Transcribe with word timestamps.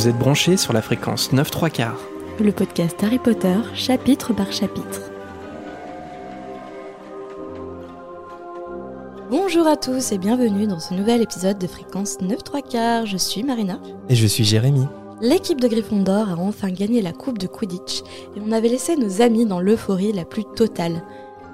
Vous 0.00 0.08
êtes 0.08 0.18
branchés 0.18 0.56
sur 0.56 0.72
la 0.72 0.80
fréquence 0.80 1.30
9 1.34 1.50
3 1.50 1.68
quarts. 1.68 2.00
Le 2.42 2.52
podcast 2.52 2.96
Harry 3.04 3.18
Potter, 3.18 3.58
chapitre 3.74 4.32
par 4.32 4.50
chapitre. 4.50 5.12
Bonjour 9.30 9.66
à 9.66 9.76
tous 9.76 10.12
et 10.12 10.16
bienvenue 10.16 10.66
dans 10.66 10.80
ce 10.80 10.94
nouvel 10.94 11.20
épisode 11.20 11.58
de 11.58 11.66
Fréquence 11.66 12.18
9 12.22 12.42
3 12.42 12.62
quarts. 12.62 13.04
Je 13.04 13.18
suis 13.18 13.42
Marina. 13.42 13.78
Et 14.08 14.14
je 14.14 14.26
suis 14.26 14.42
Jérémy. 14.42 14.86
L'équipe 15.20 15.60
de 15.60 15.68
Gryffondor 15.68 16.30
a 16.30 16.36
enfin 16.38 16.70
gagné 16.70 17.02
la 17.02 17.12
coupe 17.12 17.36
de 17.36 17.46
Quidditch 17.46 18.00
et 18.34 18.40
on 18.40 18.52
avait 18.52 18.70
laissé 18.70 18.96
nos 18.96 19.20
amis 19.20 19.44
dans 19.44 19.60
l'euphorie 19.60 20.14
la 20.14 20.24
plus 20.24 20.44
totale. 20.56 21.04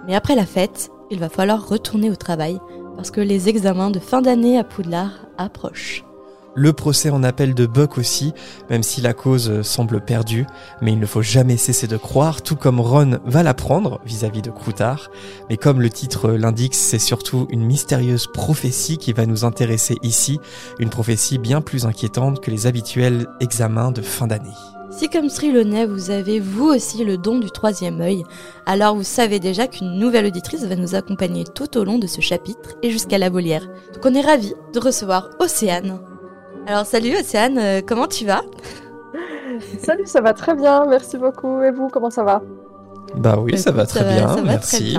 Mais 0.07 0.15
après 0.15 0.37
la 0.37 0.47
fête, 0.47 0.93
il 1.11 1.19
va 1.19 1.29
falloir 1.29 1.69
retourner 1.69 2.13
au 2.13 2.17
travail 2.17 2.61
parce 2.95 3.11
que 3.11 3.21
les 3.21 3.49
examens 3.49 3.91
de 3.91 3.99
fin 3.99 4.23
d'année 4.23 4.57
à 4.57 4.63
Poudlard 4.63 5.27
approchent. 5.37 6.06
Le 6.59 6.73
procès 6.73 7.11
en 7.11 7.23
appel 7.23 7.55
de 7.55 7.67
Buck 7.67 7.99
aussi, 7.99 8.33
même 8.71 8.83
si 8.83 9.03
la 9.03 9.13
cause 9.13 9.61
semble 9.61 10.01
perdue, 10.01 10.47
mais 10.81 10.93
il 10.93 10.99
ne 10.99 11.05
faut 11.05 11.21
jamais 11.21 11.59
cesser 11.59 11.87
de 11.87 11.99
croire, 11.99 12.41
tout 12.41 12.57
comme 12.57 12.81
Ron 12.81 13.19
va 13.27 13.43
l'apprendre 13.43 14.01
vis-à-vis 14.07 14.41
de 14.41 14.51
Croutard. 14.51 15.11
Mais 15.51 15.59
comme 15.59 15.83
le 15.83 15.91
titre 15.91 16.31
l'indique, 16.31 16.75
c'est 16.75 16.99
surtout 16.99 17.47
une 17.51 17.63
mystérieuse 17.63 18.27
prophétie 18.27 18.97
qui 18.97 19.13
va 19.13 19.27
nous 19.27 19.45
intéresser 19.45 19.99
ici, 20.03 20.41
une 20.79 20.89
prophétie 20.89 21.37
bien 21.37 21.61
plus 21.61 21.85
inquiétante 21.85 22.41
que 22.41 22.51
les 22.51 22.67
habituels 22.67 23.27
examens 23.41 23.93
de 23.93 24.01
fin 24.01 24.27
d'année. 24.27 24.49
Si 24.91 25.11
comme 25.11 25.29
Strilonnet, 25.29 25.85
vous 25.85 26.11
avez 26.11 26.41
vous 26.41 26.69
aussi 26.69 27.05
le 27.05 27.19
don 27.19 27.39
du 27.39 27.51
troisième 27.51 28.01
œil, 28.01 28.25
alors 28.65 28.97
vous 28.97 29.03
savez 29.03 29.41
déjà 29.41 29.67
qu'une 29.67 29.99
nouvelle 29.99 30.25
auditrice 30.25 30.65
va 30.65 30.75
nous 30.75 30.95
accompagner 30.95 31.45
tout 31.45 31.77
au 31.77 31.85
long 31.85 31.99
de 31.99 32.07
ce 32.07 32.23
chapitre 32.23 32.77
et 32.83 32.91
jusqu'à 32.91 33.19
la 33.19 33.29
volière. 33.29 33.69
Donc 33.93 34.07
on 34.07 34.15
est 34.15 34.23
ravis 34.23 34.55
de 34.73 34.81
recevoir 34.81 35.29
Océane. 35.39 36.01
Alors 36.67 36.85
salut 36.87 37.15
Océane, 37.19 37.59
euh, 37.59 37.81
comment 37.87 38.07
tu 38.09 38.27
vas? 38.27 38.43
Salut, 39.83 40.07
ça 40.07 40.21
va 40.21 40.33
très 40.35 40.55
bien, 40.55 40.85
merci 40.87 41.17
beaucoup. 41.17 41.63
Et 41.63 41.71
vous, 41.71 41.89
comment 41.89 42.11
ça 42.11 42.25
va? 42.25 42.43
Bah 43.17 43.37
oui, 43.41 43.57
ça 43.57 43.71
va 43.71 43.85
écoute, 43.85 43.91
très 43.91 44.01
ça 44.01 44.07
va- 44.07 44.13
bien, 44.13 44.29
ça 44.29 44.35
va 44.35 44.41
très 44.59 44.81
merci. 44.81 44.99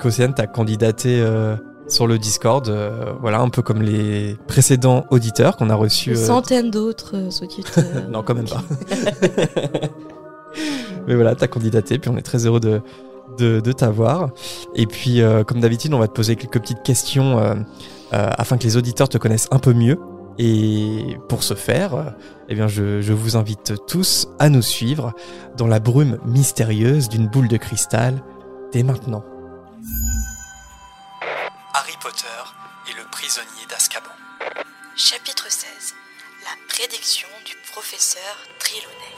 Qu'Océane 0.00 0.34
t'a 0.34 0.46
candidaté 0.46 1.20
euh, 1.20 1.56
sur 1.88 2.06
le 2.06 2.18
Discord, 2.18 2.68
euh, 2.68 3.12
voilà, 3.20 3.40
un 3.40 3.48
peu 3.50 3.62
comme 3.62 3.82
les 3.82 4.36
précédents 4.46 5.04
auditeurs 5.10 5.56
qu'on 5.56 5.70
a 5.70 5.74
reçus. 5.74 6.10
Des 6.10 6.22
euh, 6.22 6.26
centaines 6.26 6.70
d'autres, 6.70 7.14
euh, 7.78 8.00
non, 8.08 8.22
quand 8.22 8.34
même 8.34 8.48
pas. 8.48 8.62
Mais 11.06 11.14
voilà, 11.16 11.34
t'as 11.34 11.48
candidaté, 11.48 11.98
puis 11.98 12.10
on 12.10 12.16
est 12.16 12.22
très 12.22 12.46
heureux 12.46 12.60
de, 12.60 12.80
de, 13.38 13.60
de 13.60 13.72
t'avoir. 13.72 14.30
Et 14.76 14.86
puis, 14.86 15.20
euh, 15.20 15.42
comme 15.42 15.60
d'habitude, 15.60 15.92
on 15.94 15.98
va 15.98 16.06
te 16.08 16.12
poser 16.12 16.36
quelques 16.36 16.60
petites 16.60 16.82
questions 16.84 17.38
euh, 17.38 17.54
euh, 18.12 18.30
afin 18.38 18.56
que 18.56 18.64
les 18.64 18.76
auditeurs 18.76 19.08
te 19.08 19.18
connaissent 19.18 19.48
un 19.50 19.58
peu 19.58 19.72
mieux. 19.72 19.98
Et 20.38 21.18
pour 21.28 21.42
ce 21.42 21.54
faire, 21.54 22.14
eh 22.48 22.54
bien, 22.54 22.68
je, 22.68 23.00
je 23.00 23.12
vous 23.12 23.36
invite 23.36 23.74
tous 23.86 24.28
à 24.38 24.48
nous 24.48 24.62
suivre 24.62 25.12
dans 25.56 25.66
la 25.66 25.78
brume 25.78 26.18
mystérieuse 26.24 27.08
d'une 27.08 27.28
boule 27.28 27.48
de 27.48 27.56
cristal 27.56 28.22
dès 28.72 28.82
maintenant. 28.82 29.24
Harry 31.74 31.94
Potter 32.02 32.26
et 32.90 32.94
le 32.96 33.08
prisonnier 33.10 33.66
d'Azkaban. 33.68 34.10
Chapitre 34.96 35.46
16 35.50 35.94
La 36.44 36.74
prédiction 36.74 37.28
du 37.46 37.52
professeur 37.72 38.36
Trelawney. 38.58 39.12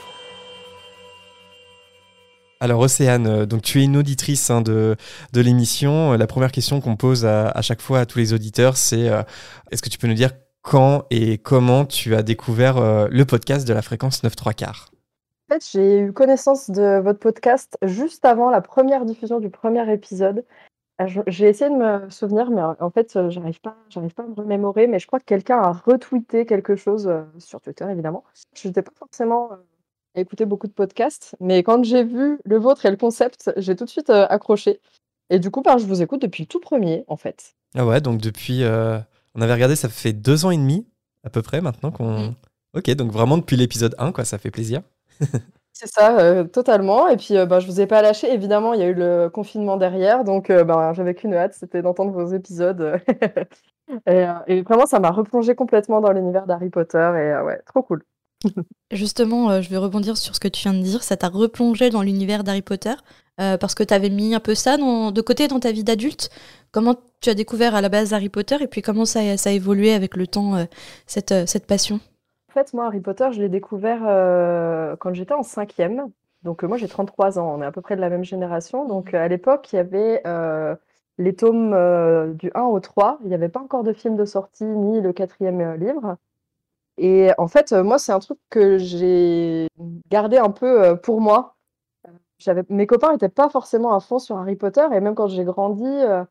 Alors 2.61 2.79
Océane, 2.79 3.27
euh, 3.27 3.45
donc 3.45 3.61
tu 3.63 3.81
es 3.81 3.83
une 3.83 3.97
auditrice 3.97 4.49
hein, 4.49 4.61
de, 4.61 4.95
de 5.33 5.41
l'émission. 5.41 6.13
Euh, 6.13 6.17
La 6.17 6.27
première 6.27 6.51
question 6.51 6.79
qu'on 6.81 6.95
pose 6.95 7.25
à, 7.25 7.49
à 7.49 7.61
chaque 7.61 7.81
fois 7.81 7.99
à 7.99 8.05
tous 8.05 8.17
les 8.17 8.33
auditeurs, 8.33 8.77
c'est 8.77 9.09
euh, 9.09 9.23
est-ce 9.71 9.81
que 9.81 9.89
tu 9.89 9.97
peux 9.97 10.07
nous 10.07 10.13
dire 10.13 10.31
quand 10.65 11.05
et 11.11 11.37
comment 11.37 11.85
tu 11.85 12.15
as 12.15 12.23
découvert 12.23 12.77
euh, 12.77 13.07
le 13.11 13.23
podcast 13.23 13.67
de 13.67 13.73
la 13.73 13.83
fréquence 13.83 14.23
9 14.23 14.35
3 14.35 14.53
quarts? 14.53 14.89
En 15.47 15.53
fait, 15.53 15.69
j'ai 15.71 15.99
eu 15.99 16.11
connaissance 16.11 16.71
de 16.71 16.99
votre 16.99 17.19
podcast 17.19 17.77
juste 17.83 18.25
avant 18.25 18.49
la 18.49 18.61
première 18.61 19.05
diffusion 19.05 19.39
du 19.39 19.51
premier 19.51 19.89
épisode. 19.93 20.43
Euh, 21.01 21.05
J'ai 21.27 21.49
essayé 21.49 21.69
de 21.69 21.75
me 21.75 22.09
souvenir, 22.09 22.49
mais 22.49 22.61
en 22.61 22.75
en 22.79 22.89
fait, 22.89 23.15
euh, 23.15 23.29
j'arrive 23.29 23.61
pas, 23.61 23.75
j'arrive 23.89 24.13
pas 24.15 24.23
à 24.23 24.27
me 24.27 24.33
remémorer. 24.33 24.87
Mais 24.87 24.97
je 24.97 25.05
crois 25.05 25.19
que 25.19 25.25
quelqu'un 25.25 25.59
a 25.59 25.71
retweeté 25.71 26.47
quelque 26.47 26.75
chose 26.75 27.07
euh, 27.07 27.23
sur 27.37 27.61
Twitter, 27.61 27.85
évidemment. 27.91 28.23
Je 28.55 28.67
n'étais 28.67 28.81
pas 28.81 28.93
forcément 28.97 29.51
euh, 29.51 29.57
à 30.15 30.21
écouter 30.21 30.45
beaucoup 30.45 30.67
de 30.67 30.73
podcasts, 30.73 31.35
mais 31.39 31.61
quand 31.61 31.83
j'ai 31.83 32.03
vu 32.03 32.39
le 32.43 32.57
vôtre 32.57 32.85
et 32.87 32.91
le 32.91 32.97
concept, 32.97 33.51
j'ai 33.57 33.75
tout 33.75 33.85
de 33.85 33.89
suite 33.89 34.09
euh, 34.09 34.25
accroché. 34.29 34.79
Et 35.29 35.37
du 35.37 35.51
coup, 35.51 35.61
ben, 35.61 35.77
je 35.77 35.85
vous 35.85 36.01
écoute 36.01 36.21
depuis 36.21 36.43
le 36.43 36.47
tout 36.47 36.59
premier, 36.59 37.03
en 37.07 37.17
fait. 37.17 37.55
Ah 37.75 37.85
ouais, 37.85 38.01
donc 38.01 38.21
depuis, 38.21 38.63
euh, 38.63 38.97
on 39.35 39.41
avait 39.41 39.53
regardé, 39.53 39.75
ça 39.75 39.89
fait 39.89 40.13
deux 40.13 40.45
ans 40.45 40.51
et 40.51 40.57
demi 40.57 40.87
à 41.23 41.29
peu 41.29 41.41
près 41.41 41.61
maintenant 41.61 41.91
qu'on... 41.91 42.29
Mm. 42.29 42.35
Ok, 42.75 42.91
donc 42.91 43.11
vraiment 43.11 43.37
depuis 43.37 43.55
l'épisode 43.55 43.95
1, 43.97 44.11
quoi, 44.11 44.25
ça 44.25 44.37
fait 44.37 44.51
plaisir. 44.51 44.81
C'est 45.77 45.87
ça, 45.87 46.17
euh, 46.19 46.45
totalement. 46.45 47.09
Et 47.09 47.17
puis, 47.17 47.37
euh, 47.37 47.45
bah, 47.45 47.59
je 47.59 47.67
vous 47.67 47.81
ai 47.81 47.87
pas 47.87 48.01
lâché. 48.01 48.31
Évidemment, 48.33 48.73
il 48.73 48.79
y 48.79 48.83
a 48.83 48.87
eu 48.87 48.93
le 48.93 49.29
confinement 49.29 49.75
derrière, 49.75 50.23
donc 50.23 50.49
euh, 50.49 50.63
bah, 50.63 50.93
j'avais 50.93 51.15
qu'une 51.15 51.33
hâte, 51.33 51.53
c'était 51.53 51.81
d'entendre 51.81 52.11
vos 52.11 52.27
épisodes. 52.33 52.97
et, 54.07 54.25
euh, 54.25 54.33
et 54.47 54.61
vraiment, 54.61 54.85
ça 54.85 54.99
m'a 54.99 55.11
replongé 55.11 55.53
complètement 55.53 55.99
dans 55.99 56.11
l'univers 56.13 56.47
d'Harry 56.47 56.69
Potter. 56.69 56.97
Et 56.97 57.43
ouais, 57.43 57.61
trop 57.65 57.83
cool. 57.83 58.03
Justement, 58.91 59.49
euh, 59.49 59.61
je 59.61 59.69
vais 59.69 59.77
rebondir 59.77 60.15
sur 60.17 60.35
ce 60.35 60.39
que 60.39 60.47
tu 60.47 60.61
viens 60.63 60.73
de 60.73 60.83
dire. 60.83 61.03
Ça 61.03 61.17
t'a 61.17 61.27
replongé 61.29 61.89
dans 61.89 62.01
l'univers 62.01 62.43
d'Harry 62.43 62.61
Potter 62.61 62.93
euh, 63.41 63.57
parce 63.57 63.75
que 63.75 63.83
tu 63.83 63.93
avais 63.93 64.09
mis 64.09 64.35
un 64.35 64.39
peu 64.39 64.55
ça 64.55 64.77
dans- 64.77 65.11
de 65.11 65.21
côté 65.21 65.47
dans 65.47 65.59
ta 65.59 65.71
vie 65.71 65.83
d'adulte. 65.83 66.29
Comment 66.71 66.95
tu 67.21 67.29
as 67.29 67.33
découvert 67.33 67.75
à 67.75 67.81
la 67.81 67.89
base 67.89 68.13
Harry 68.13 68.29
Potter 68.29 68.57
et 68.61 68.67
puis 68.67 68.81
comment 68.81 69.05
ça, 69.05 69.19
a- 69.21 69.37
ça 69.37 69.49
a 69.49 69.53
évolué 69.53 69.93
avec 69.93 70.15
le 70.15 70.27
temps, 70.27 70.55
euh, 70.55 70.65
cette, 71.07 71.33
cette 71.47 71.65
passion? 71.65 71.99
En 72.49 72.53
fait, 72.53 72.73
moi, 72.73 72.85
Harry 72.87 73.01
Potter, 73.01 73.27
je 73.33 73.41
l'ai 73.41 73.49
découvert 73.49 73.99
quand 74.99 75.13
j'étais 75.13 75.33
en 75.33 75.43
cinquième. 75.43 76.07
Donc, 76.43 76.63
moi, 76.63 76.77
j'ai 76.77 76.87
33 76.87 77.37
ans. 77.39 77.55
On 77.57 77.61
est 77.61 77.65
à 77.65 77.71
peu 77.71 77.81
près 77.81 77.95
de 77.97 78.01
la 78.01 78.09
même 78.09 78.23
génération. 78.23 78.87
Donc, 78.87 79.13
euh, 79.13 79.21
à 79.25 79.27
l'époque, 79.27 79.67
il 79.73 79.75
y 79.77 79.79
avait 79.79 80.21
les 81.17 81.33
tomes 81.35 81.71
du 82.35 82.51
1 82.55 82.63
au 82.63 82.79
3. 82.79 83.19
Il 83.23 83.27
n'y 83.29 83.33
avait 83.35 83.49
pas 83.49 83.59
encore 83.59 83.83
de 83.83 83.91
film 83.91 84.15
de 84.15 84.23
sortie, 84.25 84.63
ni 84.63 85.01
le 85.01 85.11
quatrième 85.11 85.73
livre. 85.75 86.15
Et 86.97 87.31
en 87.37 87.47
fait, 87.47 87.73
euh, 87.73 87.83
moi, 87.83 87.99
c'est 87.99 88.11
un 88.11 88.19
truc 88.19 88.39
que 88.49 88.77
j'ai 88.77 89.67
gardé 90.09 90.37
un 90.37 90.51
peu 90.51 90.83
euh, 90.83 90.95
pour 90.95 91.21
moi. 91.21 91.55
Mes 92.69 92.87
copains 92.87 93.11
n'étaient 93.13 93.29
pas 93.29 93.49
forcément 93.49 93.93
à 93.95 93.99
fond 93.99 94.19
sur 94.19 94.37
Harry 94.37 94.55
Potter. 94.55 94.85
Et 94.93 94.99
même 94.99 95.15
quand 95.15 95.27
j'ai 95.27 95.43
grandi, 95.43 95.85
euh, 95.85 96.23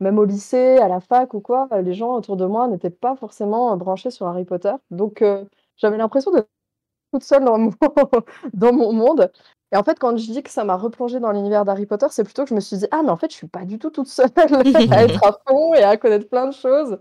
même 0.00 0.18
au 0.18 0.24
lycée, 0.24 0.78
à 0.78 0.88
la 0.88 1.00
fac 1.00 1.34
ou 1.34 1.40
quoi, 1.40 1.68
les 1.82 1.94
gens 1.94 2.14
autour 2.14 2.36
de 2.36 2.46
moi 2.46 2.68
n'étaient 2.68 2.90
pas 2.90 3.16
forcément 3.16 3.76
branchés 3.76 4.10
sur 4.10 4.26
Harry 4.26 4.44
Potter. 4.44 4.72
Donc, 4.90 5.22
euh, 5.22 5.44
j'avais 5.76 5.96
l'impression 5.98 6.32
d'être 6.32 6.48
toute 7.12 7.24
seule 7.24 7.44
dans 7.44 7.58
mon, 7.58 7.72
dans 8.54 8.72
mon 8.72 8.92
monde. 8.92 9.32
Et 9.72 9.76
en 9.76 9.84
fait, 9.84 9.98
quand 9.98 10.16
je 10.16 10.30
dis 10.32 10.42
que 10.42 10.50
ça 10.50 10.64
m'a 10.64 10.76
replongée 10.76 11.20
dans 11.20 11.32
l'univers 11.32 11.64
d'Harry 11.64 11.86
Potter, 11.86 12.06
c'est 12.10 12.24
plutôt 12.24 12.44
que 12.44 12.50
je 12.50 12.54
me 12.54 12.60
suis 12.60 12.78
dit, 12.78 12.86
ah, 12.90 13.02
mais 13.02 13.10
en 13.10 13.16
fait, 13.16 13.30
je 13.30 13.36
suis 13.36 13.48
pas 13.48 13.64
du 13.64 13.78
tout 13.78 13.90
toute 13.90 14.08
seule 14.08 14.30
à 14.36 14.44
être 15.04 15.24
à 15.26 15.38
fond 15.46 15.74
et 15.74 15.82
à 15.82 15.96
connaître 15.96 16.28
plein 16.28 16.46
de 16.46 16.52
choses. 16.52 16.98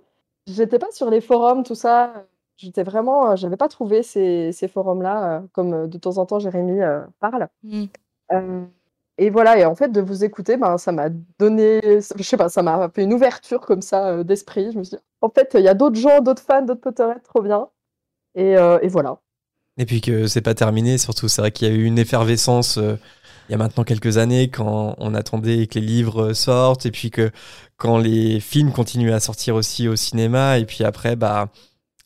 J'étais 0.48 0.80
pas 0.80 0.92
sur 0.92 1.10
les 1.10 1.22
forums, 1.22 1.64
tout 1.64 1.76
ça. 1.76 2.26
J'étais 2.60 2.84
vraiment, 2.84 3.32
euh, 3.32 3.36
j'avais 3.38 3.56
pas 3.56 3.70
trouvé 3.70 4.04
ces, 4.04 4.52
ces 4.52 4.68
forums-là, 4.68 5.38
euh, 5.38 5.42
comme 5.54 5.74
euh, 5.74 5.88
de 5.88 5.98
temps 5.98 6.18
en 6.18 6.26
temps 6.26 6.40
Jérémy 6.40 6.82
euh, 6.82 7.00
parle. 7.22 7.48
Mm. 7.64 7.86
Euh, 8.34 8.66
et 9.18 9.30
voilà, 9.30 9.58
et 9.58 9.64
en 9.64 9.76
fait, 9.76 9.90
de 9.94 10.02
vous 10.02 10.26
écouter, 10.26 10.58
ben, 10.58 10.78
ça 10.78 10.92
m'a 10.92 11.08
donné, 11.40 11.80
je 11.84 12.24
sais 12.24 12.36
pas, 12.36 12.50
ça 12.50 12.62
m'a 12.62 12.90
fait 12.90 13.04
une 13.04 13.14
ouverture 13.14 13.62
comme 13.62 13.82
ça 13.82 14.10
euh, 14.10 14.24
d'esprit. 14.24 14.72
Je 14.74 14.78
me 14.78 14.84
suis 14.84 14.98
dit, 14.98 15.04
en 15.22 15.30
fait, 15.30 15.52
il 15.56 15.62
y 15.62 15.70
a 15.70 15.74
d'autres 15.74 15.98
gens, 15.98 16.20
d'autres 16.20 16.42
fans, 16.42 16.64
d'autres 16.64 16.82
Potterheads, 16.82 17.22
trop 17.24 17.42
bien. 17.42 17.70
Et, 18.36 18.58
euh, 18.58 18.78
et 18.82 18.90
voilà. 18.90 19.20
Et 19.78 19.86
puis 19.86 20.02
que 20.02 20.28
c'est 20.28 20.42
pas 20.42 20.54
terminé, 20.54 20.98
surtout, 20.98 21.30
c'est 21.30 21.42
vrai 21.42 21.52
qu'il 21.52 21.70
y 21.70 21.72
a 21.72 21.74
eu 21.74 21.86
une 21.86 21.98
effervescence 21.98 22.78
euh, 22.78 22.98
il 23.50 23.54
y 23.54 23.56
a 23.56 23.58
maintenant 23.58 23.84
quelques 23.84 24.18
années 24.20 24.50
quand 24.50 24.94
on 25.00 25.16
attendait 25.16 25.66
que 25.66 25.80
les 25.80 25.86
livres 25.86 26.34
sortent 26.34 26.86
et 26.86 26.92
puis 26.92 27.10
que 27.10 27.32
quand 27.78 27.98
les 27.98 28.40
films 28.40 28.72
continuaient 28.72 29.12
à 29.12 29.20
sortir 29.20 29.56
aussi 29.56 29.88
au 29.88 29.96
cinéma 29.96 30.60
et 30.60 30.66
puis 30.66 30.84
après, 30.84 31.16
bah, 31.16 31.50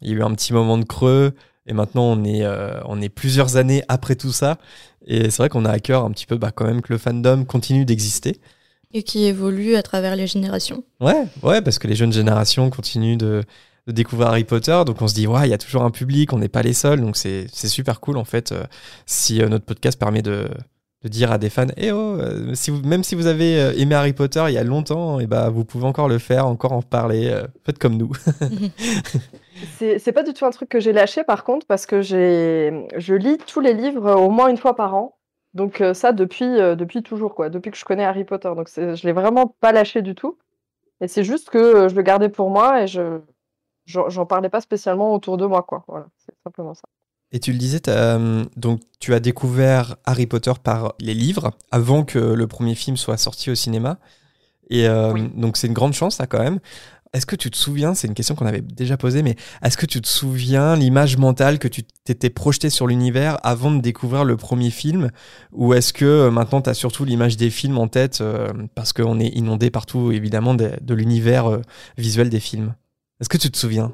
il 0.03 0.11
y 0.11 0.13
a 0.13 0.17
eu 0.17 0.23
un 0.23 0.33
petit 0.33 0.53
moment 0.53 0.77
de 0.77 0.85
creux 0.85 1.33
et 1.65 1.73
maintenant 1.73 2.03
on 2.03 2.23
est, 2.23 2.43
euh, 2.43 2.79
on 2.85 3.01
est 3.01 3.09
plusieurs 3.09 3.57
années 3.57 3.83
après 3.87 4.15
tout 4.15 4.31
ça 4.31 4.57
et 5.05 5.29
c'est 5.29 5.37
vrai 5.37 5.49
qu'on 5.49 5.65
a 5.65 5.71
à 5.71 5.79
cœur 5.79 6.03
un 6.03 6.11
petit 6.11 6.25
peu 6.25 6.37
bah, 6.37 6.51
quand 6.53 6.65
même 6.65 6.81
que 6.81 6.93
le 6.93 6.99
fandom 6.99 7.45
continue 7.45 7.85
d'exister. 7.85 8.39
Et 8.93 9.03
qui 9.03 9.25
évolue 9.25 9.75
à 9.75 9.81
travers 9.81 10.15
les 10.15 10.27
générations. 10.27 10.83
Ouais, 11.01 11.25
ouais, 11.41 11.61
parce 11.61 11.79
que 11.79 11.87
les 11.87 11.95
jeunes 11.95 12.13
générations 12.13 12.69
continuent 12.69 13.17
de, 13.17 13.43
de 13.87 13.91
découvrir 13.91 14.29
Harry 14.29 14.43
Potter, 14.43 14.83
donc 14.85 15.01
on 15.01 15.07
se 15.07 15.13
dit, 15.13 15.27
ouais, 15.27 15.47
il 15.47 15.49
y 15.49 15.53
a 15.53 15.57
toujours 15.57 15.83
un 15.83 15.91
public, 15.91 16.31
on 16.31 16.37
n'est 16.37 16.47
pas 16.47 16.61
les 16.61 16.73
seuls, 16.73 17.01
donc 17.01 17.17
c'est 17.17 17.47
c'est 17.51 17.67
super 17.67 17.99
cool 17.99 18.17
en 18.17 18.23
fait, 18.23 18.51
euh, 18.51 18.63
si 19.05 19.41
euh, 19.41 19.49
notre 19.49 19.65
podcast 19.65 19.99
permet 19.99 20.21
de, 20.21 20.47
de 21.01 21.09
dire 21.09 21.31
à 21.31 21.37
des 21.37 21.49
fans, 21.49 21.67
eh 21.75 21.91
oh, 21.91 22.17
euh, 22.19 22.53
si 22.53 22.71
vous, 22.71 22.81
même 22.81 23.03
si 23.03 23.15
vous 23.15 23.25
avez 23.25 23.79
aimé 23.79 23.95
Harry 23.95 24.13
Potter 24.13 24.43
il 24.47 24.53
y 24.53 24.57
a 24.57 24.63
longtemps, 24.63 25.19
et 25.19 25.27
bah, 25.27 25.49
vous 25.49 25.65
pouvez 25.65 25.85
encore 25.85 26.07
le 26.07 26.19
faire, 26.19 26.47
encore 26.47 26.71
en 26.73 26.81
parler, 26.81 27.35
faites 27.65 27.79
comme 27.79 27.97
nous. 27.97 28.11
C'est 29.77 30.11
pas 30.11 30.23
du 30.23 30.33
tout 30.33 30.45
un 30.45 30.51
truc 30.51 30.69
que 30.69 30.79
j'ai 30.79 30.93
lâché 30.93 31.23
par 31.23 31.43
contre 31.43 31.65
parce 31.65 31.85
que 31.85 32.01
j'ai 32.01 32.87
je 32.97 33.13
lis 33.15 33.37
tous 33.37 33.59
les 33.59 33.73
livres 33.73 34.07
euh, 34.07 34.15
au 34.15 34.29
moins 34.29 34.47
une 34.47 34.57
fois 34.57 34.75
par 34.75 34.95
an. 34.95 35.17
Donc 35.53 35.81
euh, 35.81 35.93
ça 35.93 36.11
depuis 36.11 36.45
euh, 36.45 36.75
depuis 36.75 37.03
toujours 37.03 37.35
quoi, 37.35 37.49
depuis 37.49 37.71
que 37.71 37.77
je 37.77 37.85
connais 37.85 38.03
Harry 38.03 38.23
Potter. 38.23 38.51
Donc 38.55 38.69
je 38.75 39.05
l'ai 39.05 39.11
vraiment 39.13 39.55
pas 39.59 39.71
lâché 39.71 40.01
du 40.01 40.15
tout. 40.15 40.37
Et 41.01 41.07
c'est 41.07 41.23
juste 41.23 41.49
que 41.49 41.57
euh, 41.57 41.89
je 41.89 41.95
le 41.95 42.01
gardais 42.01 42.29
pour 42.29 42.49
moi 42.49 42.83
et 42.83 42.87
je 42.87 43.19
j'en 43.85 44.09
j'en 44.09 44.25
parlais 44.25 44.49
pas 44.49 44.61
spécialement 44.61 45.13
autour 45.13 45.37
de 45.37 45.45
moi 45.45 45.63
quoi. 45.63 45.83
Voilà, 45.87 46.07
c'est 46.25 46.35
simplement 46.43 46.73
ça. 46.73 46.83
Et 47.31 47.39
tu 47.39 47.51
le 47.51 47.57
disais, 47.57 47.81
donc 48.55 48.81
tu 48.99 49.15
as 49.15 49.19
découvert 49.19 49.95
Harry 50.05 50.27
Potter 50.27 50.51
par 50.63 50.93
les 50.99 51.15
livres 51.15 51.49
avant 51.71 52.03
que 52.03 52.19
le 52.19 52.45
premier 52.45 52.75
film 52.75 52.95
soit 52.95 53.17
sorti 53.17 53.49
au 53.49 53.55
cinéma. 53.55 53.97
Et 54.69 54.87
donc 54.87 55.57
c'est 55.57 55.65
une 55.65 55.73
grande 55.73 55.93
chance, 55.93 56.17
ça 56.17 56.27
quand 56.27 56.43
même. 56.43 56.59
Est-ce 57.13 57.27
que 57.27 57.35
tu 57.35 57.51
te 57.51 57.57
souviens, 57.57 57.93
c'est 57.93 58.07
une 58.07 58.15
question 58.15 58.33
qu'on 58.33 58.47
avait 58.47 58.61
déjà 58.61 58.97
posée, 58.97 59.21
mais 59.21 59.35
est-ce 59.63 59.77
que 59.77 59.85
tu 59.85 60.01
te 60.01 60.07
souviens 60.07 60.75
l'image 60.75 61.19
mentale 61.19 61.59
que 61.59 61.67
tu 61.67 61.83
t'étais 61.83 62.31
projetée 62.31 62.71
sur 62.71 62.87
l'univers 62.87 63.37
avant 63.43 63.69
de 63.69 63.79
découvrir 63.81 64.25
le 64.25 64.35
premier 64.35 64.71
film? 64.71 65.11
Ou 65.51 65.75
est-ce 65.75 65.93
que 65.93 66.05
euh, 66.05 66.31
maintenant 66.31 66.61
tu 66.61 66.71
as 66.71 66.73
surtout 66.73 67.05
l'image 67.05 67.37
des 67.37 67.51
films 67.51 67.77
en 67.77 67.87
tête 67.87 68.21
euh, 68.21 68.51
parce 68.73 68.93
qu'on 68.93 69.19
est 69.19 69.27
inondé 69.27 69.69
partout 69.69 70.11
évidemment 70.11 70.55
de, 70.55 70.93
l'univers 70.95 71.45
euh, 71.45 71.61
visuel 71.99 72.29
des 72.29 72.39
films? 72.39 72.73
Est-ce 73.21 73.29
que 73.29 73.37
tu 73.37 73.51
te 73.51 73.57
souviens? 73.57 73.93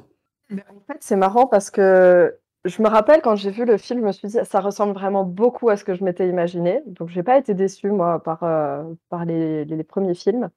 En 0.50 0.80
fait, 0.86 0.98
c'est 1.00 1.16
marrant 1.16 1.46
parce 1.46 1.70
que 1.70 2.34
je 2.64 2.80
me 2.80 2.88
rappelle 2.88 3.20
quand 3.20 3.36
j'ai 3.36 3.50
vu 3.50 3.66
le 3.66 3.76
film, 3.76 4.00
je 4.00 4.06
me 4.06 4.12
suis 4.12 4.28
dit 4.28 4.38
ça 4.44 4.60
ressemble 4.60 4.94
vraiment 4.94 5.24
beaucoup 5.24 5.68
à 5.68 5.76
ce 5.76 5.84
que 5.84 5.94
je 5.94 6.02
m'étais 6.02 6.26
imaginé. 6.26 6.80
Donc 6.86 7.10
j'ai 7.10 7.22
pas 7.22 7.36
été 7.36 7.52
déçue 7.52 7.90
moi 7.90 8.22
par, 8.22 8.38
par 9.10 9.26
les, 9.26 9.84
premiers 9.86 10.14
films. 10.14 10.48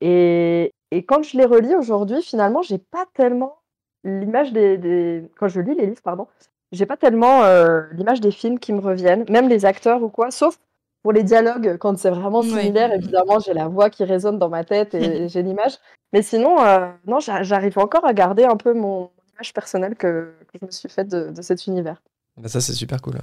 et, 0.00 0.72
et 0.90 1.04
quand 1.04 1.22
je 1.22 1.36
les 1.36 1.44
relis 1.44 1.74
aujourd'hui, 1.74 2.22
finalement, 2.22 2.62
j'ai 2.62 2.78
pas 2.78 3.04
tellement 3.14 3.58
l'image 4.04 4.52
des, 4.52 5.24
Quand 5.38 5.48
je 5.48 5.60
lis 5.60 5.74
les 5.74 5.86
livres, 5.86 6.02
pardon, 6.02 6.26
j'ai 6.72 6.86
pas 6.86 6.96
tellement 6.96 7.44
euh, 7.44 7.82
l'image 7.92 8.20
des 8.20 8.30
films 8.30 8.58
qui 8.58 8.72
me 8.72 8.80
reviennent, 8.80 9.24
même 9.28 9.48
les 9.48 9.64
acteurs 9.64 10.02
ou 10.02 10.08
quoi, 10.08 10.30
sauf 10.30 10.58
pour 11.02 11.12
les 11.12 11.22
dialogues, 11.22 11.78
quand 11.78 11.96
c'est 11.96 12.10
vraiment 12.10 12.42
similaire, 12.42 12.92
évidemment, 12.92 13.38
j'ai 13.38 13.54
la 13.54 13.68
voix 13.68 13.88
qui 13.88 14.04
résonne 14.04 14.38
dans 14.38 14.48
ma 14.48 14.64
tête 14.64 14.94
et 14.94 15.28
j'ai 15.28 15.42
l'image. 15.42 15.78
Mais 16.12 16.22
sinon, 16.22 16.60
euh, 16.60 16.90
non, 17.06 17.20
j'arrive 17.20 17.78
encore 17.78 18.04
à 18.04 18.12
garder 18.12 18.44
un 18.44 18.56
peu 18.56 18.74
mon 18.74 19.10
image 19.34 19.54
personnelle 19.54 19.94
que, 19.94 20.32
je 20.60 20.66
me 20.66 20.70
suis 20.70 20.88
faite 20.88 21.08
de, 21.08 21.40
cet 21.40 21.66
univers. 21.66 22.02
Bah, 22.36 22.48
ça, 22.48 22.60
c'est 22.60 22.72
super 22.72 23.00
cool. 23.00 23.14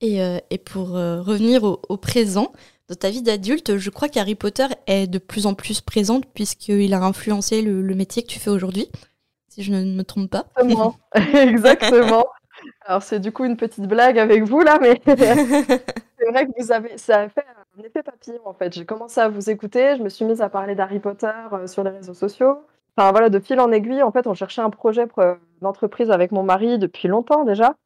Et, 0.00 0.22
euh, 0.22 0.38
et, 0.50 0.58
pour 0.58 0.88
revenir 0.88 1.62
au, 1.62 1.80
au, 1.88 1.96
présent, 1.96 2.52
dans 2.90 2.96
ta 2.96 3.08
vie 3.08 3.22
d'adulte, 3.22 3.76
je 3.76 3.88
crois 3.88 4.08
qu'Harry 4.08 4.34
Potter 4.34 4.66
est 4.88 5.06
de 5.06 5.18
plus 5.18 5.46
en 5.46 5.54
plus 5.54 5.80
présente 5.80 6.26
puisqu'il 6.26 6.92
a 6.92 7.00
influencé 7.00 7.62
le, 7.62 7.94
métier 7.94 8.24
que 8.24 8.26
tu 8.26 8.40
fais 8.40 8.50
aujourd'hui, 8.50 8.88
si 9.48 9.62
je 9.62 9.72
ne 9.72 9.84
me 9.84 10.02
trompe 10.02 10.28
pas. 10.28 10.46
Exactement. 10.56 10.96
Exactement. 11.40 12.24
Alors 12.84 13.02
c'est 13.04 13.20
du 13.20 13.30
coup 13.30 13.44
une 13.44 13.56
petite 13.56 13.86
blague 13.86 14.18
avec 14.18 14.42
vous 14.42 14.60
là, 14.60 14.78
mais 14.82 15.00
c'est 15.06 16.30
vrai 16.30 16.46
que 16.46 16.50
vous 16.58 16.72
avez, 16.72 16.98
ça 16.98 17.20
a 17.20 17.28
fait 17.28 17.44
un 17.78 17.84
effet 17.84 18.02
papillon 18.02 18.40
en 18.44 18.54
fait. 18.54 18.74
J'ai 18.74 18.84
commencé 18.84 19.20
à 19.20 19.28
vous 19.28 19.50
écouter, 19.50 19.96
je 19.96 20.02
me 20.02 20.08
suis 20.08 20.24
mise 20.24 20.42
à 20.42 20.48
parler 20.48 20.74
d'Harry 20.74 20.98
Potter 20.98 21.30
euh, 21.52 21.68
sur 21.68 21.84
les 21.84 21.90
réseaux 21.90 22.14
sociaux. 22.14 22.58
Enfin 22.96 23.12
voilà, 23.12 23.28
de 23.28 23.38
fil 23.38 23.60
en 23.60 23.70
aiguille, 23.70 24.02
en 24.02 24.10
fait, 24.10 24.26
on 24.26 24.34
cherchait 24.34 24.62
un 24.62 24.70
projet 24.70 25.06
d'entreprise 25.62 26.10
avec 26.10 26.32
mon 26.32 26.42
mari 26.42 26.76
depuis 26.76 27.06
longtemps 27.06 27.44
déjà. 27.44 27.76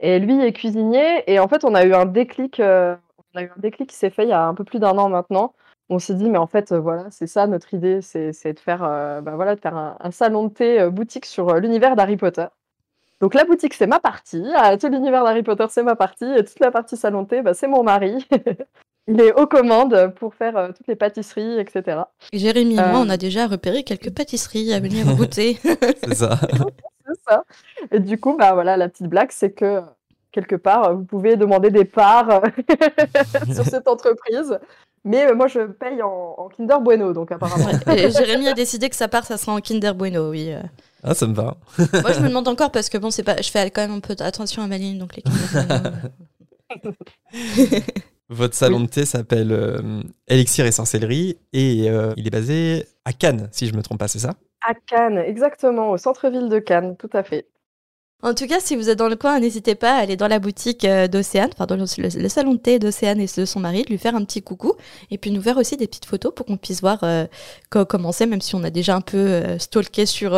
Et 0.00 0.18
lui 0.18 0.42
est 0.42 0.52
cuisinier, 0.54 1.24
et 1.26 1.38
en 1.40 1.46
fait, 1.46 1.62
on 1.64 1.74
a 1.74 1.84
eu 1.84 1.92
un 1.92 2.06
déclic 2.06 2.58
euh, 2.58 2.96
on 3.36 3.38
a 3.38 3.42
eu 3.42 3.50
un 3.56 3.60
déclic 3.60 3.90
qui 3.90 3.96
s'est 3.96 4.10
fait 4.10 4.24
il 4.24 4.30
y 4.30 4.32
a 4.32 4.46
un 4.46 4.54
peu 4.54 4.64
plus 4.64 4.78
d'un 4.78 4.96
an 4.98 5.08
maintenant. 5.08 5.54
On 5.88 5.98
s'est 5.98 6.14
dit, 6.14 6.28
mais 6.28 6.38
en 6.38 6.48
fait, 6.48 6.72
euh, 6.72 6.80
voilà, 6.80 7.06
c'est 7.10 7.28
ça 7.28 7.46
notre 7.46 7.72
idée, 7.72 8.00
c'est 8.02 8.32
de 8.52 8.58
faire, 8.58 8.82
euh, 8.82 9.20
bah 9.20 9.36
voilà, 9.36 9.54
de 9.54 9.60
faire 9.60 9.76
un, 9.76 10.10
salon 10.10 10.48
de 10.48 10.52
thé 10.52 10.80
euh, 10.80 10.90
boutique 10.90 11.26
sur 11.26 11.54
l'univers 11.54 11.94
d'Harry 11.94 12.16
Potter. 12.16 12.46
Donc 13.20 13.34
la 13.34 13.44
boutique, 13.44 13.74
c'est 13.74 13.86
ma 13.86 14.00
partie. 14.00 14.44
Ah, 14.56 14.76
tout 14.76 14.88
l'univers 14.88 15.22
d'Harry 15.22 15.42
Potter, 15.42 15.66
c'est 15.70 15.84
ma 15.84 15.94
partie. 15.94 16.24
Et 16.24 16.44
toute 16.44 16.58
la 16.60 16.70
partie 16.70 16.96
salon 16.96 17.22
de 17.22 17.28
thé, 17.28 17.42
bah, 17.42 17.54
c'est 17.54 17.68
mon 17.68 17.82
mari. 17.82 18.26
Il 19.08 19.20
est 19.20 19.32
aux 19.34 19.46
commandes 19.46 20.12
pour 20.16 20.34
faire 20.34 20.72
toutes 20.76 20.88
les 20.88 20.96
pâtisseries, 20.96 21.60
etc. 21.60 22.00
Et 22.32 22.38
Jérémy 22.38 22.74
et 22.74 22.76
moi, 22.78 22.98
on 22.98 23.08
a 23.08 23.16
déjà 23.16 23.46
repéré 23.46 23.84
quelques 23.84 24.12
pâtisseries 24.12 24.72
à 24.72 24.80
venir 24.80 25.06
goûter. 25.14 25.58
c'est 25.62 26.14
ça. 26.14 26.40
c'est 27.06 27.20
ça. 27.28 27.44
Et 27.92 28.00
du 28.00 28.18
coup, 28.18 28.36
bah 28.36 28.54
voilà, 28.54 28.76
la 28.76 28.88
petite 28.88 29.06
blague, 29.06 29.30
c'est 29.30 29.52
que 29.52 29.80
quelque 30.36 30.56
part, 30.56 30.94
vous 30.94 31.04
pouvez 31.04 31.36
demander 31.36 31.70
des 31.70 31.86
parts 31.86 32.28
euh, 32.30 32.40
sur 33.54 33.64
cette 33.64 33.88
entreprise. 33.94 34.58
Mais 35.02 35.26
euh, 35.26 35.34
moi, 35.34 35.46
je 35.46 35.60
paye 35.60 36.02
en, 36.02 36.48
Kinder 36.54 36.78
Bueno, 36.80 37.14
donc 37.14 37.32
apparemment. 37.32 37.70
Jérémy 37.86 38.48
a 38.48 38.52
décidé 38.52 38.90
que 38.90 38.96
sa 38.96 39.08
part, 39.08 39.24
ça 39.24 39.38
sera 39.38 39.52
en 39.52 39.60
Kinder 39.60 39.94
Bueno, 39.94 40.28
oui. 40.28 40.52
Euh. 40.52 40.60
Ah, 41.02 41.14
ça 41.14 41.26
me 41.26 41.34
va. 41.34 41.56
moi, 41.78 42.12
je 42.12 42.20
me 42.20 42.28
demande 42.28 42.48
encore 42.48 42.70
parce 42.70 42.90
que 42.90 42.98
bon, 42.98 43.10
c'est 43.10 43.22
pas, 43.22 43.40
je 43.40 43.50
fais 43.50 43.70
quand 43.70 43.80
même 43.80 43.96
un 43.96 44.00
peu 44.00 44.14
attention 44.18 44.62
à 44.62 44.66
ma 44.66 44.76
ligne, 44.76 44.98
donc 44.98 45.16
les 45.16 45.22
Kinder 45.22 45.92
Votre 48.28 48.54
salon 48.54 48.80
de 48.80 48.86
thé 48.86 49.06
s'appelle 49.06 49.56
Elixir 50.26 50.66
et 50.66 50.72
Sorcellerie 50.72 51.38
et 51.52 51.86
il 52.16 52.26
est 52.26 52.30
basé 52.30 52.86
à 53.04 53.12
Cannes, 53.12 53.48
si 53.52 53.68
je 53.68 53.74
me 53.74 53.82
trompe 53.82 54.00
pas, 54.00 54.08
c'est 54.08 54.18
ça? 54.18 54.34
À 54.68 54.74
Cannes, 54.74 55.18
exactement, 55.18 55.90
au 55.92 55.96
centre-ville 55.96 56.48
de 56.48 56.58
Cannes, 56.58 56.96
tout 56.96 57.10
à 57.12 57.22
fait. 57.22 57.46
En 58.22 58.32
tout 58.32 58.46
cas, 58.46 58.60
si 58.60 58.76
vous 58.76 58.88
êtes 58.88 58.98
dans 58.98 59.10
le 59.10 59.16
coin, 59.16 59.38
n'hésitez 59.38 59.74
pas 59.74 59.92
à 59.92 59.98
aller 59.98 60.16
dans 60.16 60.26
la 60.26 60.38
boutique 60.38 60.86
euh, 60.86 61.06
d'Océane, 61.06 61.50
pardon, 61.54 61.76
le, 61.76 62.28
salon 62.28 62.54
de 62.54 62.58
thé 62.58 62.78
d'Océane 62.78 63.20
et 63.20 63.26
de 63.36 63.44
son 63.44 63.60
mari, 63.60 63.82
de 63.82 63.90
lui 63.90 63.98
faire 63.98 64.16
un 64.16 64.24
petit 64.24 64.40
coucou, 64.40 64.72
et 65.10 65.18
puis 65.18 65.30
nous 65.30 65.42
faire 65.42 65.58
aussi 65.58 65.76
des 65.76 65.86
petites 65.86 66.06
photos 66.06 66.32
pour 66.34 66.46
qu'on 66.46 66.56
puisse 66.56 66.80
voir 66.80 67.00
euh, 67.02 67.26
comment 67.68 68.12
c'est, 68.12 68.24
même 68.24 68.40
si 68.40 68.54
on 68.54 68.64
a 68.64 68.70
déjà 68.70 68.96
un 68.96 69.02
peu 69.02 69.18
euh, 69.18 69.58
stalké 69.58 70.06
sur 70.06 70.34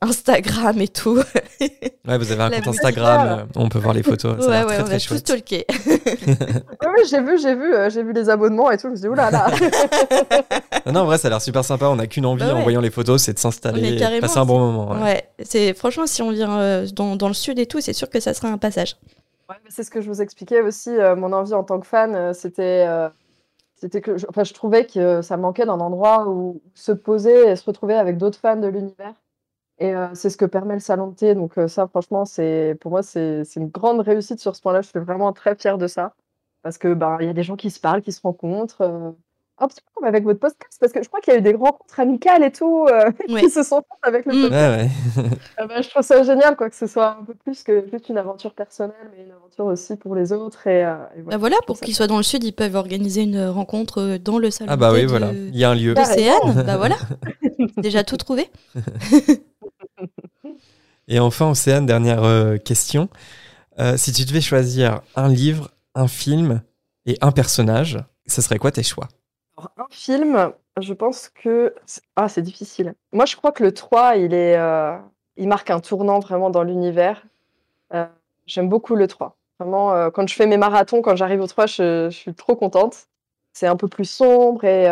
Instagram 0.00 0.80
et 0.80 0.88
tout. 0.88 1.22
ouais, 1.60 2.18
vous 2.18 2.32
avez 2.32 2.42
un 2.42 2.50
compte 2.50 2.66
Instagram, 2.74 3.46
on 3.54 3.68
peut 3.68 3.78
voir 3.78 3.94
les 3.94 4.02
photos. 4.02 4.44
Ça 4.44 4.50
ouais, 4.50 4.64
ouais, 4.64 4.82
très, 4.82 4.92
on 4.92 4.96
a 4.96 4.98
tout 4.98 5.16
stalké. 5.16 5.64
oui, 5.86 7.02
j'ai 7.08 7.20
vu, 7.20 7.38
j'ai 7.40 7.54
vu, 7.54 7.72
j'ai 7.88 8.02
vu 8.02 8.12
les 8.12 8.30
abonnements 8.30 8.72
et 8.72 8.78
tout. 8.78 8.88
Je 8.88 8.88
me 8.88 8.96
suis 8.96 9.02
dit, 9.02 9.08
oulala. 9.08 9.46
non, 10.86 11.02
en 11.02 11.04
vrai, 11.04 11.18
ça 11.18 11.28
a 11.28 11.30
l'air 11.30 11.40
super 11.40 11.64
sympa. 11.64 11.86
On 11.86 11.96
n'a 11.96 12.08
qu'une 12.08 12.26
envie 12.26 12.44
bah 12.44 12.56
en 12.56 12.62
voyant 12.62 12.80
les 12.80 12.90
photos, 12.90 13.22
c'est 13.22 13.32
de 13.32 13.38
s'installer, 13.38 14.00
passer 14.20 14.38
un 14.38 14.44
bon 14.44 14.58
moment. 14.58 15.00
Ouais, 15.00 15.22
c'est 15.44 15.72
franchement, 15.74 16.08
si 16.08 16.20
on 16.20 16.32
vient 16.32 16.82
dans 16.92 17.11
dans, 17.16 17.28
le 17.28 17.34
sud 17.34 17.58
et 17.58 17.66
tout, 17.66 17.80
c'est 17.80 17.92
sûr 17.92 18.10
que 18.10 18.20
ça 18.20 18.34
sera 18.34 18.48
un 18.48 18.58
passage. 18.58 18.96
c'est 19.68 19.84
ce 19.84 19.90
que 19.90 20.00
je 20.00 20.08
vous 20.08 20.22
expliquais 20.22 20.60
aussi. 20.60 20.90
Euh, 20.90 21.16
mon 21.16 21.32
envie 21.32 21.54
en 21.54 21.64
tant 21.64 21.80
que 21.80 21.86
fan, 21.86 22.14
euh, 22.14 22.32
c'était, 22.32 22.86
euh, 22.88 23.08
c'était 23.74 24.00
que, 24.00 24.16
je, 24.16 24.26
enfin, 24.28 24.44
je 24.44 24.54
trouvais 24.54 24.86
que 24.86 25.22
ça 25.22 25.36
manquait 25.36 25.66
d'un 25.66 25.80
endroit 25.80 26.28
où 26.28 26.60
se 26.74 26.92
poser 26.92 27.50
et 27.50 27.56
se 27.56 27.64
retrouver 27.64 27.94
avec 27.94 28.18
d'autres 28.18 28.38
fans 28.38 28.56
de 28.56 28.68
l'univers. 28.68 29.14
Et 29.78 29.94
c'est 30.14 30.30
ce 30.30 30.36
que 30.36 30.44
permet 30.44 30.74
le 30.74 30.80
salon 30.80 31.08
de 31.08 31.14
thé. 31.16 31.34
Donc 31.34 31.54
ça, 31.66 31.88
franchement, 31.88 32.24
c'est 32.24 32.76
pour 32.80 32.92
moi, 32.92 33.02
c'est, 33.02 33.42
une 33.56 33.68
grande 33.68 34.00
réussite 34.00 34.38
sur 34.38 34.54
ce 34.54 34.62
point-là. 34.62 34.80
Je 34.80 34.88
suis 34.88 35.00
vraiment 35.00 35.32
très 35.32 35.56
fière 35.56 35.76
de 35.76 35.88
ça 35.88 36.14
parce 36.62 36.78
que 36.78 36.94
ben, 36.94 37.18
y 37.20 37.28
a 37.28 37.32
des 37.32 37.42
gens 37.42 37.56
qui 37.56 37.70
se 37.70 37.80
parlent, 37.80 38.02
qui 38.02 38.12
se 38.12 38.20
rencontrent 38.22 39.16
un 39.62 39.68
petit 39.68 39.80
peu 39.80 39.90
comme 39.94 40.04
avec 40.04 40.24
votre 40.24 40.40
podcast, 40.40 40.76
parce 40.80 40.92
que 40.92 41.02
je 41.02 41.08
crois 41.08 41.20
qu'il 41.20 41.32
y 41.32 41.36
a 41.36 41.38
eu 41.38 41.42
des 41.42 41.54
rencontres 41.54 42.00
amicales 42.00 42.42
et 42.42 42.50
tout 42.50 42.86
euh, 42.90 43.10
qui 43.38 43.50
se 43.50 43.62
sont 43.62 43.76
faites 43.76 43.98
avec 44.02 44.26
le 44.26 44.34
mm. 44.34 44.42
podcast. 44.42 44.90
Ah 45.58 45.66
bah, 45.66 45.80
je 45.80 45.88
trouve 45.88 46.02
ça 46.02 46.22
génial, 46.22 46.56
quoi, 46.56 46.68
que 46.68 46.76
ce 46.76 46.86
soit 46.86 47.18
un 47.20 47.24
peu 47.24 47.34
plus 47.34 47.62
que 47.62 47.86
juste 47.90 48.08
une 48.08 48.18
aventure 48.18 48.54
personnelle, 48.54 49.10
mais 49.16 49.24
une 49.24 49.30
aventure 49.30 49.66
aussi 49.66 49.96
pour 49.96 50.14
les 50.14 50.32
autres. 50.32 50.66
Et, 50.66 50.84
euh, 50.84 50.96
voilà, 51.22 51.30
bah 51.30 51.36
voilà 51.36 51.56
pour 51.66 51.78
qu'ils 51.78 51.94
soient 51.94 52.06
dans 52.06 52.16
le 52.16 52.22
sud, 52.22 52.42
ils 52.44 52.52
peuvent 52.52 52.74
organiser 52.74 53.22
une 53.22 53.46
rencontre 53.46 54.00
euh, 54.00 54.18
dans 54.18 54.38
le 54.38 54.50
salon. 54.50 54.70
Ah 54.72 54.76
bah 54.76 54.92
oui, 54.92 55.04
voilà, 55.04 55.32
il 55.32 55.56
y 55.56 55.64
a 55.64 55.70
un 55.70 55.74
lieu. 55.74 55.94
Océane, 55.96 56.64
bah 56.66 56.76
voilà, 56.76 56.96
déjà 57.76 58.02
tout 58.02 58.16
trouvé. 58.16 58.50
et 61.08 61.20
enfin, 61.20 61.50
Océane, 61.50 61.86
dernière 61.86 62.22
question. 62.64 63.08
si 63.96 64.12
tu 64.12 64.24
devais 64.24 64.40
choisir 64.40 65.02
un 65.14 65.28
livre, 65.28 65.70
un 65.94 66.08
film 66.08 66.62
et 67.06 67.16
un 67.20 67.32
personnage, 67.32 67.98
ce 68.26 68.42
serait 68.42 68.58
quoi 68.58 68.72
tes 68.72 68.82
choix? 68.82 69.08
Un 69.58 69.86
film, 69.90 70.52
je 70.80 70.94
pense 70.94 71.28
que 71.28 71.74
ah, 72.16 72.28
c'est 72.28 72.42
difficile. 72.42 72.94
Moi, 73.12 73.26
je 73.26 73.36
crois 73.36 73.52
que 73.52 73.62
le 73.62 73.72
3, 73.72 74.16
il 74.16 74.34
est, 74.34 74.56
euh, 74.56 74.96
il 75.36 75.48
marque 75.48 75.70
un 75.70 75.80
tournant 75.80 76.18
vraiment 76.20 76.50
dans 76.50 76.62
l'univers. 76.62 77.22
Euh, 77.94 78.06
j'aime 78.46 78.68
beaucoup 78.68 78.94
le 78.94 79.06
3. 79.06 79.36
Vraiment, 79.58 79.92
euh, 79.92 80.10
quand 80.10 80.28
je 80.28 80.34
fais 80.34 80.46
mes 80.46 80.56
marathons, 80.56 81.02
quand 81.02 81.16
j'arrive 81.16 81.40
au 81.40 81.46
3, 81.46 81.66
je, 81.66 82.10
suis 82.10 82.34
trop 82.34 82.56
contente. 82.56 83.08
C'est 83.52 83.66
un 83.66 83.76
peu 83.76 83.88
plus 83.88 84.06
sombre 84.06 84.64
et 84.64 84.86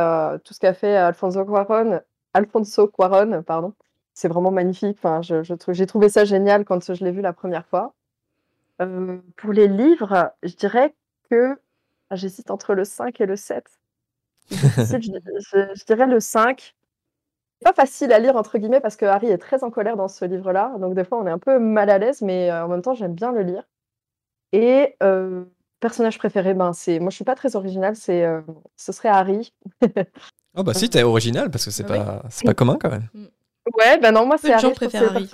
tout 0.45 0.53
ce 0.53 0.61
qu'a 0.61 0.75
fait 0.75 0.95
Alfonso 0.95 1.43
Cuarón, 1.47 2.01
Alfonso 2.35 2.89
Cuarón, 2.89 3.43
pardon, 3.43 3.73
c'est 4.13 4.29
vraiment 4.29 4.51
magnifique. 4.51 4.99
Enfin, 5.03 5.23
je, 5.23 5.43
j'ai 5.43 5.87
trouvé 5.87 6.11
ça 6.11 6.27
génial 6.27 6.67
quand 6.67 6.93
je 6.93 7.03
l'ai 7.03 7.11
vu 7.11 7.23
la 7.23 7.33
première 7.33 7.65
fois. 7.65 7.95
pour 8.79 9.53
les 9.53 9.67
livres, 9.67 10.33
je 10.43 10.55
dirais 10.57 10.95
que 11.31 11.59
ah, 12.11 12.17
j'hésite 12.17 12.51
entre 12.51 12.75
le 12.75 12.85
5 12.85 13.19
et 13.23 13.27
le 13.27 13.37
7 13.37 13.80
je, 14.51 15.85
dirais 15.85 16.07
le 16.07 16.21
5. 16.21 16.75
Pas 17.63 17.73
facile 17.75 18.13
à 18.13 18.19
lire, 18.19 18.37
entre 18.37 18.59
guillemets, 18.59 18.81
parce 18.81 18.97
que 18.97 19.05
Harry 19.05 19.29
est 19.29 19.39
très 19.39 19.63
en 19.65 19.71
colère 19.71 19.97
dans 19.97 20.09
ce 20.09 20.25
livre-là. 20.25 20.73
Donc, 20.79 20.95
des 20.95 21.05
fois, 21.05 21.19
on 21.19 21.27
est 21.27 21.31
un 21.31 21.39
peu 21.39 21.59
mal 21.59 21.91
à 21.91 21.99
l'aise, 21.99 22.23
mais 22.23 22.51
euh, 22.51 22.65
en 22.65 22.69
même 22.69 22.81
temps, 22.81 22.95
j'aime 22.95 23.15
bien 23.15 23.33
le 23.33 23.43
lire. 23.43 23.65
Et 24.53 24.97
euh, 25.03 25.45
personnage 25.79 26.19
préféré, 26.19 26.55
ben, 26.55 26.73
c'est. 26.73 26.99
Moi, 27.01 27.11
je 27.11 27.17
suis 27.17 27.25
pas 27.25 27.35
très 27.35 27.57
originale, 27.57 27.97
c'est, 27.97 28.25
euh, 28.25 28.41
ce 28.77 28.93
serait 28.93 29.11
Harry. 29.11 29.53
oh, 30.57 30.63
bah 30.63 30.73
si, 30.73 30.89
t'es 30.89 31.03
original, 31.03 31.51
parce 31.51 31.67
que 31.67 31.71
c'est 31.71 31.85
pas, 31.85 32.23
c'est 32.31 32.47
pas 32.47 32.55
commun 32.55 32.79
quand 32.81 32.91
même. 32.91 33.09
Mm. 33.13 33.27
Ouais, 33.79 33.99
ben 33.99 34.13
non, 34.13 34.25
moi, 34.27 34.39
c'est 34.39 34.53
Harry. 34.53 34.73
c'est 34.81 34.97
Harry. 34.97 35.31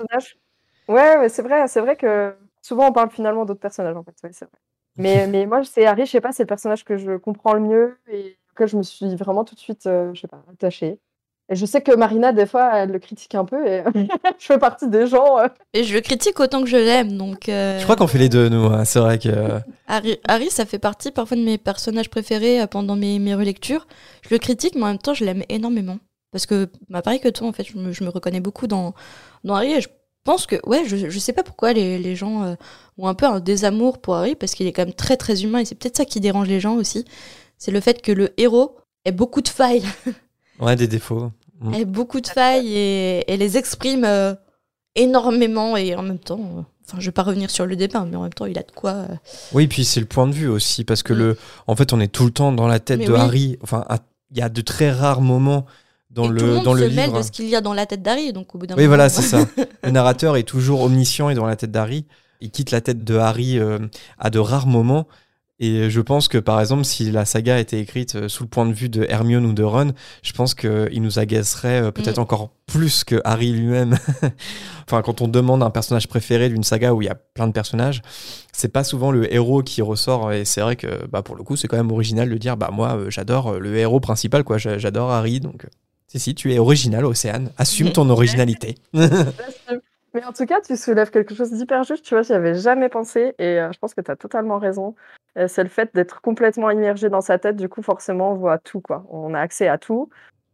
Ouais, 0.88 1.18
ouais 1.18 1.28
c'est 1.28 1.42
vrai, 1.42 1.66
c'est 1.68 1.80
vrai 1.80 1.96
que 1.96 2.34
souvent, 2.60 2.88
on 2.88 2.92
parle 2.92 3.10
finalement 3.10 3.44
d'autres 3.44 3.60
personnages, 3.60 3.96
en 3.96 4.02
fait. 4.02 4.14
Ouais, 4.24 4.30
c'est 4.32 4.46
vrai. 4.46 4.58
Mais, 4.98 5.26
mais 5.26 5.44
moi, 5.44 5.62
c'est 5.62 5.84
Harry, 5.84 6.06
je 6.06 6.12
sais 6.12 6.22
pas, 6.22 6.32
c'est 6.32 6.44
le 6.44 6.46
personnage 6.46 6.82
que 6.82 6.96
je 6.96 7.18
comprends 7.18 7.52
le 7.52 7.60
mieux 7.60 7.98
et 8.08 8.38
je 8.64 8.78
me 8.78 8.82
suis 8.82 9.14
vraiment 9.16 9.44
tout 9.44 9.54
de 9.54 9.60
suite, 9.60 9.86
euh, 9.86 10.14
je 10.14 10.20
sais 10.22 10.28
pas, 10.28 10.42
attachée. 10.50 10.98
Et 11.48 11.54
je 11.54 11.64
sais 11.66 11.80
que 11.82 11.94
Marina, 11.94 12.32
des 12.32 12.46
fois, 12.46 12.70
elle 12.74 12.90
le 12.90 12.98
critique 12.98 13.34
un 13.34 13.44
peu 13.44 13.64
et 13.68 13.84
je 14.38 14.44
fais 14.46 14.58
partie 14.58 14.88
des 14.88 15.06
gens. 15.06 15.38
euh, 15.38 15.46
Et 15.74 15.84
je 15.84 15.92
le 15.94 16.00
critique 16.00 16.40
autant 16.40 16.60
que 16.62 16.68
je 16.68 16.76
l'aime, 16.76 17.16
donc. 17.16 17.48
euh, 17.48 17.78
Je 17.78 17.84
crois 17.84 17.94
qu'on 17.96 18.06
fait 18.08 18.18
les 18.18 18.28
deux, 18.30 18.48
nous. 18.48 18.64
hein. 18.66 18.84
C'est 18.84 18.98
vrai 18.98 19.18
que. 19.18 19.28
Harry, 19.86 20.18
Harry, 20.26 20.48
ça 20.50 20.64
fait 20.64 20.78
partie 20.80 21.12
parfois 21.12 21.36
de 21.36 21.42
mes 21.42 21.58
personnages 21.58 22.08
préférés 22.10 22.66
pendant 22.68 22.96
mes, 22.96 23.18
mes 23.20 23.34
relectures. 23.34 23.86
Je 24.22 24.30
le 24.30 24.38
critique, 24.38 24.74
mais 24.74 24.82
en 24.84 24.86
même 24.86 24.98
temps, 24.98 25.14
je 25.14 25.24
l'aime 25.24 25.42
énormément. 25.48 25.98
Parce 26.32 26.46
que, 26.46 26.68
bah, 26.88 27.02
pareil 27.02 27.20
que 27.20 27.28
toi, 27.28 27.46
en 27.48 27.52
fait, 27.52 27.64
je 27.64 27.76
me, 27.78 27.92
je 27.92 28.02
me 28.02 28.08
reconnais 28.08 28.40
beaucoup 28.40 28.66
dans, 28.66 28.92
dans 29.44 29.54
Harry 29.54 29.72
et 29.74 29.80
je 29.80 29.88
pense 30.24 30.46
que, 30.46 30.56
ouais, 30.66 30.82
je, 30.84 30.96
je 31.08 31.18
sais 31.20 31.32
pas 31.32 31.44
pourquoi 31.44 31.72
les, 31.72 31.98
les 32.00 32.16
gens 32.16 32.42
euh, 32.42 32.54
ont 32.98 33.06
un 33.06 33.14
peu 33.14 33.24
un 33.26 33.38
désamour 33.38 33.98
pour 33.98 34.16
Harry 34.16 34.34
parce 34.34 34.54
qu'il 34.56 34.66
est 34.66 34.72
quand 34.72 34.84
même 34.84 34.92
très 34.94 35.16
très 35.16 35.44
humain 35.44 35.60
et 35.60 35.64
c'est 35.64 35.76
peut-être 35.76 35.96
ça 35.96 36.04
qui 36.04 36.18
dérange 36.18 36.48
les 36.48 36.58
gens 36.58 36.74
aussi. 36.74 37.04
C'est 37.58 37.70
le 37.70 37.80
fait 37.80 38.02
que 38.02 38.12
le 38.12 38.32
héros 38.38 38.76
ait 39.04 39.12
beaucoup 39.12 39.40
de 39.40 39.48
failles, 39.48 39.84
Ouais, 40.60 40.76
des 40.76 40.88
défauts. 40.88 41.30
Mm. 41.60 41.74
ait 41.74 41.84
beaucoup 41.84 42.20
de 42.20 42.26
failles 42.26 42.72
et, 42.76 43.32
et 43.32 43.36
les 43.36 43.56
exprime 43.56 44.04
euh, 44.04 44.34
énormément 44.94 45.76
et 45.76 45.94
en 45.94 46.02
même 46.02 46.18
temps. 46.18 46.40
euh, 46.58 46.62
Enfin, 46.88 46.98
je 47.00 47.06
vais 47.06 47.12
pas 47.12 47.24
revenir 47.24 47.50
sur 47.50 47.66
le 47.66 47.74
débat, 47.74 48.06
mais 48.08 48.14
en 48.16 48.22
même 48.22 48.32
temps, 48.32 48.46
il 48.46 48.56
a 48.58 48.62
de 48.62 48.70
quoi. 48.72 48.90
euh, 48.92 49.06
Oui, 49.52 49.66
puis 49.66 49.84
c'est 49.84 49.98
le 49.98 50.06
point 50.06 50.28
de 50.28 50.32
vue 50.32 50.46
aussi, 50.46 50.84
parce 50.84 51.02
que 51.02 51.12
Mm. 51.12 51.18
le, 51.18 51.36
en 51.66 51.74
fait, 51.74 51.92
on 51.92 51.98
est 52.00 52.06
tout 52.08 52.24
le 52.24 52.30
temps 52.30 52.52
dans 52.52 52.68
la 52.68 52.78
tête 52.78 53.00
Mais 53.00 53.06
de 53.06 53.12
oui. 53.12 53.18
Harry. 53.18 53.58
Enfin, 53.62 53.84
il 54.30 54.38
y 54.38 54.42
a 54.42 54.48
de 54.48 54.60
très 54.60 54.92
rares 54.92 55.20
moments 55.20 55.66
dans 56.10 56.26
et 56.26 56.28
le 56.28 56.36
tout 56.38 56.44
le 56.46 56.54
monde 56.54 56.64
dans 56.64 56.74
le 56.74 56.88
se 56.88 56.94
mêle 56.94 57.06
livre. 57.06 57.18
de 57.18 57.22
ce 57.24 57.32
qu'il 57.32 57.48
y 57.48 57.56
a 57.56 57.60
dans 57.60 57.74
la 57.74 57.86
tête 57.86 58.02
d'Harry, 58.02 58.32
donc 58.32 58.54
au 58.54 58.58
bout 58.58 58.66
d'un 58.68 58.76
Oui, 58.76 58.82
moment. 58.82 58.88
voilà, 58.90 59.08
c'est 59.08 59.22
ça. 59.22 59.46
Le 59.82 59.90
narrateur 59.90 60.36
est 60.36 60.44
toujours 60.44 60.82
omniscient 60.82 61.28
et 61.28 61.34
dans 61.34 61.46
la 61.46 61.56
tête 61.56 61.72
d'Harry. 61.72 62.06
Il 62.40 62.50
quitte 62.52 62.70
la 62.70 62.80
tête 62.80 63.02
de 63.02 63.16
Harry 63.16 63.58
euh, 63.58 63.78
à 64.18 64.30
de 64.30 64.38
rares 64.38 64.66
moments. 64.68 65.06
Et 65.58 65.88
je 65.88 66.00
pense 66.02 66.28
que, 66.28 66.36
par 66.36 66.60
exemple, 66.60 66.84
si 66.84 67.10
la 67.10 67.24
saga 67.24 67.58
été 67.58 67.78
écrite 67.80 68.14
euh, 68.16 68.28
sous 68.28 68.42
le 68.42 68.48
point 68.50 68.66
de 68.66 68.74
vue 68.74 68.90
de 68.90 69.06
Hermione 69.08 69.46
ou 69.46 69.54
de 69.54 69.62
Ron, 69.62 69.92
je 70.22 70.32
pense 70.32 70.54
qu'il 70.54 71.00
nous 71.00 71.18
agacerait 71.18 71.80
euh, 71.84 71.90
peut-être 71.90 72.18
Mm. 72.18 72.22
encore 72.22 72.50
plus 72.66 73.04
que 73.04 73.22
Harry 73.24 73.52
lui-même. 73.52 73.96
enfin, 74.86 75.00
quand 75.00 75.22
on 75.22 75.28
demande 75.28 75.62
un 75.62 75.70
personnage 75.70 76.08
préféré 76.08 76.50
d'une 76.50 76.62
saga 76.62 76.92
où 76.92 77.00
il 77.00 77.06
y 77.06 77.08
a 77.08 77.14
plein 77.14 77.46
de 77.46 77.52
personnages, 77.52 78.02
c'est 78.52 78.68
pas 78.72 78.84
souvent 78.84 79.10
le 79.10 79.32
héros 79.32 79.62
qui 79.62 79.80
ressort. 79.80 80.30
Et 80.32 80.44
c'est 80.44 80.60
vrai 80.60 80.76
que, 80.76 81.06
bah, 81.06 81.22
pour 81.22 81.36
le 81.36 81.42
coup, 81.42 81.56
c'est 81.56 81.68
quand 81.68 81.78
même 81.78 81.90
original 81.90 82.28
de 82.28 82.36
dire, 82.36 82.58
bah, 82.58 82.68
moi, 82.70 82.94
euh, 82.96 83.08
j'adore 83.08 83.54
euh, 83.54 83.58
le 83.58 83.74
héros 83.78 83.98
principal, 84.00 84.44
quoi. 84.44 84.58
J'a- 84.58 84.76
J'adore 84.76 85.10
Harry, 85.10 85.40
donc. 85.40 85.64
euh, 85.64 85.68
Si, 86.08 86.20
si, 86.20 86.34
tu 86.34 86.52
es 86.52 86.58
original, 86.58 87.04
Océane. 87.06 87.50
Assume 87.56 87.92
ton 87.92 88.10
originalité. 88.10 88.74
Mais 90.16 90.24
en 90.24 90.32
tout 90.32 90.46
cas, 90.46 90.62
tu 90.62 90.78
soulèves 90.78 91.10
quelque 91.10 91.34
chose 91.34 91.50
d'hyper 91.52 91.84
juste, 91.84 92.02
tu 92.02 92.14
vois, 92.14 92.22
j'y 92.22 92.32
avais 92.32 92.54
jamais 92.54 92.88
pensé 92.88 93.34
et 93.38 93.60
euh, 93.60 93.70
je 93.70 93.78
pense 93.78 93.92
que 93.92 94.00
tu 94.00 94.10
as 94.10 94.16
totalement 94.16 94.58
raison. 94.58 94.94
Euh, 95.36 95.46
c'est 95.46 95.62
le 95.62 95.68
fait 95.68 95.90
d'être 95.94 96.22
complètement 96.22 96.70
immergé 96.70 97.10
dans 97.10 97.20
sa 97.20 97.38
tête, 97.38 97.56
du 97.56 97.68
coup, 97.68 97.82
forcément, 97.82 98.32
on 98.32 98.34
voit 98.34 98.56
tout, 98.56 98.80
quoi. 98.80 99.04
On 99.10 99.34
a 99.34 99.40
accès 99.40 99.68
à 99.68 99.76
tout 99.76 100.08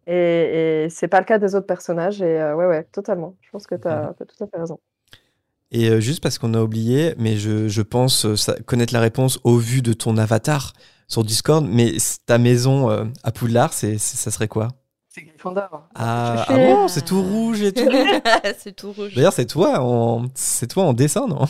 et, 0.08 0.82
et 0.86 0.90
c'est 0.90 1.06
pas 1.06 1.20
le 1.20 1.24
cas 1.26 1.38
des 1.38 1.54
autres 1.54 1.68
personnages 1.68 2.20
et 2.20 2.40
euh, 2.40 2.56
ouais, 2.56 2.66
ouais, 2.66 2.82
totalement. 2.90 3.36
Je 3.40 3.50
pense 3.50 3.68
que 3.68 3.76
tu 3.76 3.86
as, 3.86 4.12
tout 4.18 4.42
à 4.42 4.48
fait 4.48 4.58
raison. 4.58 4.80
Et 5.70 6.00
juste 6.00 6.20
parce 6.24 6.38
qu'on 6.38 6.54
a 6.54 6.60
oublié, 6.60 7.14
mais 7.16 7.36
je, 7.36 7.68
je 7.68 7.82
pense 7.82 8.34
ça- 8.34 8.56
connaître 8.66 8.92
la 8.92 8.98
réponse 9.00 9.38
au 9.44 9.58
vu 9.58 9.80
de 9.80 9.92
ton 9.92 10.16
avatar 10.16 10.72
sur 11.06 11.22
Discord, 11.22 11.64
mais 11.64 11.92
ta 12.26 12.38
maison 12.38 12.88
à 13.22 13.30
Poudlard, 13.30 13.72
c'est- 13.72 13.98
ça 13.98 14.32
serait 14.32 14.48
quoi? 14.48 14.70
C'est 15.14 15.22
Gryffondor. 15.22 15.88
ah, 15.94 16.44
ah 16.48 16.56
bon, 16.56 16.88
c'est 16.88 17.04
tout 17.04 17.20
rouge 17.22 17.60
et 17.62 17.72
tout. 17.72 17.82
c'est 18.58 18.72
tout 18.74 18.92
rouge. 18.92 19.14
D'ailleurs, 19.14 19.34
c'est 19.34 19.44
toi 19.46 19.80
en, 19.80 20.24
c'est 20.34 20.66
toi 20.68 20.84
en 20.84 20.94
dessin, 20.94 21.26
non? 21.26 21.44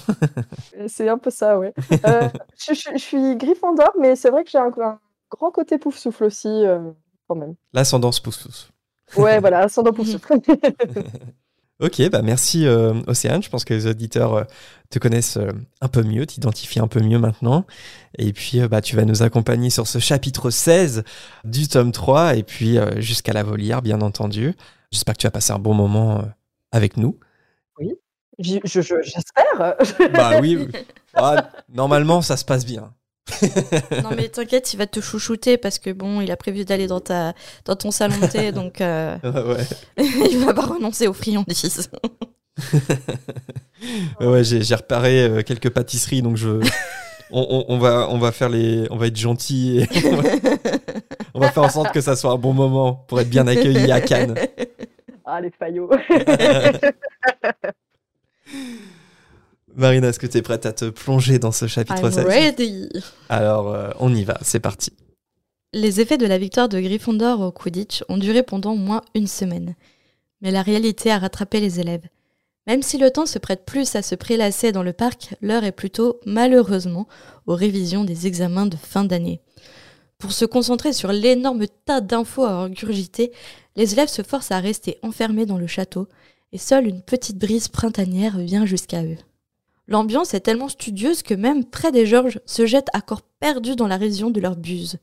C'est 0.89 1.09
un 1.09 1.17
peu 1.19 1.31
ça, 1.31 1.59
ouais. 1.59 1.73
Euh, 2.07 2.29
je, 2.59 2.75
je- 2.75 2.91
je 2.95 2.99
suis 2.99 3.37
Gryffondor, 3.37 3.93
mais 4.01 4.17
c'est 4.17 4.31
vrai 4.31 4.43
que 4.43 4.51
j'ai 4.51 4.59
un, 4.59 4.73
un 4.83 4.99
grand 5.31 5.53
côté 5.53 5.79
pouf 5.79 5.97
souffle 5.97 6.25
aussi, 6.25 6.49
euh, 6.49 6.91
quand 7.29 7.37
même. 7.37 7.55
L'ascendance 7.73 8.19
pousse. 8.19 8.69
Ouais, 9.17 9.39
voilà, 9.39 9.61
ascendant 9.61 9.93
pouf 9.93 10.09
souffle. 10.11 10.35
Ok, 11.83 12.01
bah 12.11 12.23
merci 12.23 12.65
euh, 12.67 12.95
Océane. 13.09 13.43
Je 13.43 13.49
pense 13.51 13.65
que 13.65 13.75
les 13.75 13.87
auditeurs 13.89 14.35
euh, 14.35 14.45
te 14.89 14.99
connaissent 14.99 15.37
euh, 15.37 15.51
un 15.81 15.89
peu 15.89 16.03
mieux, 16.03 16.25
t'identifient 16.27 16.81
un 16.81 16.87
peu 16.87 17.01
mieux 17.01 17.19
maintenant. 17.19 17.67
Et 18.19 18.33
puis, 18.33 18.61
bah, 18.69 18.81
tu 18.81 18.95
vas 18.97 19.05
nous 19.05 19.23
accompagner 19.23 19.69
sur 19.69 19.87
ce 19.89 19.99
chapitre 19.99 20.51
16 20.51 21.03
du 21.45 21.67
tome 21.69 21.91
3 21.93 22.37
et 22.37 22.43
puis 22.45 22.79
jusqu'à 22.99 23.33
la 23.33 23.43
volière, 23.43 23.83
bien 23.83 24.01
entendu. 24.01 24.55
J'espère 24.93 25.15
que 25.15 25.21
tu 25.21 25.27
vas 25.27 25.31
passer 25.33 25.53
un 25.53 25.59
bon 25.59 25.75
moment 25.75 26.23
avec 26.71 26.97
nous. 26.97 27.19
Je- 28.39 28.59
je- 28.65 28.81
J'espère. 29.03 29.77
Bah 30.13 30.41
oui. 30.41 30.57
oui. 30.59 30.69
Ah, 31.15 31.51
normalement, 31.69 32.23
ça 32.23 32.39
se 32.39 32.45
passe 32.47 32.65
bien. 32.65 32.95
Non 34.03 34.11
mais 34.17 34.29
t'inquiète, 34.29 34.73
il 34.75 34.77
va 34.77 34.87
te 34.87 35.01
chouchouter 35.01 35.57
parce 35.57 35.79
que 35.79 35.91
bon, 35.91 36.21
il 36.21 36.31
a 36.31 36.37
prévu 36.37 36.65
d'aller 36.65 36.87
dans 36.87 37.01
ta 37.01 37.35
dans 37.65 37.77
ton 37.77 37.91
salon 37.91 38.19
de 38.21 38.27
thé, 38.27 38.53
donc 38.53 38.81
euh, 38.81 39.17
ouais, 39.25 39.65
il 40.31 40.39
va 40.45 40.53
pas 40.55 40.67
renoncer 40.67 41.07
aux 41.07 41.13
friandises. 41.13 41.91
ouais 44.21 44.45
j'ai, 44.45 44.63
j'ai 44.63 44.75
reparé 44.75 45.23
euh, 45.25 45.43
quelques 45.43 45.71
pâtisseries, 45.71 46.23
donc 46.23 46.37
je. 46.37 46.61
On, 47.35 47.47
on- 47.49 47.65
on 47.75 47.79
va, 47.79 48.09
on 48.11 48.19
va 48.19 48.31
faire 48.31 48.51
les, 48.51 48.87
on 48.91 48.97
va 48.97 49.07
être 49.07 49.17
gentil 49.17 49.79
et 49.81 49.89
on 50.07 50.17
va, 50.17 50.29
on 51.35 51.41
va 51.41 51.51
faire 51.51 51.63
en 51.63 51.71
sorte 51.71 51.93
que 51.95 52.03
ça 52.03 52.15
soit 52.15 52.31
un 52.33 52.37
bon 52.37 52.53
moment 52.53 53.07
pour 53.09 53.21
être 53.21 53.31
bien 53.31 53.47
accueilli 53.47 53.91
à 53.91 54.03
Cannes. 54.03 54.35
Ah, 55.25 55.41
les 55.41 55.51
faillots. 55.59 55.89
Marina, 59.77 60.09
est-ce 60.09 60.19
que 60.19 60.27
tu 60.27 60.39
es 60.39 60.43
prête 60.43 60.67
à 60.67 60.73
te 60.73 60.91
plonger 60.91 61.39
dans 61.39 61.53
ce 61.53 61.67
chapitre 61.67 62.05
I'm 62.05 62.13
16 62.13 62.25
ready. 62.27 62.89
Alors, 63.29 63.73
euh, 63.73 63.91
on 64.01 64.15
y 64.15 64.25
va, 64.25 64.39
c'est 64.43 64.61
parti. 64.61 64.93
Les 65.73 66.01
effets 66.01 66.19
de 66.19 66.27
la 66.27 66.37
victoire 66.37 66.69
de 66.69 66.79
Gryffondor 66.79 67.41
au 67.41 67.51
Quidditch 67.51 68.05
ont 68.09 68.19
duré 68.19 68.43
pendant 68.43 68.73
au 68.73 68.77
moins 68.77 69.01
une 69.15 69.27
semaine. 69.27 69.75
Mais 70.43 70.51
la 70.51 70.63
réalité 70.63 71.11
a 71.11 71.19
rattrapé 71.19 71.61
les 71.61 71.81
élèves. 71.81 72.05
Même 72.67 72.83
si 72.83 72.99
le 72.99 73.11
temps 73.11 73.27
se 73.27 73.39
prête 73.39 73.65
plus 73.65 73.97
à 73.97 74.03
se 74.03 74.15
prélasser 74.15 74.71
dans 74.71 74.83
le 74.83 74.93
parc, 74.93 75.35
l'heure 75.41 75.65
est 75.65 75.73
plutôt, 75.73 76.21
malheureusement, 76.27 77.09
aux 77.47 77.55
révisions 77.55 78.05
des 78.05 78.27
examens 78.27 78.67
de 78.67 78.77
fin 78.77 79.05
d'année. 79.05 79.41
Pour 80.19 80.33
se 80.33 80.45
concentrer 80.45 80.93
sur 80.93 81.11
l'énorme 81.11 81.65
tas 81.85 82.01
d'infos 82.01 82.45
à 82.45 82.65
regurgiter, 82.65 83.33
les 83.75 83.95
élèves 83.95 84.09
se 84.09 84.23
forcent 84.23 84.53
à 84.53 84.61
rester 84.61 84.99
enfermés 85.03 85.47
dans 85.47 85.59
le 85.59 85.67
château, 85.67 86.07
et 86.53 86.59
seule 86.59 86.87
une 86.87 87.03
petite 87.03 87.39
brise 87.39 87.69
printanière 87.69 88.39
vient 88.39 88.67
jusqu'à 88.67 89.03
eux. 89.03 89.17
L'ambiance 89.89 90.35
est 90.35 90.41
tellement 90.41 90.69
studieuse 90.69 91.23
que 91.23 91.35
même 91.35 91.65
près 91.65 91.93
des 91.93 92.07
Georges 92.07 92.41
se 92.47 92.67
jettent 92.67 92.91
à 92.93 93.01
corps 93.01 93.23
perdus 93.41 93.77
dans 93.77 93.89
la 93.89 93.97
révision 93.97 94.31
de 94.31 94.41
leur 94.41 94.57
buse. 94.57 94.99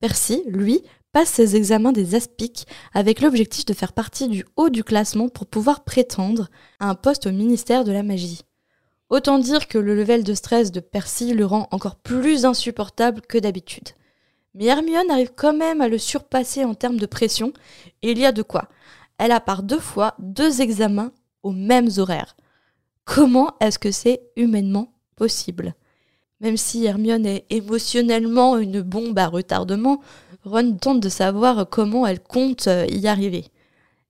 Percy, 0.00 0.42
lui, 0.46 0.82
passe 1.12 1.28
ses 1.28 1.56
examens 1.56 1.92
des 1.92 2.14
aspics 2.14 2.66
avec 2.94 3.20
l'objectif 3.20 3.64
de 3.66 3.74
faire 3.74 3.92
partie 3.92 4.28
du 4.28 4.44
haut 4.56 4.70
du 4.70 4.82
classement 4.82 5.28
pour 5.28 5.46
pouvoir 5.46 5.84
prétendre 5.84 6.48
à 6.80 6.88
un 6.88 6.94
poste 6.94 7.26
au 7.26 7.32
ministère 7.32 7.84
de 7.84 7.92
la 7.92 8.02
magie. 8.02 8.40
Autant 9.10 9.38
dire 9.38 9.68
que 9.68 9.76
le 9.76 9.94
level 9.94 10.24
de 10.24 10.32
stress 10.32 10.72
de 10.72 10.80
Percy 10.80 11.34
le 11.34 11.44
rend 11.44 11.68
encore 11.70 11.96
plus 11.96 12.46
insupportable 12.46 13.20
que 13.20 13.36
d'habitude. 13.36 13.90
Mais 14.54 14.66
Hermione 14.66 15.10
arrive 15.10 15.32
quand 15.36 15.52
même 15.52 15.80
à 15.80 15.88
le 15.88 15.98
surpasser 15.98 16.64
en 16.64 16.74
termes 16.74 16.98
de 16.98 17.06
pression, 17.06 17.52
et 18.00 18.12
il 18.12 18.18
y 18.18 18.24
a 18.24 18.32
de 18.32 18.42
quoi. 18.42 18.68
Elle 19.18 19.32
a 19.32 19.40
par 19.40 19.62
deux 19.62 19.78
fois 19.78 20.14
deux 20.18 20.62
examens 20.62 21.12
aux 21.42 21.52
mêmes 21.52 21.90
horaires. 21.98 22.36
Comment 23.04 23.54
est-ce 23.60 23.78
que 23.78 23.90
c'est 23.90 24.22
humainement 24.36 24.92
possible? 25.16 25.74
Même 26.40 26.56
si 26.56 26.84
Hermione 26.84 27.26
est 27.26 27.46
émotionnellement 27.50 28.58
une 28.58 28.80
bombe 28.80 29.18
à 29.18 29.28
retardement, 29.28 30.00
Ron 30.44 30.76
tente 30.76 31.00
de 31.00 31.08
savoir 31.08 31.68
comment 31.68 32.06
elle 32.06 32.20
compte 32.20 32.66
euh, 32.66 32.86
y 32.90 33.06
arriver. 33.06 33.46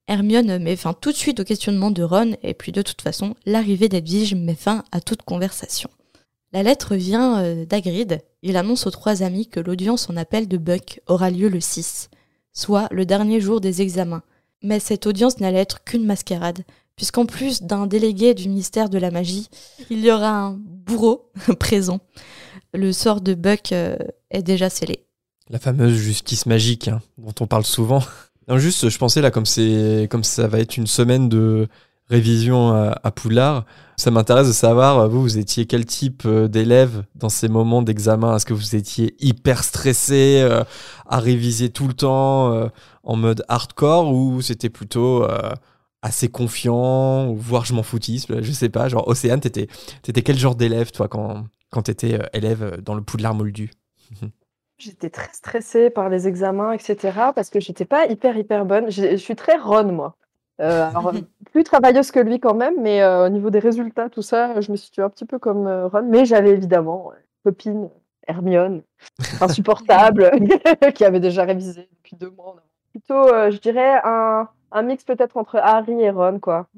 Hermione 0.09 0.59
met 0.59 0.77
fin 0.77 0.95
tout 0.95 1.13
de 1.13 1.17
suite 1.17 1.41
au 1.41 1.45
questionnement 1.45 1.91
de 1.91 2.03
Ron, 2.03 2.37
et 2.43 2.55
puis 2.55 2.73
de 2.73 2.83
toute 2.83 3.03
façon, 3.03 3.35
l'arrivée 3.47 3.89
d'Edwige 3.89 4.35
met 4.35 4.55
fin 4.55 4.85
à 4.93 5.01
toute 5.01 5.23
conversation. 5.23 5.91
La 6.53 6.63
lettre 6.63 6.97
vient 6.97 7.43
euh, 7.43 7.65
d'Agrid. 7.65 8.21
Il 8.43 8.57
annonce 8.57 8.87
aux 8.87 8.91
trois 8.91 9.23
amis 9.23 9.47
que 9.47 9.61
l'audience 9.61 10.11
en 10.11 10.17
appel 10.17 10.49
de 10.49 10.59
Buck 10.59 11.01
aura 11.07 11.31
lieu 11.31 11.49
le 11.49 11.61
6, 11.61 12.11
soit 12.53 12.89
le 12.91 13.07
dernier 13.07 13.41
jour 13.41 13.61
des 13.61 13.81
examens. 13.81 14.23
Mais 14.63 14.81
cette 14.81 15.07
audience 15.07 15.41
n'allait 15.41 15.59
être 15.59 15.85
qu'une 15.85 16.07
mascarade, 16.07 16.65
puisqu'en 16.97 17.27
plus 17.27 17.63
d'un 17.63 17.87
délégué 17.87 18.35
du 18.35 18.49
ministère 18.49 18.89
de 18.89 18.99
la 18.99 19.11
magie, 19.11 19.49
il 19.91 20.05
y 20.05 20.11
aura 20.11 20.31
un 20.31 20.57
bourreau 20.59 21.31
présent. 21.59 22.01
Le 22.75 22.93
sort 22.93 23.21
de 23.21 23.35
Buck 23.35 23.73
euh, 23.73 23.97
est 24.31 24.43
déjà 24.43 24.71
scellé. 24.71 25.05
La 25.51 25.59
fameuse 25.59 25.95
justice 25.95 26.47
magique 26.47 26.89
hein, 26.89 27.01
dont 27.19 27.35
on 27.41 27.47
parle 27.47 27.65
souvent. 27.65 28.03
Juste, 28.57 28.89
je 28.89 28.99
pensais 28.99 29.21
là, 29.21 29.31
comme, 29.31 29.45
comme 30.11 30.25
ça 30.25 30.47
va 30.47 30.59
être 30.59 30.77
une 30.77 30.87
semaine 30.87 31.29
de 31.29 31.69
révision 32.11 32.73
à, 32.75 33.11
Poudlard, 33.11 33.65
ça 33.97 34.11
m'intéresse 34.11 34.49
de 34.49 34.53
savoir, 34.53 35.09
vous, 35.09 35.23
vous 35.23 35.39
étiez 35.39 35.65
quel 35.65 35.87
type 35.87 36.25
euh, 36.27 36.49
d'élève 36.49 37.05
dans 37.15 37.31
ces 37.31 37.49
moments 37.49 37.81
d'examen? 37.81 38.37
Est-ce 38.37 38.45
que 38.45 38.53
vous 38.53 38.77
étiez 38.77 39.15
hyper 39.21 39.65
stressé, 39.65 40.41
euh, 40.43 40.63
à 41.09 41.21
réviser 41.21 41.71
tout 41.71 41.89
le 41.89 41.95
temps, 41.95 42.71
en 43.03 43.17
mode 43.17 43.45
hardcore, 43.49 44.13
ou 44.13 44.41
c'était 44.43 44.71
plutôt 44.71 45.25
euh, 45.25 45.53
assez 46.03 46.29
confiant, 46.29 47.29
ou 47.29 47.37
voire 47.37 47.65
je 47.65 47.75
m'en 47.75 47.83
foutisme, 47.83 48.43
je 48.43 48.53
sais 48.53 48.69
pas. 48.69 48.89
Genre, 48.89 49.07
Océane, 49.09 49.41
t'étais, 49.41 49.69
t'étais 50.03 50.23
quel 50.23 50.39
genre 50.39 50.55
d'élève, 50.55 50.91
toi, 50.93 51.09
quand, 51.09 51.45
quand 51.71 51.83
t'étais 51.83 52.15
euh, 52.15 52.27
élève 52.33 52.81
dans 52.83 52.95
le 52.95 53.03
Poudlard 53.03 53.35
moldu 53.35 53.71
J'étais 54.79 55.11
très 55.11 55.33
stressée 55.33 55.91
par 55.91 56.09
les 56.09 56.27
examens, 56.27 56.73
etc. 56.73 57.13
parce 57.37 57.51
que 57.51 57.61
j'étais 57.61 57.85
pas 57.85 58.07
hyper, 58.07 58.37
hyper 58.37 58.65
bonne. 58.65 58.91
Je 58.91 59.15
suis 59.17 59.37
très 59.37 59.57
Ron, 59.57 59.93
moi. 59.93 60.17
Euh, 60.61 60.89
alors, 60.89 61.13
plus 61.53 61.65
travailleuse 61.65 62.11
que 62.11 62.21
lui 62.21 62.41
quand 62.41 62.55
même, 62.55 62.75
mais 62.81 63.03
euh, 63.03 63.27
au 63.27 63.29
niveau 63.29 63.51
des 63.51 63.59
résultats, 63.59 64.09
tout 64.09 64.23
ça, 64.23 64.61
je 64.61 64.71
me 64.71 64.77
situe 64.77 65.03
un 65.03 65.11
petit 65.11 65.25
peu 65.25 65.39
comme 65.39 65.67
euh, 65.67 65.89
Ron. 65.89 66.07
Mais 66.09 66.25
j'avais 66.25 66.51
évidemment 66.51 67.13
une 67.13 67.51
copine, 67.51 67.91
Hermione, 68.27 68.83
insupportable, 69.41 70.31
qui 70.95 71.05
avait 71.05 71.21
déjà 71.21 71.45
révisé 71.45 71.89
depuis 71.93 72.17
deux 72.17 72.31
mois. 72.31 72.57
Plutôt, 72.93 73.27
je 73.51 73.59
dirais, 73.59 74.01
un, 74.05 74.49
un 74.71 74.83
mix 74.83 75.05
peut-être 75.05 75.37
entre 75.37 75.57
Harry 75.57 76.01
et 76.01 76.11
Ron, 76.11 76.39
quoi. 76.41 76.69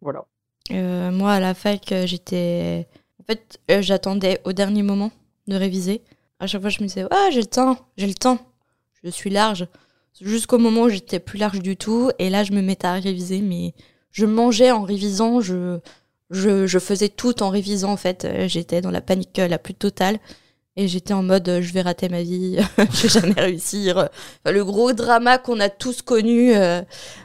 Voilà. 0.00 0.24
moi, 0.70 1.32
à 1.32 1.40
la 1.40 1.54
fac, 1.54 1.94
j'étais. 2.04 2.86
En 3.20 3.24
fait, 3.24 3.60
j'attendais 3.82 4.40
au 4.44 4.52
dernier 4.52 4.82
moment 4.82 5.10
de 5.46 5.56
réviser. 5.56 6.02
À 6.40 6.46
chaque 6.46 6.60
fois, 6.60 6.70
je 6.70 6.82
me 6.82 6.88
disais, 6.88 7.06
ah, 7.10 7.28
j'ai 7.30 7.40
le 7.40 7.46
temps, 7.46 7.76
j'ai 7.96 8.08
le 8.08 8.14
temps, 8.14 8.38
je 9.04 9.10
suis 9.10 9.30
large. 9.30 9.68
Jusqu'au 10.20 10.58
moment 10.58 10.82
où 10.82 10.88
j'étais 10.88 11.20
plus 11.20 11.38
large 11.38 11.60
du 11.60 11.76
tout, 11.76 12.10
et 12.18 12.30
là, 12.30 12.42
je 12.42 12.52
me 12.52 12.60
mettais 12.60 12.88
à 12.88 12.94
réviser, 12.94 13.40
mais 13.40 13.74
je 14.10 14.26
mangeais 14.26 14.72
en 14.72 14.82
révisant, 14.82 15.40
je, 15.40 15.78
je, 16.30 16.66
je 16.66 16.78
faisais 16.78 17.08
tout 17.08 17.42
en 17.42 17.48
révisant, 17.48 17.92
en 17.92 17.96
fait. 17.96 18.26
J'étais 18.48 18.80
dans 18.80 18.90
la 18.90 19.00
panique 19.00 19.38
la 19.38 19.58
plus 19.58 19.74
totale. 19.74 20.18
Et 20.76 20.88
j'étais 20.88 21.12
en 21.12 21.22
mode, 21.22 21.58
je 21.60 21.72
vais 21.72 21.82
rater 21.82 22.08
ma 22.08 22.22
vie, 22.22 22.58
je 22.78 23.02
vais 23.02 23.08
jamais 23.08 23.40
réussir. 23.40 24.08
le 24.46 24.64
gros 24.64 24.92
drama 24.92 25.38
qu'on 25.38 25.60
a 25.60 25.68
tous 25.68 26.00
connu 26.02 26.54
euh, 26.54 26.82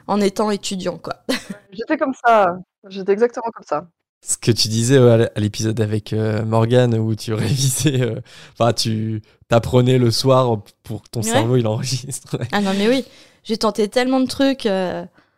en 0.08 0.20
étant 0.20 0.52
étudiant, 0.52 0.98
quoi. 0.98 1.24
J'étais 1.72 1.98
comme 1.98 2.14
ça. 2.26 2.58
J'étais 2.90 3.14
exactement 3.14 3.50
comme 3.54 3.66
ça 3.66 3.88
ce 4.26 4.38
que 4.38 4.52
tu 4.52 4.68
disais 4.68 4.98
à 4.98 5.40
l'épisode 5.40 5.80
avec 5.80 6.12
euh, 6.12 6.44
Morgan 6.44 6.96
où 6.96 7.16
tu 7.16 7.34
révisais, 7.36 8.02
euh, 8.02 8.20
enfin 8.54 8.74
tu 8.74 9.22
t'apprenais 9.48 9.98
le 9.98 10.12
soir 10.12 10.62
pour 10.84 11.04
que 11.04 11.10
ton 11.10 11.22
cerveau 11.22 11.56
il 11.56 11.68
enregistre. 11.68 12.38
Ah 12.52 12.62
non 12.62 12.72
mais 12.78 12.90
oui, 12.90 13.06
j'ai 13.44 13.58
tenté 13.58 13.88
tellement 13.88 14.20
de 14.20 14.28
trucs. 14.28 14.68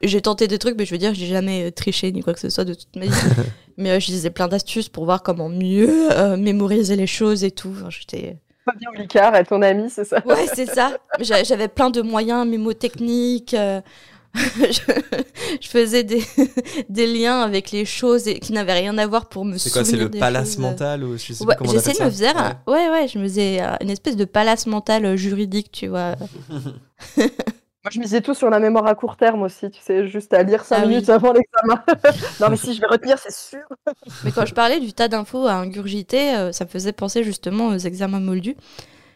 Euh, 0.04 0.08
j'ai 0.08 0.22
tenté 0.22 0.48
des 0.48 0.60
trucs, 0.60 0.78
mais 0.78 0.86
je 0.86 0.92
veux 0.92 0.98
dire, 0.98 1.14
j'ai 1.14 1.28
jamais 1.28 1.72
triché 1.72 2.12
ni 2.12 2.22
quoi 2.22 2.34
que 2.34 2.40
ce 2.40 2.50
soit 2.50 2.66
de 2.66 2.74
toute 2.74 2.96
ma 2.96 3.06
vie. 3.06 3.12
mais 3.78 4.00
je 4.00 4.08
disais 4.08 4.30
plein 4.30 4.48
d'astuces 4.48 4.90
pour 4.90 5.06
voir 5.06 5.24
comment 5.24 5.50
mieux 5.50 6.10
mémoriser 6.38 6.96
les 6.96 7.08
choses 7.08 7.44
et 7.44 7.52
tout. 7.52 7.74
Enfin, 7.78 7.90
J'étais. 7.90 8.38
Fabien 8.66 8.90
Olicard 8.96 9.36
est 9.36 9.46
ton 9.46 9.62
ami, 9.62 9.90
c'est 9.90 10.04
ça? 10.04 10.22
Ouais, 10.26 10.48
c'est 10.54 10.68
ça. 10.68 10.98
J'avais 11.22 11.68
plein 11.68 11.90
de 11.90 12.02
moyens 12.02 12.46
mémotechniques. 12.48 13.56
je, 14.36 15.68
faisais 15.68 16.04
des, 16.04 16.24
des, 16.88 17.08
liens 17.08 17.42
avec 17.42 17.72
les 17.72 17.84
choses 17.86 18.28
et, 18.28 18.40
qui 18.40 18.54
n'avaient 18.54 18.74
rien 18.74 18.96
à 19.00 19.08
voir 19.08 19.28
pour 19.28 19.44
me 19.44 19.58
C'est 19.58 19.72
quoi, 19.72 19.84
c'est 19.84 19.98
le 19.98 20.10
palace 20.10 20.60
mental 20.60 21.04
ou 21.04 21.18
je 21.18 21.34
sais 21.34 21.46
pas 21.46 21.56
comment 21.56 21.72
J'essaie 21.72 21.94
de 22.00 22.06
me 22.06 22.12
faire, 22.12 22.60
ouais. 22.68 22.74
ouais. 22.74 22.90
ouais, 22.90 23.08
je 23.08 23.18
me 23.18 23.24
faisais 23.24 23.60
euh, 23.62 23.76
une 23.82 23.90
espèce 23.90 24.16
de 24.16 24.26
palace 24.26 24.68
mental 24.68 25.06
euh, 25.06 25.16
juridique, 25.16 25.72
tu 25.72 25.88
vois. 25.88 26.16
Moi, 27.90 27.94
je 27.96 28.00
misais 28.02 28.22
tout 28.22 28.36
sur 28.36 28.52
la 28.52 28.60
mémoire 28.60 28.86
à 28.86 28.94
court 28.94 29.18
terme 29.18 29.42
aussi, 29.42 29.72
tu 29.72 29.82
sais, 29.82 30.08
juste 30.08 30.32
à 30.36 30.44
lire 30.44 30.64
5 30.64 30.76
ah 30.76 30.86
minutes 30.86 31.10
avant 31.10 31.34
l'examen. 31.34 31.84
non, 32.40 32.50
mais 32.52 32.56
si 32.56 32.76
je 32.76 32.82
vais 32.82 32.86
retenir, 32.86 33.18
c'est 33.18 33.34
sûr. 33.34 33.68
mais 34.24 34.32
quand 34.32 34.46
je 34.46 34.54
parlais 34.54 34.80
du 34.80 34.94
tas 34.94 35.08
d'infos 35.08 35.48
à 35.48 35.54
ingurgiter, 35.54 36.36
euh, 36.36 36.52
ça 36.52 36.66
me 36.66 36.70
faisait 36.70 36.92
penser 36.92 37.24
justement 37.24 37.70
aux 37.70 37.78
examens 37.78 38.20
moldus. 38.20 38.56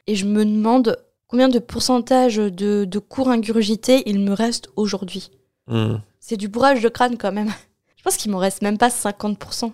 Et 0.07 0.15
je 0.15 0.25
me 0.25 0.43
demande 0.43 0.97
combien 1.27 1.49
de 1.49 1.59
pourcentage 1.59 2.37
de, 2.37 2.99
cours 2.99 3.29
ingurgités 3.29 4.01
il 4.09 4.19
me 4.19 4.33
reste 4.33 4.69
aujourd'hui. 4.75 5.29
Hmm. 5.67 5.97
C'est 6.19 6.37
du 6.37 6.47
bourrage 6.47 6.81
de 6.81 6.89
crâne 6.89 7.17
quand 7.17 7.31
même. 7.31 7.51
Je 7.97 8.01
pense 8.01 8.17
qu'il 8.17 8.31
m'en 8.31 8.39
reste 8.39 8.63
même 8.63 8.79
pas 8.79 8.89
50%. 8.89 9.71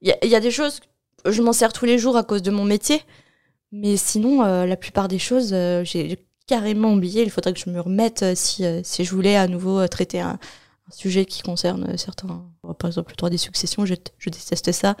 Il 0.00 0.16
y, 0.22 0.34
a 0.34 0.40
des 0.40 0.50
choses, 0.50 0.80
je 1.26 1.42
m'en 1.42 1.52
sers 1.52 1.74
tous 1.74 1.84
les 1.84 1.98
jours 1.98 2.16
à 2.16 2.22
cause 2.22 2.40
de 2.40 2.50
mon 2.50 2.64
métier, 2.64 3.02
mais 3.70 3.98
sinon, 3.98 4.42
euh, 4.42 4.64
la 4.64 4.76
plupart 4.76 5.08
des 5.08 5.18
choses, 5.18 5.50
euh, 5.52 5.84
j'ai 5.84 6.16
carrément 6.50 6.92
oublié. 6.92 7.22
Il 7.22 7.30
faudrait 7.30 7.52
que 7.52 7.60
je 7.60 7.70
me 7.70 7.80
remette 7.80 8.24
euh, 8.24 8.32
si, 8.34 8.64
si 8.82 9.04
je 9.04 9.14
voulais 9.14 9.36
à 9.36 9.46
nouveau 9.46 9.86
traiter 9.86 10.20
un, 10.20 10.38
sujet 10.92 11.24
qui 11.24 11.42
concerne 11.42 11.96
certains. 11.96 12.42
Par 12.80 12.88
exemple, 12.88 13.12
le 13.12 13.16
droit 13.16 13.30
des 13.30 13.38
successions, 13.38 13.86
je, 13.86 13.94
je 14.18 14.28
déteste 14.28 14.72
ça. 14.72 14.96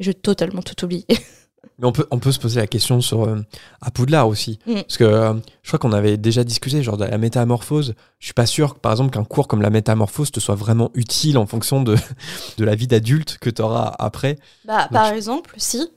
J'ai 0.00 0.14
totalement 0.14 0.62
tout 0.62 0.82
oublié. 0.82 1.04
Mais 1.78 1.86
on 1.86 1.92
peut, 1.92 2.06
on 2.10 2.18
peut 2.18 2.32
se 2.32 2.38
poser 2.38 2.60
la 2.60 2.66
question 2.66 3.02
sur 3.02 3.24
euh, 3.24 3.42
à 3.82 3.90
Poudlard 3.90 4.26
aussi. 4.26 4.58
Mm. 4.66 4.74
Parce 4.74 4.96
que 4.96 5.04
euh, 5.04 5.34
je 5.62 5.68
crois 5.68 5.78
qu'on 5.78 5.92
avait 5.92 6.16
déjà 6.16 6.44
discuté, 6.44 6.82
genre 6.82 6.96
de 6.96 7.04
la 7.04 7.18
métamorphose. 7.18 7.94
Je 8.20 8.24
suis 8.24 8.32
pas 8.32 8.46
sûr, 8.46 8.76
par 8.76 8.92
exemple, 8.92 9.10
qu'un 9.10 9.24
cours 9.24 9.46
comme 9.46 9.60
la 9.60 9.68
métamorphose 9.68 10.30
te 10.30 10.40
soit 10.40 10.54
vraiment 10.54 10.90
utile 10.94 11.36
en 11.36 11.44
fonction 11.44 11.82
de, 11.82 11.96
de 12.56 12.64
la 12.64 12.74
vie 12.74 12.86
d'adulte 12.86 13.36
que 13.38 13.50
tu 13.50 13.60
auras 13.60 13.94
après. 13.98 14.38
Bah, 14.64 14.88
par 14.90 15.12
exemple, 15.12 15.52
si 15.58 15.90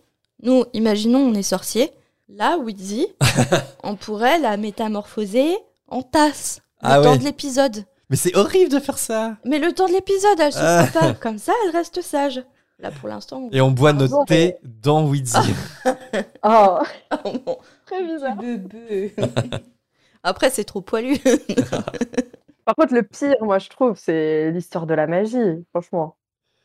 nous, 0.43 0.65
imaginons, 0.73 1.19
on 1.19 1.33
est 1.33 1.43
sorcier. 1.43 1.91
Là, 2.29 2.57
Wizzy, 2.57 3.07
on 3.83 3.95
pourrait 3.95 4.39
la 4.39 4.57
métamorphoser 4.57 5.57
en 5.87 6.01
tasse. 6.01 6.61
Le 6.81 6.89
ah 6.89 7.01
temps 7.01 7.15
de 7.15 7.23
l'épisode. 7.23 7.85
Mais 8.09 8.17
c'est 8.17 8.35
horrible 8.35 8.69
de 8.69 8.79
faire 8.79 8.97
ça. 8.97 9.37
Mais 9.45 9.59
le 9.59 9.71
temps 9.71 9.87
de 9.87 9.93
l'épisode, 9.93 10.39
elle 10.39 10.51
se 10.51 10.59
ah. 10.61 10.87
pas. 10.93 11.13
Comme 11.13 11.37
ça, 11.37 11.53
elle 11.65 11.71
reste 11.71 12.01
sage. 12.01 12.43
Là, 12.79 12.91
pour 12.91 13.09
l'instant. 13.09 13.49
Et 13.51 13.61
on 13.61 13.71
boit 13.71 13.93
notre 13.93 14.25
thé 14.25 14.57
dans 14.63 15.07
Wheezy. 15.07 15.37
oh. 16.43 16.79
oh 17.23 17.57
Très 17.85 18.05
bizarre. 18.05 18.37
Après, 20.23 20.49
c'est 20.49 20.65
trop 20.65 20.81
poilu. 20.81 21.17
Par 22.65 22.75
contre, 22.75 22.93
le 22.93 23.03
pire, 23.03 23.35
moi, 23.41 23.57
je 23.57 23.69
trouve, 23.69 23.97
c'est 23.97 24.51
l'histoire 24.51 24.85
de 24.85 24.93
la 24.93 25.07
magie, 25.07 25.65
franchement. 25.71 26.17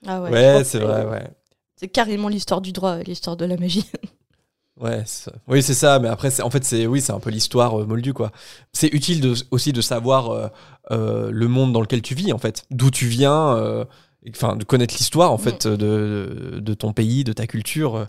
Ah 0.07 0.21
ouais. 0.21 0.31
Ouais, 0.31 0.65
c'est 0.65 0.81
vrai, 0.81 1.07
ouais. 1.07 1.31
C'est 1.77 1.89
carrément 1.89 2.29
l'histoire 2.29 2.61
du 2.61 2.73
droit, 2.73 2.99
l'histoire 2.99 3.37
de 3.37 3.45
la 3.45 3.57
magie. 3.57 3.89
Ouais, 4.81 5.05
oui, 5.49 5.63
c'est 5.63 5.75
ça. 5.75 5.99
Mais 5.99 6.09
après, 6.09 6.41
en 6.41 6.51
fait, 6.51 6.65
c'est 6.65 6.87
oui, 6.87 7.01
c'est 7.01 7.13
un 7.13 7.21
peu 7.21 7.31
l'histoire 7.31 7.81
euh, 7.81 7.85
moldue, 7.85 8.15
quoi. 8.15 8.33
C'est 8.73 8.89
utile 8.89 9.35
aussi 9.51 9.73
de 9.73 9.81
savoir 9.81 10.31
euh, 10.31 10.49
euh, 10.91 11.31
le 11.31 11.49
monde 11.49 11.73
dans 11.73 11.81
lequel 11.81 12.03
tu 12.03 12.15
vis, 12.15 12.33
en 12.33 12.39
fait, 12.39 12.65
d'où 12.71 12.91
tu 12.91 13.07
viens 13.07 13.87
enfin 14.31 14.57
de 14.57 14.65
connaître 14.65 14.95
l'histoire 14.97 15.33
en 15.33 15.37
mm. 15.37 15.41
fait 15.41 15.67
de, 15.67 16.61
de, 16.61 16.75
ton 16.75 16.93
pays, 16.93 17.25
de 17.25 17.33
ta 17.33 17.47
culture. 17.47 18.07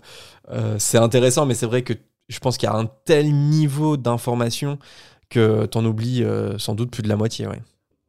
Euh, 0.50 0.76
c'est 0.78 0.98
intéressant, 0.98 1.46
mais 1.46 1.54
c'est 1.54 1.66
vrai 1.66 1.82
que 1.82 1.94
je 2.28 2.38
pense 2.38 2.56
qu'il 2.56 2.68
y 2.68 2.72
a 2.72 2.76
un 2.76 2.86
tel 3.04 3.32
niveau 3.32 3.96
d'information 3.96 4.78
que 5.28 5.66
tu 5.66 5.78
en 5.78 5.84
oublies 5.84 6.22
euh, 6.22 6.58
sans 6.58 6.74
doute 6.74 6.90
plus 6.90 7.02
de 7.02 7.08
la 7.08 7.16
moitié. 7.16 7.46
Ouais. 7.46 7.60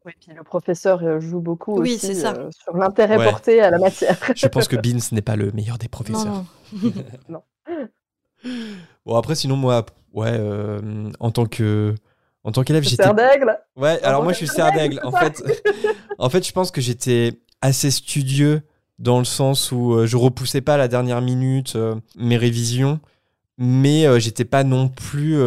Oui, 0.05 0.11
puis 0.19 0.35
le 0.35 0.43
professeur 0.43 1.19
joue 1.19 1.39
beaucoup 1.39 1.81
aussi 1.81 2.15
sur 2.15 2.77
l'intérêt 2.77 3.17
porté 3.23 3.59
à 3.61 3.71
la 3.71 3.79
matière. 3.79 4.17
je 4.35 4.47
pense 4.47 4.67
que 4.67 4.75
Beans 4.75 4.99
n'est 5.11 5.23
pas 5.23 5.35
le 5.35 5.51
meilleur 5.51 5.77
des 5.77 5.87
professeurs. 5.87 6.43
Non. 7.29 7.41
Bon 9.05 9.15
après 9.15 9.35
sinon 9.35 9.55
moi 9.55 9.85
ouais 10.13 10.39
en 11.19 11.31
tant 11.31 11.45
que 11.45 11.95
en 12.43 12.51
tant 12.51 12.63
qu'élève 12.63 12.83
j'étais 12.83 13.13
d'aigle. 13.13 13.57
Ouais, 13.75 14.01
alors 14.03 14.23
moi 14.23 14.31
je 14.31 14.37
suis 14.37 14.47
serre 14.47 14.71
d'aigle. 14.71 14.99
En 15.03 15.11
fait 15.11 15.43
en 16.17 16.29
fait 16.29 16.45
je 16.45 16.51
pense 16.51 16.71
que 16.71 16.79
j'étais 16.79 17.33
assez 17.61 17.91
studieux 17.91 18.61
dans 18.99 19.19
le 19.19 19.25
sens 19.25 19.71
où 19.71 19.93
euh, 19.93 20.05
je 20.05 20.15
repoussais 20.17 20.61
pas 20.61 20.75
à 20.75 20.77
la 20.77 20.87
dernière 20.87 21.21
minute 21.21 21.75
euh, 21.75 21.95
mes 22.15 22.37
révisions, 22.37 22.99
mais 23.57 24.05
euh, 24.05 24.19
j'étais 24.19 24.45
pas 24.45 24.63
non 24.63 24.89
plus 24.89 25.37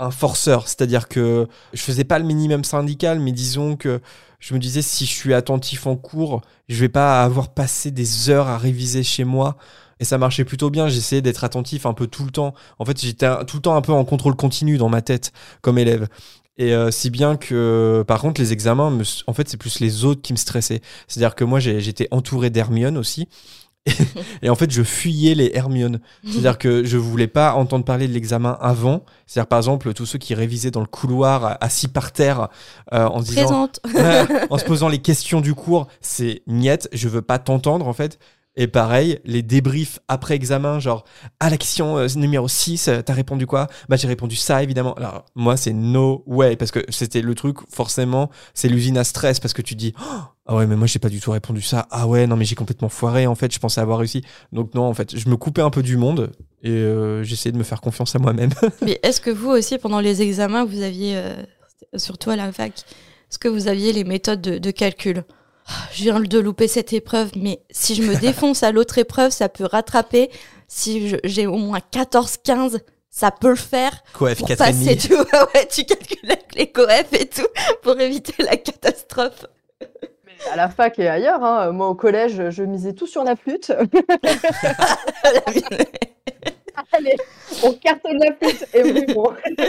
un 0.00 0.10
forceur, 0.12 0.68
c'est-à-dire 0.68 1.08
que 1.08 1.48
je 1.72 1.82
faisais 1.82 2.04
pas 2.04 2.20
le 2.20 2.24
minimum 2.24 2.62
syndical, 2.62 3.18
mais 3.18 3.32
disons 3.32 3.76
que 3.76 4.00
je 4.38 4.54
me 4.54 4.60
disais 4.60 4.82
si 4.82 5.04
je 5.04 5.10
suis 5.12 5.34
attentif 5.34 5.88
en 5.88 5.96
cours, 5.96 6.42
je 6.68 6.78
vais 6.78 6.88
pas 6.88 7.24
avoir 7.24 7.48
passé 7.48 7.90
des 7.90 8.30
heures 8.30 8.46
à 8.46 8.56
réviser 8.56 9.02
chez 9.02 9.24
moi. 9.24 9.56
Et 10.00 10.04
ça 10.04 10.18
marchait 10.18 10.44
plutôt 10.44 10.70
bien, 10.70 10.88
j'essayais 10.88 11.22
d'être 11.22 11.44
attentif 11.44 11.86
un 11.86 11.94
peu 11.94 12.06
tout 12.06 12.24
le 12.24 12.30
temps. 12.30 12.54
En 12.78 12.84
fait, 12.84 13.00
j'étais 13.00 13.44
tout 13.46 13.56
le 13.56 13.62
temps 13.62 13.76
un 13.76 13.82
peu 13.82 13.92
en 13.92 14.04
contrôle 14.04 14.36
continu 14.36 14.78
dans 14.78 14.88
ma 14.88 15.02
tête 15.02 15.32
comme 15.60 15.78
élève. 15.78 16.08
Et 16.58 16.74
euh, 16.74 16.90
si 16.90 17.10
bien 17.10 17.36
que, 17.36 18.04
par 18.06 18.20
contre, 18.20 18.40
les 18.40 18.52
examens, 18.52 18.98
en 19.26 19.32
fait, 19.32 19.48
c'est 19.48 19.56
plus 19.56 19.78
les 19.78 20.04
autres 20.04 20.22
qui 20.22 20.32
me 20.32 20.38
stressaient. 20.38 20.80
C'est-à-dire 21.06 21.36
que 21.36 21.44
moi, 21.44 21.60
j'étais 21.60 22.08
entouré 22.10 22.50
d'Hermione 22.50 22.98
aussi. 22.98 23.28
Et, 24.42 24.50
en 24.50 24.54
fait, 24.54 24.70
je 24.70 24.82
fuyais 24.82 25.34
les 25.34 25.52
Hermione. 25.54 26.00
C'est-à-dire 26.24 26.58
que 26.58 26.84
je 26.84 26.96
voulais 26.98 27.28
pas 27.28 27.54
entendre 27.54 27.84
parler 27.84 28.08
de 28.08 28.12
l'examen 28.12 28.58
avant. 28.60 29.04
C'est-à-dire, 29.26 29.48
par 29.48 29.60
exemple, 29.60 29.94
tous 29.94 30.04
ceux 30.04 30.18
qui 30.18 30.34
révisaient 30.34 30.72
dans 30.72 30.80
le 30.80 30.86
couloir, 30.86 31.56
assis 31.60 31.88
par 31.88 32.12
terre, 32.12 32.48
euh, 32.92 33.06
en 33.06 33.22
se 33.22 33.28
disant, 33.28 33.70
en 34.50 34.58
se 34.58 34.64
posant 34.64 34.88
les 34.88 34.98
questions 34.98 35.40
du 35.40 35.54
cours, 35.54 35.86
c'est 36.00 36.42
niette. 36.46 36.88
Je 36.92 37.08
veux 37.08 37.22
pas 37.22 37.38
t'entendre, 37.38 37.86
en 37.86 37.92
fait. 37.92 38.18
Et 38.60 38.66
pareil, 38.66 39.20
les 39.24 39.42
débriefs 39.42 40.00
après 40.08 40.34
examen, 40.34 40.80
genre, 40.80 41.04
à 41.38 41.48
la 41.48 41.56
question 41.56 41.96
euh, 41.96 42.08
numéro 42.16 42.48
6, 42.48 42.88
euh, 42.88 43.02
t'as 43.02 43.12
répondu 43.12 43.46
quoi? 43.46 43.68
Bah, 43.88 43.94
j'ai 43.94 44.08
répondu 44.08 44.34
ça, 44.34 44.64
évidemment. 44.64 44.94
Alors, 44.94 45.26
moi, 45.36 45.56
c'est 45.56 45.72
no 45.72 46.24
way, 46.26 46.56
parce 46.56 46.72
que 46.72 46.80
c'était 46.88 47.22
le 47.22 47.36
truc, 47.36 47.58
forcément, 47.70 48.30
c'est 48.54 48.68
l'usine 48.68 48.98
à 48.98 49.04
stress, 49.04 49.38
parce 49.38 49.54
que 49.54 49.62
tu 49.62 49.76
dis, 49.76 49.94
oh, 50.00 50.18
ah 50.46 50.56
ouais, 50.56 50.66
mais 50.66 50.74
moi, 50.74 50.88
j'ai 50.88 50.98
pas 50.98 51.08
du 51.08 51.20
tout 51.20 51.30
répondu 51.30 51.62
ça. 51.62 51.86
Ah 51.92 52.08
ouais, 52.08 52.26
non, 52.26 52.34
mais 52.34 52.44
j'ai 52.44 52.56
complètement 52.56 52.88
foiré, 52.88 53.28
en 53.28 53.36
fait, 53.36 53.54
je 53.54 53.60
pensais 53.60 53.80
avoir 53.80 53.98
réussi. 53.98 54.22
Donc, 54.50 54.74
non, 54.74 54.86
en 54.88 54.94
fait, 54.94 55.16
je 55.16 55.28
me 55.28 55.36
coupais 55.36 55.62
un 55.62 55.70
peu 55.70 55.84
du 55.84 55.96
monde 55.96 56.32
et 56.64 56.70
euh, 56.70 57.22
j'essayais 57.22 57.52
de 57.52 57.58
me 57.58 57.62
faire 57.62 57.80
confiance 57.80 58.16
à 58.16 58.18
moi-même. 58.18 58.50
mais 58.82 58.98
est-ce 59.04 59.20
que 59.20 59.30
vous 59.30 59.50
aussi, 59.50 59.78
pendant 59.78 60.00
les 60.00 60.20
examens, 60.20 60.64
vous 60.64 60.82
aviez, 60.82 61.22
surtout 61.94 62.30
à 62.30 62.36
la 62.36 62.50
fac, 62.50 62.72
est-ce 63.30 63.38
que 63.38 63.46
vous 63.46 63.68
aviez 63.68 63.92
les 63.92 64.02
méthodes 64.02 64.40
de 64.40 64.70
calcul? 64.72 65.22
Je 65.92 66.02
viens 66.04 66.20
de 66.20 66.38
louper 66.38 66.68
cette 66.68 66.92
épreuve, 66.92 67.30
mais 67.36 67.60
si 67.70 67.94
je 67.94 68.02
me 68.02 68.14
défonce 68.20 68.62
à 68.62 68.72
l'autre 68.72 68.98
épreuve, 68.98 69.30
ça 69.30 69.48
peut 69.48 69.64
rattraper. 69.64 70.30
Si 70.66 71.14
j'ai 71.24 71.46
au 71.46 71.56
moins 71.56 71.80
14-15, 71.92 72.80
ça 73.10 73.30
peut 73.30 73.48
le 73.50 73.56
faire. 73.56 74.02
Coef 74.12 74.38
Pour 74.38 74.48
4,5. 74.48 74.56
passer 74.56 74.96
tout, 74.96 75.14
ouais, 75.14 75.40
ouais, 75.54 75.66
tu 75.70 75.84
calcules 75.84 76.30
avec 76.30 76.54
les 76.54 76.70
coefs 76.70 77.12
et 77.12 77.26
tout 77.28 77.46
pour 77.82 77.98
éviter 78.00 78.34
la 78.42 78.56
catastrophe. 78.56 79.46
À 80.52 80.56
la 80.56 80.68
fac 80.68 80.98
et 80.98 81.08
ailleurs, 81.08 81.42
hein, 81.42 81.72
moi 81.72 81.88
au 81.88 81.94
collège, 81.94 82.50
je 82.50 82.62
misais 82.62 82.92
tout 82.92 83.06
sur 83.06 83.24
la 83.24 83.34
flûte. 83.34 83.72
Allez, 86.92 87.16
on 87.64 87.72
cartonne 87.72 88.18
la 88.18 88.32
flûte 88.34 88.64
et 88.72 88.82
oui, 88.82 89.04
bon. 89.12 89.32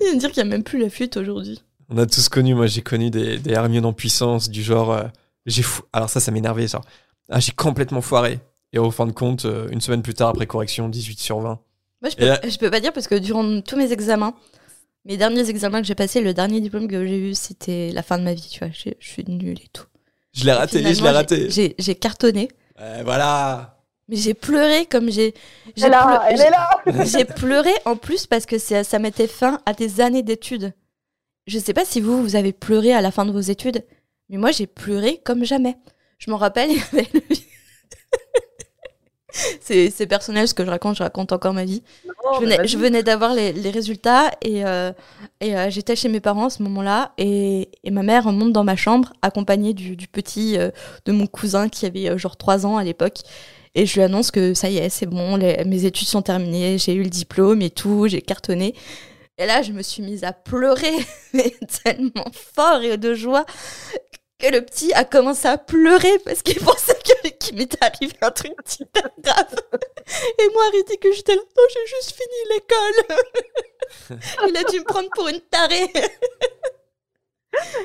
Il 0.00 0.18
dire 0.18 0.30
qu'il 0.30 0.42
n'y 0.44 0.48
a 0.48 0.52
même 0.52 0.62
plus 0.62 0.78
la 0.78 0.88
flûte 0.88 1.16
aujourd'hui. 1.16 1.62
On 1.88 1.98
a 1.98 2.06
tous 2.06 2.28
connu, 2.28 2.54
moi 2.54 2.66
j'ai 2.66 2.82
connu 2.82 3.10
des, 3.10 3.38
des 3.38 3.52
Hermione 3.52 3.86
en 3.86 3.92
puissance 3.92 4.48
du 4.50 4.62
genre. 4.62 4.92
euh, 4.92 5.04
j'ai 5.46 5.62
fou... 5.62 5.82
Alors 5.92 6.08
ça, 6.10 6.18
ça 6.20 6.30
m'énervait, 6.32 6.66
genre. 6.66 6.84
Ah, 7.30 7.40
j'ai 7.40 7.52
complètement 7.52 8.00
foiré. 8.00 8.40
Et 8.72 8.78
au 8.78 8.90
fin 8.90 9.06
de 9.06 9.12
compte, 9.12 9.44
euh, 9.44 9.68
une 9.70 9.80
semaine 9.80 10.02
plus 10.02 10.14
tard, 10.14 10.30
après 10.30 10.46
correction, 10.46 10.88
18 10.88 11.18
sur 11.20 11.38
20. 11.40 11.60
Moi, 12.02 12.10
je 12.10 12.16
peux, 12.16 12.26
là- 12.26 12.40
je 12.46 12.56
peux 12.58 12.70
pas 12.70 12.80
dire 12.80 12.92
parce 12.92 13.06
que 13.06 13.14
durant 13.14 13.60
tous 13.60 13.76
mes 13.76 13.92
examens, 13.92 14.34
mes 15.04 15.16
derniers 15.16 15.48
examens 15.48 15.80
que 15.80 15.86
j'ai 15.86 15.94
passés, 15.94 16.20
le 16.20 16.34
dernier 16.34 16.60
diplôme 16.60 16.88
que 16.88 17.06
j'ai 17.06 17.18
eu, 17.30 17.34
c'était 17.34 17.90
la 17.92 18.02
fin 18.02 18.18
de 18.18 18.24
ma 18.24 18.34
vie, 18.34 18.48
tu 18.50 18.58
vois. 18.58 18.68
Je 18.72 18.90
je 18.98 19.08
suis 19.08 19.24
nulle 19.28 19.58
et 19.60 19.68
tout. 19.72 19.84
Je 20.34 20.44
l'ai 20.44 20.52
raté, 20.52 20.82
je 20.94 21.02
l'ai 21.02 21.10
raté. 21.10 21.48
j'ai- 21.50 21.94
cartonné, 21.94 22.48
Euh, 22.80 23.02
voilà. 23.04 23.78
mais 24.08 24.16
j'ai 24.16 24.34
pleuré 24.34 24.84
comme 24.86 25.08
j'ai. 25.10 25.32
j'ai 25.76 25.84
Elle 25.84 25.84
est 25.84 25.88
là, 25.90 26.04
pleu- 26.04 26.34
elle 26.34 26.40
est 26.40 26.50
là. 26.50 27.04
J'ai 27.04 27.24
pleuré 27.24 27.70
en 27.86 27.96
plus 27.96 28.26
parce 28.26 28.44
que 28.44 28.58
ça, 28.58 28.82
ça 28.84 28.98
mettait 28.98 29.28
fin 29.28 29.60
à 29.64 29.72
des 29.72 30.00
années 30.00 30.22
d'études. 30.24 30.74
Je 31.46 31.58
sais 31.58 31.72
pas 31.74 31.84
si 31.84 32.00
vous, 32.00 32.22
vous 32.22 32.36
avez 32.36 32.52
pleuré 32.52 32.92
à 32.92 33.00
la 33.00 33.10
fin 33.10 33.24
de 33.24 33.30
vos 33.32 33.40
études, 33.40 33.84
mais 34.28 34.36
moi 34.36 34.50
j'ai 34.50 34.66
pleuré 34.66 35.20
comme 35.24 35.44
jamais. 35.44 35.76
Je 36.18 36.30
m'en 36.30 36.36
rappelle, 36.38 36.70
il 36.72 36.76
y 36.76 36.82
avait 36.92 37.08
le- 37.14 37.20
c'est 39.60 39.90
c'est 39.90 40.06
personnel 40.06 40.48
ce 40.48 40.54
que 40.54 40.64
je 40.64 40.70
raconte, 40.70 40.96
je 40.96 41.02
raconte 41.02 41.30
encore 41.30 41.52
ma 41.52 41.64
vie. 41.66 41.82
Je 42.40 42.40
venais, 42.40 42.66
je 42.66 42.78
venais 42.78 43.02
d'avoir 43.02 43.34
les, 43.34 43.52
les 43.52 43.70
résultats 43.70 44.30
et, 44.42 44.64
euh, 44.64 44.92
et 45.40 45.54
euh, 45.56 45.68
j'étais 45.68 45.94
chez 45.94 46.08
mes 46.08 46.20
parents 46.20 46.46
à 46.46 46.50
ce 46.50 46.62
moment-là 46.62 47.12
et, 47.18 47.68
et 47.84 47.90
ma 47.90 48.02
mère 48.02 48.32
monte 48.32 48.52
dans 48.52 48.64
ma 48.64 48.76
chambre 48.76 49.12
accompagnée 49.20 49.74
du, 49.74 49.94
du 49.94 50.08
petit 50.08 50.56
euh, 50.56 50.70
de 51.04 51.12
mon 51.12 51.26
cousin 51.26 51.68
qui 51.68 51.84
avait 51.84 52.16
genre 52.18 52.36
3 52.38 52.64
ans 52.64 52.78
à 52.78 52.84
l'époque 52.84 53.18
et 53.74 53.84
je 53.84 53.94
lui 53.94 54.02
annonce 54.02 54.30
que 54.30 54.54
ça 54.54 54.70
y 54.70 54.78
est 54.78 54.88
c'est 54.88 55.06
bon 55.06 55.36
les- 55.36 55.62
mes 55.66 55.84
études 55.84 56.08
sont 56.08 56.22
terminées 56.22 56.78
j'ai 56.78 56.94
eu 56.94 57.02
le 57.02 57.10
diplôme 57.10 57.60
et 57.60 57.68
tout 57.70 58.06
j'ai 58.08 58.22
cartonné 58.22 58.74
et 59.38 59.46
là 59.46 59.62
je 59.62 59.72
me 59.72 59.82
suis 59.82 60.02
mise 60.02 60.24
à 60.24 60.32
pleurer 60.32 60.94
mais 61.32 61.54
tellement 61.84 62.30
fort 62.32 62.82
et 62.82 62.96
de 62.96 63.14
joie 63.14 63.44
que 64.38 64.48
le 64.52 64.60
petit 64.62 64.92
a 64.92 65.04
commencé 65.04 65.48
à 65.48 65.58
pleurer 65.58 66.18
parce 66.24 66.42
qu'il 66.42 66.60
pensait 66.64 66.98
que- 67.04 67.28
qu'il 67.28 67.56
m'était 67.56 67.82
arrivé 67.84 68.12
un 68.20 68.30
truc 68.30 68.54
hyper 68.78 69.08
grave 69.22 69.54
et 70.38 70.48
moi, 70.52 70.64
que 71.00 71.12
j'étais 71.12 71.34
là. 71.34 71.40
Non, 71.56 71.62
j'ai 71.72 71.96
juste 71.96 72.12
fini 72.12 72.38
l'école. 72.54 74.48
Il 74.48 74.56
a 74.56 74.64
dû 74.70 74.80
me 74.80 74.84
prendre 74.84 75.08
pour 75.14 75.28
une 75.28 75.40
tarée. 75.40 75.90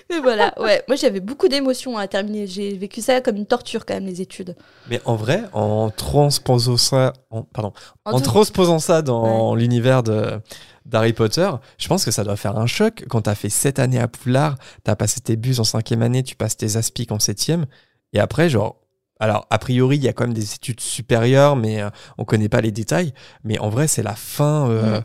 Mais 0.10 0.20
voilà, 0.20 0.54
ouais. 0.60 0.84
Moi, 0.88 0.98
j'avais 0.98 1.22
beaucoup 1.22 1.48
d'émotions 1.48 1.98
à 1.98 2.08
terminer. 2.08 2.46
J'ai 2.46 2.76
vécu 2.76 3.02
ça 3.02 3.22
comme 3.22 3.38
une 3.38 3.46
torture, 3.46 3.86
quand 3.86 3.94
même, 3.94 4.06
les 4.06 4.22
études. 4.22 4.56
Mais 4.90 5.02
en 5.06 5.16
vrai, 5.16 5.44
en 5.54 5.90
transposant 5.90 6.78
ça, 6.78 7.14
en, 7.30 7.44
pardon, 7.44 7.72
en, 8.06 8.20
transposant 8.20 8.80
ça 8.80 9.02
dans 9.02 9.56
l'univers 9.56 10.04
de 10.04 10.40
d'Harry 10.86 11.14
Potter, 11.14 11.50
je 11.78 11.88
pense 11.88 12.04
que 12.06 12.12
ça 12.12 12.24
doit 12.24 12.36
faire 12.36 12.58
un 12.58 12.66
choc 12.68 13.06
quand 13.10 13.22
t'as 13.22 13.36
fait 13.36 13.50
sept 13.50 13.80
années 13.80 14.00
à 14.00 14.08
Poudlard, 14.08 14.58
t'as 14.84 14.96
passé 14.96 15.22
tes 15.22 15.36
bus 15.36 15.60
en 15.60 15.64
cinquième 15.64 16.02
année, 16.02 16.24
tu 16.24 16.36
passes 16.36 16.58
tes 16.58 16.76
aspics 16.78 17.12
en 17.12 17.20
septième, 17.20 17.66
et 18.14 18.20
après, 18.20 18.50
genre, 18.50 18.78
alors 19.20 19.46
a 19.52 19.60
priori, 19.60 19.98
il 19.98 20.04
y 20.04 20.08
a 20.08 20.14
quand 20.14 20.24
même 20.26 20.34
des 20.34 20.56
études 20.56 20.80
supérieures, 20.82 21.56
mais 21.56 21.82
euh, 21.82 21.90
on 22.18 22.26
connaît 22.26 22.50
pas 22.50 22.60
les 22.62 22.72
détails. 22.72 23.14
Mais 23.44 23.60
en 23.60 23.70
vrai, 23.70 23.88
c'est 23.88 24.02
la 24.02 24.16
fin 24.16 24.68
euh, 24.70 25.00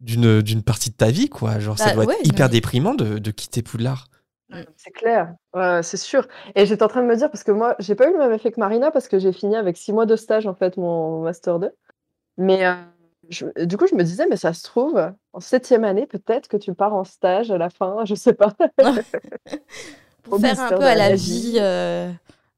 d'une 0.00 0.42
d'une 0.42 0.62
partie 0.64 0.90
de 0.90 0.96
ta 0.96 1.10
vie, 1.12 1.28
quoi. 1.28 1.60
Genre, 1.60 1.78
ça 1.78 1.86
Bah 1.86 1.94
doit 1.94 2.04
ouais, 2.06 2.14
être 2.20 2.26
hyper 2.26 2.46
mais- 2.46 2.50
déprimant 2.52 2.94
de, 2.94 3.18
de 3.18 3.30
quitter 3.30 3.62
Poudlard. 3.62 4.08
C'est 4.76 4.90
clair, 4.90 5.32
c'est 5.82 5.96
sûr. 5.96 6.26
Et 6.56 6.66
j'étais 6.66 6.82
en 6.82 6.88
train 6.88 7.02
de 7.02 7.06
me 7.06 7.14
dire, 7.14 7.30
parce 7.30 7.44
que 7.44 7.52
moi, 7.52 7.76
j'ai 7.78 7.94
pas 7.94 8.08
eu 8.08 8.12
le 8.12 8.18
même 8.18 8.32
effet 8.32 8.50
que 8.50 8.58
Marina, 8.58 8.90
parce 8.90 9.06
que 9.06 9.20
j'ai 9.20 9.32
fini 9.32 9.54
avec 9.54 9.76
six 9.76 9.92
mois 9.92 10.06
de 10.06 10.16
stage, 10.16 10.48
en 10.48 10.54
fait, 10.54 10.76
mon 10.76 11.22
Master 11.22 11.60
2. 11.60 11.70
Mais 12.36 12.66
euh, 12.66 12.74
je- 13.30 13.64
du 13.64 13.76
coup, 13.78 13.86
je 13.86 13.94
me 13.94 14.02
disais, 14.04 14.26
mais 14.28 14.36
ça 14.36 14.52
se 14.52 14.62
trouve, 14.64 15.00
en 15.32 15.40
septième 15.40 15.84
année, 15.84 16.06
peut-être 16.06 16.48
que 16.48 16.56
tu 16.58 16.74
pars 16.74 16.94
en 16.94 17.04
stage 17.04 17.50
à 17.50 17.58
la 17.58 17.70
fin, 17.70 17.96
je 18.04 18.14
sais 18.14 18.34
pas. 18.34 18.52
Pour 20.22 20.34
Au 20.34 20.38
faire 20.38 20.60
un 20.60 20.68
peu 20.68 20.78
de 20.78 20.82
à 20.84 20.94
la 20.94 21.08
la 21.10 21.16
vie. 21.16 21.52
vie, 21.52 21.58
euh, 21.58 22.10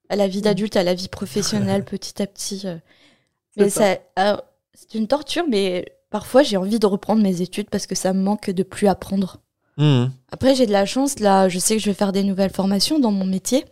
à 0.09 0.17
la 0.17 0.27
vie 0.29 0.43
d'adulte, 0.43 0.77
à 0.77 0.83
la 0.83 0.95
vie 0.95 1.09
professionnelle, 1.09 1.85
petit 1.85 2.21
à 2.23 2.27
petit. 2.27 2.63
euh. 2.67 2.77
Mais 3.57 3.69
C'est 3.71 4.01
ça. 4.17 4.43
c'est 4.75 4.95
une 4.95 5.07
torture, 5.07 5.45
mais 5.49 5.85
parfois, 6.11 6.43
j'ai 6.43 6.57
envie 6.57 6.79
de 6.79 6.87
reprendre 6.87 7.23
mes 7.23 7.43
études 7.43 7.69
parce 7.71 7.87
que 7.87 7.95
ça 7.95 8.13
me 8.15 8.21
manque 8.23 8.51
de 8.51 8.63
plus 8.63 8.89
apprendre. 8.89 9.39
Mhm. 9.77 10.11
Après, 10.33 10.55
j'ai 10.55 10.67
de 10.67 10.73
la 10.73 10.87
chance, 10.87 11.19
là, 11.21 11.49
je 11.51 11.59
sais 11.59 11.77
que 11.77 11.83
je 11.83 11.87
vais 11.91 11.95
faire 11.95 12.13
des 12.13 12.25
nouvelles 12.25 12.51
formations 12.53 12.99
dans 12.99 13.13
mon 13.13 13.27
métier. 13.27 13.65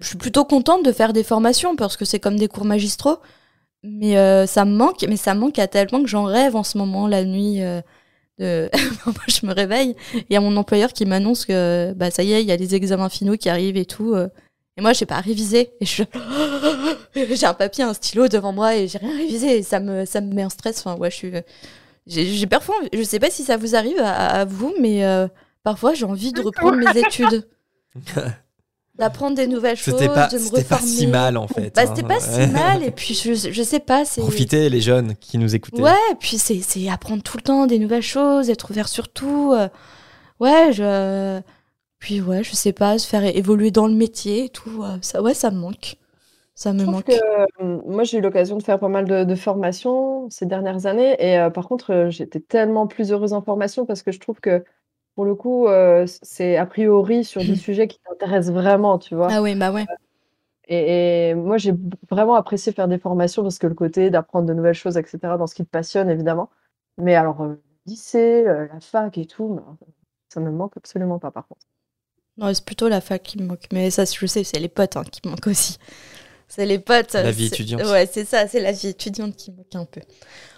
Je 0.00 0.08
suis 0.08 0.18
plutôt 0.18 0.44
contente 0.44 0.84
de 0.84 0.90
faire 0.92 1.12
des 1.12 1.22
formations 1.24 1.76
parce 1.76 1.96
que 1.96 2.04
c'est 2.04 2.18
comme 2.20 2.36
des 2.36 2.48
cours 2.48 2.64
magistraux. 2.64 3.18
Mais 3.86 4.16
euh, 4.16 4.46
ça 4.46 4.64
me 4.64 4.74
manque, 4.74 5.04
mais 5.08 5.16
ça 5.18 5.34
me 5.34 5.40
manque 5.40 5.58
à 5.58 5.66
tel 5.68 5.88
point 5.88 6.02
que 6.02 6.08
j'en 6.08 6.24
rêve 6.24 6.56
en 6.56 6.62
ce 6.64 6.78
moment, 6.78 7.06
la 7.06 7.24
nuit. 7.24 7.62
euh, 7.62 7.82
de... 8.38 8.70
Moi, 9.06 9.14
je 9.28 9.46
me 9.46 9.54
réveille, 9.54 9.96
il 10.14 10.26
y 10.30 10.36
a 10.36 10.40
mon 10.40 10.56
employeur 10.56 10.92
qui 10.92 11.06
m'annonce 11.06 11.46
que 11.46 11.92
bah, 11.94 12.10
ça 12.10 12.22
y 12.24 12.32
est, 12.32 12.42
il 12.42 12.48
y 12.48 12.52
a 12.52 12.56
les 12.56 12.74
examens 12.74 13.08
finaux 13.10 13.36
qui 13.36 13.48
arrivent 13.48 13.76
et 13.76 13.86
tout. 13.86 14.14
euh. 14.14 14.28
Et 14.76 14.82
moi, 14.82 14.92
j'ai 14.92 15.06
pas 15.06 15.20
révisé. 15.20 15.72
Et 15.80 15.86
je... 15.86 16.02
j'ai 17.14 17.46
un 17.46 17.54
papier, 17.54 17.84
un 17.84 17.94
stylo 17.94 18.28
devant 18.28 18.52
moi 18.52 18.76
et 18.76 18.88
j'ai 18.88 18.98
rien 18.98 19.16
révisé. 19.16 19.58
Et 19.58 19.62
ça 19.62 19.80
me, 19.80 20.04
ça 20.06 20.20
me 20.20 20.32
met 20.34 20.44
en 20.44 20.50
stress. 20.50 20.78
Enfin, 20.80 20.96
ouais, 20.98 21.10
je 21.10 21.16
suis. 21.16 21.32
J'ai 22.06 22.26
j'ai 22.26 22.46
parfois, 22.46 22.76
envie- 22.80 22.90
je 22.92 23.02
sais 23.02 23.18
pas 23.20 23.30
si 23.30 23.44
ça 23.44 23.56
vous 23.56 23.76
arrive 23.76 23.98
à, 24.00 24.14
à 24.40 24.44
vous, 24.44 24.74
mais 24.80 25.04
euh, 25.06 25.28
parfois 25.62 25.94
j'ai 25.94 26.04
envie 26.04 26.32
de 26.34 26.40
reprendre 26.42 26.76
mes 26.78 26.98
études, 26.98 27.48
d'apprendre 28.96 29.36
des 29.36 29.46
nouvelles 29.46 29.76
choses, 29.76 29.94
C'était 29.98 30.12
pas, 30.12 30.28
de 30.28 30.34
me 30.36 30.40
c'était 30.40 30.62
pas 30.64 30.76
reformer. 30.76 30.90
si 30.92 31.06
mal, 31.06 31.36
en 31.36 31.48
fait. 31.48 31.74
Bah, 31.74 31.82
hein. 31.82 31.86
c'était 31.94 32.06
pas 32.06 32.20
si 32.20 32.46
mal. 32.48 32.82
Et 32.82 32.90
puis 32.90 33.14
je, 33.14 33.34
je 33.34 33.62
sais 33.62 33.80
pas, 33.80 34.04
c'est. 34.04 34.20
Profitez, 34.20 34.68
les 34.70 34.80
jeunes 34.80 35.16
qui 35.16 35.38
nous 35.38 35.54
écoutaient. 35.54 35.82
Ouais, 35.82 35.90
et 36.12 36.14
puis 36.14 36.38
c'est 36.38 36.60
c'est 36.60 36.88
apprendre 36.88 37.22
tout 37.22 37.36
le 37.36 37.42
temps 37.42 37.66
des 37.66 37.78
nouvelles 37.78 38.02
choses, 38.02 38.50
être 38.50 38.70
ouvert 38.70 38.88
sur 38.88 39.08
tout. 39.08 39.52
euh, 39.54 39.68
ouais, 40.40 40.72
je. 40.72 41.40
Puis 41.98 42.20
ouais, 42.20 42.44
je 42.44 42.54
sais 42.54 42.72
pas, 42.72 42.98
se 42.98 43.06
faire 43.08 43.24
évoluer 43.24 43.70
dans 43.70 43.86
le 43.86 43.94
métier 43.94 44.44
et 44.44 44.48
tout. 44.50 44.82
euh, 44.82 44.98
ça, 45.00 45.22
ouais, 45.22 45.34
ça 45.34 45.50
me 45.50 45.58
manque. 45.58 45.96
Ça 46.54 46.72
me 46.72 46.80
Je 46.80 46.84
manque. 46.84 47.04
que 47.06 47.12
euh, 47.62 47.80
moi, 47.86 48.04
j'ai 48.04 48.18
eu 48.18 48.20
l'occasion 48.20 48.56
de 48.56 48.62
faire 48.62 48.78
pas 48.78 48.88
mal 48.88 49.06
de, 49.06 49.24
de 49.24 49.34
formations 49.34 50.28
ces 50.30 50.46
dernières 50.46 50.86
années. 50.86 51.16
Et 51.18 51.38
euh, 51.38 51.50
par 51.50 51.66
contre, 51.68 52.06
j'étais 52.10 52.40
tellement 52.40 52.86
plus 52.86 53.10
heureuse 53.10 53.32
en 53.32 53.42
formation 53.42 53.86
parce 53.86 54.02
que 54.02 54.12
je 54.12 54.20
trouve 54.20 54.40
que, 54.40 54.64
pour 55.14 55.24
le 55.24 55.34
coup, 55.34 55.68
euh, 55.68 56.06
c'est 56.22 56.56
a 56.56 56.66
priori 56.66 57.24
sur 57.24 57.42
des 57.42 57.56
sujets 57.56 57.88
qui 57.88 58.00
t'intéressent 58.00 58.52
vraiment, 58.52 58.98
tu 58.98 59.14
vois. 59.14 59.28
Ah 59.30 59.42
oui, 59.42 59.54
bah 59.54 59.72
ouais. 59.72 59.86
Et, 60.66 61.30
et 61.30 61.34
moi, 61.34 61.56
j'ai 61.58 61.72
vraiment 62.10 62.34
apprécié 62.34 62.72
faire 62.72 62.88
des 62.88 62.98
formations 62.98 63.42
parce 63.42 63.58
que 63.58 63.66
le 63.66 63.74
côté 63.74 64.10
d'apprendre 64.10 64.48
de 64.48 64.54
nouvelles 64.54 64.74
choses, 64.74 64.96
etc., 64.96 65.18
dans 65.38 65.46
ce 65.46 65.54
qui 65.54 65.64
te 65.64 65.70
passionne, 65.70 66.10
évidemment. 66.10 66.50
Mais 66.98 67.14
alors, 67.14 67.42
euh, 67.42 67.48
le 67.48 67.62
lycée, 67.86 68.44
euh, 68.46 68.66
la 68.72 68.80
fac 68.80 69.18
et 69.18 69.26
tout, 69.26 69.60
ça 70.28 70.40
me 70.40 70.50
manque 70.50 70.76
absolument 70.76 71.18
pas, 71.18 71.30
par 71.30 71.46
contre. 71.46 71.66
Non, 72.36 72.52
c'est 72.52 72.64
plutôt 72.64 72.88
la 72.88 73.00
fac 73.00 73.22
qui 73.22 73.38
me 73.38 73.46
manque. 73.46 73.66
Mais 73.72 73.90
ça, 73.90 74.04
je 74.04 74.26
sais, 74.26 74.42
c'est 74.42 74.58
les 74.58 74.68
potes 74.68 74.96
hein, 74.96 75.04
qui 75.04 75.20
me 75.24 75.30
manquent 75.30 75.46
aussi. 75.46 75.78
C'est 76.48 76.66
les 76.66 76.78
potes. 76.78 77.12
La 77.12 77.26
euh, 77.26 77.30
vie 77.30 77.46
étudiante. 77.46 77.82
Ouais, 77.82 78.06
c'est 78.06 78.24
ça, 78.24 78.46
c'est 78.48 78.60
la 78.60 78.72
vie 78.72 78.88
étudiante 78.88 79.36
qui 79.36 79.50
me 79.52 79.58
manque 79.58 79.74
un 79.74 79.84
peu. 79.84 80.00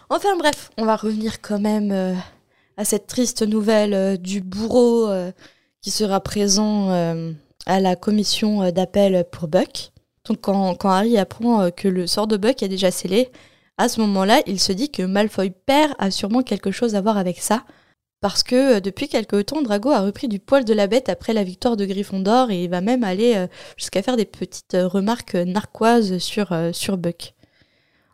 Enfin 0.09 0.37
bref, 0.37 0.71
on 0.79 0.85
va 0.85 0.97
revenir 0.97 1.40
quand 1.42 1.59
même 1.59 1.90
euh, 1.90 2.14
à 2.77 2.85
cette 2.85 3.07
triste 3.07 3.43
nouvelle 3.43 3.95
euh, 3.95 4.17
du 4.17 4.41
bourreau 4.41 5.09
euh, 5.09 5.33
qui 5.81 5.91
sera 5.91 6.21
présent 6.21 6.91
euh, 6.91 7.33
à 7.67 7.81
la 7.81 7.97
commission 7.97 8.71
d'appel 8.71 9.25
pour 9.31 9.49
Buck. 9.49 9.93
Donc 10.27 10.41
quand, 10.41 10.77
Harry 10.85 11.19
apprend 11.19 11.71
que 11.71 11.89
le 11.89 12.07
sort 12.07 12.27
de 12.27 12.37
Buck 12.37 12.62
est 12.62 12.69
déjà 12.69 12.91
scellé, 12.91 13.31
à 13.79 13.89
ce 13.89 14.01
moment-là, 14.01 14.41
il 14.47 14.59
se 14.59 14.73
dit 14.73 14.91
que 14.91 15.03
Malfoy 15.03 15.51
père 15.51 15.95
a 15.99 16.11
sûrement 16.11 16.43
quelque 16.43 16.71
chose 16.71 16.95
à 16.97 17.01
voir 17.01 17.17
avec 17.17 17.39
ça. 17.39 17.65
Parce 18.21 18.43
que 18.43 18.81
depuis 18.81 19.09
quelque 19.09 19.41
temps, 19.43 19.62
Drago 19.62 19.91
a 19.91 20.01
repris 20.01 20.27
du 20.27 20.41
poil 20.41 20.65
de 20.65 20.73
la 20.73 20.89
bête 20.89 21.09
après 21.09 21.33
la 21.33 21.45
victoire 21.45 21.77
de 21.77 21.85
Gryffondor 21.85 22.51
et 22.51 22.65
il 22.65 22.71
va 22.71 22.81
même 22.81 23.05
aller 23.05 23.47
jusqu'à 23.77 24.03
faire 24.03 24.17
des 24.17 24.25
petites 24.25 24.77
remarques 24.81 25.35
narquoises 25.35 26.19
sur, 26.19 26.49
sur 26.73 26.97
Buck. 26.97 27.35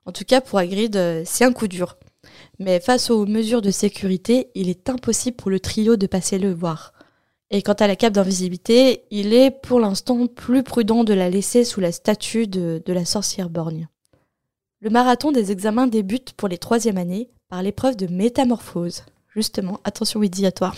En 0.05 0.13
tout 0.13 0.25
cas, 0.25 0.43
pour 0.43 0.59
Hagrid, 0.59 1.23
c'est 1.25 1.45
un 1.45 1.53
coup 1.53 1.69
dur. 1.69 1.97
Mais 2.59 2.81
face 2.81 3.11
aux 3.11 3.27
mesures 3.27 3.63
de 3.63 3.71
sécurité, 3.71 4.51
il 4.55 4.69
est 4.69 4.89
impossible 4.89 5.37
pour 5.37 5.51
le 5.51 5.61
trio 5.61 5.97
de 5.97 6.07
passer 6.07 6.39
le 6.39 6.53
voir. 6.53 6.93
Et 7.51 7.63
quant 7.63 7.73
à 7.75 7.87
la 7.87 7.97
cape 7.97 8.15
d'invisibilité, 8.15 9.05
il 9.11 9.35
est 9.35 9.51
pour 9.51 9.81
l'instant 9.81 10.27
plus 10.27 10.63
prudent 10.63 11.05
de 11.05 11.13
la 11.15 11.29
laisser 11.29 11.65
sous 11.65 11.81
la 11.81 11.93
statue 11.93 12.47
de, 12.47 12.83
de 12.85 12.93
la 12.93 13.05
sorcière 13.05 13.51
borgne. 13.51 13.89
Le 14.81 14.91
marathon 14.91 15.33
des 15.33 15.53
examens 15.53 15.87
débute 15.87 16.33
pour 16.33 16.49
les 16.49 16.59
troisième 16.59 16.99
années 16.99 17.31
par 17.49 17.63
l'épreuve 17.63 17.97
de 17.97 18.07
métamorphose. 18.07 19.05
Justement, 19.35 19.81
attention 19.85 20.21
Wheezy 20.21 20.47
à 20.47 20.53
toi. 20.53 20.73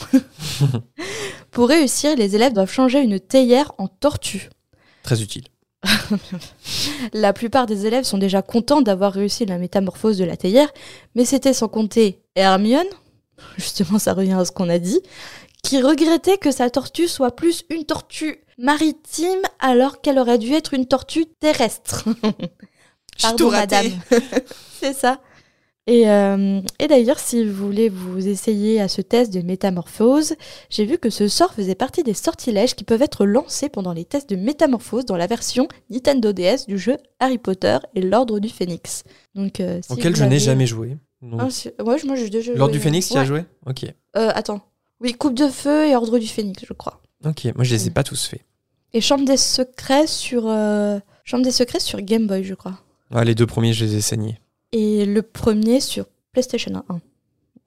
pour 1.51 1.69
réussir, 1.69 2.17
les 2.17 2.37
élèves 2.37 2.53
doivent 2.53 2.71
changer 2.71 3.01
une 3.01 3.19
théière 3.19 3.73
en 3.79 3.89
tortue. 3.89 4.51
Très 5.03 5.23
utile. 5.23 5.45
la 7.13 7.33
plupart 7.33 7.67
des 7.67 7.87
élèves 7.87 8.05
sont 8.05 8.19
déjà 8.19 8.43
contents 8.43 8.81
d'avoir 8.81 9.13
réussi 9.13 9.47
la 9.47 9.59
métamorphose 9.59 10.19
de 10.19 10.25
la 10.25 10.37
théière, 10.37 10.73
mais 11.15 11.25
c'était 11.25 11.53
sans 11.53 11.69
compter 11.69 12.21
Hermione, 12.35 12.87
justement 13.57 13.99
ça 13.99 14.15
revient 14.15 14.35
à 14.35 14.45
ce 14.45 14.53
qu'on 14.53 14.69
a 14.69 14.79
dit, 14.79 15.01
qui 15.63 15.81
regrettait 15.81 16.39
que 16.39 16.51
sa 16.51 16.71
tortue 16.71 17.09
soit 17.09 17.35
plus 17.35 17.65
une 17.71 17.85
tortue 17.85 18.41
maritime 18.59 19.41
alors 19.61 20.01
qu'elle 20.01 20.19
aurait 20.19 20.39
dû 20.39 20.53
être 20.53 20.75
une 20.75 20.87
tortue 20.87 21.27
terrestre. 21.27 22.05
Pardon, 23.23 23.51
madame. 23.51 23.87
C'est 24.81 24.93
ça. 24.93 25.21
Et, 25.87 26.09
euh, 26.09 26.61
et 26.79 26.87
d'ailleurs, 26.87 27.19
si 27.19 27.45
vous 27.45 27.67
voulez 27.67 27.91
vous 27.91 28.27
essayer 28.27 28.81
à 28.81 28.89
ce 28.89 29.03
test 29.03 29.33
de 29.35 29.43
métamorphose, 29.43 30.35
j'ai 30.71 30.87
vu 30.87 30.97
que 30.97 31.11
ce 31.11 31.29
sort 31.29 31.53
faisait 31.53 31.75
partie 31.75 32.03
des 32.03 32.15
sortilèges 32.15 32.75
qui 32.75 32.85
peuvent 32.85 33.03
être 33.03 33.27
lancés 33.27 33.69
pendant 33.69 33.93
les 33.93 34.07
tests 34.07 34.31
de 34.31 34.37
métamorphose 34.37 35.05
dans 35.05 35.17
la 35.19 35.27
version 35.27 35.69
Nintendo 35.91 36.33
DS 36.33 36.67
du 36.67 36.79
jeu 36.79 36.97
Harry 37.21 37.37
Potter 37.37 37.77
et 37.95 38.01
l'Ordre 38.01 38.39
du 38.41 38.49
Phénix. 38.49 39.05
Donc, 39.35 39.61
euh, 39.61 39.81
si 39.85 39.93
Auquel 39.93 40.15
vous 40.15 40.21
je 40.21 40.25
n'ai 40.25 40.39
jamais 40.39 40.67
joué. 40.67 40.97
Donc, 41.21 41.41
Ah, 41.43 41.49
c'est- 41.51 41.75
ouais, 41.83 41.97
moi 42.07 42.17
j'ai 42.17 42.31
déjà 42.31 42.55
L'ordre 42.55 42.73
du 42.73 42.81
Phénix, 42.81 43.09
tu 43.11 43.19
as 43.19 43.25
joué? 43.27 43.45
Ok. 43.67 43.85
Euh, 44.17 44.31
attends. 44.35 44.63
Oui, 45.01 45.13
Coupe 45.13 45.35
de 45.35 45.49
Feu 45.49 45.87
et 45.89 45.95
Ordre 45.97 46.19
du 46.19 46.27
Phénix, 46.27 46.65
je 46.67 46.73
crois. 46.73 47.03
Ok, 47.27 47.45
moi 47.57 47.65
je 47.65 47.75
les 47.75 47.89
ai 47.89 47.91
pas 47.91 48.05
tous 48.05 48.25
faits. 48.27 48.41
Et 48.95 49.03
Chambre 49.03 49.27
des 49.27 49.37
Secrets 49.37 50.07
sur, 50.07 50.45
Chambre 51.25 51.45
des 51.45 51.51
Secrets 51.51 51.81
sur 51.81 52.01
Game 52.01 52.27
Boy, 52.27 52.43
je 52.43 52.55
crois. 52.55 52.79
Ah, 53.15 53.23
les 53.25 53.35
deux 53.35 53.47
premiers, 53.47 53.75
je 53.75 53.85
les 53.85 53.97
ai 53.97 54.01
saignés. 54.01 54.39
Et 54.77 55.07
le 55.07 55.23
premier 55.23 55.79
sur 55.79 56.07
PlayStation 56.33 56.83
1. 56.89 57.01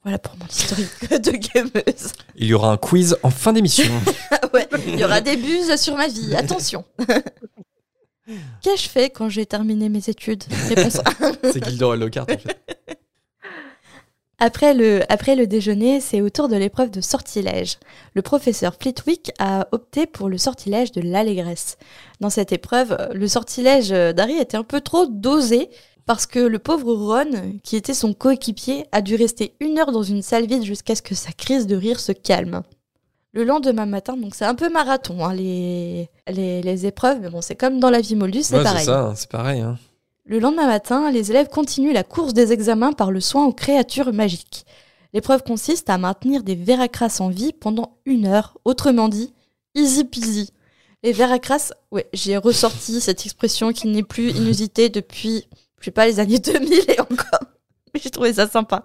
Voilà 0.04 0.20
pour 0.20 0.36
mon 0.38 0.46
historique 0.46 1.10
de 1.10 1.32
gameuse. 1.32 2.12
Il 2.36 2.48
y 2.48 2.54
aura 2.54 2.74
un 2.74 2.78
quiz 2.78 3.18
en 3.24 3.30
fin 3.30 3.54
d'émission. 3.54 3.86
Ouais, 4.54 4.68
il 4.88 4.98
y 4.98 5.04
aura 5.04 5.20
des 5.20 5.36
buses 5.36 5.76
sur 5.76 5.98
ma 5.98 6.08
vie, 6.08 6.34
attention. 6.36 6.86
Qu'ai-je 8.62 8.88
fait 8.88 9.10
quand 9.10 9.28
j'ai 9.28 9.46
terminé 9.46 9.90
mes 9.90 10.10
études? 10.10 10.44
Réponse. 10.70 11.02
C'est 11.44 11.64
Gilderoy 11.64 11.98
Lockhart 11.98 12.24
en 12.24 12.38
fait. 12.38 12.58
Après 14.40 14.74
le, 14.74 15.02
après 15.12 15.36
le 15.36 15.48
déjeuner, 15.48 16.00
c'est 16.00 16.22
au 16.22 16.30
tour 16.30 16.48
de 16.48 16.56
l'épreuve 16.56 16.92
de 16.92 17.02
sortilège. 17.02 17.78
Le 18.14 18.22
professeur 18.22 18.76
Flitwick 18.80 19.32
a 19.38 19.68
opté 19.74 20.06
pour 20.06 20.30
le 20.30 20.38
sortilège 20.38 20.92
de 20.94 21.02
l'allégresse. 21.02 21.78
Dans 22.22 22.30
cette 22.30 22.54
épreuve, 22.54 22.98
le 23.14 23.28
sortilège 23.28 23.90
d'Harry 23.90 24.38
était 24.38 24.58
un 24.58 24.64
peu 24.64 24.80
trop 24.80 25.08
dosé 25.08 25.70
parce 26.08 26.26
que 26.26 26.40
le 26.40 26.58
pauvre 26.58 26.94
Ron, 26.96 27.60
qui 27.64 27.76
était 27.76 27.94
son 27.94 28.14
coéquipier, 28.14 28.86
a 28.92 29.02
dû 29.02 29.16
rester 29.16 29.54
une 29.60 29.78
heure 29.78 29.92
dans 29.92 30.02
une 30.04 30.24
salle 30.24 30.48
vide 30.48 30.64
jusqu'à 30.64 30.96
ce 30.96 31.02
que 31.04 31.14
sa 31.14 31.32
crise 31.32 31.68
de 31.68 31.76
rire 31.76 32.00
se 32.00 32.12
calme. 32.14 32.64
Le 33.34 33.44
lendemain 33.44 33.86
matin, 33.86 34.18
donc 34.18 34.34
c'est 34.34 34.46
un 34.46 34.56
peu 34.56 34.70
marathon, 34.72 35.24
hein, 35.24 35.34
les, 35.36 36.10
les, 36.28 36.62
les 36.64 36.86
épreuves, 36.88 37.20
mais 37.22 37.30
bon, 37.30 37.42
c'est 37.42 37.56
comme 37.56 37.80
dans 37.80 37.92
la 37.92 38.02
vie 38.02 38.16
moldue, 38.16 38.42
c'est 38.42 38.58
Ouais, 38.58 38.64
pareil. 38.64 38.80
c'est 38.80 38.86
ça, 38.86 39.14
c'est 39.16 39.30
pareil. 39.30 39.60
hein. 39.62 39.78
Le 40.26 40.40
lendemain 40.40 40.66
matin, 40.66 41.12
les 41.12 41.30
élèves 41.30 41.48
continuent 41.50 41.94
la 41.94 42.04
course 42.04 42.34
des 42.34 42.52
examens 42.52 42.94
par 42.94 43.12
le 43.12 43.22
soin 43.22 43.46
aux 43.46 43.54
créatures 43.54 44.12
magiques. 44.12 44.66
L'épreuve 45.14 45.44
consiste 45.44 45.90
à 45.90 45.98
maintenir 45.98 46.44
des 46.44 46.56
veracras 46.56 47.18
en 47.20 47.30
vie 47.30 47.54
pendant 47.54 47.98
une 48.06 48.26
heure, 48.26 48.58
autrement 48.66 49.08
dit, 49.08 49.34
easy 49.76 50.04
peasy. 50.04 50.52
Les 51.04 51.12
veracras, 51.14 51.72
ouais, 51.92 52.08
j'ai 52.14 52.38
ressorti 52.38 53.00
cette 53.02 53.26
expression 53.26 53.72
qui 53.72 53.88
n'est 53.88 54.04
plus 54.04 54.32
inusitée 54.32 54.90
depuis, 54.90 55.48
je 55.80 55.86
sais 55.86 55.92
pas, 55.92 56.06
les 56.08 56.20
années 56.20 56.40
2000 56.54 56.72
et 56.90 57.00
encore. 57.02 57.50
Mais 57.94 58.00
j'ai 58.02 58.10
trouvé 58.10 58.34
ça 58.34 58.48
sympa. 58.48 58.84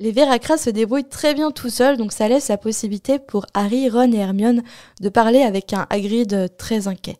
Les 0.00 0.12
veracras 0.12 0.58
se 0.58 0.70
débrouillent 0.70 1.08
très 1.08 1.34
bien 1.34 1.50
tout 1.50 1.70
seuls, 1.70 1.96
donc 1.96 2.12
ça 2.12 2.28
laisse 2.28 2.48
la 2.48 2.58
possibilité 2.58 3.18
pour 3.18 3.46
Harry, 3.54 3.88
Ron 3.88 4.12
et 4.12 4.16
Hermione 4.18 4.62
de 5.00 5.08
parler 5.08 5.42
avec 5.42 5.72
un 5.72 5.86
Hagrid 5.90 6.56
très 6.58 6.88
inquiet. 6.88 7.16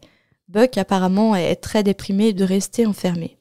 Buck 0.48 0.76
apparemment 0.76 1.34
est 1.36 1.56
très 1.56 1.82
déprimé 1.82 2.32
de 2.32 2.44
rester 2.44 2.86
enfermé. 2.86 3.38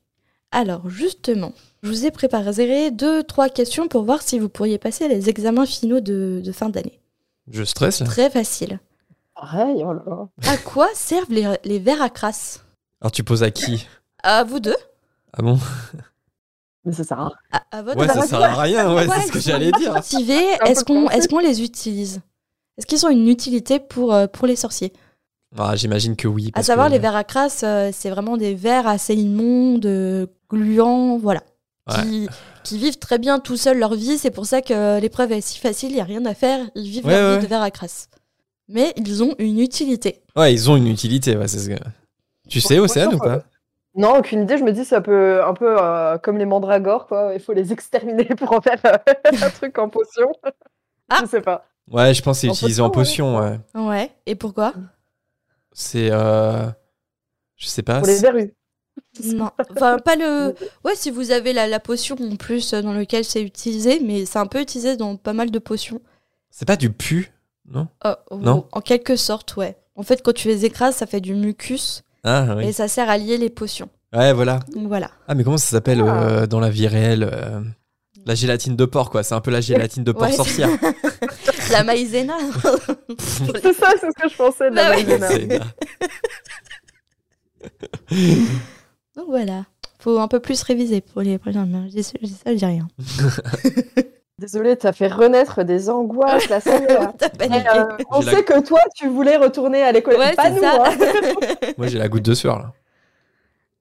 Alors 0.52 0.88
justement, 0.88 1.54
je 1.82 1.90
vous 1.90 2.06
ai 2.06 2.12
préparé 2.12 2.92
deux, 2.92 3.24
trois 3.24 3.50
questions 3.50 3.88
pour 3.88 4.04
voir 4.04 4.22
si 4.22 4.38
vous 4.38 4.50
pourriez 4.50 4.78
passer 4.78 5.08
les 5.08 5.30
examens 5.30 5.66
finaux 5.66 6.00
de, 6.00 6.42
de 6.44 6.52
fin 6.52 6.70
d'année. 6.70 7.00
Je 7.52 7.64
stresse 7.64 8.00
là. 8.00 8.06
Très 8.06 8.30
facile. 8.30 8.80
Pareil, 9.36 9.84
oh 9.84 9.94
là 9.94 10.04
là. 10.06 10.28
À 10.48 10.58
quoi 10.58 10.88
servent 10.94 11.32
les, 11.32 11.52
les 11.66 11.80
verres 11.80 12.04
à 12.04 12.10
crasse 12.10 12.64
Alors 13.02 13.12
tu 13.12 13.24
poses 13.24 13.44
à 13.44 13.52
qui? 13.52 13.88
À 14.22 14.44
vous 14.44 14.60
deux 14.60 14.76
Ah 15.34 15.42
bon? 15.42 15.60
Mais 16.86 16.92
ça 16.94 17.04
sert 17.04 17.20
à 17.20 17.26
rien. 17.28 17.36
à, 17.52 17.78
à 17.78 17.82
votre 17.82 17.98
Ouais, 18.00 18.08
ça 18.08 18.20
à 18.22 18.28
sert 18.28 18.42
à 18.42 18.62
rien, 18.62 18.94
ouais, 18.94 19.08
Ouais, 19.08 19.16
c'est 19.22 19.28
ce 19.28 19.32
que 19.32 19.40
j'allais 19.40 19.72
dire. 19.72 19.96
Est-ce 19.98 20.84
qu'on 20.84 21.10
est 21.10 21.28
qu'on 21.28 21.40
les 21.40 21.62
utilise? 21.64 22.22
Est-ce 22.78 22.86
qu'ils 22.86 23.06
ont 23.06 23.10
une 23.10 23.28
utilité 23.30 23.80
pour, 23.80 24.14
euh, 24.14 24.28
pour 24.28 24.48
les 24.48 24.56
sorciers? 24.56 24.92
Ah, 25.58 25.76
J'imagine 25.76 26.16
que 26.16 26.28
oui. 26.28 26.48
À 26.50 26.52
parce 26.56 26.68
savoir, 26.68 26.88
que- 26.88 26.94
les 26.94 27.00
verres 27.00 27.16
à 27.16 27.24
crasse, 27.24 27.62
euh, 27.64 27.92
c'est 27.94 28.10
vraiment 28.10 28.36
des 28.38 28.56
verres 28.56 28.88
assez 28.88 29.14
immondes, 29.16 29.86
euh, 29.86 30.26
gluants, 30.50 31.18
voilà. 31.18 31.42
Qui, 32.02 32.30
qui 32.64 32.78
vivent 32.78 32.98
très 32.98 33.18
bien 33.18 33.40
tout 33.40 33.58
seuls 33.58 33.78
leur 33.78 33.94
vie. 33.94 34.18
C'est 34.18 34.32
pour 34.32 34.46
ça 34.46 34.62
que 34.62 35.00
l'épreuve 35.02 35.34
est 35.34 35.42
si 35.42 35.60
facile, 35.60 35.90
il 35.92 35.96
n'y 35.96 36.02
a 36.02 36.06
rien 36.06 36.26
à 36.26 36.34
faire. 36.34 36.66
Ils 36.76 36.90
vivent 36.90 37.06
Ouais, 37.06 37.12
leur 37.14 37.32
ouais. 37.32 37.38
vie 37.40 37.44
de 37.44 37.50
verre 37.50 37.62
à 37.62 37.72
crasse. 37.72 38.08
Mais 38.70 38.94
ils 38.96 39.22
ont 39.22 39.36
une 39.38 39.60
utilité. 39.60 40.22
Ouais, 40.36 40.54
ils 40.54 40.70
ont 40.72 40.78
une 40.78 40.88
utilité. 40.88 41.36
Ouais, 41.38 41.48
c'est 41.50 41.60
ce 41.60 41.70
que... 41.70 41.76
Tu 42.50 42.62
sais, 42.62 42.76
Moi, 42.78 42.86
Océane 42.86 43.14
ou 43.14 43.18
pas? 43.20 43.44
Non, 43.96 44.18
aucune 44.18 44.44
idée. 44.44 44.58
Je 44.58 44.64
me 44.64 44.72
dis, 44.72 44.86
ça 44.86 45.02
peut 45.02 45.44
un 45.44 45.54
peu 45.54 45.76
euh, 45.80 46.18
comme 46.18 46.38
les 46.38 46.46
mandragores, 46.46 47.08
quoi. 47.08 47.32
Il 47.34 47.40
faut 47.40 47.54
les 47.54 47.72
exterminer 47.72 48.26
pour 48.38 48.52
en 48.54 48.62
faire 48.62 48.80
euh, 48.86 48.98
un 49.42 49.50
truc 49.50 49.78
en 49.78 49.90
potion. 49.90 50.32
Ah. 51.10 51.20
Je 51.22 51.28
sais 51.28 51.42
pas. 51.42 51.66
Ouais, 51.92 52.14
je 52.14 52.22
pense 52.22 52.38
que 52.38 52.42
c'est 52.42 52.50
En 52.50 52.54
utilisé 52.54 52.82
en 52.82 52.90
potion. 52.90 53.38
Ouais. 53.38 53.60
Ouais. 53.76 54.12
Et 54.26 54.36
pourquoi? 54.36 54.74
C'est. 55.74 56.10
Euh... 56.12 56.68
Je 57.58 57.68
sais 57.68 57.84
pas. 57.84 58.00
Pour 58.00 58.08
les 58.08 58.20
verrues. 58.20 58.54
Non. 59.24 59.50
Enfin, 59.72 59.98
pas 59.98 60.16
le. 60.16 60.54
Ouais, 60.84 60.96
si 60.96 61.10
vous 61.10 61.32
avez 61.32 61.52
la, 61.52 61.68
la 61.68 61.80
potion 61.80 62.16
en 62.20 62.36
plus 62.36 62.74
dans 62.74 62.94
lequel 62.94 63.24
c'est 63.24 63.42
utilisé, 63.42 64.00
mais 64.00 64.26
c'est 64.26 64.38
un 64.40 64.46
peu 64.46 64.60
utilisé 64.62 64.98
dans 64.98 65.18
pas 65.18 65.34
mal 65.34 65.50
de 65.50 65.60
potions. 65.60 66.00
C'est 66.52 66.68
pas 66.68 66.76
du 66.76 66.92
pu, 66.92 67.32
non? 67.66 67.88
Oh, 68.06 68.38
Non? 68.38 68.68
En 68.72 68.82
quelque 68.82 69.16
sorte, 69.16 69.56
ouais. 69.56 69.78
En 69.96 70.04
fait, 70.04 70.22
quand 70.24 70.34
tu 70.34 70.48
les 70.48 70.66
écrases, 70.66 70.96
ça 70.96 71.08
fait 71.08 71.22
du 71.22 71.34
mucus 71.34 72.04
Ah, 72.24 72.56
oui. 72.58 72.68
et 72.68 72.72
ça 72.72 72.88
sert 72.88 73.10
à 73.10 73.18
lier 73.18 73.38
les 73.38 73.50
potions. 73.50 73.90
Ouais, 74.16 74.32
voilà. 74.34 74.60
Donc 74.76 74.88
voilà. 74.88 75.12
Ah, 75.28 75.36
mais 75.36 75.44
comment 75.44 75.58
ça 75.58 75.68
s'appelle 75.68 76.02
Ah. 76.08 76.24
euh, 76.24 76.48
dans 76.48 76.60
la 76.60 76.70
vie 76.70 76.88
réelle 76.88 77.30
euh, 77.32 77.62
La 78.26 78.36
gélatine 78.36 78.76
de 78.76 78.86
porc, 78.86 79.10
quoi? 79.10 79.24
C'est 79.24 79.34
un 79.36 79.42
peu 79.42 79.52
la 79.52 79.60
gélatine 79.62 80.04
de 80.04 80.12
porc 80.12 80.24
Ouais. 80.24 80.32
sorcière. 80.34 80.70
La 81.72 81.84
maïzena. 81.84 82.36
C'est 83.20 83.74
ça, 83.74 83.88
c'est 84.00 84.08
ce 84.08 84.22
que 84.24 84.30
je 84.30 84.36
pensais 84.36 84.70
de 84.70 84.76
la 84.76 84.90
Bah 84.92 84.96
oui. 84.98 85.18
maïzena. 85.18 85.66
Donc 89.16 89.26
voilà. 89.28 89.66
Faut 90.00 90.20
un 90.20 90.28
peu 90.28 90.40
plus 90.40 90.62
réviser 90.64 91.02
pour 91.02 91.22
les 91.22 91.38
ça, 92.04 92.14
je 92.22 92.28
dis 92.28 92.34
ça, 92.34 92.52
je 92.52 92.58
dis 92.58 92.66
rien. 92.66 92.88
Désolée, 94.40 94.76
t'as 94.76 94.94
fait 94.94 95.08
renaître 95.08 95.64
des 95.64 95.90
angoisses. 95.90 96.48
T'as 97.18 97.30
paniqué. 97.30 97.68
Euh, 97.76 97.86
on 98.12 98.22
sait 98.22 98.32
la- 98.38 98.42
que 98.42 98.60
toi, 98.66 98.80
tu 98.96 99.08
voulais 99.08 99.38
retourner 99.38 99.84
à 99.84 99.92
l'école. 99.92 100.16
Ouais, 100.18 100.34
pas 100.34 100.46
c'est 100.46 100.52
nous, 100.56 100.62
ça. 100.62 100.84
hein. 100.86 101.72
Moi, 101.78 101.88
j'ai 101.88 102.00
la 102.00 102.08
goutte 102.10 102.24
de 102.26 102.34
sueur, 102.34 102.58
là. 102.60 102.74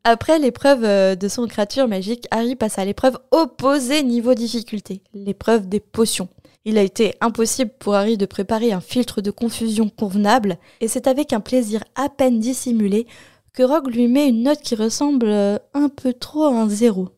Après 0.04 0.38
l'épreuve 0.38 0.84
euh, 0.84 1.14
de 1.14 1.28
son 1.28 1.46
créature 1.46 1.86
magique, 1.88 2.26
Harry 2.32 2.56
passe 2.56 2.78
à 2.78 2.84
l'épreuve 2.84 3.18
opposée 3.30 4.02
niveau 4.02 4.34
difficulté, 4.34 5.00
l'épreuve 5.14 5.68
des 5.68 5.80
potions. 5.80 6.28
Il 6.64 6.76
a 6.76 6.82
été 6.82 7.14
impossible 7.20 7.70
pour 7.78 7.94
Harry 7.94 8.16
de 8.18 8.26
préparer 8.26 8.72
un 8.72 8.80
filtre 8.80 9.20
de 9.20 9.30
confusion 9.30 9.88
convenable, 9.88 10.58
et 10.80 10.88
c'est 10.88 11.06
avec 11.06 11.32
un 11.32 11.40
plaisir 11.40 11.82
à 11.94 12.08
peine 12.08 12.40
dissimulé 12.40 13.06
que 13.52 13.62
Rogue 13.62 13.94
lui 13.94 14.08
met 14.08 14.28
une 14.28 14.42
note 14.42 14.60
qui 14.60 14.74
ressemble 14.74 15.26
euh, 15.28 15.58
un 15.72 15.88
peu 15.88 16.12
trop 16.12 16.44
à 16.44 16.50
un 16.52 16.68
zéro. 16.68 17.08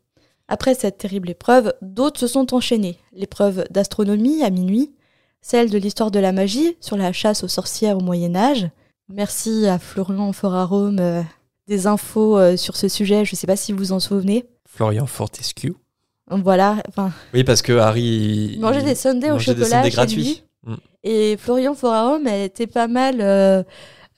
Après 0.49 0.75
cette 0.75 0.99
terrible 0.99 1.31
épreuve, 1.31 1.73
d'autres 1.81 2.21
se 2.21 2.27
sont 2.27 2.55
enchaînés. 2.55 2.99
L'épreuve 3.13 3.65
d'astronomie 3.71 4.43
à 4.43 4.51
minuit, 4.51 4.93
celle 5.41 5.71
de 5.71 5.79
l'histoire 5.79 6.11
de 6.11 6.19
la 6.19 6.33
magie 6.33 6.77
sur 6.81 6.97
la 6.97 7.13
chasse 7.13 7.45
aux 7.45 7.49
sorcières 7.49 7.97
au 7.97 8.01
Moyen 8.01 8.35
Âge. 8.37 8.69
Merci 9.09 9.67
à 9.67 9.79
Florian 9.79 10.33
Forarome 10.33 10.99
euh, 11.01 11.23
des 11.67 11.87
infos 11.87 12.39
euh, 12.39 12.57
sur 12.57 12.77
ce 12.77 12.89
sujet, 12.89 13.25
je 13.25 13.33
ne 13.33 13.37
sais 13.37 13.47
pas 13.47 13.57
si 13.57 13.73
vous 13.73 13.79
vous 13.79 13.93
en 13.93 14.01
souvenez. 14.01 14.45
Florian 14.69 15.07
Fortescue. 15.07 15.75
Voilà, 16.31 16.83
enfin, 16.89 17.13
Oui, 17.35 17.45
parce 17.45 17.61
que 17.63 17.73
Harry. 17.75 18.57
mangeait 18.61 18.83
des 18.83 18.95
sundaes 18.95 19.35
au 19.35 19.39
des 19.39 19.45
chocolat 19.45 19.67
sundaes 19.67 19.85
chez 19.85 19.91
gratuits. 19.91 20.23
lui. 20.23 20.43
Mm. 20.67 20.75
Et 21.05 21.37
Florian 21.37 21.75
Forarome, 21.75 22.27
elle 22.27 22.43
était 22.43 22.67
pas 22.67 22.89
mal, 22.89 23.21
euh, 23.21 23.63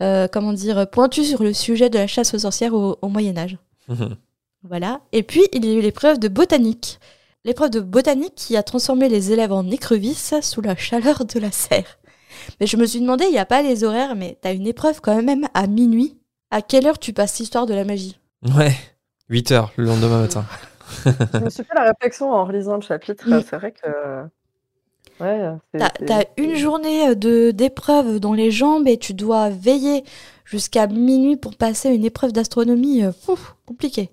euh, 0.03 0.29
comment 0.33 0.53
dire, 0.53 0.89
pointue 0.89 1.25
sur 1.25 1.43
le 1.43 1.53
sujet 1.53 1.91
de 1.91 1.99
la 1.99 2.07
chasse 2.07 2.33
aux 2.35 2.39
sorcières 2.39 2.75
au, 2.75 2.97
au 3.03 3.09
Moyen 3.09 3.37
Âge. 3.37 3.59
Voilà. 4.69 5.01
Et 5.13 5.23
puis, 5.23 5.43
il 5.53 5.65
y 5.65 5.71
a 5.71 5.75
eu 5.75 5.81
l'épreuve 5.81 6.19
de 6.19 6.29
botanique. 6.29 6.99
L'épreuve 7.45 7.71
de 7.71 7.81
botanique 7.81 8.35
qui 8.35 8.57
a 8.57 8.63
transformé 8.63 9.09
les 9.09 9.33
élèves 9.33 9.53
en 9.53 9.69
écrevisses 9.71 10.35
sous 10.43 10.61
la 10.61 10.75
chaleur 10.77 11.25
de 11.25 11.39
la 11.39 11.53
serre. 11.53 11.99
Mais 12.61 12.67
je 12.67 12.77
me 12.77 12.85
suis 12.87 13.01
demandé, 13.01 13.25
il 13.27 13.31
n'y 13.33 13.39
a 13.39 13.47
pas 13.47 13.63
les 13.63 13.85
horaires, 13.85 14.17
mais 14.17 14.37
t'as 14.41 14.53
une 14.53 14.67
épreuve 14.67 15.01
quand 15.01 15.23
même 15.23 15.47
à 15.55 15.67
minuit. 15.67 16.19
À 16.51 16.63
quelle 16.63 16.87
heure 16.87 16.99
tu 16.99 17.13
passes 17.13 17.39
l'histoire 17.39 17.67
de 17.67 17.75
la 17.75 17.85
magie? 17.85 18.19
Ouais. 18.57 18.73
8 19.29 19.51
heures 19.53 19.73
le 19.77 19.85
lendemain 19.87 20.21
matin. 20.23 20.45
Je 21.05 21.39
me 21.39 21.51
suis 21.51 21.65
fait 21.65 21.75
la 21.75 21.85
réflexion 21.85 22.33
en 22.33 22.45
relisant 22.45 22.77
le 22.77 22.83
chapitre. 22.83 23.29
Mm. 23.29 23.43
C'est 23.49 23.57
vrai 23.57 23.73
que 23.73 23.89
Ouais, 25.19 25.41
c'est- 25.73 26.05
T'as 26.05 26.25
une 26.37 26.57
journée 26.57 27.15
de 27.17 27.51
d'épreuve 27.51 28.21
dans 28.21 28.35
les 28.35 28.51
jambes 28.51 28.87
et 28.87 28.99
tu 28.99 29.15
dois 29.15 29.49
veiller 29.49 30.05
jusqu'à 30.45 30.87
minuit 30.89 31.37
pour 31.37 31.57
passer 31.57 31.89
une 31.89 32.05
épreuve 32.05 32.33
d'astronomie. 32.33 33.03
euh, 33.03 33.13
compliqué. 33.67 34.11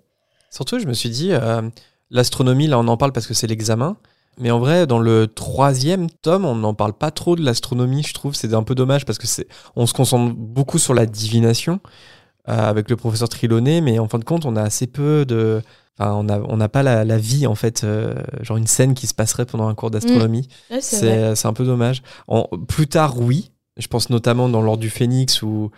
Surtout, 0.53 0.77
je 0.77 0.85
me 0.85 0.93
suis 0.93 1.09
dit, 1.09 1.29
euh, 1.31 1.63
l'astronomie, 2.11 2.67
là, 2.67 2.77
on 2.77 2.87
en 2.87 2.95
parle 2.95 3.11
parce 3.11 3.25
que 3.25 3.33
c'est 3.33 3.47
l'examen. 3.47 3.97
Mais 4.37 4.51
en 4.51 4.59
vrai, 4.59 4.85
dans 4.85 4.99
le 4.99 5.25
troisième 5.25 6.11
tome, 6.11 6.45
on 6.45 6.55
n'en 6.55 6.75
parle 6.75 6.93
pas 6.93 7.09
trop 7.09 7.35
de 7.35 7.43
l'astronomie, 7.43 8.03
je 8.03 8.13
trouve. 8.13 8.35
C'est 8.35 8.53
un 8.53 8.61
peu 8.61 8.75
dommage 8.75 9.03
parce 9.03 9.17
que 9.17 9.25
c'est, 9.25 9.47
on 9.75 9.87
se 9.87 9.95
concentre 9.95 10.35
beaucoup 10.35 10.77
sur 10.77 10.93
la 10.93 11.07
divination 11.07 11.79
euh, 12.49 12.69
avec 12.69 12.87
le 12.91 12.95
professeur 12.95 13.29
Triloné, 13.29 13.81
mais 13.81 13.97
en 13.97 14.07
fin 14.07 14.19
de 14.19 14.23
compte, 14.23 14.45
on 14.45 14.55
a 14.55 14.61
assez 14.61 14.85
peu 14.85 15.25
de. 15.25 15.63
Enfin, 15.97 16.13
on 16.13 16.23
n'a 16.23 16.39
on 16.47 16.67
pas 16.67 16.83
la, 16.83 17.03
la 17.03 17.17
vie, 17.17 17.47
en 17.47 17.55
fait, 17.55 17.83
euh, 17.83 18.13
genre 18.41 18.57
une 18.57 18.67
scène 18.67 18.93
qui 18.93 19.07
se 19.07 19.15
passerait 19.15 19.45
pendant 19.45 19.67
un 19.67 19.73
cours 19.73 19.89
d'astronomie. 19.89 20.47
Ouais, 20.69 20.81
c'est 20.81 21.45
un 21.45 21.53
peu 21.53 21.65
dommage. 21.65 22.03
En, 22.27 22.47
plus 22.67 22.87
tard, 22.87 23.19
oui. 23.19 23.49
Je 23.77 23.87
pense 23.87 24.11
notamment 24.11 24.49
dans 24.49 24.61
l'ordre 24.61 24.81
du 24.81 24.91
Phénix 24.91 25.41
où 25.41 25.71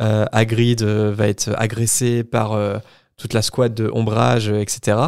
euh, 0.00 0.24
Hagrid 0.30 0.82
va 0.82 1.26
être 1.26 1.50
agressé 1.56 2.22
par 2.22 2.56
toute 3.20 3.32
la 3.34 3.42
squad 3.42 3.74
de 3.74 3.88
ombrage, 3.92 4.48
euh, 4.50 4.60
etc. 4.60 4.98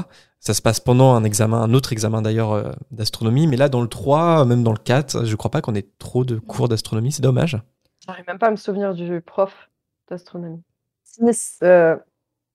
Ça 0.40 0.54
se 0.54 0.62
passe 0.62 0.80
pendant 0.80 1.14
un 1.14 1.24
examen, 1.24 1.62
un 1.62 1.72
autre 1.74 1.92
examen 1.92 2.20
d'ailleurs 2.22 2.52
euh, 2.52 2.72
d'astronomie. 2.90 3.46
Mais 3.46 3.56
là, 3.56 3.68
dans 3.68 3.80
le 3.80 3.88
3, 3.88 4.44
même 4.44 4.62
dans 4.64 4.72
le 4.72 4.78
4, 4.78 5.24
je 5.24 5.36
crois 5.36 5.50
pas 5.50 5.60
qu'on 5.62 5.74
ait 5.74 5.86
trop 5.98 6.24
de 6.24 6.38
cours 6.38 6.68
d'astronomie. 6.68 7.12
C'est 7.12 7.22
dommage. 7.22 7.56
J'arrive 8.06 8.24
même 8.26 8.38
pas 8.38 8.48
à 8.48 8.50
me 8.50 8.56
souvenir 8.56 8.94
du 8.94 9.20
prof 9.20 9.70
d'astronomie. 10.10 10.62
Sinis- 11.04 11.58
euh, 11.62 11.96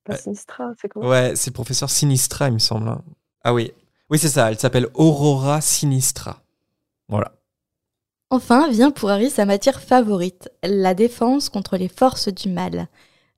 pas 0.04 0.14
Ouais. 0.14 0.20
Sinistra, 0.20 0.72
c'est 0.82 0.90
comment? 0.90 1.08
Ouais, 1.08 1.34
c'est 1.36 1.50
le 1.52 1.54
professeur 1.54 1.90
Sinistra, 1.90 2.48
il 2.50 2.54
me 2.56 2.60
semble. 2.60 2.88
hein. 2.90 3.02
Ah 3.44 3.54
oui. 3.54 3.72
Oui, 4.10 4.18
c'est 4.20 4.30
ça. 4.30 4.50
Elle 4.50 4.60
s'appelle 4.60 4.88
Aurora 4.94 5.62
Sinistra. 5.62 6.42
Voilà. 7.10 7.32
Enfin 8.30 8.70
vient 8.70 8.92
pour 8.92 9.10
Harry 9.10 9.30
sa 9.30 9.46
matière 9.46 9.82
favorite, 9.82 10.50
la 10.64 10.94
défense 10.94 11.48
contre 11.50 11.78
les 11.78 11.88
forces 11.88 12.28
du 12.28 12.50
mal. 12.50 12.88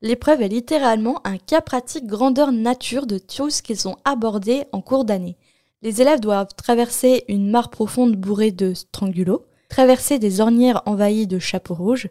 L'épreuve 0.02 0.42
est 0.42 0.48
littéralement 0.48 1.20
un 1.26 1.38
cas 1.38 1.62
pratique 1.62 2.06
grandeur 2.08 2.52
nature 2.52 3.06
de 3.06 3.18
tout 3.18 3.50
ce 3.50 3.62
qu'ils 3.62 3.88
ont 3.88 3.98
abordé 4.06 4.64
en 4.72 4.82
cours 4.82 5.04
d'année. 5.04 5.36
Les 5.82 6.02
élèves 6.02 6.20
doivent 6.22 6.54
traverser 6.56 7.26
une 7.28 7.50
mare 7.50 7.70
profonde 7.70 8.16
bourrée 8.16 8.52
de 8.52 8.74
strangulo, 8.74 9.46
traverser 9.70 10.18
des 10.20 10.40
ornières 10.42 10.82
envahies 10.86 11.28
de 11.28 11.40
chapeaux 11.40 11.74
rouges, 11.76 12.08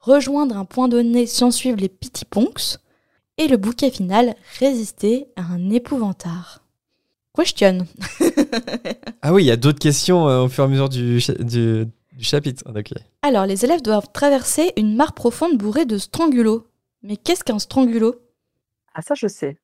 rejoindre 0.00 0.56
un 0.56 0.64
point 0.64 0.88
donné 0.88 1.26
sans 1.26 1.50
suivre 1.50 1.78
les 1.80 1.88
pitiponks, 1.88 2.76
et 3.38 3.48
le 3.48 3.56
bouquet 3.56 3.90
final, 3.90 4.34
résister 4.58 5.28
à 5.36 5.42
un 5.42 5.70
épouvantard. 5.70 6.62
Question. 7.34 7.86
Ah 9.22 9.32
oui, 9.34 9.44
il 9.44 9.46
y 9.46 9.50
a 9.50 9.56
d'autres 9.56 9.78
questions 9.78 10.28
euh, 10.28 10.44
au 10.44 10.48
fur 10.48 10.64
et 10.64 10.66
à 10.66 10.70
mesure 10.70 10.88
du, 10.88 11.20
cha- 11.20 11.34
du, 11.34 11.84
du 12.12 12.24
chapitre. 12.24 12.64
Alors, 13.22 13.44
les 13.46 13.64
élèves 13.66 13.82
doivent 13.82 14.08
traverser 14.12 14.72
une 14.78 14.96
mare 14.96 15.12
profonde 15.12 15.58
bourrée 15.58 15.84
de 15.84 15.98
strangulo. 15.98 16.66
Mais 17.02 17.16
qu'est-ce 17.16 17.44
qu'un 17.44 17.58
strangulo 17.58 18.16
Ah, 18.94 19.02
ça, 19.02 19.14
je 19.14 19.26
sais. 19.26 19.58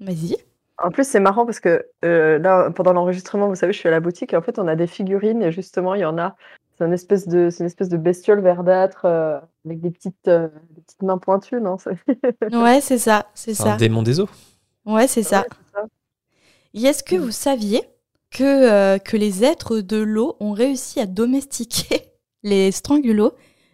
Vas-y. 0.00 0.36
En 0.78 0.90
plus, 0.90 1.08
c'est 1.08 1.20
marrant 1.20 1.46
parce 1.46 1.60
que 1.60 1.86
euh, 2.04 2.38
là, 2.38 2.70
pendant 2.70 2.92
l'enregistrement, 2.92 3.48
vous 3.48 3.54
savez, 3.54 3.72
je 3.72 3.78
suis 3.78 3.88
à 3.88 3.92
la 3.92 4.00
boutique 4.00 4.34
et 4.34 4.36
en 4.36 4.42
fait, 4.42 4.58
on 4.58 4.68
a 4.68 4.76
des 4.76 4.86
figurines 4.86 5.42
et 5.42 5.50
justement, 5.52 5.94
il 5.94 6.02
y 6.02 6.04
en 6.04 6.18
a. 6.18 6.36
C'est 6.76 6.84
une 6.84 6.92
espèce 6.92 7.26
de, 7.26 7.48
c'est 7.48 7.60
une 7.60 7.66
espèce 7.66 7.88
de 7.88 7.96
bestiole 7.96 8.40
verdâtre 8.42 9.06
euh, 9.06 9.40
avec 9.64 9.80
des 9.80 9.90
petites, 9.90 10.28
euh, 10.28 10.48
des 10.72 10.82
petites 10.82 11.02
mains 11.02 11.16
pointues, 11.16 11.60
non? 11.62 11.78
C'est- 11.78 11.96
Ouais, 12.52 12.82
c'est 12.82 12.98
ça, 12.98 13.26
c'est 13.34 13.54
ça. 13.54 13.72
un 13.72 13.76
démon 13.78 14.02
des 14.02 14.20
eaux. 14.20 14.28
Ouais, 14.84 15.06
c'est 15.06 15.22
ça. 15.22 15.40
Ouais, 15.40 15.48
c'est 15.64 15.72
ça. 15.72 15.86
Et 16.74 16.82
est-ce 16.84 17.02
que 17.02 17.16
vous 17.16 17.30
saviez 17.30 17.82
que, 18.30 18.44
euh, 18.44 18.98
que 18.98 19.16
les 19.16 19.44
êtres 19.44 19.80
de 19.80 19.96
l'eau 19.96 20.36
ont 20.40 20.52
réussi 20.52 21.00
à 21.00 21.06
domestiquer 21.06 22.02
les 22.42 22.70
strangulos 22.70 23.32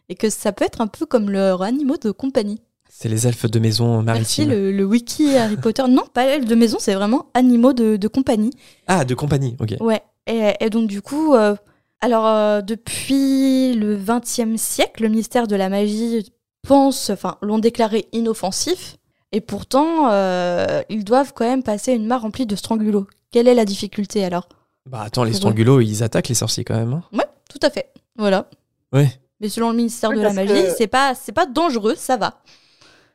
et 0.08 0.14
que 0.14 0.30
ça 0.30 0.52
peut 0.52 0.64
être 0.64 0.80
un 0.80 0.86
peu 0.86 1.04
comme 1.06 1.30
leurs 1.30 1.62
animaux 1.62 1.96
de 1.96 2.12
compagnie? 2.12 2.62
C'est 2.94 3.08
les 3.08 3.26
elfes 3.26 3.46
de 3.50 3.58
maison 3.58 4.02
Merci, 4.02 4.42
maritime. 4.42 4.50
le, 4.50 4.70
le 4.70 4.84
wiki 4.84 5.34
Harry 5.34 5.56
Potter. 5.56 5.82
Non, 5.88 6.02
pas 6.12 6.24
elfes 6.26 6.44
de 6.44 6.54
maison, 6.54 6.76
c'est 6.78 6.94
vraiment 6.94 7.26
animaux 7.32 7.72
de, 7.72 7.96
de 7.96 8.08
compagnie. 8.08 8.50
Ah, 8.86 9.04
de 9.06 9.14
compagnie, 9.14 9.56
ok. 9.60 9.76
Ouais, 9.80 10.02
et, 10.26 10.52
et 10.60 10.68
donc 10.70 10.88
du 10.88 11.00
coup, 11.00 11.34
euh, 11.34 11.56
alors 12.02 12.26
euh, 12.26 12.60
depuis 12.60 13.72
le 13.74 13.96
XXe 13.96 14.60
siècle, 14.60 15.04
le 15.04 15.08
ministère 15.08 15.46
de 15.46 15.56
la 15.56 15.70
magie 15.70 16.30
pense, 16.68 17.08
enfin, 17.10 17.38
l'ont 17.40 17.58
déclaré 17.58 18.08
inoffensif, 18.12 18.98
et 19.32 19.40
pourtant, 19.40 20.10
euh, 20.12 20.82
ils 20.90 21.02
doivent 21.04 21.32
quand 21.34 21.46
même 21.46 21.62
passer 21.62 21.92
une 21.94 22.06
mare 22.06 22.20
remplie 22.22 22.44
de 22.46 22.54
strangulos. 22.56 23.06
Quelle 23.30 23.48
est 23.48 23.54
la 23.54 23.64
difficulté 23.64 24.22
alors? 24.22 24.48
Bah 24.84 25.00
attends, 25.06 25.24
les 25.24 25.32
strangulos, 25.32 25.80
ils 25.80 26.02
attaquent 26.02 26.28
les 26.28 26.34
sorciers 26.34 26.64
quand 26.64 26.76
même. 26.76 26.92
hein. 26.92 27.02
Ouais, 27.14 27.24
tout 27.48 27.58
à 27.62 27.70
fait. 27.70 27.90
Voilà. 28.16 28.50
Ouais. 28.92 29.08
Mais 29.40 29.48
selon 29.48 29.70
le 29.70 29.76
ministère 29.76 30.10
Oui, 30.10 30.16
de 30.18 30.20
la 30.22 30.32
magie, 30.34 30.52
que- 30.52 30.74
c'est 30.76 30.86
pas, 30.88 31.14
c'est 31.14 31.32
pas 31.32 31.46
dangereux, 31.46 31.94
ça 31.96 32.16
va. 32.18 32.42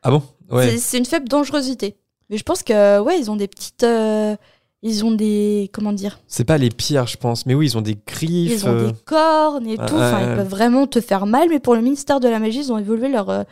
Ah 0.08 0.12
bon? 0.12 0.24
Ouais. 0.50 0.78
C'est- 0.78 0.98
une 0.98 1.06
faible 1.06 1.28
dangerosité. 1.28 1.98
Mais 2.30 2.38
je 2.38 2.44
pense 2.44 2.64
que, 2.64 3.00
ouais, 3.02 3.20
ils 3.20 3.30
ont 3.30 3.36
des 3.36 3.48
petites. 3.50 3.84
euh, 3.84 4.36
ils 4.84 5.04
ont 5.04 5.12
des. 5.12 5.70
Comment 5.74 5.92
dire? 5.92 6.20
C'est 6.28 6.44
pas 6.46 6.58
les 6.58 6.70
pires, 6.70 7.08
je 7.08 7.18
pense. 7.18 7.46
Mais 7.46 7.54
oui, 7.56 7.66
ils 7.68 7.78
ont 7.78 7.82
des 7.82 7.98
griffes. 8.08 8.52
Ils 8.54 8.66
ont 8.66 8.72
euh, 8.74 8.88
des 8.88 8.94
cornes 9.06 9.68
et 9.68 9.76
tout. 9.76 9.84
Enfin, 9.96 10.20
ils 10.22 10.36
peuvent 10.38 10.48
vraiment 10.50 10.88
te 10.88 11.02
faire 11.02 11.26
mal. 11.26 11.50
Mais 11.50 11.60
pour 11.60 11.76
le 11.76 11.82
ministère 11.82 12.20
de 12.22 12.30
la 12.30 12.40
magie, 12.40 12.60
ils 12.60 12.72
ont 12.72 12.78
évolué 12.78 13.10
leur, 13.10 13.30
euh, 13.30 13.44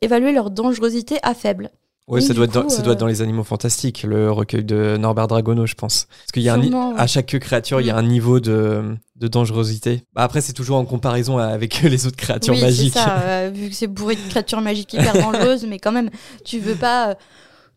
évalué 0.00 0.32
leur 0.32 0.50
dangerosité 0.50 1.18
à 1.22 1.34
faible. 1.34 1.70
Ouais, 2.08 2.18
Donc, 2.20 2.26
ça 2.28 2.34
doit, 2.34 2.44
être 2.46 2.52
dans, 2.54 2.68
ça 2.68 2.82
doit 2.82 2.94
être 2.94 2.98
dans 3.00 3.06
les 3.06 3.22
animaux 3.22 3.44
fantastiques, 3.44 4.02
le 4.02 4.32
recueil 4.32 4.64
de 4.64 4.96
Norbert 4.96 5.28
Dragono, 5.28 5.64
je 5.66 5.74
pense. 5.74 6.06
Parce 6.06 6.32
qu'il 6.32 6.42
y 6.42 6.48
a 6.48 6.54
un 6.54 6.58
ni- 6.58 6.68
Sûrement, 6.68 6.90
ouais. 6.90 6.98
à 7.00 7.06
chaque 7.06 7.38
créature, 7.38 7.80
il 7.80 7.86
y 7.86 7.90
a 7.90 7.94
Mm. 7.94 7.98
un 7.98 8.02
niveau 8.02 8.40
de, 8.40 8.96
de 9.16 9.28
dangerosité. 9.28 10.02
Bah, 10.12 10.22
après, 10.22 10.40
c'est 10.40 10.52
toujours 10.52 10.76
en 10.78 10.84
comparaison 10.84 11.38
avec 11.38 11.80
les 11.82 12.06
autres 12.06 12.16
créatures 12.16 12.54
oui, 12.54 12.58
c'est 12.60 12.66
magiques. 12.66 12.94
ça. 12.94 13.18
euh, 13.20 13.50
vu 13.54 13.68
que 13.68 13.74
c'est 13.76 13.86
bourré 13.86 14.16
de 14.16 14.28
créatures 14.28 14.60
magiques 14.60 14.92
hyper 14.94 15.12
dangereuses, 15.32 15.66
mais 15.68 15.78
quand 15.78 15.92
même, 15.92 16.10
tu 16.44 16.58
veux 16.58 16.74
pas. 16.74 17.10
euh, 17.10 17.14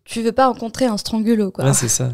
Tu 0.05 0.21
veux 0.23 0.31
pas 0.31 0.47
rencontrer 0.47 0.85
un 0.85 0.97
strangulo, 0.97 1.51
quoi. 1.51 1.65
Ouais, 1.65 1.73
c'est 1.73 1.87
ça. 1.87 2.09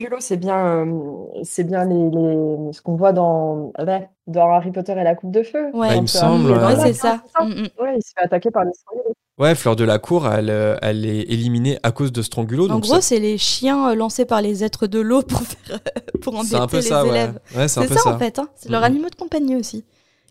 Strangulo, 0.00 0.16
c'est 0.20 0.36
bien, 0.38 0.56
euh, 0.86 1.02
c'est 1.42 1.64
bien 1.64 1.84
les, 1.84 2.10
les- 2.10 2.72
ce 2.72 2.80
qu'on 2.80 2.96
voit 2.96 3.12
dans, 3.12 3.72
ouais, 3.78 4.08
dans 4.26 4.48
Harry 4.52 4.70
Potter 4.72 4.92
et 4.92 5.04
la 5.04 5.14
Coupe 5.14 5.32
de 5.32 5.42
Feu. 5.42 5.66
Ouais, 5.74 5.88
Bah, 5.88 5.94
il 5.96 6.02
me 6.02 6.06
semble, 6.06 6.50
ouais. 6.50 6.56
Ouais, 6.64 6.76
c'est 6.82 6.92
ça. 6.94 7.20
c'est 7.36 7.44
Mm, 7.44 7.48
mm. 7.50 7.68
Ouais, 7.82 7.94
il 7.96 8.02
se 8.02 8.12
fait 8.16 8.24
attaquer 8.24 8.50
par 8.50 8.64
les 8.64 8.72
Strangulos. 8.72 9.14
Ouais, 9.38 9.54
Fleur 9.54 9.76
de 9.76 9.84
la 9.84 9.98
Cour, 10.00 10.26
elle, 10.32 10.50
euh, 10.50 10.76
elle 10.82 11.06
est 11.06 11.20
éliminée 11.30 11.78
à 11.84 11.92
cause 11.92 12.10
de 12.12 12.22
Strangulo. 12.22 12.64
En 12.64 12.68
donc 12.68 12.82
gros, 12.82 12.94
ça- 12.96 13.00
c'est 13.00 13.20
les 13.20 13.38
chiens 13.38 13.90
euh, 13.90 13.94
lancés 13.94 14.24
par 14.24 14.42
les 14.42 14.64
êtres 14.64 14.86
de 14.88 14.98
l'eau 14.98 15.22
pour, 15.22 15.40
faire, 15.42 15.78
pour 16.20 16.34
c'est 16.44 16.56
embêter 16.56 16.56
un 16.56 16.66
peu 16.66 16.76
les 16.78 16.82
ça, 16.82 17.02
ouais. 17.04 17.10
élèves. 17.10 17.40
Ouais, 17.56 17.68
c'est 17.68 17.78
un 17.78 17.82
C'est 17.84 17.88
peu 17.88 17.94
ça, 17.94 18.00
ça. 18.02 18.14
en 18.14 18.18
fait. 18.18 18.38
hein. 18.40 18.48
C'est 18.56 18.68
leurs 18.68 18.80
Mhm. 18.80 18.86
animaux 18.86 19.08
de 19.10 19.14
compagnie 19.14 19.54
aussi. 19.56 19.84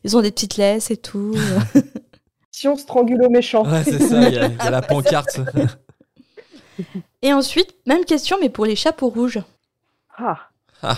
Ils 0.03 0.17
ont 0.17 0.21
des 0.21 0.31
petites 0.31 0.57
laisses 0.57 0.91
et 0.91 0.97
tout. 0.97 1.33
Sion 2.51 2.75
Strangulo 2.75 3.29
méchant. 3.29 3.65
Ouais, 3.65 3.83
c'est 3.83 3.99
ça, 3.99 4.27
il 4.29 4.33
y 4.35 4.37
a, 4.39 4.47
il 4.47 4.55
y 4.57 4.59
a 4.59 4.69
la 4.71 4.81
pancarte. 4.81 5.39
et 7.21 7.33
ensuite, 7.33 7.73
même 7.85 8.03
question, 8.05 8.37
mais 8.41 8.49
pour 8.49 8.65
les 8.65 8.75
chapeaux 8.75 9.09
rouges. 9.09 9.39
Ah, 10.17 10.37
Ah. 10.81 10.97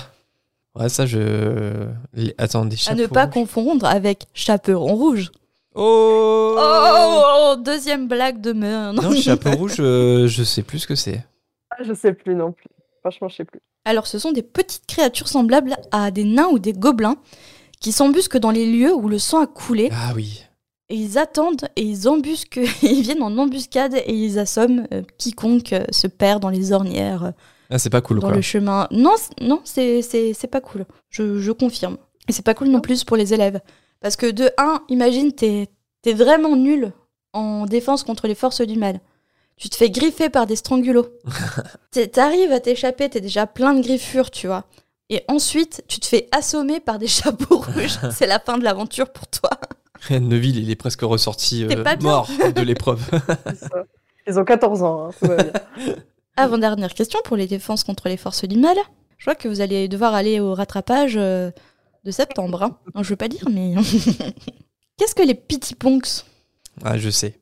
Ouais, 0.75 0.89
ça, 0.89 1.05
je. 1.05 1.85
les- 2.13 2.33
Attends, 2.37 2.65
des 2.65 2.75
à 2.75 2.77
chapeaux. 2.77 3.01
ne 3.01 3.07
pas 3.07 3.25
rouges. 3.25 3.33
confondre 3.33 3.85
avec 3.85 4.27
chaperon 4.33 4.95
rouge. 4.95 5.31
Oh, 5.75 6.55
Oh, 6.59 7.55
deuxième 7.57 8.07
blague 8.07 8.41
de 8.41 8.53
merde. 8.53 8.95
Non, 9.01 9.13
chapeau 9.15 9.51
rouge, 9.57 9.77
euh, 9.79 10.27
je 10.27 10.43
sais 10.43 10.63
plus 10.63 10.79
ce 10.79 10.87
que 10.87 10.95
c'est. 10.95 11.25
Ah, 11.71 11.83
je 11.83 11.93
sais 11.93 12.13
plus 12.13 12.35
non 12.35 12.51
plus. 12.51 12.67
Franchement, 13.01 13.29
je 13.29 13.37
sais 13.37 13.45
plus. 13.45 13.59
Alors, 13.85 14.07
ce 14.07 14.19
sont 14.19 14.31
des 14.31 14.43
petites 14.43 14.85
créatures 14.87 15.27
semblables 15.27 15.75
à 15.91 16.11
des 16.11 16.23
nains 16.25 16.49
ou 16.51 16.59
des 16.59 16.73
gobelins 16.73 17.15
qui 17.79 17.91
s'embusquent 17.91 18.37
dans 18.37 18.51
les 18.51 18.65
lieux 18.71 18.93
où 18.93 19.07
le 19.07 19.19
sang 19.19 19.41
a 19.41 19.47
coulé. 19.47 19.89
Ah 19.91 20.11
oui. 20.15 20.43
Et 20.89 20.95
ils 20.95 21.17
attendent 21.17 21.67
et 21.75 21.83
ils 21.83 22.09
embusquent, 22.09 22.59
ils 22.81 23.01
viennent 23.01 23.21
en 23.23 23.37
embuscade 23.37 23.93
et 23.95 24.13
ils 24.13 24.37
assomment 24.39 24.87
euh, 24.93 25.03
quiconque 25.17 25.73
euh, 25.73 25.85
se 25.91 26.07
perd 26.07 26.41
dans 26.41 26.49
les 26.49 26.71
ornières, 26.73 27.25
euh, 27.25 27.31
Ah, 27.69 27.77
c'est 27.79 27.91
pas 27.91 28.01
cool, 28.01 28.19
dans 28.19 28.27
quoi. 28.27 28.35
le 28.35 28.41
chemin. 28.41 28.87
Non, 28.91 29.13
non, 29.39 29.61
c'est 29.63 30.01
c'est 30.01 30.33
c'est 30.33 30.47
pas 30.47 30.61
cool. 30.61 30.85
Je, 31.09 31.37
je 31.39 31.51
confirme. 31.51 31.97
Et 32.27 32.31
c'est 32.31 32.43
pas 32.43 32.55
cool 32.55 32.67
non 32.69 32.81
plus 32.81 33.03
pour 33.03 33.17
les 33.17 33.33
élèves. 33.35 33.61
Parce 34.01 34.15
que 34.15 34.29
de 34.31 34.49
1, 34.57 34.83
imagine, 34.89 35.31
t'es 35.33 35.67
es 36.05 36.13
vraiment 36.13 36.55
nul 36.55 36.91
en 37.33 37.65
défense 37.65 38.03
contre 38.03 38.27
les 38.27 38.35
forces 38.35 38.61
du 38.61 38.77
mal. 38.77 38.99
Tu 39.57 39.67
te 39.69 39.75
fais 39.75 39.89
griffer 39.89 40.29
par 40.29 40.47
des 40.47 40.55
strangulos. 40.55 41.07
T'es- 41.91 42.07
T'arrives 42.07 42.51
à 42.53 42.59
t'échapper, 42.61 43.09
t'es 43.09 43.19
déjà 43.19 43.45
plein 43.45 43.73
de 43.73 43.81
griffures, 43.81 44.31
tu 44.31 44.47
vois. 44.47 44.63
Et 45.09 45.23
ensuite, 45.27 45.83
tu 45.89 45.99
te 45.99 46.05
fais 46.05 46.29
assommer 46.31 46.79
par 46.79 46.97
des 46.97 47.07
chapeaux 47.19 47.57
rouges. 47.57 47.97
c'est 48.11 48.25
la 48.27 48.39
fin 48.39 48.57
de 48.57 48.63
l'aventure 48.63 49.09
pour 49.11 49.27
toi. 49.27 49.49
Neville, 50.11 50.57
il 50.59 50.71
est 50.71 50.75
presque 50.77 51.01
ressorti 51.01 51.65
euh, 51.65 51.83
mort 52.01 52.29
de 52.55 52.61
l'épreuve. 52.61 53.01
Ils 54.27 54.39
ont 54.39 54.45
14 54.45 54.81
ans. 54.83 55.09
hein. 55.21 55.37
Avant-dernière 56.37 56.93
question 56.93 57.19
pour 57.25 57.35
les 57.35 57.47
défenses 57.47 57.83
contre 57.83 58.07
les 58.07 58.15
forces 58.17 58.45
du 58.45 58.57
mal. 58.57 58.77
Je 59.17 59.25
vois 59.25 59.35
que 59.35 59.49
vous 59.49 59.59
allez 59.59 59.89
devoir 59.89 60.13
aller 60.13 60.39
au 60.39 60.53
rattrapage 60.53 61.15
euh, 61.17 61.51
de 62.03 62.11
septembre. 62.11 62.63
hein. 62.63 62.77
Non, 62.95 63.03
je 63.03 63.09
veux 63.09 63.15
pas 63.15 63.27
dire, 63.27 63.43
mais. 63.51 63.75
Qu'est-ce 64.97 65.15
que 65.15 65.23
les 65.25 65.35
pitiponks 65.35 66.25
ah, 66.85 66.97
je 66.97 67.09
sais. 67.09 67.39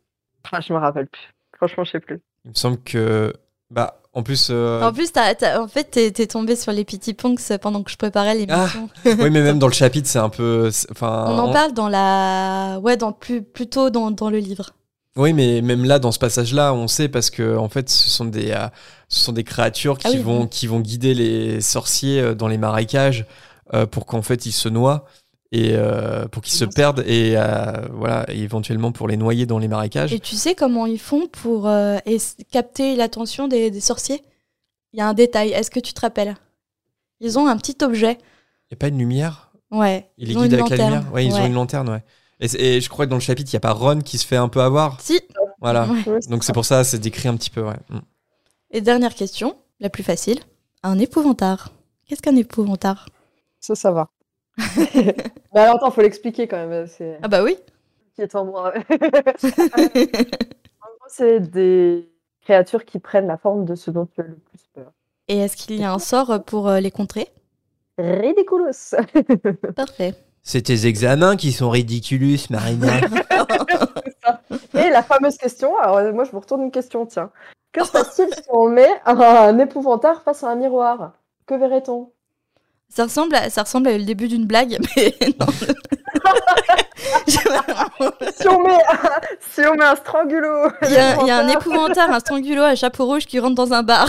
Ah, 0.52 0.60
je 0.62 0.74
me 0.74 0.80
rappelle 0.80 1.06
plus. 1.08 1.22
Franchement, 1.58 1.84
je 1.84 1.92
sais 1.92 2.00
plus. 2.00 2.20
Il 2.46 2.50
me 2.52 2.56
semble 2.56 2.78
que. 2.84 3.34
Bah, 3.70 4.02
En 4.14 4.24
plus, 4.24 4.48
euh, 4.50 4.82
En 4.82 4.92
plus, 4.94 5.12
t'as- 5.12 5.36
t'as- 5.36 5.62
en 5.62 5.68
fait, 5.68 5.84
t'es 5.92 6.10
t'es 6.12 6.26
tombé 6.26 6.56
sur 6.56 6.72
les 6.72 6.84
petits 6.86 7.14
punks 7.14 7.56
pendant 7.62 7.84
que 7.84 7.92
je 7.92 7.98
préparais 7.98 8.34
l'émission. 8.34 8.90
oui, 9.06 9.30
mais 9.30 9.42
même 9.44 9.60
dans 9.60 9.68
le 9.68 9.74
chapitre, 9.74 10.08
c'est 10.08 10.18
un 10.18 10.30
peu. 10.30 10.72
Enfin, 10.90 11.26
On 11.28 11.38
en 11.38 11.52
parle 11.52 11.74
dans 11.74 11.88
la, 11.90 12.80
ouais, 12.82 12.98
dans 12.98 13.12
plus 13.12 13.44
plutôt 13.44 13.92
dans, 13.92 14.10
dans 14.10 14.32
le 14.32 14.40
livre. 14.40 14.72
Oui, 15.18 15.34
mais 15.34 15.62
même 15.62 15.84
là, 15.84 16.00
dans 16.00 16.12
ce 16.12 16.20
passage-là, 16.20 16.74
on 16.74 16.88
sait 16.88 17.10
parce 17.10 17.30
que 17.30 17.58
en 17.58 17.70
fait, 17.70 17.90
ce 17.90 18.10
sont 18.10 18.26
des, 18.26 18.52
euh, 18.52 18.68
ce 19.10 19.20
sont 19.20 19.34
des 19.34 19.44
créatures 19.44 19.98
qui 20.00 20.08
Ah 20.08 20.12
oui, 20.14 20.22
vont, 20.22 20.42
oui. 20.44 20.50
qui 20.50 20.66
vont 20.68 20.80
guider 20.80 21.14
les 21.14 21.62
sorciers 21.62 22.22
euh, 22.22 22.34
dans 22.36 22.48
les 22.48 22.58
marécages 22.58 23.26
pour 23.92 24.06
qu'en 24.06 24.22
fait 24.22 24.46
ils 24.46 24.52
se 24.52 24.70
noient 24.70 25.06
et 25.52 25.72
euh, 25.74 26.28
pour 26.28 26.44
qu'ils 26.44 26.56
se 26.56 26.66
perdent 26.66 27.04
et 27.08 27.36
euh, 27.38 27.72
voilà, 27.94 28.26
et 28.30 28.40
éventuellement 28.40 28.92
pour 28.92 29.08
les 29.08 29.18
noyer 29.18 29.46
dans 29.46 29.60
les 29.60 29.68
marécages. 29.68 30.14
Et 30.14 30.20
tu 30.20 30.36
sais 30.36 30.56
comment 30.56 30.86
ils 30.86 31.00
font 31.00 31.28
pour 31.28 31.68
euh, 31.68 31.98
capter 32.52 32.96
l'attention 32.96 33.48
des, 33.48 33.72
des 33.72 33.80
sorciers? 33.80 34.22
Il 34.94 35.00
y 35.00 35.02
a 35.02 35.08
un 35.08 35.14
détail. 35.14 35.52
Est-ce 35.52 35.72
que 35.72 35.80
tu 35.80 35.94
te 35.94 36.02
rappelles? 36.02 36.36
Ils 37.20 37.40
ont 37.40 37.48
un 37.48 37.58
petit 37.58 37.78
objet. 37.84 38.18
Il 38.70 38.74
n'y 38.74 38.76
a 38.76 38.78
pas 38.78 38.88
une 38.88 38.98
lumière? 38.98 39.52
Ouais. 39.72 40.10
Ils 40.18 40.30
les 40.30 40.38
ont 40.38 40.42
guident 40.42 40.54
une 40.54 40.60
avec 40.60 40.70
la 40.70 40.78
lanterne. 40.78 40.94
lumière? 40.96 41.14
Ouais, 41.14 41.26
ils 41.26 41.34
ont 41.34 41.46
une 41.46 41.54
lanterne, 41.54 41.90
ouais. 41.90 42.04
Et, 42.40 42.82
je 42.82 42.90
crois 42.90 43.06
que 43.06 43.10
dans 43.10 43.16
le 43.16 43.22
chapitre, 43.22 43.50
il 43.52 43.56
n'y 43.56 43.58
a 43.58 43.62
pas 43.62 43.72
Ron 43.72 44.02
qui 44.02 44.18
se 44.18 44.26
fait 44.26 44.36
un 44.36 44.50
peu 44.50 44.62
avoir. 44.62 45.02
Si. 45.02 45.20
Voilà. 45.60 45.88
Ouais. 45.88 46.20
Donc 46.30 46.44
c'est 46.44 46.54
pour 46.54 46.66
ça, 46.66 46.84
c'est 46.84 47.00
décrit 47.00 47.28
un 47.28 47.36
petit 47.36 47.50
peu, 47.50 47.62
ouais. 47.62 47.78
Mm. 47.90 48.00
Et 48.72 48.82
dernière 48.82 49.16
question, 49.16 49.56
la 49.80 49.90
plus 49.90 50.04
facile. 50.04 50.40
Un 50.84 51.00
épouvantard. 51.00 51.72
Qu'est-ce 52.06 52.22
qu'un 52.22 52.36
épouvantard? 52.36 53.08
Ça, 53.60 53.76
ça 53.76 53.92
va. 53.92 54.10
Mais 54.58 55.62
alors, 55.62 55.76
attends, 55.76 55.92
faut 55.92 56.02
l'expliquer 56.02 56.48
quand 56.48 56.58
même. 56.58 56.88
C'est 56.88 57.20
Ah 57.22 57.28
bah 57.28 57.44
oui. 57.44 57.58
qui 58.16 58.22
est 58.22 58.36
en 58.36 58.46
moi. 58.46 58.74
En 59.44 60.90
gros, 61.00 61.08
c'est 61.10 61.40
des 61.40 62.10
créatures 62.42 62.86
qui 62.86 63.00
prennent 63.00 63.28
la 63.28 63.38
forme 63.38 63.66
de 63.66 63.76
ce 63.76 63.92
dont 63.92 64.06
tu 64.06 64.22
as 64.22 64.26
le 64.26 64.36
plus 64.36 64.68
peur. 64.74 64.92
Et 65.28 65.40
est-ce 65.40 65.58
qu'il 65.58 65.80
y 65.80 65.84
a 65.84 65.92
un 65.92 66.00
sort 66.00 66.44
pour 66.46 66.70
euh, 66.70 66.80
les 66.80 66.92
contrer? 66.92 67.28
Ridiculous. 67.98 68.96
Parfait. 69.76 70.14
C'est 70.44 70.62
tes 70.62 70.86
examens 70.86 71.36
qui 71.36 71.52
sont 71.52 71.70
ridiculous, 71.70 72.38
Marina. 72.50 73.02
Et 74.74 74.90
la 74.90 75.04
fameuse 75.04 75.38
question, 75.38 75.78
alors 75.78 75.98
euh, 75.98 76.14
moi 76.14 76.24
je 76.24 76.32
vous 76.32 76.40
retourne 76.40 76.62
une 76.62 76.72
question, 76.72 77.06
tiens. 77.06 77.32
Que 77.74 77.84
se 77.84 77.92
passe-t-il 77.92 78.34
si 78.34 78.42
on 78.50 78.70
met 78.70 78.90
un 79.06 79.60
épouvantard 79.60 80.22
face 80.22 80.44
à 80.44 80.50
un 80.50 80.56
miroir? 80.56 81.14
Que 81.46 81.56
verrait-on? 81.56 82.12
Ça 82.94 83.04
ressemble, 83.04 83.36
à, 83.36 83.50
ça 83.50 83.64
ressemble 83.64 83.90
à 83.90 83.98
le 83.98 84.06
début 84.06 84.28
d'une 84.28 84.46
blague, 84.46 84.78
mais 84.96 85.14
non. 85.40 85.46
si 87.28 87.38
on, 88.48 88.64
met 88.64 88.74
un, 88.74 89.10
si 89.54 89.62
on 89.68 89.76
met 89.76 89.86
un 89.86 89.96
strangulo 89.96 90.68
Il 90.84 90.92
y, 90.92 90.98
a, 90.98 91.22
il 91.22 91.28
y 91.28 91.32
a 91.32 91.38
un 91.46 91.48
épouvantard, 91.50 92.10
un 92.12 92.20
strangulo 92.20 92.64
à 92.64 92.76
chapeau 92.76 93.06
rouge 93.06 93.26
qui 93.26 93.40
rentre 93.40 93.56
dans 93.56 93.72
un 93.74 93.84
bar. 93.84 94.08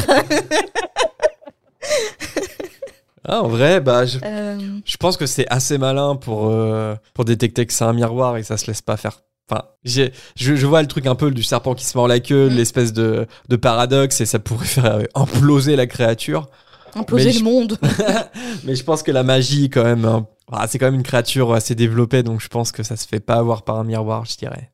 ah, 3.26 3.42
en 3.42 3.48
vrai, 3.48 3.80
bah, 3.80 4.06
je, 4.06 4.18
Euh, 4.24 4.58
Je 4.84 4.96
pense 4.96 5.16
que 5.16 5.26
c'est 5.26 5.46
assez 5.48 5.76
malin 5.78 6.16
pour, 6.16 6.48
euh, 6.48 6.94
pour 7.14 7.24
détecter 7.24 7.66
que 7.66 7.72
c'est 7.72 7.84
un 7.84 7.92
miroir 7.92 8.36
et 8.36 8.40
que 8.40 8.46
ça 8.46 8.56
se 8.56 8.66
laisse 8.66 8.82
pas 8.82 8.96
faire. 8.96 9.20
Enfin, 9.50 9.62
j'ai, 9.84 10.12
je, 10.36 10.54
je 10.56 10.66
vois 10.66 10.82
le 10.82 10.88
truc 10.88 11.06
un 11.06 11.14
peu 11.14 11.30
du 11.30 11.42
serpent 11.42 11.74
qui 11.74 11.84
se 11.84 11.96
mord 11.96 12.06
la 12.08 12.20
queue, 12.20 12.48
Mm. 12.48 12.54
l'espèce 12.54 12.92
de, 12.92 13.26
de 13.48 13.56
paradoxe 13.56 14.20
et 14.20 14.26
ça 14.26 14.38
pourrait 14.38 14.66
faire 14.66 15.00
imploser 15.14 15.74
la 15.76 15.86
créature. 15.86 16.48
Imploser 16.94 17.26
Mais 17.26 17.32
le 17.32 17.38
je- 17.38 17.44
monde. 17.44 17.78
Mais 18.64 18.74
je 18.74 18.84
pense 18.84 19.02
que 19.02 19.10
la 19.10 19.22
magie, 19.22 19.70
quand 19.70 19.84
même, 19.84 20.04
hein, 20.04 20.26
ah, 20.52 20.66
c'est 20.68 20.78
quand 20.78 20.86
même 20.86 20.94
une 20.94 21.02
créature 21.02 21.52
assez 21.52 21.74
développée, 21.74 22.22
donc 22.22 22.40
je 22.40 22.48
pense 22.48 22.72
que 22.72 22.82
ça 22.82 22.96
se 22.96 23.06
fait 23.06 23.20
pas 23.20 23.34
avoir 23.36 23.62
par 23.62 23.76
un 23.78 23.84
miroir, 23.84 24.24
je 24.24 24.36
dirais. 24.36 24.70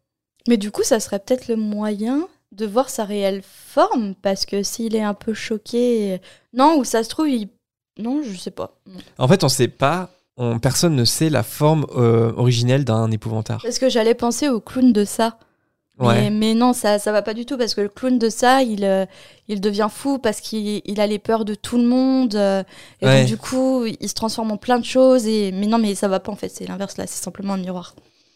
Mais 0.49 0.57
du 0.57 0.71
coup, 0.71 0.83
ça 0.83 1.01
serait 1.01 1.19
peut-être 1.19 1.49
le 1.49 1.57
moyen 1.57 2.29
de 2.53 2.67
voir 2.67 2.89
sa 2.91 3.05
réelle 3.05 3.43
forme, 3.43 4.15
parce 4.15 4.47
que 4.47 4.63
s'il 4.63 4.95
est 4.95 5.03
un 5.03 5.15
peu 5.15 5.35
choqué... 5.35 6.21
Non, 6.53 6.77
ou 6.79 6.85
ça 6.85 7.03
se 7.03 7.09
trouve, 7.09 7.29
il... 7.29 7.49
Non, 7.99 8.23
je 8.23 8.37
sais 8.37 8.51
pas. 8.51 8.77
En 9.19 9.27
fait, 9.29 9.43
on 9.45 9.49
sait 9.49 9.69
pas, 9.69 10.11
on, 10.37 10.59
personne 10.59 10.95
ne 10.97 11.05
sait 11.05 11.31
la 11.31 11.43
forme 11.43 11.87
euh, 11.97 12.33
originelle 12.37 12.85
d'un 12.85 13.11
épouvantard. 13.11 13.61
Parce 13.63 13.79
que 13.79 13.89
j'allais 13.89 14.15
penser 14.15 14.49
au 14.49 14.61
clown 14.61 14.93
de 14.93 15.05
ça. 15.05 15.39
Mais, 16.01 16.07
Ouais. 16.07 16.31
mais 16.31 16.55
non, 16.55 16.73
ça, 16.73 16.99
ça 16.99 17.13
va 17.13 17.23
pas 17.23 17.35
du 17.35 17.47
tout, 17.47 17.57
parce 17.57 17.73
que 17.75 17.81
le 17.81 17.89
clown 17.89 18.19
de 18.19 18.29
ça, 18.29 18.63
il, 18.63 18.85
euh, 18.85 19.07
il 19.47 19.61
devient 19.61 19.87
fou 19.91 20.19
parce 20.19 20.41
qu'il 20.41 20.83
il 20.85 21.01
a 21.01 21.07
les 21.07 21.21
peurs 21.21 21.45
de 21.45 21.55
tout 21.55 21.79
le 21.79 21.85
monde. 21.85 22.35
euh, 22.35 22.65
et 23.01 23.07
Ouais. 23.07 23.21
donc, 23.21 23.29
du 23.29 23.37
coup, 23.37 23.85
il 24.01 24.09
se 24.09 24.15
transforme 24.15 24.51
en 24.51 24.57
plein 24.57 24.79
de 24.81 24.85
choses. 24.85 25.27
Et... 25.27 25.53
Mais 25.53 25.67
non, 25.67 25.79
mais 25.79 25.95
ça 25.95 26.09
va 26.09 26.19
pas, 26.19 26.33
en 26.33 26.37
fait. 26.37 26.49
C'est 26.49 26.67
l'inverse, 26.67 26.97
là. 26.97 27.07
C'est 27.07 27.23
simplement 27.23 27.53
un 27.55 27.59
miroir. 27.59 27.95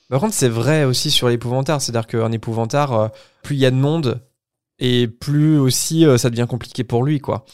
Par 0.08 0.20
contre, 0.20 0.34
c'est 0.34 0.48
vrai 0.48 0.84
aussi 0.84 1.10
sur 1.10 1.28
l'épouvantard. 1.28 1.82
C'est-à-dire 1.82 2.06
qu'un 2.06 2.30
épouvantard, 2.32 2.92
euh, 2.92 3.08
plus 3.42 3.56
il 3.56 3.60
y 3.60 3.66
a 3.66 3.70
de 3.72 3.76
monde, 3.76 4.20
et 4.78 5.08
plus 5.08 5.58
aussi 5.58 6.04
ça 6.18 6.30
devient 6.30 6.46
compliqué 6.48 6.84
pour 6.84 7.02
lui, 7.02 7.18
quoi. 7.18 7.44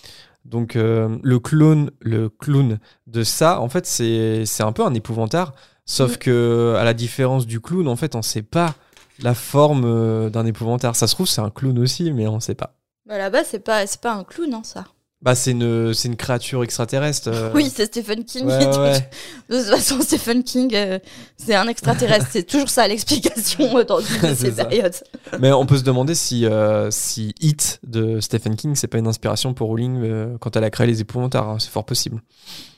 Donc 0.45 0.75
le 0.75 1.39
clown, 1.39 1.91
le 2.01 2.29
clown 2.29 2.79
de 3.07 3.23
ça, 3.25 3.61
en 3.63 3.71
fait, 3.71 3.87
c'est 3.87 4.45
c'est 4.45 4.63
un 4.63 4.73
peu 4.73 4.85
un 4.85 4.93
épouvantard. 4.93 5.55
Sauf 5.87 6.17
Mm. 6.17 6.19
que 6.19 6.75
à 6.79 6.85
la 6.85 6.93
différence 6.93 7.47
du 7.47 7.61
clown, 7.61 7.89
en 7.89 7.97
fait, 7.97 8.15
on 8.15 8.21
sait 8.21 8.43
pas 8.43 8.75
la 9.23 9.35
forme 9.35 9.85
euh, 9.85 10.31
d'un 10.31 10.47
épouvantard. 10.47 10.97
Ça 10.97 11.07
se 11.07 11.15
trouve, 11.15 11.27
c'est 11.29 11.41
un 11.41 11.51
clown 11.51 11.79
aussi, 11.79 12.13
mais 12.13 12.27
on 12.27 12.41
sait 12.41 12.55
pas. 12.55 12.75
Bah, 13.07 13.19
là-bas, 13.19 13.45
c'est 13.45 13.59
pas, 13.61 13.87
c'est 13.87 14.01
pas 14.01 14.13
un 14.15 14.25
clown, 14.25 14.53
hein, 14.55 14.63
ça. 14.65 14.85
Bah, 15.23 15.35
c'est 15.35 15.53
une, 15.53 15.95
c'est 15.95 16.09
une 16.09 16.17
créature 16.17 16.63
extraterrestre. 16.65 17.29
euh. 17.33 17.51
Oui, 17.55 17.73
c'est 17.75 17.87
Stephen 17.87 18.25
King. 18.25 18.45
Ouais, 18.45 18.67
ouais. 18.79 19.11
De 19.49 19.59
toute 19.59 19.71
façon, 19.71 20.01
Stephen 20.03 20.43
King, 20.45 20.75
euh, 20.75 20.99
c'est 21.39 21.55
un 21.55 21.67
extraterrestre. 21.67 22.27
c'est 22.31 22.43
toujours 22.43 22.69
ça 22.69 22.87
l'explication 22.87 23.79
euh, 23.79 23.85
dans 23.85 24.01
une 24.01 24.07
de 24.21 24.27
C'est 24.29 24.35
ces 24.35 24.53
ça. 24.53 24.65
périodes. 24.67 24.95
Mais 25.41 25.51
on 25.53 25.65
peut 25.65 25.79
se 25.79 25.83
demander 25.83 26.15
si, 26.15 26.45
euh, 26.45 26.91
si 26.91 27.35
Hit 27.41 27.81
de 27.87 28.21
Stephen 28.21 28.55
King, 28.55 28.75
c'est 28.75 28.87
pas 28.89 28.99
une 28.99 29.07
inspiration 29.07 29.55
pour 29.55 29.69
Rowling 29.69 30.03
euh, 30.03 30.37
quand 30.41 30.57
elle 30.57 30.65
a 30.65 30.71
créé 30.71 30.87
les 30.87 31.01
épouvantards. 31.01 31.49
hein. 31.49 31.59
C'est 31.59 31.71
fort 31.71 31.85
possible. 31.87 32.21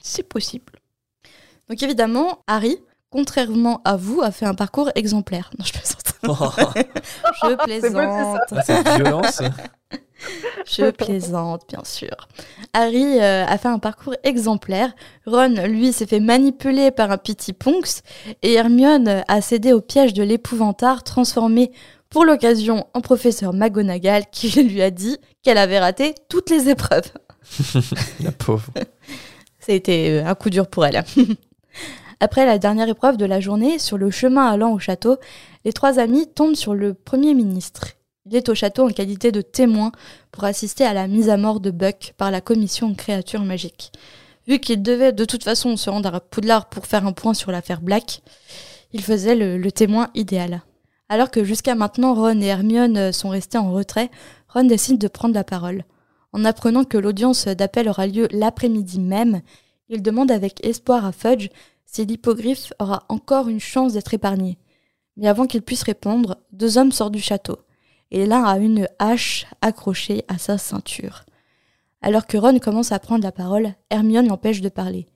C'est 0.00 0.22
possible. 0.28 0.72
Donc 1.68 1.82
évidemment, 1.82 2.44
Harry, 2.46 2.76
contrairement 3.10 3.80
à 3.84 3.96
vous, 3.96 4.20
a 4.22 4.30
fait 4.30 4.46
un 4.46 4.54
parcours 4.54 4.90
exemplaire. 4.94 5.50
Non, 5.58 5.64
je. 5.64 5.72
je 7.42 7.48
beau, 7.48 7.56
plaisante. 7.64 8.40
Cette 8.64 8.88
violence. 8.88 9.42
Je 10.66 10.90
plaisante, 10.90 11.62
bien 11.68 11.84
sûr. 11.84 12.28
Harry 12.72 13.20
euh, 13.20 13.44
a 13.46 13.58
fait 13.58 13.68
un 13.68 13.78
parcours 13.78 14.14
exemplaire. 14.24 14.94
Ron, 15.26 15.54
lui, 15.66 15.92
s'est 15.92 16.06
fait 16.06 16.20
manipuler 16.20 16.90
par 16.90 17.10
un 17.10 17.18
petit 17.18 17.52
Ponks. 17.52 18.02
Et 18.42 18.54
Hermione 18.54 19.22
a 19.28 19.40
cédé 19.40 19.72
au 19.72 19.80
piège 19.80 20.14
de 20.14 20.22
l'épouvantard, 20.22 21.04
transformé 21.04 21.70
pour 22.10 22.24
l'occasion 22.24 22.86
en 22.94 23.00
professeur 23.00 23.52
McGonagall, 23.52 24.24
qui 24.32 24.62
lui 24.62 24.82
a 24.82 24.90
dit 24.90 25.18
qu'elle 25.42 25.58
avait 25.58 25.78
raté 25.78 26.14
toutes 26.28 26.50
les 26.50 26.68
épreuves. 26.68 27.10
La 28.20 28.32
pauvre. 28.32 28.70
Ça 29.60 29.72
a 29.72 29.74
été 29.74 30.10
euh, 30.10 30.26
un 30.26 30.34
coup 30.34 30.50
dur 30.50 30.66
pour 30.66 30.86
elle. 30.86 31.04
Après 32.18 32.46
la 32.46 32.56
dernière 32.58 32.88
épreuve 32.88 33.18
de 33.18 33.26
la 33.26 33.40
journée, 33.40 33.78
sur 33.78 33.98
le 33.98 34.10
chemin 34.10 34.46
allant 34.46 34.72
au 34.72 34.78
château, 34.78 35.18
les 35.66 35.72
trois 35.72 35.98
amis 35.98 36.28
tombent 36.28 36.54
sur 36.54 36.74
le 36.74 36.94
Premier 36.94 37.34
ministre. 37.34 37.94
Il 38.24 38.36
est 38.36 38.48
au 38.48 38.54
château 38.54 38.88
en 38.88 38.92
qualité 38.92 39.32
de 39.32 39.40
témoin 39.40 39.90
pour 40.30 40.44
assister 40.44 40.84
à 40.84 40.94
la 40.94 41.08
mise 41.08 41.28
à 41.28 41.36
mort 41.36 41.58
de 41.58 41.72
Buck 41.72 42.14
par 42.16 42.30
la 42.30 42.40
commission 42.40 42.94
créatures 42.94 43.42
magiques. 43.42 43.90
Vu 44.46 44.60
qu'il 44.60 44.80
devait 44.80 45.12
de 45.12 45.24
toute 45.24 45.42
façon 45.42 45.76
se 45.76 45.90
rendre 45.90 46.14
à 46.14 46.20
Poudlard 46.20 46.68
pour 46.68 46.86
faire 46.86 47.04
un 47.04 47.12
point 47.12 47.34
sur 47.34 47.50
l'affaire 47.50 47.80
Black, 47.80 48.22
il 48.92 49.02
faisait 49.02 49.34
le, 49.34 49.58
le 49.58 49.72
témoin 49.72 50.08
idéal. 50.14 50.62
Alors 51.08 51.32
que 51.32 51.42
jusqu'à 51.42 51.74
maintenant 51.74 52.14
Ron 52.14 52.40
et 52.40 52.46
Hermione 52.46 53.10
sont 53.10 53.30
restés 53.30 53.58
en 53.58 53.72
retrait, 53.72 54.12
Ron 54.48 54.64
décide 54.64 54.98
de 54.98 55.08
prendre 55.08 55.34
la 55.34 55.42
parole. 55.42 55.82
En 56.32 56.44
apprenant 56.44 56.84
que 56.84 56.96
l'audience 56.96 57.48
d'appel 57.48 57.88
aura 57.88 58.06
lieu 58.06 58.28
l'après-midi 58.30 59.00
même, 59.00 59.40
il 59.88 60.00
demande 60.00 60.30
avec 60.30 60.64
espoir 60.64 61.04
à 61.04 61.10
Fudge 61.10 61.48
si 61.86 62.06
l'hippogriffe 62.06 62.72
aura 62.78 63.04
encore 63.08 63.48
une 63.48 63.58
chance 63.58 63.94
d'être 63.94 64.14
épargné. 64.14 64.58
Mais 65.16 65.28
avant 65.28 65.46
qu'il 65.46 65.62
puisse 65.62 65.82
répondre, 65.82 66.36
deux 66.52 66.78
hommes 66.78 66.92
sortent 66.92 67.12
du 67.12 67.20
château, 67.20 67.58
et 68.10 68.26
l'un 68.26 68.44
a 68.44 68.58
une 68.58 68.88
hache 68.98 69.46
accrochée 69.62 70.24
à 70.28 70.38
sa 70.38 70.58
ceinture. 70.58 71.24
Alors 72.02 72.26
que 72.26 72.36
Ron 72.36 72.58
commence 72.58 72.92
à 72.92 72.98
prendre 72.98 73.24
la 73.24 73.32
parole, 73.32 73.74
Hermione 73.90 74.28
l'empêche 74.28 74.60
de 74.60 74.68
parler. 74.68 75.06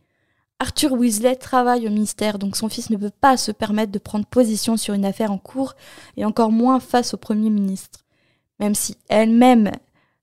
Arthur 0.59 0.93
Weasley 0.93 1.37
travaille 1.37 1.87
au 1.87 1.91
ministère, 1.91 2.39
donc 2.39 2.57
son 2.57 2.69
fils 2.69 2.91
ne 2.91 2.97
peut 2.97 3.11
pas 3.11 3.37
se 3.37 3.53
permettre 3.53 3.93
de 3.93 3.99
prendre 3.99 4.27
position 4.27 4.77
sur 4.77 4.95
une 4.95 5.05
affaire 5.05 5.33
en 5.33 5.39
cours, 5.39 5.75
et 6.17 6.25
encore 6.25 6.53
moins 6.53 6.81
face 6.81 7.15
au 7.15 7.17
Premier 7.17 7.51
ministre. 7.51 8.05
Même 8.59 8.75
si 8.75 8.97
elle-même 9.09 9.71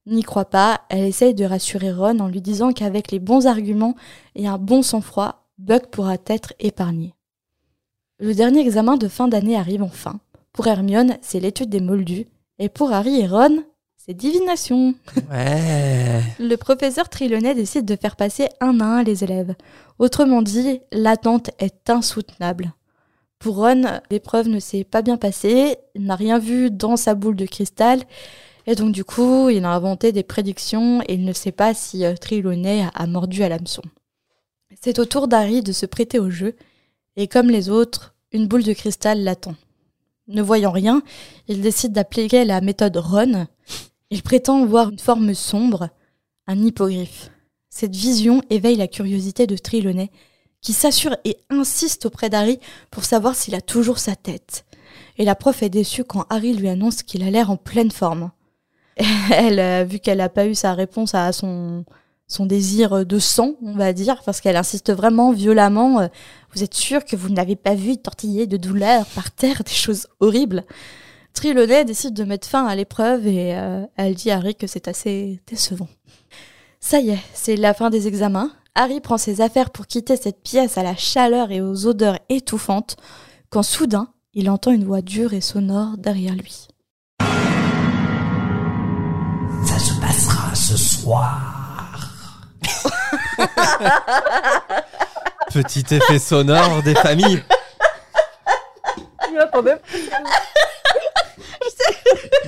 n'y 0.05 0.23
croit 0.23 0.49
pas, 0.49 0.81
elle 0.89 1.05
essaye 1.05 1.33
de 1.33 1.45
rassurer 1.45 1.91
Ron 1.91 2.19
en 2.19 2.27
lui 2.27 2.41
disant 2.41 2.71
qu'avec 2.71 3.11
les 3.11 3.19
bons 3.19 3.47
arguments 3.47 3.95
et 4.35 4.47
un 4.47 4.57
bon 4.57 4.81
sang-froid, 4.81 5.47
Buck 5.57 5.87
pourra 5.87 6.17
être 6.27 6.53
épargné. 6.59 7.16
Le 8.19 8.33
dernier 8.33 8.61
examen 8.61 8.97
de 8.97 9.07
fin 9.07 9.27
d'année 9.27 9.55
arrive 9.55 9.83
enfin. 9.83 10.19
Pour 10.51 10.65
Hermione, 10.65 11.17
c'est 11.21 11.39
l'étude 11.39 11.69
des 11.69 11.79
moldus, 11.79 12.25
et 12.57 12.67
pour 12.67 12.91
Harry 12.91 13.19
et 13.21 13.27
Ron, 13.27 13.63
c'est 13.95 14.15
divination. 14.15 14.95
Ouais. 15.29 16.23
Le 16.39 16.55
professeur 16.55 17.09
Trelawney 17.09 17.53
décide 17.53 17.85
de 17.85 17.95
faire 17.95 18.15
passer 18.15 18.49
un 18.59 18.79
à 18.79 18.85
un 18.85 19.03
les 19.03 19.23
élèves. 19.23 19.53
Autrement 19.99 20.41
dit, 20.41 20.79
l'attente 20.91 21.51
est 21.59 21.91
insoutenable. 21.91 22.73
Pour 23.37 23.57
Ron, 23.57 23.83
l'épreuve 24.09 24.47
ne 24.47 24.59
s'est 24.59 24.83
pas 24.83 25.03
bien 25.03 25.17
passée, 25.17 25.77
il 25.93 26.05
n'a 26.05 26.15
rien 26.15 26.39
vu 26.39 26.71
dans 26.71 26.97
sa 26.97 27.13
boule 27.13 27.35
de 27.35 27.45
cristal, 27.45 28.01
Et 28.65 28.73
donc 28.73 28.93
du 28.93 29.05
coup, 29.05 29.49
il 29.49 29.63
a 29.63 29.71
inventé 29.71 30.11
des 30.11 30.23
prédictions 30.23 31.01
et 31.07 31.13
il 31.13 31.23
ne 31.23 31.33
sait 31.33 31.51
pas 31.53 31.73
si 31.73 32.03
euh, 32.03 32.15
Trelawney 32.15 32.81
a, 32.81 32.87
a 32.95 33.07
mordu 33.07 33.43
à 33.43 33.49
l'hameçon. 33.49 33.83
C'est 34.81 34.99
au 34.99 35.05
tour 35.05 35.27
d'Harry 35.27 35.61
de 35.61 35.71
se 35.71 35.85
prêter 35.85 36.19
au 36.19 36.29
jeu, 36.29 36.55
et 37.17 37.27
comme 37.27 37.49
les 37.49 37.69
autres, 37.69 38.15
une 38.31 38.47
boule 38.47 38.63
de 38.63 38.73
cristal 38.73 39.23
l'attend. 39.23 39.55
Ne 40.27 40.41
voyant 40.41 40.71
rien, 40.71 41.01
il 41.47 41.61
décide 41.61 41.91
d'appliquer 41.91 42.45
la 42.45 42.61
méthode 42.61 42.95
Ron. 42.95 43.47
Il 44.11 44.21
prétend 44.21 44.65
voir 44.65 44.91
une 44.91 44.99
forme 44.99 45.33
sombre, 45.33 45.89
un 46.45 46.59
hippogriffe. 46.59 47.31
Cette 47.69 47.95
vision 47.95 48.41
éveille 48.49 48.75
la 48.75 48.87
curiosité 48.87 49.47
de 49.47 49.57
Trelawney, 49.57 50.11
qui 50.61 50.73
s'assure 50.73 51.15
et 51.25 51.37
insiste 51.49 52.05
auprès 52.05 52.29
d'Harry 52.29 52.59
pour 52.91 53.03
savoir 53.03 53.35
s'il 53.35 53.55
a 53.55 53.61
toujours 53.61 53.99
sa 53.99 54.15
tête. 54.15 54.65
Et 55.17 55.25
la 55.25 55.35
prof 55.35 55.63
est 55.63 55.69
déçue 55.69 56.03
quand 56.03 56.25
Harry 56.29 56.53
lui 56.53 56.69
annonce 56.69 57.03
qu'il 57.03 57.23
a 57.23 57.31
l'air 57.31 57.49
en 57.49 57.57
pleine 57.57 57.91
forme. 57.91 58.31
Elle, 59.31 59.59
euh, 59.59 59.83
vu 59.83 59.99
qu'elle 59.99 60.19
n'a 60.19 60.29
pas 60.29 60.47
eu 60.47 60.55
sa 60.55 60.73
réponse 60.73 61.15
à 61.15 61.31
son, 61.31 61.85
son 62.27 62.45
désir 62.45 63.05
de 63.05 63.19
sang, 63.19 63.53
on 63.63 63.73
va 63.73 63.93
dire, 63.93 64.21
parce 64.25 64.41
qu'elle 64.41 64.57
insiste 64.57 64.91
vraiment 64.93 65.31
violemment. 65.31 66.01
euh, 66.01 66.07
Vous 66.53 66.63
êtes 66.63 66.73
sûr 66.73 67.05
que 67.05 67.15
vous 67.15 67.29
n'avez 67.29 67.55
pas 67.55 67.73
vu 67.75 67.97
tortiller 67.97 68.47
de 68.47 68.57
douleur 68.57 69.05
par 69.07 69.31
terre 69.31 69.63
des 69.63 69.71
choses 69.73 70.07
horribles 70.19 70.63
Trelawney 71.33 71.85
décide 71.85 72.15
de 72.15 72.23
mettre 72.23 72.47
fin 72.47 72.65
à 72.65 72.75
l'épreuve 72.75 73.27
et 73.27 73.55
euh, 73.55 73.85
elle 73.95 74.15
dit 74.15 74.31
à 74.31 74.37
Harry 74.37 74.55
que 74.55 74.65
c'est 74.65 74.87
assez 74.87 75.39
décevant. 75.45 75.87
Ça 76.79 76.99
y 76.99 77.11
est, 77.11 77.19
c'est 77.33 77.55
la 77.55 77.75
fin 77.75 77.91
des 77.91 78.07
examens. 78.07 78.51
Harry 78.73 79.01
prend 79.01 79.17
ses 79.19 79.39
affaires 79.41 79.69
pour 79.69 79.85
quitter 79.85 80.17
cette 80.17 80.41
pièce 80.41 80.77
à 80.79 80.83
la 80.83 80.95
chaleur 80.95 81.51
et 81.51 81.61
aux 81.61 81.85
odeurs 81.85 82.17
étouffantes, 82.29 82.97
quand 83.51 83.61
soudain, 83.63 84.07
il 84.33 84.49
entend 84.49 84.71
une 84.71 84.83
voix 84.83 85.01
dure 85.01 85.33
et 85.33 85.41
sonore 85.41 85.97
derrière 85.97 86.33
lui. 86.33 86.67
Ça 89.63 89.77
se 89.79 89.99
passera 90.01 90.55
ce 90.55 90.75
soir. 90.75 91.56
Petit 95.53 95.85
effet 95.95 96.19
sonore 96.19 96.83
des 96.83 96.95
familles. 96.95 97.43
Je 99.25 99.31
m'y 99.31 99.37
attendais. 99.39 99.75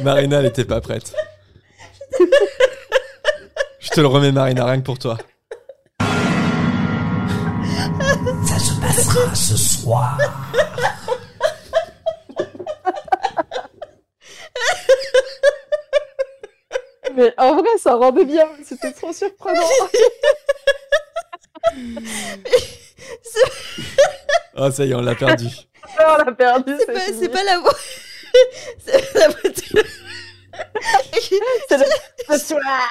Marina, 0.03 0.39
elle 0.39 0.45
était 0.45 0.65
pas 0.65 0.81
prête. 0.81 1.13
Je 3.79 3.89
te 3.89 4.01
le 4.01 4.07
remets, 4.07 4.31
Marina, 4.31 4.65
rien 4.65 4.79
que 4.79 4.85
pour 4.85 4.99
toi. 4.99 5.17
Ça 8.45 8.59
se 8.59 8.79
passera 8.79 9.35
ce 9.35 9.57
soir. 9.57 10.17
Mais 17.19 17.33
en 17.37 17.53
vrai, 17.57 17.67
ça 17.77 17.95
rendait 17.95 18.23
bien. 18.23 18.47
C'était 18.63 18.93
trop 18.93 19.11
surprenant. 19.11 19.59
Oh, 24.55 24.71
ça 24.71 24.85
y 24.85 24.91
est, 24.91 24.95
on 24.95 25.01
l'a 25.01 25.15
perdu. 25.15 25.47
on 25.99 26.15
l'a 26.23 26.31
perdu. 26.31 26.75
C'est 26.79 26.93
pas, 26.93 26.99
c'est 27.19 27.27
pas 27.29 27.43
la 27.43 27.59
voix. 27.59 27.75
c'est 28.85 29.13
la 29.15 29.27
voix 29.27 29.49
de- 29.49 29.83
C'est 31.67 31.77
le 31.77 31.85
ce 32.29 32.45
soir. 32.47 32.89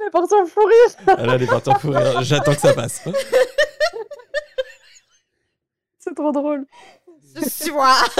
Elle 0.00 0.06
est 0.06 0.10
partie 0.32 0.42
en 0.42 0.46
fou 0.46 0.60
rire. 0.60 1.16
Ah, 1.18 1.26
là, 1.26 1.34
elle 1.34 1.42
est 1.42 1.46
partie 1.46 1.70
en 1.70 1.78
fou 1.78 1.90
rire. 1.90 2.22
J'attends 2.22 2.54
que 2.54 2.60
ça 2.60 2.74
passe. 2.74 3.02
C'est 5.98 6.14
trop 6.14 6.32
drôle. 6.32 6.66
Ce 7.34 7.66
soir. 7.66 8.08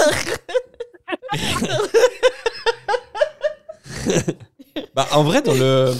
Bah, 4.95 5.07
en 5.11 5.23
vrai, 5.23 5.41
dans 5.43 5.53
le, 5.53 5.93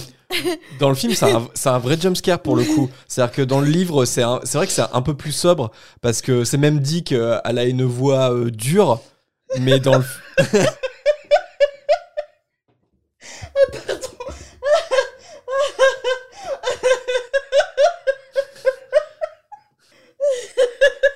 dans 0.80 0.88
le 0.88 0.94
film, 0.96 1.14
c'est 1.14 1.30
un, 1.30 1.48
c'est 1.54 1.68
un 1.68 1.78
vrai 1.78 1.96
jumpscare 1.98 2.40
pour 2.40 2.56
le 2.56 2.64
coup. 2.64 2.90
C'est-à-dire 3.06 3.34
que 3.34 3.42
dans 3.42 3.60
le 3.60 3.68
livre, 3.68 4.04
c'est 4.04 4.22
vrai 4.22 4.66
que 4.66 4.72
c'est 4.72 4.82
un 4.92 5.02
peu 5.02 5.14
plus 5.14 5.32
sobre 5.32 5.70
parce 6.00 6.22
que 6.22 6.42
c'est 6.44 6.58
même 6.58 6.80
dit 6.80 7.04
qu'elle 7.04 7.40
a 7.58 7.64
une 7.64 7.84
voix 7.84 8.32
euh, 8.32 8.50
dure, 8.50 9.00
mais 9.60 9.78
dans 9.78 9.98
le. 9.98 10.04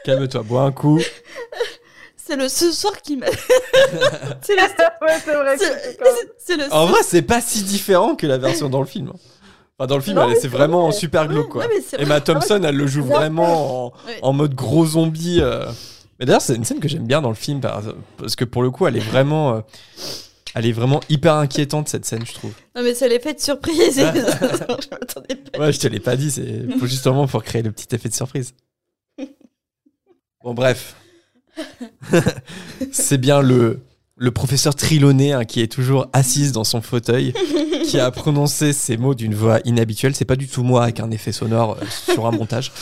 Calme-toi, 0.09 0.43
bois 0.43 0.63
un 0.63 0.73
coup. 0.73 0.99
C'est 2.17 2.37
le 2.37 2.49
ce 2.49 2.73
soir 2.73 3.01
qui 3.03 3.17
m'a. 3.17 3.27
c'est 4.43 4.55
le. 4.55 4.61
ouais, 4.63 5.19
c'est 5.25 5.35
vrai. 5.35 5.57
C'est 6.39 6.57
le. 6.59 6.65
En 6.73 6.85
vrai, 6.87 7.01
c'est 7.03 7.23
pas 7.23 7.41
si 7.41 7.63
différent 7.63 8.17
que 8.17 8.27
la 8.27 8.37
version 8.37 8.69
dans 8.69 8.81
le 8.81 8.87
film. 8.87 9.13
Enfin, 9.79 9.87
dans 9.87 9.97
le 9.97 10.03
film, 10.03 10.17
Non, 10.17 10.29
c'est 10.39 10.47
vraiment 10.49 10.89
vrai. 10.89 10.93
super 10.93 11.27
glauque, 11.27 11.49
quoi. 11.49 11.65
Vrai. 11.65 11.77
Emma 11.99 12.21
Thompson, 12.21 12.61
elle 12.65 12.77
le 12.77 12.87
joue 12.87 13.03
vraiment 13.05 13.87
en, 13.87 13.93
Ouais. 14.07 14.19
en 14.21 14.33
mode 14.35 14.55
gros 14.55 14.85
zombie. 14.85 15.39
euh. 15.41 15.65
Mais 16.21 16.27
d'ailleurs, 16.27 16.43
c'est 16.43 16.55
une 16.55 16.65
scène 16.67 16.81
que 16.81 16.89
j'aime 16.89 17.07
bien 17.07 17.23
dans 17.23 17.31
le 17.31 17.35
film 17.35 17.61
par- 17.63 17.81
parce 18.19 18.37
que 18.37 18.45
pour 18.45 18.63
le 18.63 18.71
coup, 18.71 18.87
elle 18.87 18.97
est 18.97 19.01
vraiment, 19.01 19.55
euh, 19.55 19.61
elle 20.55 20.67
est 20.67 20.73
vraiment 20.73 21.01
hyper 21.09 21.35
inquiétante 21.35 21.89
cette 21.89 22.05
scène, 22.05 22.27
je 22.27 22.35
trouve. 22.35 22.53
Non, 22.77 22.83
mais 22.83 22.93
c'est 22.95 23.09
l'effet 23.09 23.33
de 23.35 23.41
surprise. 23.41 23.99
Ouais. 24.01 24.13
je 24.15 24.91
m'attendais 24.91 25.35
pas. 25.37 25.59
Ouais, 25.61 25.73
je 25.73 25.79
te 25.81 25.87
l'ai 25.87 26.01
pas 26.01 26.17
dit, 26.17 26.31
c'est 26.31 26.67
pour- 26.79 26.87
justement 26.89 27.27
pour 27.27 27.43
créer 27.43 27.63
le 27.63 27.73
petit 27.73 27.95
effet 27.95 28.09
de 28.11 28.15
surprise. 28.15 28.53
Bon, 30.43 30.55
bref, 30.55 30.95
c'est 32.93 33.19
bien 33.19 33.41
le 33.41 33.81
le 34.19 34.31
professeur 34.33 34.75
Trelawney 34.75 35.33
hein, 35.33 35.45
qui 35.45 35.61
est 35.61 35.71
toujours 35.71 36.09
assise 36.13 36.53
dans 36.53 36.65
son 36.65 36.83
fauteuil, 36.83 37.33
qui 37.85 38.01
a 38.01 38.11
prononcé 38.11 38.73
ces 38.73 38.97
mots 38.97 39.15
d'une 39.15 39.35
voix 39.35 39.61
inhabituelle. 39.65 40.15
C'est 40.15 40.25
pas 40.25 40.37
du 40.37 40.49
tout 40.49 40.65
moi 40.65 40.83
avec 40.83 41.01
un 41.01 41.11
effet 41.11 41.33
sonore 41.33 41.79
euh, 41.81 41.85
sur 42.13 42.27
un 42.27 42.33
montage. 42.33 42.73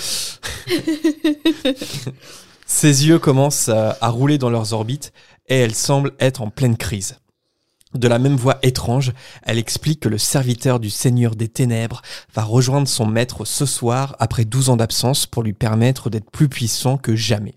Ses 2.67 3.07
yeux 3.07 3.19
commencent 3.19 3.69
à, 3.69 3.97
à 4.01 4.09
rouler 4.09 4.39
dans 4.39 4.51
leurs 4.51 4.73
orbites 4.73 5.13
et 5.49 5.57
elle 5.57 5.75
semble 5.75 6.13
être 6.19 6.43
en 6.43 6.51
pleine 6.51 6.77
crise. 6.77 7.19
De 7.97 8.09
la 8.09 8.19
même 8.19 8.37
voix 8.37 8.59
étrange, 8.63 9.13
elle 9.43 9.59
explique 9.59 10.01
que 10.01 10.09
le 10.09 10.19
serviteur 10.19 10.81
du 10.81 10.91
Seigneur 10.91 11.35
des 11.35 11.49
Ténèbres 11.49 12.03
va 12.35 12.43
rejoindre 12.43 12.89
son 12.89 13.07
maître 13.07 13.45
ce 13.45 13.67
soir 13.67 14.17
après 14.19 14.45
12 14.45 14.71
ans 14.71 14.77
d'absence 14.77 15.27
pour 15.27 15.43
lui 15.43 15.53
permettre 15.53 16.11
d'être 16.11 16.31
plus 16.31 16.49
puissant 16.49 16.97
que 16.99 17.17
jamais. 17.17 17.55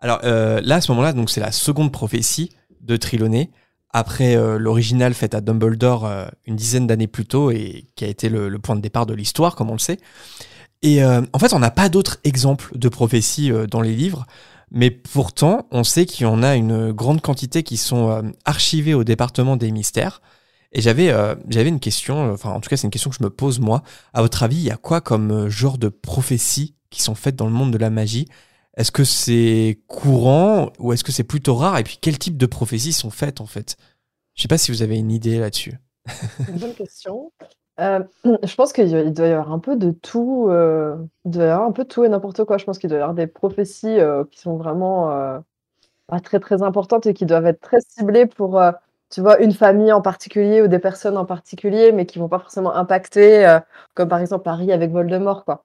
Alors 0.00 0.20
euh, 0.24 0.60
là, 0.62 0.76
à 0.76 0.80
ce 0.80 0.92
moment-là, 0.92 1.14
c'est 1.28 1.40
la 1.40 1.52
seconde 1.52 1.92
prophétie 1.92 2.50
de 2.80 2.96
Trelawney, 2.96 3.50
après 3.90 4.36
euh, 4.36 4.58
l'original 4.58 5.14
fait 5.14 5.34
à 5.34 5.40
Dumbledore 5.40 6.04
euh, 6.04 6.26
une 6.46 6.56
dizaine 6.56 6.86
d'années 6.86 7.06
plus 7.06 7.26
tôt 7.26 7.50
et 7.50 7.86
qui 7.94 8.04
a 8.04 8.08
été 8.08 8.28
le, 8.28 8.48
le 8.48 8.58
point 8.58 8.76
de 8.76 8.80
départ 8.80 9.06
de 9.06 9.14
l'histoire, 9.14 9.54
comme 9.54 9.70
on 9.70 9.74
le 9.74 9.78
sait. 9.78 9.98
Et 10.82 11.02
en 11.02 11.38
fait, 11.38 11.54
on 11.54 11.58
n'a 11.60 11.70
pas 11.70 11.88
d'autres 11.88 12.18
exemples 12.24 12.76
de 12.76 12.90
prophéties 12.90 13.50
dans 13.70 13.80
les 13.80 13.94
livres, 13.94 14.26
mais 14.74 14.90
pourtant, 14.90 15.66
on 15.70 15.84
sait 15.84 16.04
qu'il 16.04 16.24
y 16.24 16.26
en 16.26 16.42
a 16.42 16.56
une 16.56 16.92
grande 16.92 17.20
quantité 17.20 17.62
qui 17.62 17.76
sont 17.76 18.10
euh, 18.10 18.22
archivées 18.44 18.94
au 18.94 19.04
département 19.04 19.56
des 19.56 19.70
mystères. 19.70 20.20
Et 20.72 20.80
j'avais 20.80 21.10
euh, 21.10 21.36
j'avais 21.48 21.68
une 21.68 21.78
question, 21.78 22.30
euh, 22.30 22.34
enfin 22.34 22.50
en 22.50 22.60
tout 22.60 22.68
cas 22.68 22.76
c'est 22.76 22.86
une 22.86 22.90
question 22.90 23.08
que 23.08 23.16
je 23.16 23.22
me 23.22 23.30
pose 23.30 23.60
moi. 23.60 23.84
À 24.12 24.20
votre 24.20 24.42
avis, 24.42 24.56
il 24.56 24.64
y 24.64 24.72
a 24.72 24.76
quoi 24.76 25.00
comme 25.00 25.30
euh, 25.30 25.48
genre 25.48 25.78
de 25.78 25.88
prophéties 25.88 26.74
qui 26.90 27.00
sont 27.00 27.14
faites 27.14 27.36
dans 27.36 27.46
le 27.46 27.52
monde 27.52 27.72
de 27.72 27.78
la 27.78 27.90
magie? 27.90 28.26
Est-ce 28.76 28.90
que 28.90 29.04
c'est 29.04 29.80
courant 29.86 30.72
ou 30.80 30.92
est-ce 30.92 31.04
que 31.04 31.12
c'est 31.12 31.22
plutôt 31.22 31.54
rare? 31.54 31.78
Et 31.78 31.84
puis 31.84 31.98
quel 32.00 32.18
type 32.18 32.36
de 32.36 32.46
prophéties 32.46 32.92
sont 32.92 33.10
faites 33.10 33.40
en 33.40 33.46
fait? 33.46 33.76
Je 34.34 34.42
sais 34.42 34.48
pas 34.48 34.58
si 34.58 34.72
vous 34.72 34.82
avez 34.82 34.98
une 34.98 35.12
idée 35.12 35.38
là-dessus. 35.38 35.74
Une 36.48 36.58
bonne 36.58 36.74
question. 36.74 37.30
Euh, 37.80 38.00
je 38.44 38.54
pense 38.54 38.72
qu'il 38.72 39.12
doit 39.12 39.26
y 39.26 39.32
avoir 39.32 39.52
un 39.52 39.58
peu 39.58 39.76
de 39.76 39.90
tout. 39.90 40.46
euh, 40.48 40.96
doit 41.24 41.44
y 41.44 41.48
avoir 41.48 41.68
un 41.68 41.72
peu 41.72 41.84
tout 41.84 42.04
et 42.04 42.08
n'importe 42.08 42.44
quoi. 42.44 42.58
Je 42.58 42.64
pense 42.64 42.78
qu'il 42.78 42.88
doit 42.88 42.98
y 42.98 43.02
avoir 43.02 43.14
des 43.14 43.26
prophéties 43.26 44.00
euh, 44.00 44.24
qui 44.30 44.40
sont 44.40 44.56
vraiment 44.56 45.42
très 46.22 46.38
très 46.38 46.62
importantes 46.62 47.06
et 47.06 47.14
qui 47.14 47.26
doivent 47.26 47.46
être 47.46 47.60
très 47.60 47.80
ciblées 47.80 48.26
pour, 48.26 48.62
tu 49.10 49.20
vois, 49.20 49.40
une 49.40 49.52
famille 49.52 49.92
en 49.92 50.02
particulier 50.02 50.62
ou 50.62 50.68
des 50.68 50.78
personnes 50.78 51.16
en 51.16 51.24
particulier, 51.24 51.92
mais 51.92 52.06
qui 52.06 52.18
vont 52.18 52.28
pas 52.28 52.38
forcément 52.38 52.74
impacter, 52.74 53.58
comme 53.94 54.08
par 54.08 54.20
exemple 54.20 54.48
Harry 54.48 54.70
avec 54.70 54.90
Voldemort, 54.90 55.44
quoi. 55.44 55.64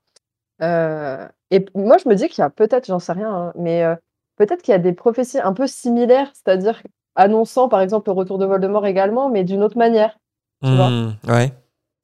Et 0.61 1.65
moi, 1.75 1.97
je 1.97 2.09
me 2.09 2.15
dis 2.15 2.29
qu'il 2.29 2.41
y 2.41 2.45
a 2.45 2.49
peut-être, 2.49 2.87
j'en 2.87 2.99
sais 2.99 3.11
rien, 3.11 3.31
hein, 3.31 3.53
mais 3.55 3.83
peut-être 4.37 4.61
qu'il 4.61 4.71
y 4.71 4.75
a 4.75 4.79
des 4.79 4.93
prophéties 4.93 5.39
un 5.39 5.53
peu 5.53 5.67
similaires, 5.67 6.31
c'est-à-dire 6.33 6.81
annonçant 7.15 7.67
par 7.67 7.81
exemple 7.81 8.09
le 8.09 8.13
retour 8.13 8.37
de 8.37 8.45
Voldemort 8.45 8.85
également, 8.85 9.29
mais 9.29 9.43
d'une 9.43 9.61
autre 9.61 9.77
manière. 9.77 10.17
Tu 10.63 10.69
vois. 10.75 10.89
Hmm, 10.89 11.11
ouais. 11.27 11.51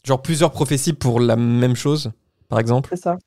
Genre 0.05 0.21
plusieurs 0.21 0.51
prophéties 0.51 0.93
pour 0.93 1.19
la 1.19 1.35
même 1.35 1.75
chose, 1.75 2.11
par 2.47 2.59
exemple. 2.59 2.89
C'est 2.93 3.01
ça. 3.01 3.17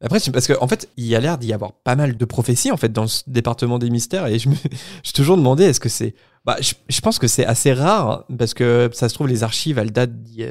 Après, 0.00 0.18
c'est 0.18 0.32
parce 0.32 0.48
qu'en 0.48 0.62
en 0.62 0.68
fait, 0.68 0.88
il 0.96 1.06
y 1.06 1.14
a 1.14 1.20
l'air 1.20 1.38
d'y 1.38 1.52
avoir 1.52 1.72
pas 1.72 1.94
mal 1.94 2.16
de 2.16 2.24
prophéties 2.24 2.72
en 2.72 2.76
fait 2.76 2.92
dans 2.92 3.06
ce 3.06 3.22
département 3.28 3.78
des 3.78 3.88
mystères 3.88 4.26
et 4.26 4.38
je 4.38 4.48
me 4.48 4.56
j'ai 5.04 5.12
toujours 5.12 5.36
demandé 5.36 5.62
est-ce 5.64 5.78
que 5.78 5.88
c'est 5.88 6.14
bah 6.44 6.56
je, 6.60 6.74
je 6.88 7.00
pense 7.00 7.20
que 7.20 7.28
c'est 7.28 7.46
assez 7.46 7.72
rare 7.72 8.24
parce 8.36 8.52
que 8.52 8.90
ça 8.92 9.08
se 9.08 9.14
trouve 9.14 9.28
les 9.28 9.44
archives 9.44 9.78
elles 9.78 9.92
datent 9.92 10.10
y 10.28 10.44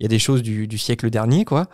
il 0.00 0.02
y 0.02 0.06
a 0.06 0.08
des 0.08 0.18
choses 0.18 0.42
du, 0.42 0.66
du 0.66 0.76
siècle 0.76 1.08
dernier, 1.08 1.44
quoi. 1.44 1.66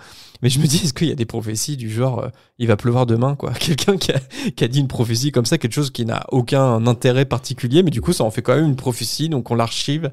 Mais 0.42 0.50
je 0.50 0.58
me 0.58 0.66
dis, 0.66 0.76
est-ce 0.84 0.92
qu'il 0.92 1.08
y 1.08 1.12
a 1.12 1.14
des 1.14 1.24
prophéties 1.24 1.76
du 1.76 1.90
genre, 1.90 2.20
euh, 2.20 2.28
il 2.58 2.66
va 2.66 2.76
pleuvoir 2.76 3.06
demain, 3.06 3.34
quoi? 3.34 3.52
Quelqu'un 3.58 3.96
qui 3.96 4.12
a, 4.12 4.20
qui 4.54 4.64
a 4.64 4.68
dit 4.68 4.80
une 4.80 4.88
prophétie 4.88 5.32
comme 5.32 5.46
ça, 5.46 5.58
quelque 5.58 5.72
chose 5.72 5.90
qui 5.90 6.04
n'a 6.04 6.24
aucun 6.30 6.86
intérêt 6.86 7.24
particulier, 7.24 7.82
mais 7.82 7.90
du 7.90 8.02
coup, 8.02 8.12
ça 8.12 8.24
en 8.24 8.30
fait 8.30 8.42
quand 8.42 8.54
même 8.54 8.66
une 8.66 8.76
prophétie, 8.76 9.28
donc 9.28 9.50
on 9.50 9.54
l'archive. 9.54 10.10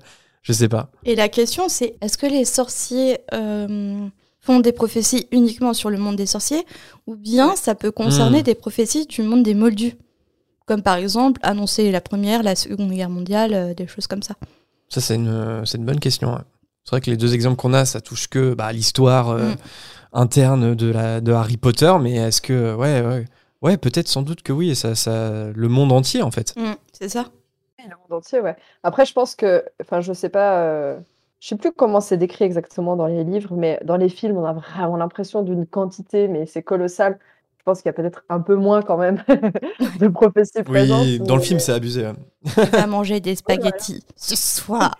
Je 0.47 0.53
sais 0.53 0.69
pas. 0.69 0.89
Et 1.03 1.15
la 1.15 1.27
question, 1.29 1.67
c'est 1.67 1.95
est-ce 2.01 2.17
que 2.17 2.25
les 2.25 2.45
sorciers 2.45 3.19
euh, 3.33 4.07
font 4.39 4.59
des 4.61 4.71
prophéties 4.71 5.27
uniquement 5.31 5.73
sur 5.73 5.89
le 5.89 5.97
monde 5.97 6.15
des 6.15 6.25
sorciers 6.25 6.65
ou 7.05 7.15
bien 7.15 7.55
ça 7.57 7.75
peut 7.75 7.91
concerner 7.91 8.39
Hmm. 8.39 8.43
des 8.43 8.55
prophéties 8.55 9.05
du 9.07 9.21
monde 9.23 9.43
des 9.43 9.53
moldus? 9.53 9.93
Comme 10.65 10.81
par 10.81 10.95
exemple 10.95 11.39
annoncer 11.43 11.91
la 11.91 12.01
première, 12.01 12.43
la 12.43 12.55
seconde 12.55 12.91
guerre 12.91 13.09
mondiale, 13.09 13.53
euh, 13.53 13.73
des 13.73 13.87
choses 13.87 14.07
comme 14.07 14.23
ça. 14.23 14.35
Ça, 14.89 15.01
c'est 15.01 15.15
une, 15.15 15.27
euh, 15.27 15.65
c'est 15.65 15.77
une 15.77 15.85
bonne 15.85 15.99
question. 15.99 16.31
ouais. 16.33 16.41
C'est 16.85 16.91
vrai 16.91 17.01
que 17.01 17.09
les 17.11 17.17
deux 17.17 17.33
exemples 17.33 17.57
qu'on 17.57 17.73
a, 17.73 17.83
ça 17.83 17.99
touche 17.99 18.27
que 18.29 18.53
bah, 18.53 18.71
l'histoire 18.71 19.29
euh, 19.29 19.49
Mm. 19.51 19.55
interne 20.13 20.75
de, 20.75 20.87
la, 20.87 21.19
de 21.19 21.31
Harry 21.33 21.57
Potter, 21.57 21.93
mais 22.01 22.13
est-ce 22.15 22.41
que. 22.41 22.73
Ouais, 22.75 23.01
ouais. 23.05 23.25
Ouais, 23.61 23.75
peut-être 23.75 24.07
sans 24.07 24.21
doute 24.21 24.43
que 24.43 24.53
oui, 24.53 24.69
et 24.69 24.75
ça, 24.75 24.95
ça, 24.95 25.47
le 25.53 25.67
monde 25.67 25.91
entier 25.91 26.21
en 26.21 26.31
fait. 26.31 26.53
Mm, 26.55 26.73
c'est 26.93 27.09
ça 27.09 27.25
Le 27.89 27.95
monde 27.95 28.19
entier, 28.19 28.39
ouais. 28.41 28.55
Après, 28.83 29.05
je 29.05 29.13
pense 29.13 29.35
que, 29.35 29.63
enfin, 29.81 30.01
je 30.01 30.11
sais 30.13 30.29
pas, 30.29 30.59
euh, 30.61 30.99
je 31.39 31.47
sais 31.49 31.55
plus 31.55 31.71
comment 31.71 32.01
c'est 32.01 32.17
décrit 32.17 32.45
exactement 32.45 32.95
dans 32.95 33.07
les 33.07 33.23
livres, 33.23 33.55
mais 33.55 33.79
dans 33.83 33.97
les 33.97 34.09
films, 34.09 34.37
on 34.37 34.45
a 34.45 34.53
vraiment 34.53 34.97
l'impression 34.97 35.41
d'une 35.41 35.65
quantité, 35.65 36.27
mais 36.27 36.45
c'est 36.45 36.63
colossal. 36.63 37.17
Je 37.57 37.63
pense 37.63 37.81
qu'il 37.81 37.89
y 37.89 37.89
a 37.89 37.93
peut-être 37.93 38.23
un 38.29 38.39
peu 38.39 38.55
moins 38.55 38.81
quand 38.81 38.97
même 38.97 39.23
de 39.99 40.07
prophéties 40.07 40.63
présentes. 40.63 41.05
Oui, 41.05 41.19
dans 41.19 41.35
le 41.35 41.41
film, 41.41 41.59
c'est 41.59 41.73
abusé. 41.73 42.05
ouais. 42.05 42.13
On 42.57 42.63
va 42.77 42.87
manger 42.87 43.19
des 43.19 43.35
spaghettis 43.35 44.03
ce 44.15 44.35
soir. 44.35 44.95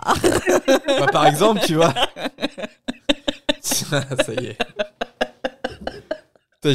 Bah, 0.67 1.07
par 1.11 1.27
exemple, 1.27 1.61
tu 1.65 1.75
vois. 1.75 1.93
ça 3.61 4.33
y 4.39 4.47
est. 4.47 4.57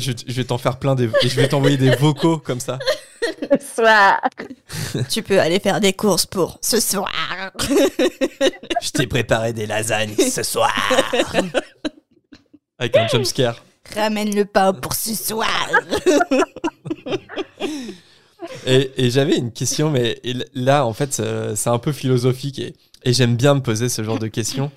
Je, 0.01 0.13
je 0.27 0.33
vais 0.33 0.45
t'en 0.45 0.59
faire 0.59 0.79
plein 0.79 0.95
des, 0.95 1.05
et 1.23 1.29
je 1.29 1.37
vais 1.37 1.49
t'envoyer 1.49 1.77
des 1.77 1.95
vocaux 1.97 2.39
comme 2.39 2.61
ça. 2.61 2.79
Soit. 3.75 4.21
tu 5.11 5.23
peux 5.23 5.41
aller 5.41 5.61
faire 5.61 5.81
des 5.81 5.93
courses 5.93 6.27
pour 6.27 6.59
ce 6.63 6.81
soir. 6.81 7.13
Je 8.83 8.91
t'ai 8.91 9.07
préparé 9.07 9.53
des 9.53 9.67
lasagnes 9.67 10.15
ce 10.17 10.43
soir. 10.43 10.75
Avec 12.79 12.97
un 12.97 13.07
jumpscare. 13.07 13.63
Ramène 13.95 14.35
le 14.35 14.45
pain 14.45 14.73
pour 14.73 14.95
ce 14.95 15.15
soir. 15.15 15.69
Et, 18.67 18.91
et 18.97 19.11
j'avais 19.11 19.37
une 19.37 19.53
question, 19.53 19.91
mais 19.91 20.21
là, 20.55 20.85
en 20.85 20.93
fait, 20.93 21.21
euh, 21.21 21.55
c'est 21.55 21.71
un 21.71 21.79
peu 21.79 21.93
philosophique 21.93 22.59
et, 22.59 22.75
et 23.05 23.13
j'aime 23.13 23.37
bien 23.37 23.55
me 23.55 23.61
poser 23.61 23.89
ce 23.89 24.03
genre 24.03 24.19
de 24.19 24.29
questions. 24.29 24.71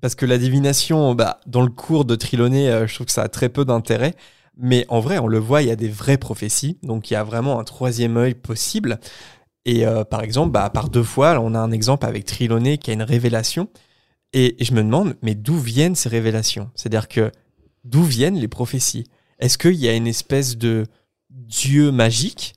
Parce 0.00 0.14
que 0.14 0.26
la 0.26 0.38
divination, 0.38 1.14
bah, 1.14 1.40
dans 1.46 1.62
le 1.62 1.70
cours 1.70 2.04
de 2.04 2.14
Triloné, 2.14 2.70
euh, 2.70 2.86
je 2.86 2.94
trouve 2.94 3.06
que 3.06 3.12
ça 3.12 3.22
a 3.22 3.28
très 3.28 3.48
peu 3.48 3.64
d'intérêt. 3.64 4.14
Mais 4.58 4.84
en 4.88 5.00
vrai, 5.00 5.18
on 5.18 5.28
le 5.28 5.38
voit, 5.38 5.62
il 5.62 5.68
y 5.68 5.70
a 5.70 5.76
des 5.76 5.88
vraies 5.88 6.18
prophéties. 6.18 6.78
Donc, 6.82 7.10
il 7.10 7.14
y 7.14 7.16
a 7.16 7.24
vraiment 7.24 7.60
un 7.60 7.64
troisième 7.64 8.16
œil 8.16 8.34
possible. 8.34 8.98
Et 9.64 9.86
euh, 9.86 10.04
par 10.04 10.22
exemple, 10.22 10.50
bah, 10.50 10.68
par 10.70 10.88
deux 10.88 11.02
fois, 11.02 11.38
on 11.40 11.54
a 11.54 11.58
un 11.58 11.70
exemple 11.70 12.06
avec 12.06 12.24
Triloné 12.24 12.78
qui 12.78 12.90
a 12.90 12.94
une 12.94 13.02
révélation. 13.02 13.68
Et, 14.32 14.60
et 14.60 14.64
je 14.64 14.74
me 14.74 14.82
demande, 14.82 15.14
mais 15.22 15.34
d'où 15.34 15.58
viennent 15.58 15.94
ces 15.94 16.08
révélations? 16.08 16.70
C'est-à-dire 16.74 17.08
que 17.08 17.30
d'où 17.84 18.02
viennent 18.02 18.36
les 18.36 18.48
prophéties? 18.48 19.04
Est-ce 19.38 19.56
qu'il 19.56 19.76
y 19.76 19.88
a 19.88 19.94
une 19.94 20.06
espèce 20.06 20.56
de 20.56 20.86
dieu 21.30 21.92
magique 21.92 22.54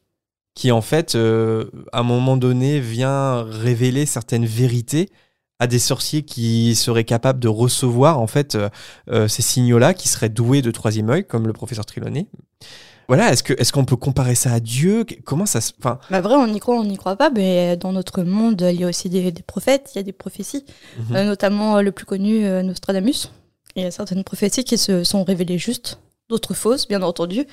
qui 0.54 0.72
en 0.72 0.82
fait, 0.82 1.16
euh, 1.16 1.70
à 1.92 2.00
un 2.00 2.04
moment 2.04 2.38
donné, 2.38 2.80
vient 2.80 3.44
révéler 3.44 4.06
certaines 4.06 4.46
vérités 4.46 5.10
à 5.62 5.68
des 5.68 5.80
sorciers 5.80 6.24
qui 6.24 6.74
seraient 6.76 7.04
capables 7.04 7.40
de 7.40 7.48
recevoir 7.48 8.20
en 8.20 8.26
fait 8.28 8.56
euh, 8.56 8.70
euh, 9.12 9.28
ces 9.28 9.44
signaux-là, 9.44 9.94
qui 9.94 10.08
seraient 10.08 10.28
doués 10.30 10.62
de 10.64 10.72
troisième 10.72 11.10
œil, 11.12 11.24
comme 11.24 11.46
le 11.46 11.54
professeur 11.54 11.86
Triloné. 11.86 12.28
Voilà, 13.08 13.32
est-ce 13.32 13.44
que 13.44 13.54
est-ce 13.54 13.72
qu'on 13.72 13.86
peut 13.86 13.96
comparer 13.96 14.36
ça 14.36 14.54
à 14.54 14.60
Dieu? 14.60 15.06
Comment 15.24 15.46
ça 15.46 15.62
se, 15.62 15.72
enfin, 15.80 16.00
Bah 16.10 16.22
vrai, 16.22 16.36
on 16.36 16.48
y 16.52 16.60
croit, 16.60 16.76
on 16.80 16.84
n'y 16.84 16.98
croit 16.98 17.16
pas, 17.16 17.30
mais 17.30 17.78
dans 17.78 17.92
notre 17.92 18.24
monde, 18.24 18.66
il 18.72 18.80
y 18.80 18.84
a 18.84 18.88
aussi 18.88 19.10
des, 19.10 19.32
des 19.32 19.44
prophètes, 19.44 19.92
il 19.94 19.98
y 19.98 20.00
a 20.00 20.04
des 20.04 20.14
prophéties, 20.14 20.66
Mhm. 20.98 21.16
Euh, 21.16 21.24
notamment 21.26 21.78
euh, 21.78 21.82
le 21.82 21.92
plus 21.92 22.06
connu, 22.06 22.46
euh, 22.46 22.64
Nostradamus. 22.64 23.32
Il 23.76 23.84
y 23.84 23.86
a 23.86 23.92
certaines 23.92 24.24
prophéties 24.24 24.64
qui 24.64 24.78
se 24.78 25.04
sont 25.04 25.24
révélées 25.24 25.58
justes, 25.60 26.00
d'autres 26.30 26.54
fausses, 26.56 26.88
bien 26.88 27.02
entendu, 27.04 27.46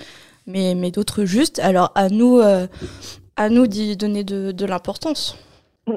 mais, 0.46 0.74
mais 0.74 0.90
d'autres 0.90 1.24
justes. 1.24 1.59
Alors 1.59 1.92
à 1.94 2.09
nous, 2.09 2.38
euh, 2.38 2.66
à 3.36 3.50
nous 3.50 3.66
d'y 3.66 3.96
donner 3.96 4.24
de, 4.24 4.52
de 4.52 4.64
l'importance. 4.64 5.36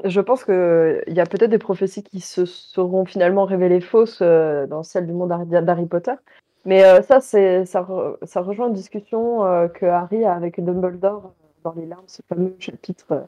Je 0.04 0.20
pense 0.20 0.44
qu'il 0.44 1.02
y 1.14 1.20
a 1.20 1.26
peut-être 1.26 1.50
des 1.50 1.58
prophéties 1.58 2.02
qui 2.02 2.20
se 2.20 2.44
seront 2.44 3.04
finalement 3.04 3.44
révélées 3.44 3.80
fausses 3.80 4.20
euh, 4.22 4.66
dans 4.66 4.82
celle 4.82 5.06
du 5.06 5.12
monde 5.12 5.30
d'Harry 5.50 5.86
Potter. 5.86 6.14
Mais 6.64 6.84
euh, 6.84 7.02
ça, 7.02 7.20
c'est, 7.20 7.64
ça, 7.66 7.82
re- 7.82 8.16
ça 8.24 8.40
rejoint 8.40 8.68
une 8.68 8.74
discussion 8.74 9.44
euh, 9.44 9.68
que 9.68 9.86
Harry 9.86 10.24
a 10.24 10.34
avec 10.34 10.62
Dumbledore 10.64 11.32
dans 11.64 11.72
Les 11.72 11.86
Larmes, 11.86 12.04
ce 12.06 12.22
fameux 12.28 12.54
chapitre 12.58 13.26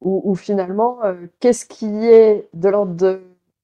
où, 0.00 0.22
où 0.24 0.34
finalement, 0.34 0.98
qu'est-ce 1.40 1.66
qui 1.66 2.06
est 2.06 2.48
de 2.54 2.68
l'ordre 2.70 2.94
de... 2.94 3.20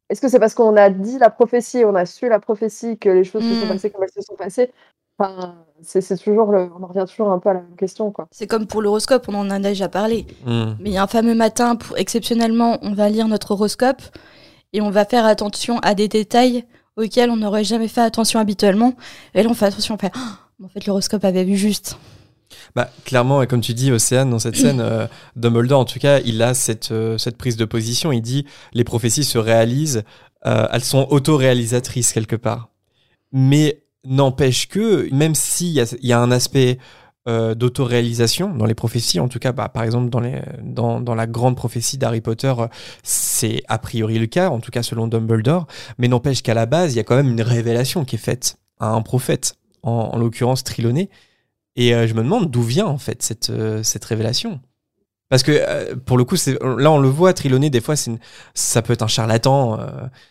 Est-ce 0.08 0.20
que 0.20 0.28
c'est 0.28 0.38
parce 0.38 0.54
qu'on 0.54 0.76
a 0.76 0.90
dit 0.90 1.18
la 1.18 1.30
prophétie, 1.30 1.84
on 1.84 1.94
a 1.94 2.04
su 2.06 2.28
la 2.28 2.38
prophétie, 2.40 2.98
que 2.98 3.08
les 3.08 3.24
choses 3.24 3.42
se 3.42 3.54
sont 3.54 3.66
Mm. 3.66 3.68
passées 3.68 3.90
comme 3.90 4.04
elles 4.04 4.10
se 4.10 4.20
sont 4.20 4.36
passées 4.36 4.70
Enfin, 5.18 5.54
c'est, 5.82 6.00
c'est 6.00 6.16
toujours 6.16 6.52
le... 6.52 6.70
on 6.78 6.82
en 6.82 6.86
revient 6.86 7.04
toujours 7.08 7.30
un 7.30 7.38
peu 7.38 7.48
à 7.48 7.54
la 7.54 7.60
même 7.60 7.76
question, 7.76 8.10
quoi. 8.10 8.26
C'est 8.30 8.46
comme 8.46 8.66
pour 8.66 8.82
l'horoscope, 8.82 9.26
on 9.28 9.34
en 9.34 9.50
a 9.50 9.58
déjà 9.58 9.88
parlé. 9.88 10.26
hmm. 10.44 10.74
Mais 10.80 10.90
il 10.90 10.92
y 10.92 10.98
a 10.98 11.02
un 11.02 11.06
fameux 11.06 11.34
matin, 11.34 11.76
pour, 11.76 11.96
exceptionnellement, 11.96 12.78
on 12.82 12.92
va 12.92 13.08
lire 13.08 13.28
notre 13.28 13.52
horoscope 13.52 14.02
et 14.72 14.80
on 14.80 14.90
va 14.90 15.04
faire 15.04 15.24
attention 15.24 15.78
à 15.80 15.94
des 15.94 16.08
détails 16.08 16.64
auxquels 16.96 17.30
on 17.30 17.36
n'aurait 17.36 17.64
jamais 17.64 17.88
fait 17.88 18.00
attention 18.00 18.40
habituellement. 18.40 18.94
Et 19.34 19.42
là, 19.42 19.48
on 19.50 19.54
fait 19.54 19.66
attention, 19.66 19.94
on 19.94 19.98
fait 19.98 20.12
Ah, 20.14 20.38
en 20.62 20.68
fait, 20.68 20.86
l'horoscope 20.86 21.24
avait 21.24 21.44
vu 21.44 21.56
juste. 21.56 21.98
Bah, 22.74 22.90
clairement, 23.04 23.42
et 23.42 23.46
comme 23.46 23.60
tu 23.60 23.74
dis, 23.74 23.90
Océane, 23.92 24.30
dans 24.30 24.38
cette 24.38 24.56
scène, 24.56 24.80
euh, 24.80 25.06
Dumbledore, 25.34 25.80
en 25.80 25.84
tout 25.84 25.98
cas, 25.98 26.20
il 26.20 26.42
a 26.42 26.54
cette, 26.54 26.92
euh, 26.92 27.18
cette 27.18 27.36
prise 27.36 27.56
de 27.56 27.64
position. 27.64 28.12
Il 28.12 28.22
dit 28.22 28.46
les 28.72 28.84
prophéties 28.84 29.24
se 29.24 29.38
réalisent, 29.38 30.04
euh, 30.46 30.66
elles 30.72 30.84
sont 30.84 31.06
auto-réalisatrices 31.10 32.12
quelque 32.12 32.36
part. 32.36 32.68
Mais 33.32 33.82
n'empêche 34.06 34.68
que, 34.68 35.12
même 35.12 35.34
s'il 35.34 35.68
y 35.68 35.84
y 36.02 36.12
a 36.12 36.20
un 36.20 36.30
aspect 36.30 36.78
euh, 37.28 37.54
d'auto-réalisation 37.54 38.54
dans 38.54 38.66
les 38.66 38.74
prophéties, 38.74 39.18
en 39.18 39.28
tout 39.28 39.38
cas, 39.40 39.52
bah, 39.52 39.68
par 39.68 39.82
exemple, 39.82 40.10
dans, 40.10 40.20
les, 40.20 40.40
dans, 40.62 41.00
dans 41.00 41.14
la 41.14 41.26
grande 41.26 41.56
prophétie 41.56 41.98
d'Harry 41.98 42.20
Potter, 42.20 42.54
euh, 42.58 42.68
c'est 43.02 43.62
a 43.68 43.78
priori 43.78 44.18
le 44.18 44.26
cas, 44.26 44.50
en 44.50 44.60
tout 44.60 44.70
cas 44.70 44.82
selon 44.82 45.08
Dumbledore. 45.08 45.66
Mais 45.98 46.08
n'empêche 46.08 46.42
qu'à 46.42 46.54
la 46.54 46.66
base, 46.66 46.94
il 46.94 46.96
y 46.96 47.00
a 47.00 47.04
quand 47.04 47.16
même 47.16 47.30
une 47.30 47.42
révélation 47.42 48.04
qui 48.04 48.16
est 48.16 48.20
faite 48.20 48.58
à 48.78 48.90
un 48.90 49.02
prophète, 49.02 49.56
en, 49.82 50.10
en 50.12 50.18
l'occurrence 50.18 50.62
Triloné. 50.62 51.10
Et 51.76 51.94
euh, 51.94 52.06
je 52.06 52.14
me 52.14 52.22
demande 52.22 52.50
d'où 52.50 52.62
vient 52.62 52.86
en 52.86 52.98
fait 52.98 53.22
cette, 53.22 53.50
euh, 53.50 53.82
cette 53.82 54.04
révélation. 54.04 54.60
Parce 55.28 55.42
que 55.42 55.52
euh, 55.52 55.96
pour 55.96 56.18
le 56.18 56.24
coup, 56.24 56.36
là 56.78 56.90
on 56.92 56.98
le 56.98 57.08
voit, 57.08 57.32
Triloné, 57.34 57.68
des 57.70 57.80
fois, 57.80 57.94
une- 58.06 58.18
ça 58.54 58.82
peut 58.82 58.92
être 58.92 59.02
un 59.02 59.08
charlatan. 59.08 59.78
euh, 59.80 59.86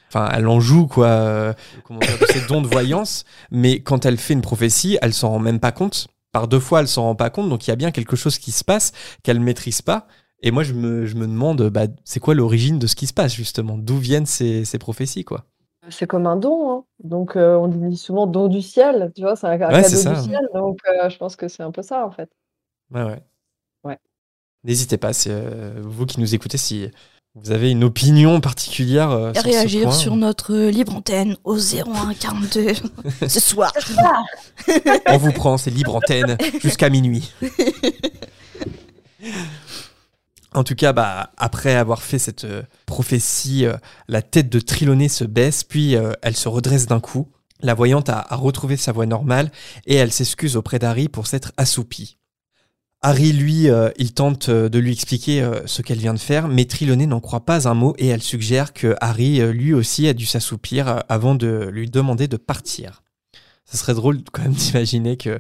Enfin, 0.10 0.30
elle 0.34 0.48
en 0.48 0.62
joue 0.62 0.88
quoi, 0.88 1.08
euh, 1.08 1.54
comment 1.84 2.00
dire, 2.00 2.18
de 2.18 2.26
ses 2.26 2.42
dons 2.48 2.62
de 2.62 2.68
voyance. 2.68 3.26
Mais 3.52 3.82
quand 3.82 4.06
elle 4.06 4.18
fait 4.18 4.34
une 4.34 4.42
prophétie, 4.42 4.98
elle 5.02 5.14
s'en 5.14 5.30
rend 5.32 5.40
même 5.40 5.60
pas 5.60 5.74
compte. 5.74 6.08
Par 6.32 6.48
deux 6.48 6.60
fois, 6.60 6.80
elle 6.82 6.88
s'en 6.88 7.04
rend 7.04 7.16
pas 7.16 7.30
compte. 7.30 7.50
Donc 7.50 7.68
il 7.68 7.72
y 7.72 7.74
a 7.74 7.76
bien 7.76 7.92
quelque 7.92 8.16
chose 8.16 8.38
qui 8.40 8.52
se 8.52 8.64
passe 8.64 8.94
qu'elle 9.24 9.40
maîtrise 9.42 9.82
pas. 9.82 10.08
Et 10.42 10.52
moi, 10.52 10.64
je 10.64 10.74
me, 10.74 11.06
je 11.06 11.16
me 11.16 11.28
demande, 11.28 11.70
bah, 11.70 11.88
c'est 12.06 12.20
quoi 12.22 12.34
l'origine 12.36 12.80
de 12.80 12.88
ce 12.88 12.96
qui 12.96 13.08
se 13.08 13.14
passe 13.14 13.34
justement? 13.34 13.78
D'où 13.78 13.98
viennent 13.98 14.26
ces, 14.26 14.64
ces 14.66 14.78
prophéties 14.80 15.24
quoi? 15.26 15.46
C'est 15.90 16.08
comme 16.08 16.26
un 16.28 16.36
don, 16.38 16.72
hein. 16.72 16.86
Donc 17.04 17.36
euh, 17.36 17.56
on 17.58 17.68
dit 17.68 17.98
souvent 17.98 18.26
don 18.28 18.48
du 18.48 18.62
ciel, 18.62 19.12
tu 19.16 19.22
vois, 19.22 19.36
c'est 19.36 19.48
un, 19.48 19.52
un 19.62 19.72
Ouais, 19.72 19.82
cadeau 19.82 20.04
du 20.04 20.16
ça. 20.16 20.16
ciel. 20.16 20.42
Donc 20.54 20.80
je 21.10 21.18
pense 21.18 21.36
que 21.36 21.48
c'est 21.48 21.64
un 21.64 21.72
peu 21.72 21.82
ça 21.84 22.06
en 22.06 22.12
fait. 22.12 22.30
Ouais. 22.92 23.04
Ouais. 23.04 23.24
N'hésitez 24.66 24.98
pas, 24.98 25.14
c'est 25.14 25.30
euh, 25.32 25.74
vous 25.82 26.06
qui 26.06 26.20
nous 26.20 26.36
écoutez, 26.36 26.58
si 26.58 26.90
vous 27.36 27.52
avez 27.52 27.72
une 27.72 27.84
opinion 27.84 28.42
particulière 28.42 29.12
euh, 29.12 29.34
sur 29.34 29.44
ce 29.44 29.48
réagir 29.48 29.84
point. 29.84 29.92
sur 29.92 30.16
notre 30.16 30.56
libre 30.56 30.96
antenne 30.96 31.38
au 31.44 31.56
01 31.58 32.14
42 32.20 32.74
ce 33.28 33.40
soir. 33.40 33.72
On 35.08 35.18
vous 35.18 35.32
prend, 35.32 35.58
c'est 35.58 35.72
libre 35.72 35.96
antenne 35.96 36.38
jusqu'à 36.62 36.90
minuit. 36.90 37.32
En 40.56 40.64
tout 40.64 40.76
cas, 40.76 40.94
bah, 40.94 41.32
après 41.38 41.76
avoir 41.76 42.02
fait 42.02 42.18
cette 42.18 42.46
euh, 42.46 42.64
prophétie, 42.86 43.66
euh, 43.66 43.76
la 44.08 44.22
tête 44.22 44.48
de 44.48 44.62
Triloné 44.62 45.10
se 45.10 45.26
baisse, 45.26 45.66
puis 45.66 45.98
euh, 45.98 46.14
elle 46.22 46.38
se 46.38 46.48
redresse 46.48 46.86
d'un 46.86 47.02
coup. 47.02 47.28
La 47.62 47.74
voyante 47.74 48.08
a, 48.08 48.26
a 48.30 48.36
retrouvé 48.38 48.78
sa 48.78 48.94
voix 48.94 49.06
normale 49.06 49.52
et 49.86 49.96
elle 49.96 50.14
s'excuse 50.14 50.56
auprès 50.56 50.80
d'Harry 50.80 51.10
pour 51.10 51.28
s'être 51.28 51.52
assoupie. 51.58 52.18
Harry, 53.08 53.34
lui, 53.34 53.70
euh, 53.70 53.92
il 53.98 54.16
tente 54.16 54.50
euh, 54.50 54.68
de 54.68 54.80
lui 54.80 54.92
expliquer 54.92 55.40
euh, 55.40 55.60
ce 55.68 55.84
qu'elle 55.84 56.00
vient 56.00 56.16
de 56.16 56.20
faire, 56.20 56.48
mais 56.48 56.66
Triloné 56.66 57.06
n'en 57.06 57.20
croit 57.20 57.46
pas 57.46 57.68
un 57.68 57.76
mot 57.76 57.94
et 58.00 58.08
elle 58.08 58.24
suggère 58.24 58.74
que 58.74 58.96
Harry, 59.00 59.42
lui 59.54 59.76
aussi, 59.76 60.08
a 60.08 60.16
dû 60.16 60.26
s'assoupir 60.26 61.04
avant 61.08 61.36
de 61.36 61.70
lui 61.72 61.88
demander 61.88 62.28
de 62.28 62.38
partir. 62.38 63.04
ça 63.64 63.78
serait 63.78 63.94
drôle 63.94 64.24
quand 64.32 64.42
même 64.42 64.54
d'imaginer 64.54 65.18
que 65.18 65.40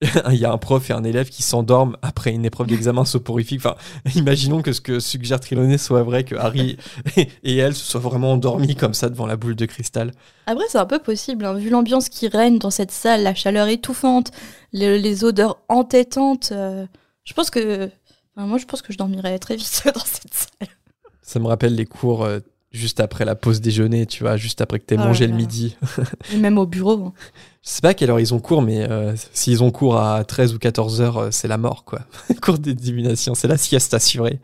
il 0.30 0.36
y 0.36 0.44
a 0.44 0.52
un 0.52 0.58
prof 0.58 0.90
et 0.90 0.92
un 0.92 1.02
élève 1.02 1.28
qui 1.28 1.42
s'endorment 1.42 1.96
après 2.02 2.32
une 2.32 2.44
épreuve 2.44 2.68
d'examen 2.68 3.04
soporifique. 3.04 3.60
Enfin, 3.64 3.74
imaginons 4.14 4.62
que 4.62 4.72
ce 4.72 4.80
que 4.80 5.00
suggère 5.00 5.40
Trelawney 5.40 5.78
soit 5.78 6.02
vrai, 6.02 6.24
que 6.24 6.36
Harry 6.36 6.76
et 7.42 7.56
elle 7.56 7.74
se 7.74 7.84
soient 7.84 8.00
vraiment 8.00 8.32
endormis 8.32 8.76
comme 8.76 8.94
ça 8.94 9.08
devant 9.08 9.26
la 9.26 9.36
boule 9.36 9.56
de 9.56 9.66
cristal. 9.66 10.12
Après, 10.46 10.64
c'est 10.68 10.78
un 10.78 10.86
peu 10.86 10.98
possible, 10.98 11.44
hein, 11.44 11.54
vu 11.54 11.70
l'ambiance 11.70 12.08
qui 12.08 12.28
règne 12.28 12.58
dans 12.58 12.70
cette 12.70 12.92
salle, 12.92 13.22
la 13.22 13.34
chaleur 13.34 13.66
étouffante, 13.68 14.30
les, 14.72 15.24
odeurs 15.24 15.58
entêtantes. 15.68 16.52
Je 17.28 17.34
pense 17.34 17.50
que. 17.50 17.90
enfin, 18.36 18.46
moi, 18.46 18.58
je 18.58 18.64
pense 18.64 18.80
que 18.82 18.92
je 18.92 18.98
dormirais 18.98 19.38
très 19.38 19.56
vite 19.56 19.82
dans 19.94 20.00
cette 20.04 20.32
salle. 20.34 20.68
Ça 21.22 21.38
me 21.38 21.46
rappelle 21.46 21.74
les 21.74 21.84
cours 21.84 22.24
euh, 22.24 22.40
juste 22.72 23.00
après 23.00 23.24
la 23.26 23.34
pause 23.34 23.60
déjeuner, 23.60 24.06
tu 24.06 24.22
vois, 24.22 24.36
juste 24.38 24.60
après 24.62 24.78
que 24.78 24.84
t'aies 24.86 24.96
Oh 24.98 25.02
mangé 25.04 25.26
là 25.26 25.32
le 25.32 25.32
là. 25.32 25.38
midi. 25.38 25.76
Et 26.32 26.38
même 26.38 26.56
au 26.58 26.66
bureau. 26.66 27.06
hein. 27.06 27.12
Je 27.62 27.70
sais 27.70 27.80
pas 27.82 27.90
à 27.90 27.94
quelle 27.94 28.08
heure 28.10 28.20
ils 28.20 28.32
ont 28.32 28.40
cours, 28.40 28.62
mais 28.62 28.88
euh, 28.90 29.14
s'ils 29.34 29.62
ont 29.62 29.70
cours 29.70 29.98
à 30.00 30.24
13 30.24 30.54
ou 30.54 30.58
14 30.58 31.00
heures, 31.02 31.16
euh, 31.18 31.30
c'est 31.30 31.48
la 31.48 31.58
mort, 31.58 31.84
quoi. 31.84 32.00
cours 32.42 32.58
de 32.58 32.72
divination, 32.72 33.34
c'est 33.34 33.48
la 33.48 33.58
sieste 33.58 33.92
assurée. 33.92 34.40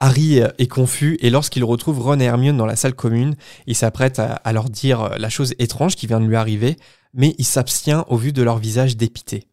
Harry 0.00 0.38
est 0.38 0.66
confus 0.66 1.16
et 1.20 1.30
lorsqu'il 1.30 1.64
retrouve 1.64 2.00
Ron 2.00 2.18
et 2.20 2.24
Hermione 2.24 2.56
dans 2.56 2.66
la 2.66 2.76
salle 2.76 2.94
commune, 2.94 3.36
il 3.66 3.74
s'apprête 3.74 4.18
à, 4.18 4.34
à 4.34 4.52
leur 4.52 4.68
dire 4.68 5.10
la 5.18 5.28
chose 5.30 5.54
étrange 5.58 5.96
qui 5.96 6.06
vient 6.06 6.20
de 6.20 6.26
lui 6.26 6.36
arriver, 6.36 6.76
mais 7.14 7.34
il 7.38 7.44
s'abstient 7.44 8.04
au 8.08 8.16
vu 8.16 8.32
de 8.32 8.42
leur 8.42 8.58
visage 8.58 8.96
dépité. 8.96 9.46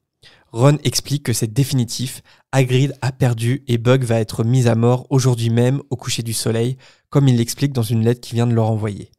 Ron 0.52 0.78
explique 0.84 1.24
que 1.24 1.34
c'est 1.34 1.54
définitif, 1.54 2.22
Hagrid 2.52 2.94
a 3.02 3.14
perdu 3.14 3.64
et 3.68 3.78
Bug 3.78 4.04
va 4.04 4.20
être 4.20 4.44
mis 4.44 4.68
à 4.68 4.76
mort 4.76 5.08
aujourd'hui 5.10 5.50
même 5.50 5.82
au 5.90 5.96
coucher 5.96 6.24
du 6.24 6.34
soleil, 6.34 6.78
comme 7.10 7.30
il 7.30 7.38
l'explique 7.38 7.72
dans 7.72 7.84
une 7.84 8.04
lettre 8.04 8.20
qui 8.20 8.36
vient 8.36 8.48
de 8.48 8.54
leur 8.54 8.70
envoyer. 8.70 9.12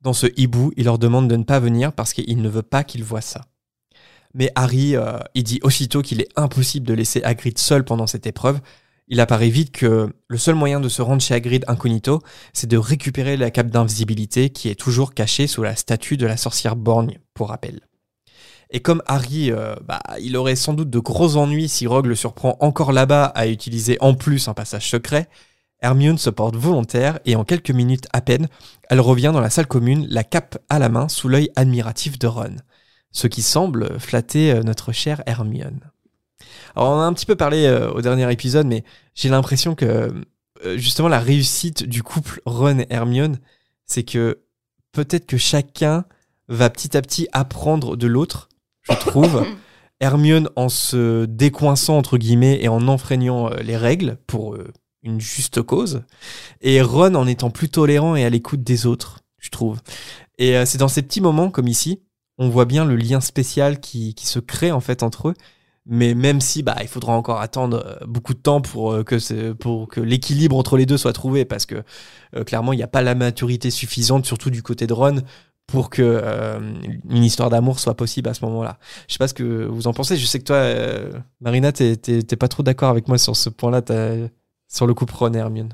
Dans 0.00 0.12
ce 0.12 0.26
hibou, 0.36 0.72
il 0.76 0.86
leur 0.86 0.98
demande 0.98 1.28
de 1.28 1.36
ne 1.36 1.44
pas 1.44 1.60
venir 1.60 1.92
parce 1.92 2.12
qu'il 2.12 2.42
ne 2.42 2.48
veut 2.48 2.62
pas 2.62 2.82
qu'ils 2.82 3.04
voient 3.04 3.20
ça. 3.20 3.46
Mais 4.34 4.50
Harry, 4.54 4.96
euh, 4.96 5.18
il 5.34 5.44
dit 5.44 5.60
aussitôt 5.62 6.02
qu'il 6.02 6.20
est 6.20 6.30
impossible 6.36 6.86
de 6.86 6.94
laisser 6.94 7.22
Hagrid 7.22 7.58
seul 7.58 7.84
pendant 7.84 8.06
cette 8.06 8.26
épreuve. 8.26 8.60
Il 9.08 9.20
apparaît 9.20 9.50
vite 9.50 9.72
que 9.72 10.12
le 10.26 10.38
seul 10.38 10.54
moyen 10.54 10.80
de 10.80 10.88
se 10.88 11.02
rendre 11.02 11.20
chez 11.20 11.34
Hagrid 11.34 11.64
incognito, 11.68 12.20
c'est 12.52 12.68
de 12.68 12.76
récupérer 12.76 13.36
la 13.36 13.50
cape 13.50 13.70
d'invisibilité 13.70 14.50
qui 14.50 14.68
est 14.68 14.78
toujours 14.78 15.14
cachée 15.14 15.46
sous 15.46 15.62
la 15.62 15.76
statue 15.76 16.16
de 16.16 16.26
la 16.26 16.36
sorcière 16.36 16.76
borgne, 16.76 17.18
pour 17.34 17.48
rappel. 17.48 17.80
Et 18.70 18.80
comme 18.80 19.02
Harry, 19.06 19.50
euh, 19.50 19.74
bah, 19.84 20.00
il 20.20 20.36
aurait 20.36 20.56
sans 20.56 20.74
doute 20.74 20.90
de 20.90 20.98
gros 21.00 21.36
ennuis 21.36 21.68
si 21.68 21.86
Rogue 21.86 22.06
le 22.06 22.14
surprend 22.14 22.56
encore 22.60 22.92
là-bas 22.92 23.24
à 23.24 23.48
utiliser 23.48 23.96
en 24.00 24.14
plus 24.14 24.46
un 24.48 24.54
passage 24.54 24.88
secret, 24.88 25.28
Hermione 25.82 26.18
se 26.18 26.30
porte 26.30 26.56
volontaire 26.56 27.18
et 27.24 27.34
en 27.36 27.44
quelques 27.44 27.70
minutes 27.70 28.06
à 28.12 28.20
peine, 28.20 28.48
elle 28.88 29.00
revient 29.00 29.30
dans 29.32 29.40
la 29.40 29.50
salle 29.50 29.66
commune, 29.66 30.06
la 30.08 30.24
cape 30.24 30.58
à 30.68 30.78
la 30.78 30.88
main, 30.88 31.08
sous 31.08 31.28
l'œil 31.28 31.50
admiratif 31.56 32.18
de 32.18 32.26
Ron. 32.26 32.56
Ce 33.12 33.26
qui 33.26 33.42
semble 33.42 33.98
flatter 33.98 34.52
euh, 34.52 34.62
notre 34.62 34.92
chère 34.92 35.22
Hermione. 35.26 35.80
Alors 36.76 36.90
on 36.90 37.00
a 37.00 37.04
un 37.04 37.12
petit 37.12 37.26
peu 37.26 37.34
parlé 37.34 37.66
euh, 37.66 37.90
au 37.90 38.02
dernier 38.02 38.30
épisode, 38.30 38.66
mais 38.66 38.84
j'ai 39.14 39.30
l'impression 39.30 39.74
que 39.74 40.14
justement 40.76 41.08
la 41.08 41.18
réussite 41.18 41.84
du 41.84 42.02
couple 42.02 42.40
Ron 42.44 42.80
et 42.80 42.86
Hermione, 42.90 43.38
c'est 43.86 44.04
que 44.04 44.42
peut-être 44.92 45.26
que 45.26 45.38
chacun 45.38 46.04
va 46.48 46.68
petit 46.68 46.96
à 46.96 47.02
petit 47.02 47.28
apprendre 47.32 47.96
de 47.96 48.06
l'autre, 48.06 48.49
je 48.82 48.94
trouve. 48.94 49.44
Hermione 50.00 50.48
en 50.56 50.70
se 50.70 51.26
décoinçant 51.26 51.98
entre 51.98 52.16
guillemets 52.16 52.58
et 52.62 52.68
en 52.68 52.88
enfreignant 52.88 53.50
euh, 53.50 53.56
les 53.62 53.76
règles 53.76 54.16
pour 54.26 54.54
euh, 54.54 54.72
une 55.02 55.20
juste 55.20 55.60
cause, 55.60 56.02
et 56.62 56.80
Ron 56.80 57.14
en 57.14 57.26
étant 57.26 57.50
plus 57.50 57.68
tolérant 57.68 58.16
et 58.16 58.24
à 58.24 58.30
l'écoute 58.30 58.62
des 58.62 58.86
autres, 58.86 59.20
je 59.38 59.50
trouve. 59.50 59.80
Et 60.38 60.56
euh, 60.56 60.64
c'est 60.64 60.78
dans 60.78 60.88
ces 60.88 61.02
petits 61.02 61.20
moments 61.20 61.50
comme 61.50 61.68
ici, 61.68 62.00
on 62.38 62.48
voit 62.48 62.64
bien 62.64 62.86
le 62.86 62.96
lien 62.96 63.20
spécial 63.20 63.78
qui, 63.80 64.14
qui 64.14 64.26
se 64.26 64.38
crée 64.38 64.72
en 64.72 64.80
fait 64.80 65.02
entre 65.02 65.28
eux. 65.28 65.34
Mais 65.86 66.14
même 66.14 66.40
si 66.42 66.62
bah 66.62 66.76
il 66.82 66.88
faudra 66.88 67.14
encore 67.14 67.40
attendre 67.40 67.98
beaucoup 68.06 68.34
de 68.34 68.38
temps 68.38 68.60
pour 68.60 69.02
que 69.04 69.18
c'est- 69.18 69.54
pour 69.54 69.88
que 69.88 70.00
l'équilibre 70.00 70.56
entre 70.56 70.76
les 70.76 70.84
deux 70.84 70.98
soit 70.98 71.14
trouvé 71.14 71.46
parce 71.46 71.64
que 71.64 71.82
euh, 72.36 72.44
clairement 72.44 72.74
il 72.74 72.76
n'y 72.76 72.82
a 72.82 72.86
pas 72.86 73.00
la 73.00 73.14
maturité 73.14 73.70
suffisante 73.70 74.26
surtout 74.26 74.50
du 74.50 74.62
côté 74.62 74.86
de 74.86 74.92
Ron 74.92 75.22
pour 75.70 75.90
que 75.90 76.02
euh, 76.02 76.58
une 77.08 77.24
histoire 77.24 77.50
d'amour 77.50 77.78
soit 77.78 77.94
possible 77.96 78.28
à 78.28 78.34
ce 78.34 78.44
moment-là. 78.44 78.78
Je 79.08 79.14
sais 79.14 79.18
pas 79.18 79.28
ce 79.28 79.34
que 79.34 79.64
vous 79.66 79.86
en 79.86 79.92
pensez. 79.92 80.16
Je 80.16 80.26
sais 80.26 80.38
que 80.38 80.44
toi, 80.44 80.56
euh, 80.56 81.12
Marina, 81.40 81.72
t'es 81.72 81.96
pas 82.38 82.48
trop 82.48 82.62
d'accord 82.62 82.90
avec 82.90 83.08
moi 83.08 83.18
sur 83.18 83.36
ce 83.36 83.48
point-là, 83.48 83.82
sur 84.68 84.86
le 84.86 84.94
couple 84.94 85.14
Ron 85.14 85.32
et 85.34 85.38
Hermione. 85.38 85.70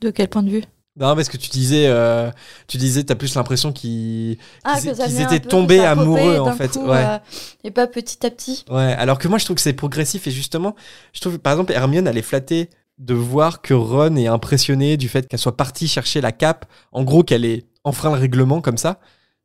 De 0.00 0.10
quel 0.10 0.28
point 0.28 0.42
de 0.42 0.50
vue? 0.50 0.64
Non, 1.00 1.14
parce 1.14 1.28
que 1.28 1.36
tu 1.36 1.48
disais, 1.50 1.84
euh, 1.86 2.28
tu 2.66 2.76
disais, 2.76 3.04
t'as 3.04 3.14
plus 3.14 3.32
l'impression 3.36 3.72
qu'ils 3.72 4.36
Ah, 4.64 4.80
qu'ils- 4.80 5.20
étaient 5.22 5.38
tombés 5.38 5.78
amoureux 5.84 6.38
en 6.40 6.52
fait. 6.52 6.72
coup, 6.72 6.86
ouais. 6.86 7.04
euh, 7.04 7.18
et 7.62 7.70
pas 7.70 7.86
petit 7.86 8.26
à 8.26 8.30
petit. 8.30 8.64
Ouais, 8.68 8.94
alors 8.98 9.18
que 9.18 9.28
moi 9.28 9.38
je 9.38 9.44
trouve 9.44 9.54
que 9.54 9.62
c'est 9.62 9.72
progressif 9.74 10.26
et 10.26 10.32
justement, 10.32 10.74
je 11.12 11.20
trouve 11.20 11.38
par 11.38 11.52
exemple 11.52 11.72
Hermione 11.72 12.08
elle 12.08 12.18
est 12.18 12.22
flattée 12.22 12.68
de 12.98 13.14
voir 13.14 13.62
que 13.62 13.74
Ron 13.74 14.16
est 14.16 14.26
impressionné 14.26 14.96
du 14.96 15.08
fait 15.08 15.28
qu'elle 15.28 15.38
soit 15.38 15.56
partie 15.56 15.86
chercher 15.86 16.20
la 16.20 16.32
cape, 16.32 16.66
en 16.90 17.04
gros 17.04 17.22
qu'elle 17.22 17.44
ait 17.44 17.64
enfreint 17.84 18.10
le 18.10 18.18
règlement 18.18 18.60
comme 18.60 18.76
ça. 18.76 18.98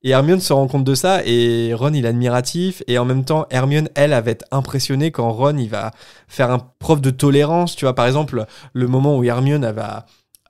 Et 0.04 0.10
Hermione 0.10 0.40
se 0.42 0.52
rend 0.52 0.68
compte 0.68 0.84
de 0.84 0.96
ça 0.96 1.22
et 1.26 1.74
Ron 1.74 1.94
il 1.94 2.06
est 2.06 2.10
admiratif. 2.10 2.84
Et 2.88 2.98
en 2.98 3.06
même 3.06 3.24
temps 3.24 3.46
Hermione 3.50 3.90
elle, 3.96 4.14
elle 4.14 4.24
va 4.24 4.32
être 4.32 4.46
impressionnée 4.52 5.12
quand 5.12 5.32
Ron 5.32 5.58
il 5.58 5.70
va 5.70 5.92
faire 6.28 6.52
un 6.52 6.60
preuve 6.80 7.02
de 7.02 7.10
tolérance, 7.10 7.76
tu 7.76 7.86
vois 7.86 7.96
par 7.96 8.06
exemple 8.06 8.46
le 8.74 8.88
moment 8.88 9.18
où 9.18 9.24
Hermione 9.24 9.64
elle 9.64 9.76
va 9.76 10.06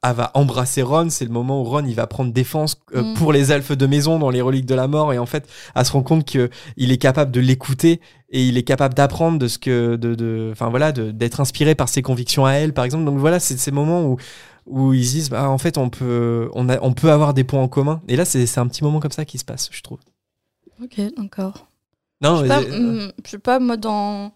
elle 0.06 0.16
va 0.16 0.32
embrasser 0.34 0.82
Ron, 0.82 1.10
c'est 1.10 1.24
le 1.24 1.32
moment 1.32 1.62
où 1.62 1.64
Ron 1.64 1.86
il 1.86 1.96
va 1.96 2.08
prendre 2.08 2.34
défense 2.34 2.76
euh, 2.94 3.04
Mm. 3.04 3.14
pour 3.14 3.32
les 3.32 3.52
elfes 3.54 3.72
de 3.72 3.86
maison 3.86 4.20
dans 4.20 4.30
les 4.32 4.42
reliques 4.42 4.66
de 4.66 4.76
la 4.76 4.88
mort. 4.88 5.14
Et 5.14 5.18
en 5.18 5.26
fait 5.26 5.48
elle 5.76 5.86
se 5.86 5.92
rend 5.94 6.04
compte 6.04 6.30
que 6.30 6.50
il 6.76 6.92
est 6.92 6.98
capable 6.98 7.32
de 7.32 7.40
l'écouter 7.40 8.02
et 8.30 8.44
il 8.44 8.58
est 8.58 8.64
capable 8.64 8.96
d'apprendre 8.96 9.38
de 9.40 9.48
ce 9.48 9.60
que 9.60 9.96
de 9.96 10.16
de 10.16 10.50
enfin 10.52 10.70
voilà 10.70 10.92
d'être 10.92 11.40
inspiré 11.40 11.76
par 11.76 11.88
ses 11.90 12.02
convictions 12.02 12.46
à 12.46 12.54
elle 12.54 12.74
par 12.74 12.86
exemple. 12.86 13.06
Donc 13.06 13.18
voilà 13.20 13.40
c'est 13.40 13.58
ces 13.58 13.72
moments 13.72 14.04
où 14.04 14.18
où 14.66 14.94
ils 14.94 15.06
se 15.06 15.12
disent 15.14 15.30
bah 15.30 15.50
en 15.50 15.58
fait 15.58 15.78
on 15.78 15.90
peut 15.90 16.50
on 16.54 16.70
a 16.70 16.80
on 16.82 16.94
peut 16.94 17.12
avoir 17.12 17.34
des 17.34 17.44
points 17.44 17.62
en 17.62 17.68
commun 17.68 18.02
et 18.08 18.16
là 18.16 18.24
c'est 18.26 18.58
un 18.58 18.68
petit 18.68 18.84
moment 18.84 19.00
comme 19.00 19.12
ça 19.12 19.26
qui 19.26 19.38
se 19.38 19.46
passe 19.46 19.70
je 19.72 19.82
trouve 19.82 20.00
Ok, 20.82 21.00
d'accord. 21.18 21.68
non 22.22 22.38
Je 22.38 22.42
sais 22.44 22.48
pas, 22.48 22.62
mais- 22.62 22.72
hum, 22.76 23.12
pas, 23.44 23.60
moi, 23.60 23.78
dans. 23.78 24.32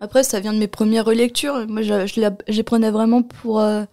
Après, 0.00 0.22
ça 0.24 0.40
vient 0.40 0.52
de 0.52 0.58
mes 0.58 0.66
premières 0.68 1.04
relectures. 1.04 1.66
Moi, 1.68 1.82
je, 1.82 2.06
je, 2.06 2.20
la- 2.20 2.36
je 2.48 2.56
les 2.56 2.62
prenais 2.62 2.90
vraiment 2.90 3.22
pour, 3.22 3.60
euh, 3.60 3.84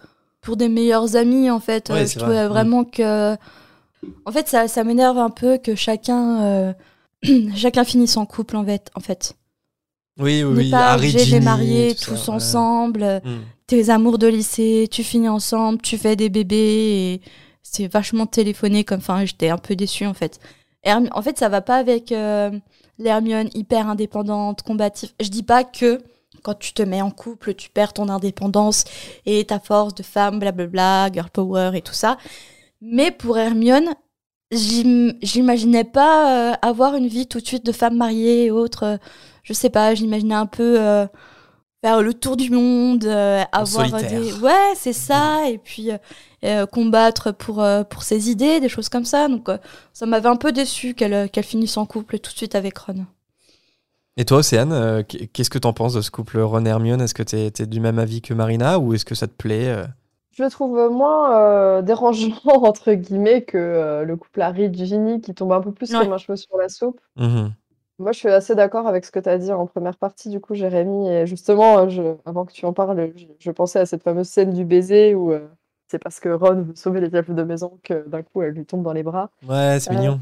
pour 0.41 0.55
des 0.57 0.69
meilleurs 0.69 1.15
amis, 1.17 1.49
en 1.51 1.59
fait. 1.59 1.89
Ouais, 1.89 2.01
Euh, 2.03 2.05
je 2.07 2.17
trouvais 2.17 2.35
vrai. 2.35 2.47
vraiment 2.47 2.83
que. 2.85 3.33
En 4.25 4.31
fait, 4.31 4.47
ça, 4.47 4.67
ça 4.67 4.83
m'énerve 4.83 5.17
un 5.17 5.29
peu 5.29 5.57
que 5.57 5.75
chacun. 5.75 6.41
euh, 6.43 6.73
chacun 7.55 7.83
finisse 7.83 8.17
en 8.17 8.25
couple, 8.25 8.55
en 8.55 8.65
fait. 8.65 8.89
En 8.95 8.99
fait. 9.01 9.35
oui 10.19 10.43
oui, 10.43 10.53
oui 10.57 10.71
pas 10.71 10.93
Harry, 10.93 11.09
Ginny, 11.09 11.95
tout 11.95 12.11
tous 12.11 12.15
ça, 12.17 12.31
ensemble. 12.31 13.03
euh, 13.03 13.19
Mm. 13.23 13.41
Tes 13.73 13.89
amours 13.89 14.19
de 14.19 14.27
lycée, 14.27 14.87
tu 14.91 15.03
finis 15.03 15.29
ensemble, 15.29 15.81
tu 15.81 15.97
fais 15.97 16.15
des 16.15 16.29
bébés. 16.29 16.55
Et 17.15 17.21
c'est 17.63 17.87
vachement 17.87 18.27
téléphoné 18.27 18.83
comme. 18.83 18.99
Enfin, 18.99 19.25
j'étais 19.25 19.49
un 19.49 19.57
peu 19.57 19.75
déçue, 19.75 20.05
en 20.05 20.13
fait. 20.13 20.39
Herm- 20.85 21.09
En 21.11 21.23
fait, 21.23 21.39
ça 21.39 21.49
va 21.49 21.61
pas 21.61 21.77
avec 21.77 22.11
euh, 22.11 22.51
l'Hermione 22.99 23.49
hyper 23.55 23.89
indépendante, 23.89 24.61
combative. 24.61 25.09
Je 25.19 25.29
dis 25.29 25.41
pas 25.41 25.63
que 25.63 26.03
quand 26.43 26.53
tu 26.53 26.73
te 26.73 26.83
mets 26.83 27.01
en 27.01 27.09
couple, 27.09 27.55
tu 27.55 27.71
perds 27.71 27.93
ton 27.93 28.09
indépendance 28.09 28.83
et 29.25 29.43
ta 29.45 29.59
force 29.59 29.95
de 29.95 30.03
femme, 30.03 30.37
blablabla, 30.37 31.11
girl 31.11 31.31
power 31.31 31.71
et 31.73 31.81
tout 31.81 31.93
ça. 31.95 32.17
Mais 32.79 33.09
pour 33.09 33.39
Hermione, 33.39 33.95
j'im- 34.51 35.13
j'imaginais 35.23 35.83
pas 35.83 36.51
euh, 36.51 36.55
avoir 36.61 36.95
une 36.95 37.07
vie 37.07 37.25
tout 37.25 37.39
de 37.39 37.47
suite 37.47 37.65
de 37.65 37.71
femme 37.71 37.97
mariée 37.97 38.45
et 38.45 38.51
autres. 38.51 38.83
euh, 38.83 38.97
je 39.41 39.53
sais 39.53 39.71
pas, 39.71 39.95
j'imaginais 39.95 40.35
un 40.35 40.45
peu 40.45 40.79
euh, 40.79 41.07
faire 41.83 42.01
le 42.01 42.13
tour 42.13 42.37
du 42.37 42.49
monde, 42.49 43.03
euh, 43.05 43.43
avoir 43.51 43.89
solitaire. 43.89 44.21
des. 44.21 44.33
Ouais, 44.39 44.73
c'est 44.75 44.93
ça. 44.93 45.49
Et 45.49 45.57
puis 45.57 45.91
euh, 45.91 45.97
euh, 46.45 46.65
combattre 46.65 47.31
pour, 47.31 47.61
euh, 47.61 47.83
pour 47.83 48.03
ses 48.03 48.29
idées, 48.31 48.59
des 48.61 48.69
choses 48.69 48.87
comme 48.89 49.03
ça. 49.05 49.27
Donc 49.27 49.49
euh, 49.49 49.57
ça 49.91 50.05
m'avait 50.05 50.29
un 50.29 50.37
peu 50.37 50.51
déçu 50.53 50.93
qu'elle 50.93 51.29
qu'elle 51.29 51.43
finisse 51.43 51.75
en 51.77 51.85
couple 51.85 52.19
tout 52.19 52.31
de 52.31 52.37
suite 52.37 52.55
avec 52.55 52.77
Ron. 52.77 53.05
et 54.15 54.23
toi 54.25 54.37
Océane 54.37 54.71
euh, 54.71 55.03
qu'est-ce 55.03 55.49
que 55.49 55.59
t'en 55.59 55.73
penses 55.73 55.93
de 55.93 56.01
ce 56.01 56.09
couple 56.11 56.39
Ron 56.39 56.65
et 56.65 56.69
Hermione? 56.69 57.01
Est-ce 57.01 57.13
que 57.13 57.23
t'es 57.23 57.51
es 57.59 57.65
du 57.65 57.79
même 57.81 57.99
avis 57.99 58.21
que 58.21 58.33
Marina 58.33 58.79
ou 58.79 58.93
est-ce 58.93 59.05
que 59.05 59.15
ça 59.15 59.27
te 59.27 59.33
plaît 59.33 59.75
Je 60.31 60.43
le 60.43 60.49
trouve 60.49 60.89
moins 60.89 61.35
euh, 61.37 61.81
dérangeant, 61.81 62.31
entre 62.45 62.93
guillemets, 62.93 63.41
que 63.43 63.57
euh, 63.57 64.03
le 64.05 64.15
couple 64.15 64.41
Harry-Ginny 64.41 65.19
qui 65.21 65.33
tombe 65.33 65.51
un 65.51 65.61
peu 65.61 65.71
plus 65.73 65.91
Ouais. 65.93 65.99
comme 65.99 66.13
un 66.13 66.17
cheveu 66.17 66.37
sur 66.37 66.55
la 66.57 66.69
soupe. 66.69 66.99
Mhm. 67.17 67.53
Moi, 68.03 68.11
je 68.11 68.19
suis 68.19 68.29
assez 68.29 68.55
d'accord 68.55 68.87
avec 68.87 69.05
ce 69.05 69.11
que 69.11 69.19
tu 69.19 69.29
as 69.29 69.37
dit 69.37 69.51
en 69.51 69.65
première 69.67 69.97
partie, 69.97 70.29
du 70.29 70.39
coup, 70.39 70.53
Jérémy. 70.55 71.09
Et 71.09 71.25
justement, 71.27 71.79
euh, 71.79 71.89
je, 71.89 72.01
avant 72.25 72.45
que 72.45 72.51
tu 72.53 72.65
en 72.65 72.73
parles, 72.73 73.11
je, 73.15 73.25
je 73.39 73.51
pensais 73.51 73.79
à 73.79 73.85
cette 73.85 74.03
fameuse 74.03 74.27
scène 74.29 74.53
du 74.53 74.65
baiser 74.65 75.15
où 75.15 75.31
euh, 75.31 75.47
c'est 75.87 75.99
parce 75.99 76.19
que 76.19 76.29
Ron 76.29 76.61
veut 76.63 76.75
sauver 76.75 77.01
les 77.01 77.15
elfes 77.15 77.31
de 77.31 77.43
maison 77.43 77.79
que 77.83 78.07
d'un 78.07 78.21
coup, 78.23 78.41
elle 78.41 78.53
lui 78.53 78.65
tombe 78.65 78.83
dans 78.83 78.93
les 78.93 79.03
bras. 79.03 79.29
ouais 79.47 79.79
c'est 79.79 79.91
Euh, 79.91 79.95
mignon 79.95 80.19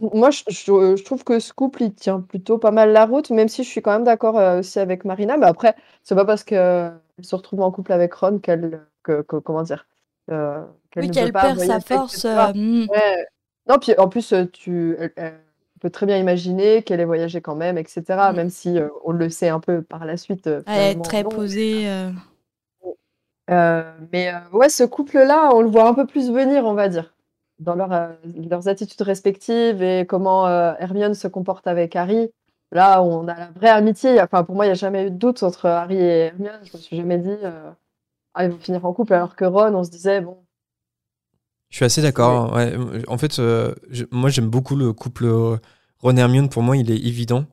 Moi, 0.00 0.30
je, 0.30 0.42
je- 0.48 0.96
je 0.96 1.04
trouve 1.04 1.22
que 1.24 1.38
ce 1.38 1.52
couple, 1.52 1.82
il 1.82 1.94
tient 1.94 2.20
plutôt 2.20 2.58
pas 2.58 2.70
mal 2.70 2.92
la 2.92 3.04
route, 3.06 3.30
même 3.30 3.48
si 3.48 3.62
je 3.62 3.68
suis 3.68 3.82
quand 3.82 3.92
même 3.92 4.04
d'accord 4.04 4.38
euh, 4.38 4.60
aussi 4.60 4.78
avec 4.80 5.04
Marina. 5.04 5.36
Mais 5.36 5.46
après, 5.46 5.74
c'est 6.02 6.14
pas 6.14 6.24
parce 6.24 6.44
qu'elle 6.44 6.94
se 7.20 7.34
retrouve 7.36 7.60
en 7.60 7.70
couple 7.70 7.92
avec 7.92 8.12
Ron 8.14 8.38
qu'elle, 8.38 8.80
que, 9.02 9.22
que- 9.22 9.36
comment 9.36 9.62
dire, 9.62 9.86
euh, 10.30 10.64
qu'elle 10.90 11.04
Oui, 11.04 11.10
qu'elle 11.10 11.32
perd 11.32 11.58
sa 11.58 11.80
force. 11.80 12.24
euh, 12.24 12.52
hmm. 12.54 12.86
Ouais. 12.90 13.26
Non, 13.68 13.78
puis 13.78 13.94
en 13.98 14.08
plus, 14.08 14.32
euh, 14.32 14.46
tu, 14.46 14.96
elle- 14.98 15.12
elle- 15.16 15.40
peut 15.82 15.90
très 15.90 16.06
bien 16.06 16.16
imaginer 16.16 16.82
qu'elle 16.84 17.00
ait 17.00 17.04
voyagé 17.04 17.40
quand 17.40 17.56
même, 17.56 17.76
etc. 17.76 18.02
Mm. 18.08 18.36
Même 18.36 18.50
si 18.50 18.78
euh, 18.78 18.88
on 19.04 19.10
le 19.10 19.28
sait 19.28 19.48
un 19.48 19.58
peu 19.58 19.82
par 19.82 20.04
la 20.04 20.16
suite. 20.16 20.46
euh, 20.46 20.62
Elle 20.66 20.96
est 20.98 21.02
très 21.02 21.24
non. 21.24 21.30
posée. 21.30 21.90
euh. 23.50 23.82
Mais 24.12 24.32
ouais, 24.52 24.68
ce 24.68 24.84
couple-là, 24.84 25.50
on 25.52 25.60
le 25.60 25.68
voit 25.68 25.88
un 25.88 25.94
peu 25.94 26.06
plus 26.06 26.30
venir, 26.30 26.64
on 26.64 26.74
va 26.74 26.88
dire, 26.88 27.12
dans 27.58 27.74
leur, 27.74 27.90
leurs 28.48 28.68
attitudes 28.68 29.02
respectives 29.02 29.82
et 29.82 30.06
comment 30.06 30.48
Hermione 30.48 31.14
se 31.14 31.28
comporte 31.28 31.66
avec 31.66 31.96
Harry. 31.96 32.30
Là, 32.70 33.02
on 33.02 33.28
a 33.28 33.34
la 33.36 33.50
vraie 33.50 33.68
amitié. 33.68 34.22
Enfin, 34.22 34.44
pour 34.44 34.54
moi, 34.54 34.64
il 34.64 34.68
n'y 34.68 34.72
a 34.72 34.74
jamais 34.76 35.06
eu 35.08 35.10
de 35.10 35.16
doute 35.16 35.42
entre 35.42 35.66
Harry 35.66 35.96
et 35.98 36.26
Hermione. 36.28 36.60
Je 36.62 36.76
me 36.76 36.78
suis 36.80 36.96
jamais 36.96 37.18
dit, 37.18 37.36
ah, 38.34 38.44
ils 38.44 38.50
vont 38.50 38.58
finir 38.58 38.86
en 38.86 38.92
couple, 38.94 39.12
alors 39.12 39.36
que 39.36 39.44
Ron, 39.44 39.74
on 39.74 39.84
se 39.84 39.90
disait, 39.90 40.22
bon, 40.22 40.38
Je 41.72 41.76
suis 41.78 41.84
assez 41.86 42.02
d'accord. 42.02 42.52
Ouais. 42.54 42.74
En 43.08 43.18
fait, 43.18 43.40
euh, 43.40 43.74
je- 43.90 44.04
moi, 44.12 44.30
j'aime 44.30 44.48
beaucoup 44.48 44.76
le 44.76 44.92
couple 44.92 45.24
euh, 45.24 45.56
Ron 46.00 46.16
Hermione. 46.16 46.48
Pour 46.50 46.62
moi, 46.62 46.76
il 46.76 46.90
est 46.92 46.98
évident. 46.98 47.46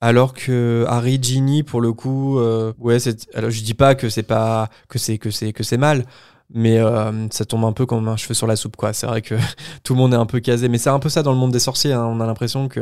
Alors 0.00 0.34
que 0.34 0.84
Harry 0.88 1.18
Ginny, 1.20 1.64
pour 1.64 1.80
le 1.80 1.92
coup, 1.92 2.38
euh, 2.38 2.72
ouais. 2.78 2.98
Alors, 3.34 3.50
je 3.50 3.62
dis 3.62 3.74
pas 3.74 3.96
que 3.96 4.08
c'est 4.10 4.22
pas 4.22 4.70
que 4.88 4.98
c'est 4.98 5.18
que 5.18 5.30
c'est 5.30 5.52
que 5.52 5.64
c'est 5.64 5.78
mal, 5.78 6.04
mais 6.50 6.78
euh, 6.78 7.28
ça 7.30 7.44
tombe 7.44 7.64
un 7.64 7.72
peu 7.72 7.84
comme 7.84 8.08
un 8.08 8.16
cheveu 8.16 8.32
sur 8.34 8.46
la 8.46 8.56
soupe, 8.56 8.76
quoi. 8.76 8.92
C'est 8.92 9.06
vrai 9.06 9.20
que 9.22 9.34
tout 9.84 9.92
le 9.94 9.98
monde 9.98 10.14
est 10.14 10.16
un 10.16 10.26
peu 10.26 10.40
casé, 10.40 10.68
mais 10.68 10.78
c'est 10.78 10.90
un 10.90 10.98
peu 10.98 11.08
ça 11.08 11.22
dans 11.22 11.32
le 11.32 11.38
monde 11.38 11.52
des 11.52 11.58
sorciers. 11.58 11.92
hein. 11.92 12.06
On 12.06 12.20
a 12.20 12.26
l'impression 12.26 12.68
que 12.68 12.80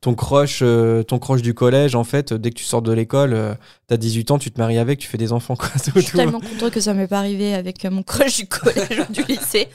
ton 0.00 0.14
crush, 0.14 0.60
euh, 0.62 1.02
ton 1.02 1.18
crush 1.18 1.40
du 1.42 1.54
collège, 1.54 1.94
en 1.94 2.04
fait, 2.04 2.32
dès 2.32 2.50
que 2.50 2.56
tu 2.56 2.64
sors 2.64 2.82
de 2.82 2.92
l'école, 2.92 3.32
euh, 3.34 3.54
t'as 3.86 3.96
18 3.96 4.30
ans, 4.32 4.38
tu 4.38 4.50
te 4.50 4.60
maries 4.60 4.78
avec, 4.78 4.98
tu 4.98 5.08
fais 5.08 5.18
des 5.18 5.32
enfants, 5.32 5.54
quoi. 5.56 5.68
Je 5.94 6.00
suis 6.00 6.10
tout. 6.10 6.16
tellement 6.16 6.40
contente 6.40 6.70
que 6.72 6.80
ça 6.80 6.92
m'est 6.94 7.06
pas 7.08 7.18
arrivé 7.18 7.54
avec 7.54 7.84
euh, 7.84 7.90
mon 7.90 8.02
crush 8.02 8.36
du 8.38 8.46
collège 8.48 9.04
ou 9.08 9.12
du 9.12 9.22
lycée. 9.24 9.68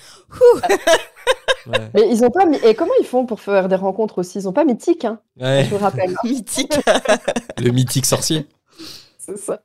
Ouais. 1.67 1.77
Mais 1.93 2.09
ils 2.09 2.23
ont 2.23 2.31
pas 2.31 2.45
mis... 2.45 2.57
Et 2.65 2.73
comment 2.73 2.91
ils 2.99 3.05
font 3.05 3.25
pour 3.25 3.39
faire 3.41 3.67
des 3.67 3.75
rencontres 3.75 4.17
aussi? 4.19 4.39
Ils 4.39 4.47
ont 4.47 4.53
pas 4.53 4.65
mythique, 4.65 5.05
hein, 5.05 5.19
Ouais, 5.39 5.65
je 5.69 5.75
me 5.75 5.79
rappelle. 5.79 6.13
Mythique. 6.23 6.73
le 7.57 7.71
mythique 7.71 8.05
sorcier. 8.05 8.47
C'est 9.17 9.37
ça. 9.37 9.61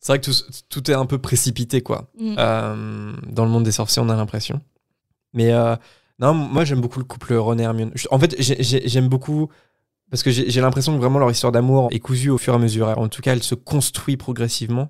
C'est 0.00 0.12
vrai 0.12 0.20
que 0.20 0.24
tout, 0.26 0.32
tout 0.68 0.90
est 0.90 0.94
un 0.94 1.06
peu 1.06 1.18
précipité, 1.18 1.80
quoi. 1.82 2.10
Mm. 2.18 2.34
Euh, 2.38 3.12
dans 3.28 3.44
le 3.44 3.50
monde 3.50 3.64
des 3.64 3.72
sorciers, 3.72 4.02
on 4.02 4.08
a 4.08 4.16
l'impression. 4.16 4.60
Mais 5.34 5.52
euh, 5.52 5.76
non, 6.18 6.34
moi 6.34 6.64
j'aime 6.64 6.80
beaucoup 6.80 6.98
le 6.98 7.04
couple 7.04 7.34
Ron 7.34 7.58
et 7.58 7.62
Hermione. 7.62 7.92
En 8.10 8.18
fait, 8.18 8.34
j'ai- 8.38 8.62
j'ai- 8.62 8.88
j'aime 8.88 9.08
beaucoup 9.08 9.48
parce 10.10 10.22
que 10.22 10.30
j'ai 10.30 10.60
l'impression 10.60 10.94
que 10.94 10.98
vraiment 11.00 11.18
leur 11.18 11.30
histoire 11.30 11.52
d'amour 11.52 11.88
est 11.92 12.00
cousue 12.00 12.30
au 12.30 12.38
fur 12.38 12.54
et 12.54 12.56
à 12.56 12.58
mesure. 12.58 12.88
En 12.98 13.08
tout 13.08 13.20
cas, 13.22 13.32
elle 13.32 13.42
se 13.42 13.54
construit 13.54 14.16
progressivement 14.16 14.88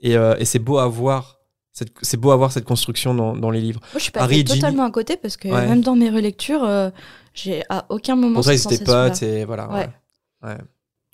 et, 0.00 0.16
euh, 0.16 0.36
et 0.38 0.44
c'est 0.44 0.58
beau 0.60 0.78
à 0.78 0.86
voir. 0.86 1.36
cette- 1.72 1.92
C'est 2.02 2.16
beau 2.16 2.32
à 2.32 2.36
voir 2.36 2.50
cette 2.50 2.64
construction 2.64 3.14
dans, 3.14 3.36
dans 3.36 3.50
les 3.50 3.60
livres. 3.60 3.78
Moi, 3.80 3.98
je 3.98 4.02
suis 4.02 4.10
passée 4.12 4.24
Harry 4.24 4.44
totalement 4.44 4.84
à 4.84 4.90
côté 4.90 5.16
parce 5.16 5.36
que 5.36 5.46
Ouais. 5.48 5.66
même 5.68 5.82
dans 5.82 5.94
mes 5.94 6.10
relectures, 6.10 6.64
euh, 6.64 6.90
j'ai 7.32 7.62
à 7.68 7.86
aucun 7.90 8.16
moment. 8.16 8.34
Pour 8.34 8.44
ça, 8.44 8.54
ils 8.54 8.60
étaient 8.72 8.84
potes 8.84 9.22
et 9.22 9.44
voilà. 9.44 9.68
Ouais. 9.70 9.88
ouais. 10.42 10.58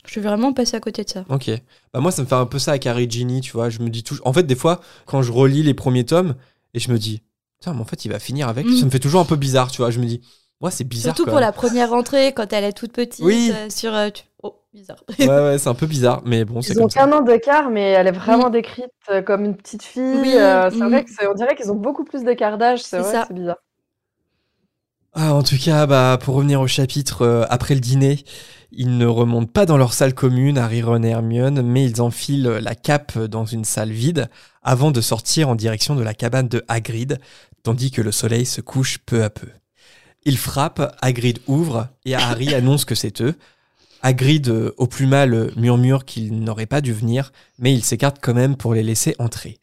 Je 0.07 0.13
suis 0.13 0.21
vraiment 0.21 0.53
passée 0.53 0.77
à 0.77 0.81
côté 0.81 1.05
de 1.05 1.11
ça. 1.11 1.25
Ok. 1.29 1.51
Bah 1.93 2.01
moi, 2.01 2.11
ça 2.11 2.23
me 2.23 2.27
fait 2.27 2.35
un 2.35 2.47
peu 2.47 2.59
ça 2.59 2.73
avec 2.73 2.87
Harry 2.87 3.11
Ginny, 3.11 3.41
tu 3.41 3.53
vois. 3.53 3.69
Je 3.71 3.81
me 3.81 3.89
dis 3.91 4.03
toujours. 4.03 4.27
En 4.27 4.33
fait, 4.33 4.45
des 4.45 4.55
fois, 4.55 4.81
quand 5.05 5.23
je 5.23 5.33
relis 5.33 5.63
les 5.63 5.75
premiers 5.75 6.05
tomes 6.05 6.35
et 6.75 6.79
je 6.79 6.91
me 6.91 6.99
dis, 6.99 7.23
putain, 7.59 7.75
mais 7.75 7.81
en 7.81 7.85
fait, 7.85 8.05
il 8.05 8.11
va 8.13 8.19
finir 8.19 8.49
avec. 8.49 8.67
Mm. 8.67 8.77
Ça 8.77 8.85
me 8.87 8.91
fait 8.91 8.99
toujours 9.01 9.21
un 9.21 9.25
peu 9.25 9.37
bizarre, 9.37 9.71
tu 9.71 9.79
vois. 9.79 9.91
Je 9.91 9.99
me 10.01 10.07
dis, 10.07 10.21
ouais, 10.61 10.71
c'est 10.71 10.85
bizarre. 10.85 11.15
Surtout 11.17 11.31
pour 11.31 11.41
la 11.41 11.53
première 11.53 11.91
rentrée, 11.91 12.33
quand 12.33 12.53
elle 12.53 12.65
est 12.65 12.73
toute 12.73 12.93
petite, 12.93 13.25
Oui. 13.25 13.51
euh, 13.53 13.69
sur. 13.71 13.95
euh, 13.95 14.11
tu- 14.11 14.23
Oh, 14.43 14.55
bizarre. 14.73 15.03
Ouais, 15.19 15.27
ouais, 15.27 15.59
c'est 15.59 15.69
un 15.69 15.75
peu 15.75 15.87
bizarre, 15.87 16.23
mais 16.25 16.45
bon, 16.45 16.63
c'est 16.63 16.75
Ils 16.75 16.79
ont 16.79 16.83
comme 16.83 16.91
ça. 16.91 17.01
qu'un 17.01 17.13
an 17.13 17.21
d'écart, 17.23 17.69
mais 17.71 17.91
elle 17.91 18.07
est 18.07 18.13
vraiment 18.13 18.49
décrite 18.49 18.85
euh, 19.11 19.21
comme 19.21 19.45
une 19.45 19.57
petite 19.57 19.83
fille. 19.83 20.03
Oui, 20.03 20.35
euh, 20.37 20.71
c'est 20.71 20.77
mm. 20.77 20.89
vrai 20.89 21.05
que 21.05 21.11
c'est- 21.11 21.27
on 21.27 21.35
dirait 21.35 21.57
qu'ils 21.57 21.73
ont 21.73 21.77
beaucoup 21.77 22.05
plus 22.05 22.23
d'écart 22.23 22.57
d'âge. 22.59 22.83
C'est 22.85 23.03
C'est 23.03 23.17
vrai, 23.17 23.25
bizarre. 23.31 23.57
Ah, 25.15 25.33
en 25.35 25.43
tout 25.43 25.57
cas, 25.57 25.87
bah, 25.87 26.19
pour 26.23 26.35
revenir 26.35 26.61
au 26.61 26.67
chapitre, 26.67 27.23
euh, 27.23 27.45
après 27.49 27.75
le 27.75 27.81
dîner, 27.81 28.23
ils 28.73 28.99
ne 28.99 29.07
remontent 29.07 29.51
pas 29.51 29.67
dans 29.67 29.77
leur 29.77 29.93
salle 29.93 30.15
commune, 30.15 30.59
Harry, 30.59 30.83
Ron 30.83 31.03
et 31.03 31.09
Hermione, 31.09 31.63
mais 31.63 31.85
ils 31.85 32.03
enfilent 32.03 32.59
la 32.61 32.75
cape 32.75 33.19
dans 33.19 33.45
une 33.45 33.65
salle 33.65 33.93
vide 33.93 34.29
avant 34.63 34.91
de 34.91 35.01
sortir 35.01 35.49
en 35.49 35.55
direction 35.55 35.95
de 35.95 36.03
la 36.03 36.15
cabane 36.15 36.49
de 36.49 36.65
Hagrid, 36.69 37.19
tandis 37.63 37.91
que 37.91 38.03
le 38.03 38.13
soleil 38.13 38.47
se 38.47 38.61
couche 38.61 38.99
peu 38.99 39.23
à 39.23 39.31
peu. 39.31 39.49
Ils 40.25 40.39
frappent, 40.39 40.95
Hagrid 41.01 41.39
ouvre 41.47 41.89
et 42.05 42.15
Harry 42.15 42.53
annonce 42.55 42.85
que 42.85 42.95
c'est 42.95 43.23
eux. 43.23 43.35
Hagrid, 44.03 44.49
euh, 44.49 44.73
au 44.77 44.87
plus 44.87 45.07
mal, 45.07 45.53
murmure 45.57 46.05
qu'il 46.05 46.41
n'aurait 46.41 46.67
pas 46.67 46.81
dû 46.81 46.93
venir, 46.93 47.33
mais 47.59 47.73
il 47.73 47.83
s'écarte 47.83 48.19
quand 48.21 48.35
même 48.35 48.57
pour 48.57 48.75
les 48.75 48.83
laisser 48.83 49.15
entrer. 49.19 49.59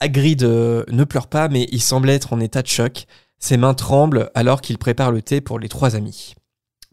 Hagrid 0.00 0.42
euh, 0.42 0.84
ne 0.90 1.04
pleure 1.04 1.28
pas, 1.28 1.48
mais 1.48 1.68
il 1.70 1.80
semble 1.80 2.10
être 2.10 2.32
en 2.32 2.40
état 2.40 2.62
de 2.62 2.66
choc. 2.66 3.06
Ses 3.38 3.56
mains 3.56 3.74
tremblent 3.74 4.30
alors 4.34 4.60
qu'il 4.60 4.78
prépare 4.78 5.12
le 5.12 5.22
thé 5.22 5.40
pour 5.40 5.58
les 5.58 5.68
trois 5.68 5.96
amis. 5.96 6.34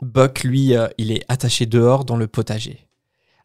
Buck, 0.01 0.43
lui, 0.43 0.75
euh, 0.75 0.87
il 0.97 1.11
est 1.11 1.23
attaché 1.27 1.65
dehors 1.65 2.05
dans 2.05 2.17
le 2.17 2.27
potager. 2.27 2.87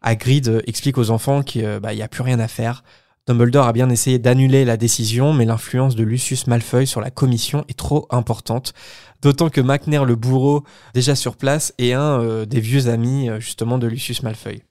Hagrid 0.03 0.49
euh, 0.49 0.63
explique 0.67 0.99
aux 0.99 1.11
enfants 1.11 1.43
qu'il 1.43 1.81
n'y 1.83 2.03
a 2.03 2.09
plus 2.09 2.23
rien 2.23 2.41
à 2.41 2.49
faire. 2.49 2.83
Dumbledore 3.27 3.67
a 3.67 3.73
bien 3.73 3.91
essayé 3.91 4.21
d'annuler 4.21 4.65
la 4.65 4.77
décision, 4.77 5.33
mais 5.33 5.45
l'influence 5.45 5.97
de 5.97 6.05
Lucius 6.05 6.47
Malfoy 6.47 6.87
sur 6.87 7.01
la 7.01 7.11
commission 7.11 7.65
est 7.69 7.77
trop 7.77 8.07
importante. 8.11 8.73
D'autant 9.21 9.51
que 9.51 9.61
McNair, 9.61 10.05
le 10.05 10.15
bourreau, 10.15 10.63
déjà 10.95 11.17
sur 11.17 11.37
place, 11.37 11.75
est 11.79 11.93
un 11.93 12.21
euh, 12.21 12.47
des 12.47 12.61
vieux 12.61 12.87
amis 12.87 13.29
euh, 13.29 13.41
justement 13.41 13.79
de 13.79 13.89
Lucius 13.89 14.23
Malfoy. 14.23 14.63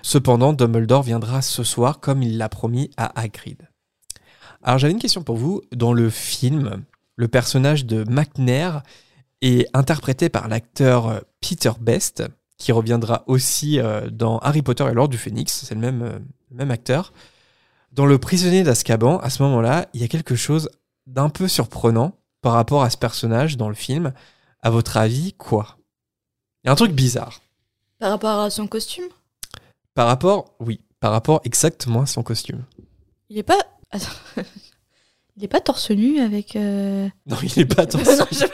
Cependant, 0.00 0.54
Dumbledore 0.54 1.02
viendra 1.02 1.42
ce 1.42 1.62
soir 1.62 2.00
comme 2.00 2.22
il 2.22 2.38
l'a 2.38 2.48
promis 2.48 2.90
à 2.96 3.20
Hagrid. 3.20 3.68
Alors 4.62 4.78
j'avais 4.78 4.94
une 4.94 4.98
question 4.98 5.22
pour 5.22 5.36
vous. 5.36 5.60
Dans 5.76 5.92
le 5.92 6.08
film, 6.08 6.84
le 7.16 7.28
personnage 7.28 7.84
de 7.84 8.04
McNair 8.10 8.82
est 9.42 9.66
interprété 9.74 10.28
par 10.28 10.48
l'acteur 10.48 11.08
euh, 11.08 11.20
Peter 11.40 11.72
Best, 11.80 12.24
qui 12.56 12.72
reviendra 12.72 13.22
aussi 13.26 13.78
euh, 13.78 14.08
dans 14.10 14.38
Harry 14.38 14.62
Potter 14.62 14.84
et 14.90 14.92
l'Ordre 14.94 15.10
du 15.12 15.18
Phénix. 15.18 15.64
C'est 15.64 15.74
le 15.74 15.80
même, 15.80 16.02
euh, 16.02 16.18
le 16.50 16.56
même 16.56 16.70
acteur. 16.70 17.12
Dans 17.92 18.04
Le 18.06 18.18
Prisonnier 18.18 18.62
d'Azkaban, 18.64 19.18
à 19.18 19.30
ce 19.30 19.42
moment-là, 19.44 19.86
il 19.94 20.00
y 20.00 20.04
a 20.04 20.08
quelque 20.08 20.34
chose 20.36 20.68
d'un 21.06 21.28
peu 21.30 21.48
surprenant 21.48 22.12
par 22.42 22.52
rapport 22.52 22.82
à 22.82 22.90
ce 22.90 22.96
personnage 22.96 23.56
dans 23.56 23.68
le 23.68 23.74
film. 23.74 24.12
À 24.60 24.70
votre 24.70 24.96
avis, 24.96 25.32
quoi? 25.34 25.78
Il 26.64 26.66
y 26.66 26.70
a 26.70 26.72
un 26.72 26.76
truc 26.76 26.92
bizarre. 26.92 27.40
Par 28.00 28.10
rapport 28.10 28.40
à 28.40 28.50
son 28.50 28.66
costume, 28.66 29.04
Par 29.94 30.06
rapport, 30.06 30.54
oui, 30.60 30.80
par 31.00 31.12
rapport 31.12 31.40
exactement 31.44 32.02
à 32.02 32.06
son 32.06 32.22
costume. 32.22 32.64
il 33.28 33.38
est 33.38 33.42
pas. 33.44 33.58
Attends. 33.90 34.08
Il 35.36 35.44
est 35.44 35.48
pas 35.48 35.60
torse 35.60 35.92
nu 35.92 36.18
avec. 36.18 36.56
euh, 36.56 37.08
Non, 37.26 37.36
il 37.44 37.60
est 37.60 37.64
pas 37.64 37.84
Non, 37.94 38.00
attention. 38.00 38.48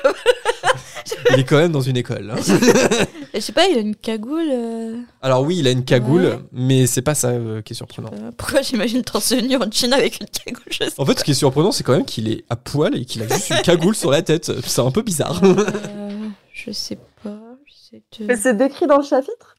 Il 1.33 1.41
est 1.41 1.45
quand 1.45 1.57
même 1.59 1.73
dans 1.73 1.81
une 1.81 1.97
école. 1.97 2.31
hein. 2.31 2.37
Je 3.35 3.41
sais 3.41 3.53
pas, 3.53 3.67
il 3.67 3.77
a 3.77 3.81
une 3.81 3.97
cagoule. 3.97 4.49
euh, 4.51 4.97
Alors 5.21 5.43
oui, 5.43 5.57
il 5.59 5.67
a 5.67 5.71
une 5.73 5.85
cagoule, 5.85 6.23
Ouais. 6.25 6.39
mais 6.53 6.87
c'est 6.87 7.03
pas 7.03 7.15
ça 7.15 7.29
euh, 7.29 7.63
qui 7.63 7.73
est 7.73 7.77
surprenant. 7.77 8.11
euh, 8.13 8.31
Pourquoi 8.37 8.63
j'imagine 8.63 9.03
nu 9.43 9.57
en 9.57 9.71
jean 9.71 9.93
avec 9.93 10.21
une 10.21 10.27
cagoule 10.29 10.63
je 10.71 10.79
sais 10.85 10.91
En 10.99 11.05
fait, 11.05 11.19
ce 11.19 11.25
qui 11.25 11.33
est 11.33 11.35
surprenant, 11.35 11.73
c'est 11.73 11.83
quand 11.83 11.93
même 11.97 12.05
qu'il 12.05 12.29
est 12.29 12.45
à 12.49 12.57
poil 12.57 12.97
et 12.97 13.05
qu'il 13.05 13.23
a 13.23 13.29
juste 13.29 13.51
une 13.51 13.63
cagoule 13.63 13.95
sur 13.97 14.11
la 14.11 14.23
tête. 14.23 14.53
C'est 14.67 14.81
un 14.81 14.91
peu 14.93 15.03
bizarre. 15.03 15.41
Euh, 15.43 16.29
je 16.53 16.71
sais 16.71 16.99
pas. 17.23 17.37
j'essaie 17.67 18.03
de- 18.21 18.27
Mais 18.27 18.37
c'est 18.37 18.57
décrit 18.57 18.87
dans 18.87 18.99
le 18.99 19.05
chapitre? 19.05 19.57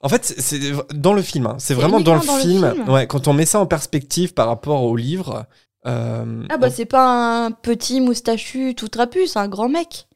En 0.00 0.08
fait, 0.08 0.24
c'est- 0.24 0.40
c'est 0.40 0.60
dans 0.94 1.12
le 1.14 1.22
film. 1.22 1.46
hein. 1.46 1.56
C'est 1.58 1.68
C'est 1.68 1.74
vraiment 1.74 2.00
dans 2.00 2.14
le, 2.14 2.18
uniquement 2.18 2.32
dans 2.38 2.44
le 2.44 2.50
film. 2.50 2.72
film 2.74 2.88
Ouais, 2.88 3.06
quand 3.06 3.28
on 3.28 3.32
met 3.32 3.46
ça 3.46 3.58
en 3.60 3.66
perspective 3.66 4.32
par 4.34 4.46
rapport 4.46 4.82
au 4.84 4.96
livre. 4.96 5.46
euh, 5.86 6.44
Ah 6.48 6.58
bah 6.58 6.68
on- 6.68 6.72
c'est 6.72 6.84
pas 6.86 7.46
un 7.46 7.50
petit 7.50 8.00
moustachu 8.00 8.74
tout 8.76 8.86
trapu, 8.88 9.26
c'est 9.26 9.38
un 9.40 9.48
grand 9.48 9.68
mec. 9.68 10.06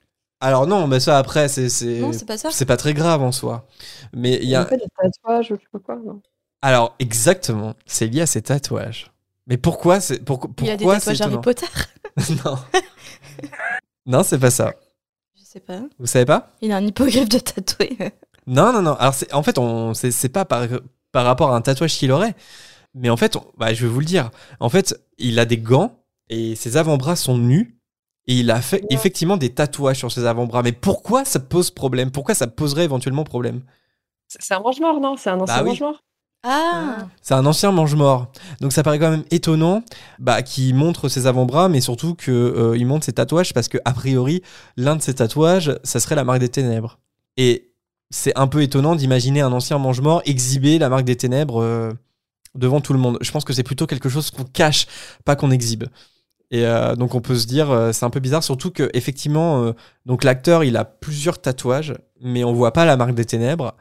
Alors 0.40 0.66
non, 0.66 0.86
mais 0.86 1.00
ça 1.00 1.18
après, 1.18 1.48
c'est 1.48 1.68
c'est 1.68 2.00
pas 2.26 2.36
pas 2.66 2.76
très 2.76 2.92
grave 2.94 3.22
en 3.22 3.32
soi. 3.32 3.66
Mais 4.12 4.34
il 4.42 4.48
y 4.48 4.54
a 4.54 4.66
fait 4.66 4.76
des 4.76 4.84
tatouages 4.96 5.50
ou 5.50 5.54
je 5.56 5.60
sais 5.60 5.66
pas 5.72 5.78
quoi. 5.78 5.96
Non. 5.96 6.20
alors 6.62 6.94
exactement, 6.98 7.74
c'est 7.86 8.06
lié 8.06 8.20
à 8.22 8.26
ses 8.26 8.42
tatouages. 8.42 9.10
Mais 9.46 9.56
pourquoi 9.56 10.00
c'est 10.00 10.24
pour- 10.24 10.40
pourquoi 10.40 10.66
il 10.66 10.70
a 10.70 10.76
des 10.76 10.84
tatouages 10.84 11.20
Harry 11.22 11.40
Potter. 11.40 11.66
Non. 12.44 12.56
non, 14.06 14.22
c'est 14.22 14.38
pas 14.38 14.50
ça. 14.50 14.74
Je 15.38 15.42
sais 15.44 15.60
pas. 15.60 15.80
Vous 15.98 16.06
savez 16.06 16.24
pas? 16.24 16.50
Il 16.60 16.72
a 16.72 16.76
un 16.76 16.84
hippogriffe 16.86 17.28
de 17.28 17.38
tatoué. 17.38 17.96
Non, 18.46 18.72
non, 18.72 18.82
non. 18.82 18.94
Alors, 18.94 19.14
c'est- 19.14 19.32
en 19.34 19.42
fait, 19.42 19.58
on, 19.58 19.92
c'est, 19.94 20.10
c'est 20.10 20.28
pas 20.28 20.44
par, 20.44 20.66
par 21.12 21.24
rapport 21.24 21.52
à 21.52 21.56
un 21.56 21.60
tatouage 21.60 21.94
qu'il 21.96 22.12
aurait. 22.12 22.34
Mais 22.94 23.10
en 23.10 23.16
fait, 23.16 23.36
on- 23.36 23.44
bah, 23.58 23.74
je 23.74 23.84
vais 23.86 23.92
vous 23.92 24.00
le 24.00 24.06
dire. 24.06 24.30
En 24.60 24.68
fait, 24.68 24.98
il 25.18 25.38
a 25.38 25.44
des 25.44 25.58
gants 25.58 25.98
et 26.28 26.54
ses 26.56 26.76
avant-bras 26.76 27.16
sont 27.16 27.36
nus. 27.38 27.75
Et 28.28 28.34
il 28.40 28.50
a 28.50 28.60
fait 28.60 28.82
effectivement 28.90 29.36
des 29.36 29.50
tatouages 29.50 29.98
sur 29.98 30.10
ses 30.10 30.24
avant-bras. 30.26 30.62
Mais 30.62 30.72
pourquoi 30.72 31.24
ça 31.24 31.38
pose 31.38 31.70
problème? 31.70 32.10
Pourquoi 32.10 32.34
ça 32.34 32.46
poserait 32.46 32.84
éventuellement 32.84 33.24
problème? 33.24 33.62
C'est 34.28 34.54
un 34.54 34.60
mange-mort, 34.60 35.00
non? 35.00 35.16
C'est 35.16 35.30
un 35.30 35.40
ancien 35.40 35.56
Bah 35.56 35.62
oui. 35.62 35.70
mange-mort? 35.70 36.02
Ah, 36.42 36.98
C'est 37.22 37.34
un 37.34 37.44
ancien 37.46 37.72
mange-mort. 37.72 38.30
Donc 38.60 38.72
ça 38.72 38.82
paraît 38.82 38.98
quand 38.98 39.10
même 39.10 39.24
étonnant 39.30 39.82
bah, 40.18 40.42
qu'il 40.42 40.74
montre 40.74 41.08
ses 41.08 41.26
avant-bras, 41.26 41.68
mais 41.68 41.80
surtout 41.80 42.14
qu'il 42.14 42.86
montre 42.86 43.04
ses 43.04 43.12
tatouages 43.12 43.52
parce 43.52 43.68
que 43.68 43.78
a 43.84 43.92
priori, 43.92 44.42
l'un 44.76 44.96
de 44.96 45.02
ses 45.02 45.14
tatouages, 45.14 45.76
ça 45.82 45.98
serait 46.00 46.14
la 46.14 46.24
marque 46.24 46.40
des 46.40 46.48
ténèbres. 46.48 46.98
Et 47.36 47.72
c'est 48.10 48.36
un 48.38 48.46
peu 48.46 48.62
étonnant 48.62 48.94
d'imaginer 48.94 49.40
un 49.40 49.52
ancien 49.52 49.78
mange-mort 49.78 50.22
exhiber 50.24 50.78
la 50.78 50.88
marque 50.88 51.04
des 51.04 51.16
ténèbres 51.16 51.62
euh, 51.62 51.92
devant 52.54 52.80
tout 52.80 52.92
le 52.92 52.98
monde. 53.00 53.18
Je 53.20 53.30
pense 53.32 53.44
que 53.44 53.52
c'est 53.52 53.64
plutôt 53.64 53.86
quelque 53.86 54.08
chose 54.08 54.30
qu'on 54.30 54.44
cache, 54.44 54.86
pas 55.24 55.34
qu'on 55.36 55.50
exhibe. 55.50 55.84
Et 56.50 56.64
euh, 56.64 56.94
donc 56.94 57.14
on 57.14 57.20
peut 57.20 57.36
se 57.36 57.46
dire, 57.46 57.70
euh, 57.70 57.92
c'est 57.92 58.04
un 58.04 58.10
peu 58.10 58.20
bizarre, 58.20 58.44
surtout 58.44 58.70
que 58.70 58.88
effectivement, 58.94 59.64
euh, 59.64 59.72
donc 60.04 60.22
l'acteur 60.22 60.62
il 60.62 60.76
a 60.76 60.84
plusieurs 60.84 61.40
tatouages, 61.40 61.94
mais 62.20 62.44
on 62.44 62.52
voit 62.52 62.72
pas 62.72 62.84
la 62.84 62.96
marque 62.96 63.14
des 63.14 63.24
ténèbres. 63.24 63.74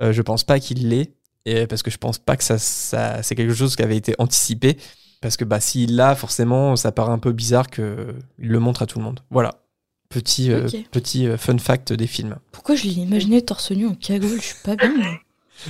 Je 0.00 0.20
pense 0.20 0.42
pas 0.42 0.58
qu'il 0.58 0.88
l'ait, 0.88 1.12
et 1.44 1.68
parce 1.68 1.84
que 1.84 1.90
je 1.90 1.96
pense 1.96 2.18
pas 2.18 2.36
que 2.36 2.42
ça, 2.42 2.58
ça 2.58 3.22
c'est 3.22 3.36
quelque 3.36 3.54
chose 3.54 3.76
qui 3.76 3.82
avait 3.82 3.96
été 3.96 4.16
anticipé, 4.18 4.76
parce 5.20 5.36
que 5.36 5.44
bah 5.44 5.60
s'il 5.60 5.94
l'a, 5.94 6.16
forcément, 6.16 6.74
ça 6.74 6.90
paraît 6.90 7.12
un 7.12 7.20
peu 7.20 7.30
bizarre 7.30 7.70
que 7.70 8.12
il 8.40 8.48
le 8.48 8.58
montre 8.58 8.82
à 8.82 8.86
tout 8.86 8.98
le 8.98 9.04
monde. 9.04 9.20
Voilà, 9.30 9.62
petit 10.08 10.50
petit 10.90 11.28
fun 11.38 11.58
fact 11.58 11.92
des 11.92 12.08
films. 12.08 12.34
Pourquoi 12.50 12.74
je 12.74 12.82
l'ai 12.82 12.94
imaginé 12.94 13.42
torse 13.42 13.70
nu 13.70 13.86
en 13.86 13.94
cagoule 13.94 14.40
Je 14.40 14.46
suis 14.46 14.62
pas 14.64 14.74
bien. 14.74 14.90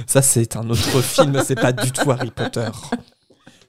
Ça 0.07 0.22
c'est 0.22 0.57
un 0.57 0.70
autre 0.70 1.03
film, 1.03 1.42
c'est 1.44 1.55
pas 1.55 1.72
du 1.72 1.92
tout 1.92 2.11
Harry 2.11 2.30
Potter. 2.30 2.70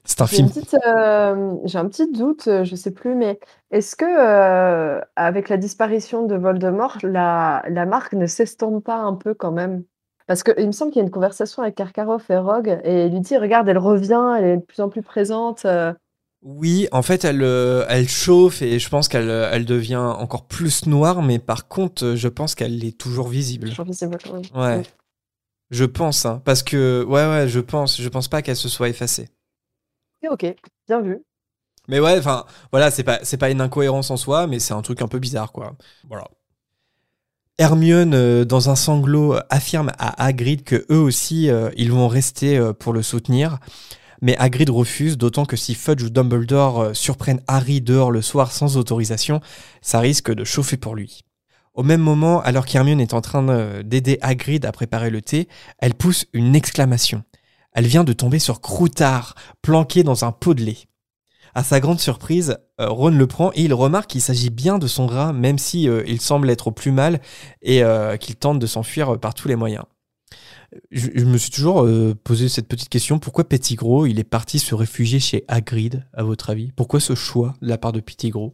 C'est 0.04 0.20
un 0.20 0.26
film. 0.26 0.48
euh, 0.86 1.54
j'ai 1.64 1.78
un 1.78 1.88
petit 1.88 2.10
doute, 2.12 2.46
euh, 2.46 2.64
je 2.64 2.76
sais 2.76 2.90
plus, 2.90 3.14
mais 3.14 3.38
est-ce 3.70 3.96
que 3.96 4.04
euh, 4.04 5.00
avec 5.16 5.48
la 5.48 5.56
disparition 5.56 6.26
de 6.26 6.36
Voldemort, 6.36 6.98
la, 7.02 7.64
la 7.68 7.86
marque 7.86 8.12
ne 8.12 8.26
s'estompe 8.26 8.84
pas 8.84 8.98
un 8.98 9.14
peu 9.14 9.32
quand 9.32 9.52
même? 9.52 9.84
Parce 10.26 10.42
qu'il 10.42 10.66
me 10.66 10.72
semble 10.72 10.90
qu'il 10.90 11.00
y 11.00 11.02
a 11.02 11.06
une 11.06 11.10
conversation 11.10 11.62
avec 11.62 11.74
Karkaroff 11.74 12.28
et 12.30 12.36
Rogue, 12.36 12.80
et 12.84 13.06
il 13.06 13.12
lui 13.12 13.20
dit, 13.20 13.36
regarde, 13.36 13.68
elle 13.68 13.78
revient, 13.78 14.34
elle 14.38 14.44
est 14.44 14.56
de 14.58 14.62
plus 14.62 14.80
en 14.80 14.88
plus 14.88 15.02
présente. 15.02 15.66
Oui, 16.42 16.88
en 16.92 17.02
fait, 17.02 17.24
elle, 17.24 17.42
elle 17.88 18.08
chauffe 18.08 18.60
et 18.60 18.78
je 18.78 18.88
pense 18.90 19.08
qu'elle 19.08 19.30
elle 19.30 19.64
devient 19.64 19.96
encore 19.96 20.44
plus 20.44 20.86
noire, 20.86 21.22
mais 21.22 21.38
par 21.38 21.68
contre, 21.68 22.14
je 22.14 22.28
pense 22.28 22.54
qu'elle 22.54 22.84
est 22.84 22.98
toujours 22.98 23.28
visible. 23.28 23.70
Toujours 23.70 23.86
visible, 23.86 24.18
oui. 24.32 24.42
Ouais. 24.54 24.78
Oui. 24.78 24.84
Je 25.70 25.84
pense, 25.84 26.26
hein, 26.26 26.42
parce 26.44 26.62
que, 26.62 27.04
ouais, 27.04 27.26
ouais, 27.26 27.48
je 27.48 27.60
pense, 27.60 28.00
je 28.00 28.08
pense 28.08 28.28
pas 28.28 28.42
qu'elle 28.42 28.56
se 28.56 28.68
soit 28.68 28.90
effacée. 28.90 29.28
Ok, 30.30 30.46
bien 30.86 31.00
vu. 31.00 31.22
Mais 31.88 32.00
ouais, 32.00 32.20
c'est 32.90 33.36
pas, 33.36 33.50
une 33.50 33.60
incohérence 33.60 34.10
en 34.10 34.16
soi, 34.16 34.46
mais 34.46 34.58
c'est 34.58 34.74
un 34.74 34.82
truc 34.82 35.02
un 35.02 35.08
peu 35.08 35.18
bizarre. 35.18 35.52
Hermione, 37.58 38.14
euh, 38.14 38.44
dans 38.44 38.70
un 38.70 38.74
sanglot, 38.74 39.36
affirme 39.48 39.92
à 39.98 40.24
Hagrid 40.24 40.64
que 40.64 40.86
eux 40.90 40.98
aussi, 40.98 41.50
euh, 41.50 41.70
ils 41.76 41.92
vont 41.92 42.08
rester 42.08 42.56
euh, 42.58 42.72
pour 42.72 42.92
le 42.92 43.02
soutenir. 43.02 43.58
Mais 44.24 44.38
Hagrid 44.38 44.70
refuse, 44.70 45.18
d'autant 45.18 45.44
que 45.44 45.54
si 45.54 45.74
Fudge 45.74 46.02
ou 46.02 46.08
Dumbledore 46.08 46.80
euh, 46.80 46.94
surprennent 46.94 47.42
Harry 47.46 47.82
dehors 47.82 48.10
le 48.10 48.22
soir 48.22 48.52
sans 48.52 48.78
autorisation, 48.78 49.42
ça 49.82 50.00
risque 50.00 50.32
de 50.32 50.44
chauffer 50.44 50.78
pour 50.78 50.94
lui. 50.94 51.26
Au 51.74 51.82
même 51.82 52.00
moment, 52.00 52.40
alors 52.40 52.64
qu'Hermione 52.64 53.02
est 53.02 53.12
en 53.12 53.20
train 53.20 53.46
euh, 53.50 53.82
d'aider 53.82 54.18
Hagrid 54.22 54.64
à 54.64 54.72
préparer 54.72 55.10
le 55.10 55.20
thé, 55.20 55.46
elle 55.78 55.94
pousse 55.94 56.24
une 56.32 56.56
exclamation. 56.56 57.22
Elle 57.74 57.86
vient 57.86 58.04
de 58.04 58.12
tomber 58.12 58.38
sur 58.38 58.60
Croutard, 58.60 59.34
planqué 59.60 60.04
dans 60.04 60.24
un 60.24 60.32
pot 60.32 60.54
de 60.54 60.62
lait. 60.62 60.86
À 61.56 61.62
sa 61.62 61.78
grande 61.78 62.00
surprise, 62.00 62.56
euh, 62.80 62.88
Ron 62.88 63.10
le 63.10 63.26
prend 63.28 63.52
et 63.54 63.62
il 63.62 63.72
remarque 63.74 64.10
qu'il 64.10 64.20
s'agit 64.20 64.50
bien 64.50 64.78
de 64.78 64.88
son 64.88 65.06
rat, 65.06 65.32
même 65.32 65.58
si 65.58 65.88
euh, 65.88 66.02
il 66.06 66.20
semble 66.20 66.50
être 66.50 66.68
au 66.68 66.70
plus 66.72 66.90
mal 66.90 67.20
et 67.62 67.84
euh, 67.84 68.16
qu'il 68.16 68.34
tente 68.34 68.58
de 68.58 68.66
s'enfuir 68.66 69.18
par 69.20 69.34
tous 69.34 69.46
les 69.46 69.54
moyens. 69.54 69.84
Je, 70.90 71.24
me 71.24 71.38
suis 71.38 71.52
toujours 71.52 71.86
posé 72.24 72.48
cette 72.48 72.66
petite 72.66 72.88
question 72.88 73.20
pourquoi 73.20 73.44
Pettigrew 73.44 74.08
il 74.08 74.18
est 74.18 74.28
parti 74.28 74.58
se 74.58 74.74
réfugier 74.74 75.20
chez 75.20 75.44
Hagrid, 75.46 76.04
à 76.12 76.24
votre 76.24 76.50
avis? 76.50 76.72
Pourquoi 76.72 76.98
ce 76.98 77.14
choix 77.14 77.54
de 77.62 77.68
la 77.68 77.78
part 77.78 77.92
de 77.92 78.00
Pettigrew 78.00 78.50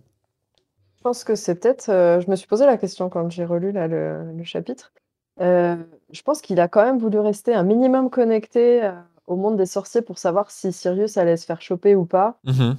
Je 0.99 1.03
pense 1.03 1.25
que 1.25 1.35
c'est 1.35 1.55
peut-être. 1.55 1.87
je 1.87 2.31
me 2.31 2.37
suis 2.37 2.47
posé 2.47 2.67
la 2.67 2.77
question 2.77 3.09
quand 3.09 3.31
j'ai 3.31 3.47
relu 3.47 3.73
le, 3.73 4.45
chapitre. 4.45 4.93
Je 5.39 6.23
pense 6.23 6.43
qu'il 6.43 6.61
a 6.61 6.69
quand 6.69 6.85
même 6.85 6.99
voulu 6.99 7.19
rester 7.19 7.55
un 7.55 7.63
minimum 7.63 8.11
connecté 8.11 8.91
au 9.31 9.37
monde 9.37 9.57
des 9.57 9.67
sorciers 9.67 10.03
pour 10.03 10.19
savoir 10.19 10.51
si 10.51 10.73
Sirius 10.73 11.17
allait 11.17 11.37
se 11.37 11.47
faire 11.47 11.63
choper 11.63 11.95
ou 11.95 12.05
pas, 12.05 12.39
Mhm. 12.45 12.77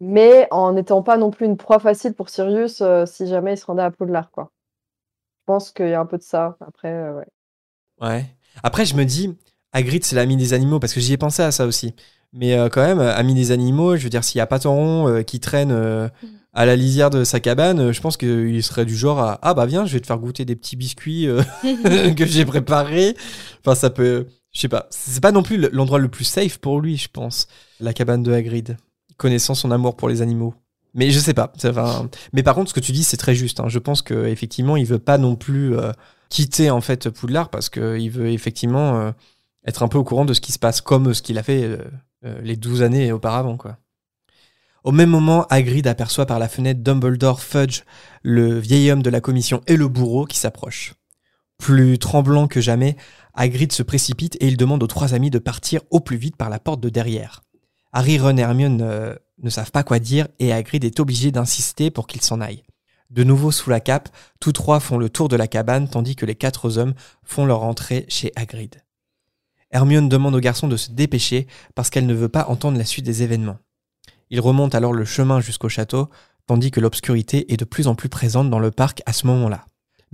mais 0.00 0.46
en 0.50 0.72
n'étant 0.74 1.02
pas 1.02 1.16
non 1.16 1.30
plus 1.30 1.46
une 1.46 1.56
proie 1.56 1.78
facile 1.78 2.12
pour 2.14 2.28
Sirius 2.28 2.80
euh, 2.82 3.06
si 3.06 3.26
jamais 3.26 3.54
il 3.54 3.56
se 3.58 3.64
rendait 3.66 3.82
à 3.82 3.90
Poudlard, 3.90 4.30
quoi. 4.30 4.50
Je 5.40 5.44
pense 5.52 5.70
qu'il 5.70 5.88
y 5.88 5.94
a 5.94 6.00
un 6.00 6.06
peu 6.06 6.18
de 6.18 6.22
ça. 6.22 6.56
Après, 6.60 6.92
euh, 6.92 7.14
ouais. 7.18 7.26
Ouais. 8.00 8.26
Après, 8.62 8.84
je 8.84 8.96
me 8.96 9.04
dis, 9.04 9.36
Hagrid, 9.72 10.04
c'est 10.04 10.16
l'ami 10.16 10.36
des 10.36 10.52
animaux, 10.54 10.80
parce 10.80 10.92
que 10.92 11.00
j'y 11.00 11.12
ai 11.14 11.16
pensé 11.16 11.42
à 11.42 11.52
ça 11.52 11.66
aussi. 11.66 11.94
Mais 12.32 12.58
euh, 12.58 12.68
quand 12.68 12.82
même, 12.84 13.00
ami 13.00 13.34
des 13.34 13.52
animaux, 13.52 13.96
je 13.96 14.02
veux 14.04 14.10
dire, 14.10 14.24
s'il 14.24 14.38
y 14.38 14.42
a 14.42 14.46
Patoron 14.46 15.08
euh, 15.08 15.22
qui 15.22 15.40
traîne 15.40 15.70
euh, 15.72 16.08
à 16.52 16.66
la 16.66 16.76
lisière 16.76 17.10
de 17.10 17.24
sa 17.24 17.40
cabane, 17.40 17.92
je 17.92 18.00
pense 18.00 18.16
qu'il 18.16 18.62
serait 18.62 18.84
du 18.84 18.96
genre 18.96 19.20
à 19.20 19.38
Ah 19.42 19.54
bah 19.54 19.66
viens, 19.66 19.86
je 19.86 19.92
vais 19.94 20.00
te 20.00 20.06
faire 20.06 20.18
goûter 20.18 20.44
des 20.44 20.56
petits 20.56 20.76
biscuits 20.76 21.28
euh, 21.28 21.42
que 22.14 22.26
j'ai 22.26 22.44
préparés. 22.44 23.16
Enfin, 23.60 23.74
ça 23.74 23.88
peut. 23.90 24.26
Je 24.56 24.62
sais 24.62 24.68
pas. 24.68 24.86
C'est 24.88 25.20
pas 25.20 25.32
non 25.32 25.42
plus 25.42 25.58
le- 25.58 25.68
l'endroit 25.70 25.98
le 25.98 26.08
plus 26.08 26.24
safe 26.24 26.56
pour 26.56 26.80
lui, 26.80 26.96
je 26.96 27.08
pense. 27.12 27.46
La 27.78 27.92
cabane 27.92 28.22
de 28.22 28.32
Hagrid, 28.32 28.78
connaissant 29.18 29.54
son 29.54 29.70
amour 29.70 29.96
pour 29.96 30.08
les 30.08 30.22
animaux. 30.22 30.54
Mais 30.94 31.10
je 31.10 31.18
sais 31.18 31.34
pas. 31.34 31.52
ça 31.58 31.70
va- 31.72 32.06
Mais 32.32 32.42
par 32.42 32.54
contre, 32.54 32.70
ce 32.70 32.74
que 32.74 32.80
tu 32.80 32.92
dis, 32.92 33.04
c'est 33.04 33.18
très 33.18 33.34
juste. 33.34 33.60
hein. 33.60 33.68
Je 33.68 33.78
pense 33.78 34.00
qu'effectivement, 34.00 34.78
il 34.78 34.86
veut 34.86 34.98
pas 34.98 35.18
non 35.18 35.36
plus 35.36 35.76
euh, 35.76 35.92
quitter 36.30 36.70
en 36.70 36.80
fait 36.80 37.10
Poudlard 37.10 37.50
parce 37.50 37.68
qu'il 37.68 38.10
veut 38.10 38.28
effectivement 38.30 38.98
euh, 38.98 39.10
être 39.66 39.82
un 39.82 39.88
peu 39.88 39.98
au 39.98 40.04
courant 40.04 40.24
de 40.24 40.32
ce 40.32 40.40
qui 40.40 40.52
se 40.52 40.58
passe, 40.58 40.80
comme 40.80 41.12
ce 41.12 41.20
qu'il 41.20 41.36
a 41.36 41.42
fait 41.42 41.64
euh, 41.64 41.76
euh, 42.24 42.40
les 42.42 42.56
12 42.56 42.80
années 42.82 43.12
auparavant. 43.12 43.58
Quoi. 43.58 43.76
Au 44.84 44.92
même 44.92 45.10
moment, 45.10 45.44
Hagrid 45.50 45.86
aperçoit 45.86 46.24
par 46.24 46.38
la 46.38 46.48
fenêtre 46.48 46.80
Dumbledore, 46.82 47.42
Fudge, 47.42 47.82
le 48.22 48.58
vieil 48.58 48.90
homme 48.90 49.02
de 49.02 49.10
la 49.10 49.20
commission 49.20 49.60
et 49.66 49.76
le 49.76 49.88
bourreau 49.88 50.24
qui 50.24 50.38
s'approchent. 50.38 50.94
Plus 51.58 51.98
tremblant 51.98 52.48
que 52.48 52.60
jamais, 52.60 52.96
Hagrid 53.34 53.72
se 53.72 53.82
précipite 53.82 54.36
et 54.40 54.48
il 54.48 54.56
demande 54.56 54.82
aux 54.82 54.88
trois 54.88 55.14
amis 55.14 55.30
de 55.30 55.38
partir 55.38 55.80
au 55.90 56.00
plus 56.00 56.16
vite 56.16 56.36
par 56.36 56.50
la 56.50 56.58
porte 56.58 56.80
de 56.80 56.88
derrière. 56.88 57.42
Harry, 57.92 58.18
Ron 58.18 58.36
et 58.36 58.42
Hermione 58.42 58.82
euh, 58.82 59.14
ne 59.42 59.50
savent 59.50 59.70
pas 59.70 59.82
quoi 59.82 59.98
dire 59.98 60.28
et 60.38 60.52
Hagrid 60.52 60.84
est 60.84 61.00
obligé 61.00 61.30
d'insister 61.32 61.90
pour 61.90 62.06
qu'ils 62.06 62.22
s'en 62.22 62.40
aillent. 62.40 62.64
De 63.10 63.24
nouveau 63.24 63.52
sous 63.52 63.70
la 63.70 63.80
cape, 63.80 64.08
tous 64.40 64.52
trois 64.52 64.80
font 64.80 64.98
le 64.98 65.08
tour 65.08 65.28
de 65.28 65.36
la 65.36 65.46
cabane 65.46 65.88
tandis 65.88 66.16
que 66.16 66.26
les 66.26 66.34
quatre 66.34 66.76
hommes 66.76 66.94
font 67.22 67.46
leur 67.46 67.62
entrée 67.62 68.04
chez 68.08 68.32
Hagrid. 68.36 68.82
Hermione 69.70 70.08
demande 70.08 70.34
au 70.34 70.40
garçon 70.40 70.68
de 70.68 70.76
se 70.76 70.90
dépêcher 70.90 71.46
parce 71.74 71.90
qu'elle 71.90 72.06
ne 72.06 72.14
veut 72.14 72.28
pas 72.28 72.46
entendre 72.48 72.78
la 72.78 72.84
suite 72.84 73.04
des 73.04 73.22
événements. 73.22 73.58
Ils 74.30 74.40
remontent 74.40 74.76
alors 74.76 74.92
le 74.92 75.04
chemin 75.04 75.40
jusqu'au 75.40 75.68
château, 75.68 76.10
tandis 76.46 76.70
que 76.70 76.80
l'obscurité 76.80 77.52
est 77.52 77.56
de 77.56 77.64
plus 77.64 77.86
en 77.86 77.94
plus 77.94 78.08
présente 78.08 78.50
dans 78.50 78.58
le 78.58 78.70
parc 78.70 79.02
à 79.06 79.12
ce 79.12 79.26
moment-là. 79.26 79.66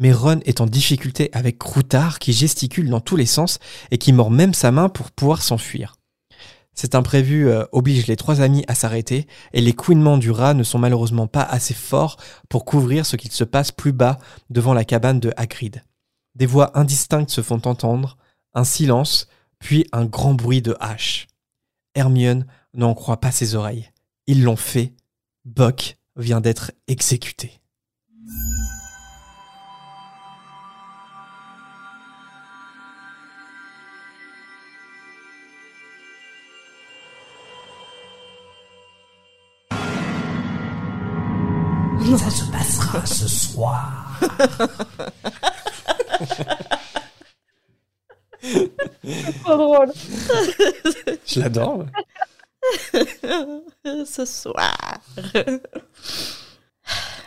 Mais 0.02 0.12
Ron 0.12 0.40
est 0.46 0.60
en 0.60 0.66
difficulté 0.66 1.30
avec 1.32 1.58
Croutard 1.58 2.18
qui 2.18 2.32
gesticule 2.32 2.90
dans 2.90 2.98
tous 2.98 3.14
les 3.14 3.24
sens 3.24 3.60
et 3.92 3.98
qui 3.98 4.12
mord 4.12 4.32
même 4.32 4.52
sa 4.52 4.72
main 4.72 4.88
pour 4.88 5.12
pouvoir 5.12 5.42
s'enfuir. 5.42 5.94
Cet 6.74 6.96
imprévu 6.96 7.48
euh, 7.48 7.66
oblige 7.70 8.08
les 8.08 8.16
trois 8.16 8.40
amis 8.40 8.64
à 8.66 8.74
s'arrêter 8.74 9.28
et 9.52 9.60
les 9.60 9.74
couinements 9.74 10.18
du 10.18 10.32
rat 10.32 10.54
ne 10.54 10.64
sont 10.64 10.80
malheureusement 10.80 11.28
pas 11.28 11.44
assez 11.44 11.72
forts 11.72 12.16
pour 12.48 12.64
couvrir 12.64 13.06
ce 13.06 13.14
qu'il 13.14 13.30
se 13.30 13.44
passe 13.44 13.70
plus 13.70 13.92
bas 13.92 14.18
devant 14.50 14.74
la 14.74 14.84
cabane 14.84 15.20
de 15.20 15.32
Hagrid. 15.36 15.84
Des 16.34 16.46
voix 16.46 16.76
indistinctes 16.76 17.30
se 17.30 17.40
font 17.40 17.62
entendre, 17.64 18.16
un 18.54 18.64
silence, 18.64 19.28
puis 19.60 19.86
un 19.92 20.04
grand 20.04 20.34
bruit 20.34 20.62
de 20.62 20.76
hache. 20.80 21.28
Hermione 21.94 22.46
n'en 22.74 22.94
croit 22.94 23.20
pas 23.20 23.30
ses 23.30 23.54
oreilles. 23.54 23.92
Ils 24.26 24.42
l'ont 24.42 24.56
fait. 24.56 24.94
Buck 25.44 25.96
vient 26.16 26.40
d'être 26.40 26.72
exécuté. 26.88 27.61
Ça 42.04 42.30
se 42.30 42.44
passera 42.50 43.06
ce 43.06 43.28
soir. 43.28 44.20
Trop 49.44 49.56
drôle. 49.56 49.92
Je 51.26 51.40
l'adore. 51.40 51.86
ce 54.04 54.24
soir. 54.24 55.00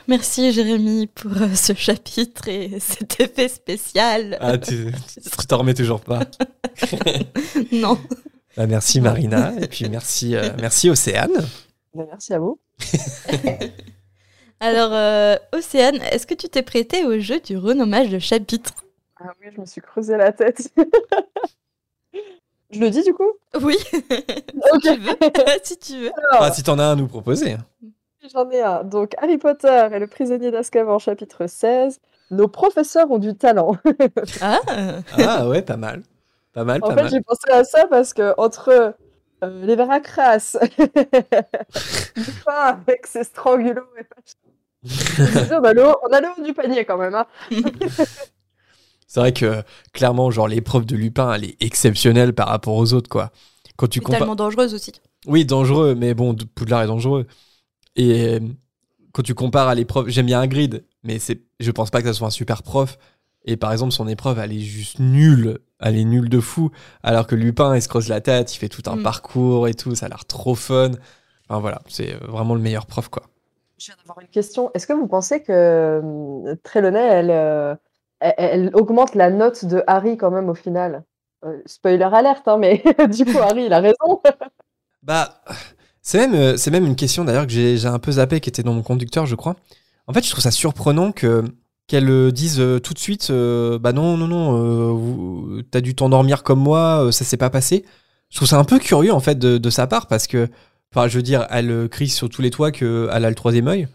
Merci 0.07 0.51
Jérémy 0.51 1.07
pour 1.07 1.31
euh, 1.41 1.55
ce 1.55 1.73
chapitre 1.73 2.47
et 2.47 2.79
cet 2.79 3.19
effet 3.19 3.47
spécial. 3.47 4.37
Ah, 4.39 4.57
tu 4.57 4.91
tu 4.91 5.47
t'en 5.47 5.59
remets 5.59 5.73
toujours 5.73 6.01
pas. 6.01 6.19
non. 7.71 7.97
Bah, 8.55 8.67
merci 8.67 9.01
Marina 9.01 9.53
et 9.59 9.67
puis 9.67 9.89
merci, 9.89 10.35
euh, 10.35 10.49
merci 10.59 10.89
Océane. 10.89 11.31
Ben, 11.93 12.05
merci 12.11 12.33
à 12.33 12.39
vous. 12.39 12.59
Alors, 14.65 14.93
euh, 14.93 15.35
Océane, 15.53 15.99
est-ce 16.11 16.25
que 16.25 16.33
tu 16.33 16.49
t'es 16.49 16.63
prêtée 16.63 17.05
au 17.05 17.19
jeu 17.19 17.39
du 17.39 17.55
renommage 17.57 18.09
de 18.09 18.17
chapitre 18.17 18.71
Ah 19.19 19.31
oui, 19.39 19.47
je 19.55 19.61
me 19.61 19.65
suis 19.65 19.79
creusé 19.81 20.17
la 20.17 20.31
tête. 20.31 20.71
je 22.71 22.79
le 22.79 22.89
dis 22.89 23.03
du 23.03 23.13
coup? 23.13 23.31
Oui, 23.61 23.75
si 23.91 24.79
tu 24.81 24.95
veux. 24.97 25.15
si 25.63 25.77
tu 25.77 25.93
veux. 25.99 26.11
Alors, 26.31 26.45
Ah, 26.47 26.51
si 26.51 26.63
t'en 26.63 26.79
as 26.79 26.83
un 26.85 26.91
à 26.93 26.95
nous 26.95 27.07
proposer. 27.07 27.57
J'en 28.33 28.49
ai 28.49 28.61
un. 28.61 28.83
Donc, 28.83 29.13
Harry 29.19 29.37
Potter 29.37 29.87
et 29.93 29.99
le 29.99 30.07
prisonnier 30.07 30.49
d'Azkaban, 30.49 30.97
chapitre 30.97 31.45
16. 31.45 31.99
Nos 32.31 32.47
professeurs 32.47 33.11
ont 33.11 33.19
du 33.19 33.35
talent. 33.35 33.77
Ah, 34.41 34.61
Ah 35.15 35.47
ouais, 35.47 35.61
pas 35.61 35.77
mal. 35.77 36.01
Pas 36.53 36.63
mal, 36.63 36.79
En 36.83 36.87
pas 36.87 36.95
fait, 36.95 37.01
mal. 37.03 37.11
j'ai 37.11 37.21
pensé 37.21 37.51
à 37.51 37.63
ça 37.63 37.85
parce 37.87 38.13
que 38.15 38.33
entre 38.39 38.95
euh, 39.43 39.61
les 39.63 39.75
Veracras, 39.75 40.57
avec 42.47 43.05
ses 43.05 43.25
strangulots 43.25 43.83
et 43.99 44.01
machin. 44.01 44.54
On 45.51 45.63
a 45.63 45.73
le 45.73 45.87
haut- 45.87 45.97
on 46.09 46.13
a 46.13 46.21
le 46.21 46.27
haut 46.37 46.43
du 46.45 46.53
panier 46.53 46.85
quand 46.85 46.97
même. 46.97 47.15
Hein. 47.15 47.25
C'est 49.07 49.19
vrai 49.19 49.33
que 49.33 49.63
clairement, 49.93 50.31
genre 50.31 50.47
l'épreuve 50.47 50.85
de 50.85 50.95
Lupin, 50.95 51.33
elle 51.33 51.45
est 51.45 51.57
exceptionnelle 51.61 52.33
par 52.33 52.47
rapport 52.47 52.75
aux 52.75 52.93
autres, 52.93 53.09
quoi. 53.09 53.31
Quand 53.77 53.87
tu 53.87 53.99
tellement 53.99 54.35
dangereuse 54.35 54.73
aussi. 54.73 54.93
Oui, 55.27 55.45
dangereux, 55.45 55.95
mais 55.95 56.13
bon, 56.13 56.35
Poudlard 56.55 56.83
est 56.83 56.87
dangereux. 56.87 57.27
Et 57.95 58.35
euh, 58.35 58.39
quand 59.11 59.21
tu 59.21 59.33
compares 59.33 59.67
à 59.67 59.75
l'épreuve, 59.75 60.07
j'aime 60.09 60.25
bien 60.25 60.39
Ingrid, 60.41 60.85
mais 61.03 61.19
c'est, 61.19 61.41
je 61.59 61.71
pense 61.71 61.89
pas 61.91 62.01
que 62.01 62.07
ça 62.07 62.13
soit 62.13 62.27
un 62.27 62.31
super 62.31 62.63
prof. 62.63 62.97
Et 63.45 63.57
par 63.57 63.71
exemple, 63.71 63.91
son 63.91 64.07
épreuve, 64.07 64.39
elle 64.39 64.53
est 64.53 64.59
juste 64.59 64.99
nulle. 64.99 65.59
Elle 65.79 65.97
est 65.97 66.03
nulle 66.03 66.29
de 66.29 66.39
fou. 66.39 66.71
Alors 67.03 67.27
que 67.27 67.35
Lupin, 67.35 67.75
il 67.75 67.81
se 67.81 67.87
creuse 67.87 68.07
la 68.09 68.21
tête, 68.21 68.53
il 68.55 68.57
fait 68.57 68.69
tout 68.69 68.81
un 68.87 68.95
Mm. 68.95 69.03
parcours 69.03 69.67
et 69.67 69.73
tout, 69.75 69.93
ça 69.93 70.07
a 70.07 70.09
l'air 70.09 70.25
trop 70.25 70.55
fun. 70.55 70.91
Enfin 71.47 71.59
voilà, 71.59 71.81
c'est 71.87 72.13
vraiment 72.27 72.55
le 72.55 72.61
meilleur 72.61 72.85
prof, 72.87 73.07
quoi. 73.09 73.23
Je 73.77 73.87
viens 73.87 73.95
d'avoir 73.97 74.19
une 74.21 74.29
question. 74.29 74.71
Est-ce 74.73 74.87
que 74.87 74.93
vous 74.93 75.07
pensez 75.07 75.43
que 75.43 75.51
euh, 75.51 76.55
Trelawney, 76.63 76.99
elle, 76.99 77.31
euh, 77.31 77.75
elle, 78.19 78.33
elle 78.37 78.71
augmente 78.73 79.15
la 79.15 79.29
note 79.29 79.65
de 79.65 79.83
Harry 79.85 80.17
quand 80.17 80.31
même 80.31 80.49
au 80.49 80.55
final? 80.55 81.03
Euh, 81.43 81.61
Spoiler 81.65 82.03
alerte, 82.05 82.47
hein, 82.47 82.57
mais 82.57 82.81
du 83.09 83.25
coup, 83.25 83.37
Harry, 83.39 83.65
il 83.65 83.73
a 83.73 83.79
raison. 83.79 84.21
Bah, 85.03 85.43
c'est 86.01 86.17
même, 86.17 86.33
euh, 86.33 86.57
c'est 86.57 86.71
même 86.71 86.83
une 86.83 86.95
question 86.95 87.25
d'ailleurs 87.25 87.45
que 87.45 87.51
j'ai 87.51 87.77
j'ai 87.77 87.87
un 87.87 87.99
peu 87.99 88.13
zappé, 88.13 88.39
qui 88.39 88.49
était 88.49 88.63
dans 88.63 88.73
mon 88.73 88.81
conducteur, 88.81 89.27
je 89.27 89.35
crois. 89.35 89.55
En 90.07 90.13
fait, 90.13 90.25
je 90.25 90.31
trouve 90.31 90.41
ça 90.41 90.49
surprenant 90.49 91.11
que 91.11 91.43
qu'elle 91.85 92.31
dise 92.31 92.59
tout 92.81 92.95
de 92.95 92.97
suite, 92.97 93.31
bah 93.31 93.93
non, 93.93 94.17
non, 94.17 94.27
non, 94.27 95.61
t'as 95.69 95.81
dû 95.81 95.93
t'endormir 95.93 96.41
comme 96.41 96.57
moi, 96.59 97.09
ça 97.11 97.23
s'est 97.23 97.37
pas 97.37 97.51
passé. 97.51 97.85
Je 98.31 98.37
trouve 98.37 98.47
ça 98.47 98.57
un 98.57 98.63
peu 98.63 98.79
curieux 98.79 99.13
en 99.13 99.19
fait 99.19 99.37
de 99.37 99.69
sa 99.69 99.85
part 99.85 100.07
parce 100.07 100.25
que, 100.25 100.49
enfin, 100.95 101.07
je 101.07 101.17
veux 101.17 101.23
dire, 101.23 101.45
elle 101.49 101.69
euh, 101.71 101.87
crie 101.87 102.07
sur 102.09 102.29
tous 102.29 102.41
les 102.41 102.51
toits 102.51 102.71
qu'elle 102.71 103.09
a 103.11 103.29
le 103.29 103.35
troisième 103.35 103.67
œil. 103.67 103.87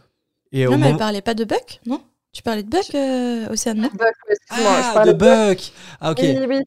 Et 0.53 0.67
au 0.67 0.73
Non, 0.73 0.77
mais 0.79 0.87
elle 0.87 0.93
moment- 0.93 0.99
parlait 0.99 1.23
pas 1.23 1.35
de 1.35 1.45
Buck, 1.45 1.81
non? 1.87 2.01
Tu 2.33 2.43
parlais 2.43 2.63
de 2.63 2.69
Buck, 2.69 2.95
euh, 2.95 3.49
Océane, 3.51 3.79
non? 3.79 3.89
Buck, 3.93 4.13
excuse-moi, 4.31 4.81
je 4.83 4.87
Ah, 4.89 4.91
parlais 4.95 5.13
de 5.15 5.19
Buck 5.19 5.73
Ah, 6.01 6.11
ok. 6.13 6.19
Oui, 6.23 6.37
oui. 6.49 6.61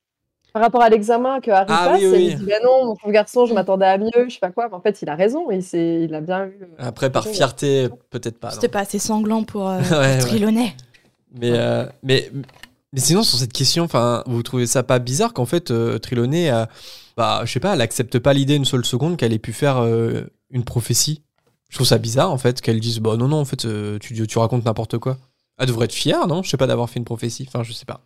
Par 0.54 0.62
rapport 0.62 0.84
à 0.84 0.90
l'examen 0.90 1.40
que 1.42 1.50
Harry 1.50 1.66
Ah, 1.70 1.88
passe, 1.90 2.00
oui, 2.02 2.08
oui, 2.12 2.28
il 2.32 2.38
dit 2.38 2.46
bah 2.46 2.58
non, 2.64 2.86
mon 2.86 2.96
pauvre 2.96 3.12
garçon, 3.12 3.46
je 3.48 3.54
m'attendais 3.56 3.88
à 3.88 3.98
mieux, 3.98 4.12
je 4.28 4.34
sais 4.34 4.40
pas 4.40 4.52
quoi. 4.52 4.68
Mais 4.70 4.76
en 4.76 4.82
fait, 4.82 5.02
il 5.02 5.10
a 5.10 5.16
raison, 5.16 5.50
il, 5.50 5.64
il 5.74 6.14
a 6.14 6.22
bien 6.22 6.46
eu. 6.46 6.60
euh, 6.62 6.68
Après, 6.78 7.10
par 7.10 7.26
fierté, 7.26 7.90
peut-être 8.12 8.38
pas. 8.40 8.52
C'était 8.52 8.68
pas 8.68 8.82
assez 8.82 9.00
sanglant 9.00 9.44
pour 9.44 9.68
euh, 9.68 9.80
Ouais. 9.92 10.44
Mais, 11.36 11.52
euh, 11.54 11.86
mais, 12.04 12.30
mais 12.94 13.00
sinon, 13.00 13.24
sur 13.24 13.40
cette 13.40 13.54
question, 13.54 13.84
enfin, 13.84 14.24
vous 14.28 14.44
trouvez 14.44 14.68
ça 14.68 14.84
pas 14.84 15.00
bizarre 15.00 15.34
qu'en 15.34 15.46
fait, 15.46 15.72
euh, 15.72 15.98
Trelawney, 15.98 16.52
euh, 16.52 16.66
bah, 17.18 17.42
je 17.44 17.52
sais 17.52 17.60
pas, 17.60 17.74
elle 17.74 17.82
accepte 17.82 18.20
pas 18.20 18.34
l'idée 18.34 18.56
une 18.56 18.66
seule 18.66 18.86
seconde 18.86 19.18
qu'elle 19.18 19.34
ait 19.34 19.40
pu 19.40 19.52
faire 19.52 19.78
euh, 19.80 20.22
une 20.52 20.64
prophétie? 20.64 21.24
Je 21.70 21.78
trouve 21.78 21.88
ça 21.88 21.98
bizarre, 21.98 22.32
en 22.32 22.38
fait, 22.38 22.62
qu'elle 22.62 22.80
dise, 22.80 23.00
bah 23.00 23.18
non, 23.18 23.28
non, 23.28 23.38
en 23.38 23.46
fait, 23.46 23.66
euh, 23.66 23.98
tu, 23.98 24.28
tu 24.28 24.38
racontes 24.38 24.64
n'importe 24.66 25.00
quoi. 25.00 25.18
Elle 25.58 25.68
devrait 25.68 25.86
être 25.86 25.94
fière, 25.94 26.28
non? 26.28 26.44
Je 26.44 26.50
sais 26.52 26.58
pas, 26.58 26.68
d'avoir 26.68 26.88
fait 26.88 27.00
une 27.00 27.06
prophétie. 27.06 27.46
Enfin, 27.48 27.64
je 27.64 27.74
sais 27.74 27.86
pas. 27.86 28.02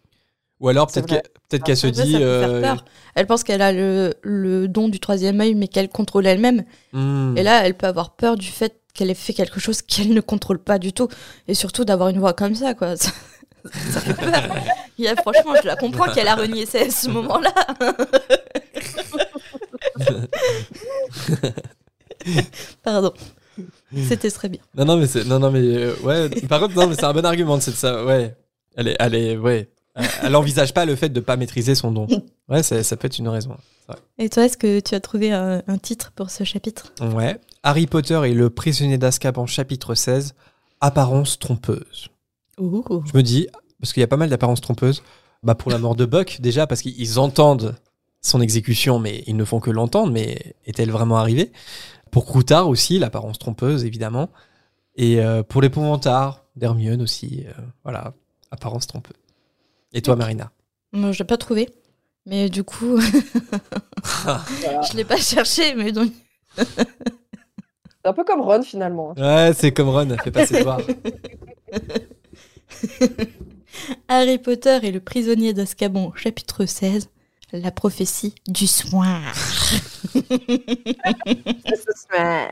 Ou 0.62 0.70
alors, 0.70 0.88
peut-être 0.88 1.06
qu'elle 1.06 1.22
peut-être 1.50 1.64
qu'elle 1.64 1.78
se 1.78 1.88
dit. 1.88 2.14
peut 2.14 2.20
euh. 2.22 2.76
Elle 3.14 3.28
pense 3.28 3.44
qu'elle 3.44 3.62
a 3.62 3.74
le, 3.74 4.16
le 4.22 4.68
don 4.68 4.88
du 4.88 5.00
troisième 5.02 5.40
œil, 5.42 5.54
mais 5.54 5.68
qu'elle 5.68 5.90
contrôle 5.90 6.26
elle-même. 6.26 6.64
hmm, 6.94 7.36
Et 7.38 7.44
là, 7.44 7.66
elle 7.66 7.76
peut 7.76 7.88
avoir 7.88 8.16
peur 8.16 8.38
du 8.38 8.48
fait 8.48 8.82
qu'elle 8.94 9.12
ait 9.12 9.16
fait 9.16 9.34
quelque 9.34 9.60
chose 9.60 9.82
qu'elle 9.82 10.14
ne 10.14 10.22
contrôle 10.22 10.60
pas 10.60 10.80
du 10.80 10.94
tout. 10.94 11.10
Et 11.48 11.54
surtout 11.54 11.86
d'avoir 11.86 12.10
une 12.10 12.20
voix 12.20 12.34
comme 12.34 12.56
ça, 12.56 12.74
quoi. 12.74 12.96
Ça, 13.92 14.00
fait 14.02 14.14
peur. 14.14 14.32
Il 14.98 15.06
y 15.06 15.08
a- 15.08 15.16
franchement, 15.16 15.54
je 15.62 15.68
la 15.68 15.76
comprends 15.76 16.12
qu'elle 16.14 16.28
a 16.28 16.36
renié 16.36 16.66
ça 16.66 16.80
à 16.80 16.90
ce 16.90 17.10
moment-là. 17.10 17.54
Pardon. 22.84 23.14
C'était 24.08 24.30
très 24.32 24.50
bien. 24.50 24.60
Non, 24.76 24.86
non, 24.86 24.98
mais 24.98 25.08
c'est. 25.08 25.24
Non, 25.26 25.40
non, 25.40 25.52
mais. 25.52 25.60
euh, 25.62 25.96
ouais. 26.04 26.30
Par 26.48 26.60
contre, 26.60 26.76
non, 26.76 26.88
mais 26.88 26.96
c'est 26.96 27.06
un 27.06 27.14
bon 27.14 27.26
argument, 27.26 27.60
c'est 27.60 27.72
de 27.72 27.76
ça. 27.76 28.06
Ouais. 28.06 28.36
Elle 28.76 28.90
est. 28.90 28.96
Elle 29.00 29.16
est. 29.16 29.38
Ouais. 29.38 29.70
Elle- 29.96 30.06
Elle 30.24 30.36
envisage 30.36 30.74
pas 30.74 30.86
le 30.86 30.96
fait 30.96 31.10
de 31.10 31.20
pas 31.20 31.38
maîtriser 31.38 31.74
son 31.74 31.92
don. 31.92 32.08
Ouais, 32.50 32.62
ça, 32.64 32.84
ça 32.84 32.96
peut 32.98 33.08
être 33.08 33.18
une 33.18 33.30
raison. 33.30 33.58
Et 34.20 34.30
toi, 34.30 34.46
est-ce 34.46 34.58
que 34.58 34.80
tu 34.82 34.94
as 34.96 35.00
trouvé 35.00 35.32
un, 35.32 35.64
un 35.68 35.78
titre 35.78 36.12
pour 36.16 36.30
ce 36.30 36.44
chapitre? 36.44 36.92
Ouais. 37.02 37.40
Harry 37.64 37.88
Potter 37.88 38.20
et 38.26 38.34
le 38.34 38.50
prisonnier 38.50 38.98
d'Azkaban, 38.98 39.46
chapitre 39.48 39.96
16. 39.96 40.36
Apparence 40.82 41.40
trompeuse. 41.40 42.10
Ouh. 42.60 43.04
Je 43.06 43.16
me 43.18 43.22
dis, 43.22 43.48
parce 43.80 43.94
qu'il 43.94 44.02
y 44.02 44.04
a 44.04 44.08
pas 44.08 44.18
mal 44.18 44.30
d'apparences 44.30 44.62
trompeuses, 44.62 45.04
bah 45.44 45.56
pour 45.56 45.72
la 45.72 45.78
mort 45.78 45.96
de 45.96 46.06
Buck, 46.06 46.38
déjà, 46.42 46.68
parce 46.68 46.82
qu'ils 46.82 47.20
entendent 47.20 47.76
son 48.22 48.42
exécution, 48.42 49.00
mais 49.00 49.24
ils 49.28 49.36
ne 49.36 49.46
font 49.46 49.60
que 49.60 49.70
l'entendre, 49.72 50.12
mais 50.12 50.56
est-elle 50.66 50.92
vraiment 50.92 51.18
arrivée? 51.18 51.52
Pour 52.12 52.26
Croutard 52.26 52.68
aussi, 52.68 53.00
l'apparence 53.00 53.38
trompeuse, 53.38 53.86
évidemment. 53.86 54.30
Et 54.96 55.22
euh, 55.22 55.44
pour 55.44 55.62
l'épouvantard 55.62 56.46
d'Hermione 56.56 57.02
aussi, 57.02 57.46
euh, 57.48 57.52
voilà, 57.84 58.14
apparence 58.50 58.88
trompeuse. 58.88 59.18
Et 59.94 60.02
toi, 60.02 60.16
Marina? 60.16 60.52
Moi, 60.92 61.12
je 61.12 61.20
l'ai 61.20 61.26
pas 61.26 61.38
trouvé. 61.38 61.70
Mais 62.26 62.50
du 62.50 62.64
coup, 62.64 63.00
je 64.04 64.98
l'ai 64.98 65.06
pas 65.06 65.18
cherché. 65.18 65.76
Mais 65.76 65.92
donc, 65.92 66.12
C'est 66.58 66.66
un 68.04 68.14
peu 68.14 68.26
comme 68.26 68.42
Ron 68.42 68.64
finalement. 68.64 69.14
Ouais, 69.18 69.52
c'est 69.56 69.72
comme 69.72 69.90
Ron, 69.90 70.18
fait 70.22 70.32
pas 70.32 70.46
ses 70.46 70.58
devoirs. 70.60 70.82
Harry 74.08 74.38
Potter 74.40 74.80
et 74.84 74.92
le 74.92 75.00
prisonnier 75.00 75.54
d'Azkaban, 75.54 76.14
chapitre 76.16 76.66
16. 76.66 77.10
La 77.54 77.72
prophétie 77.72 78.36
du 78.48 78.68
soir. 78.68 79.22
Ce 80.14 80.20
soir. 82.08 82.50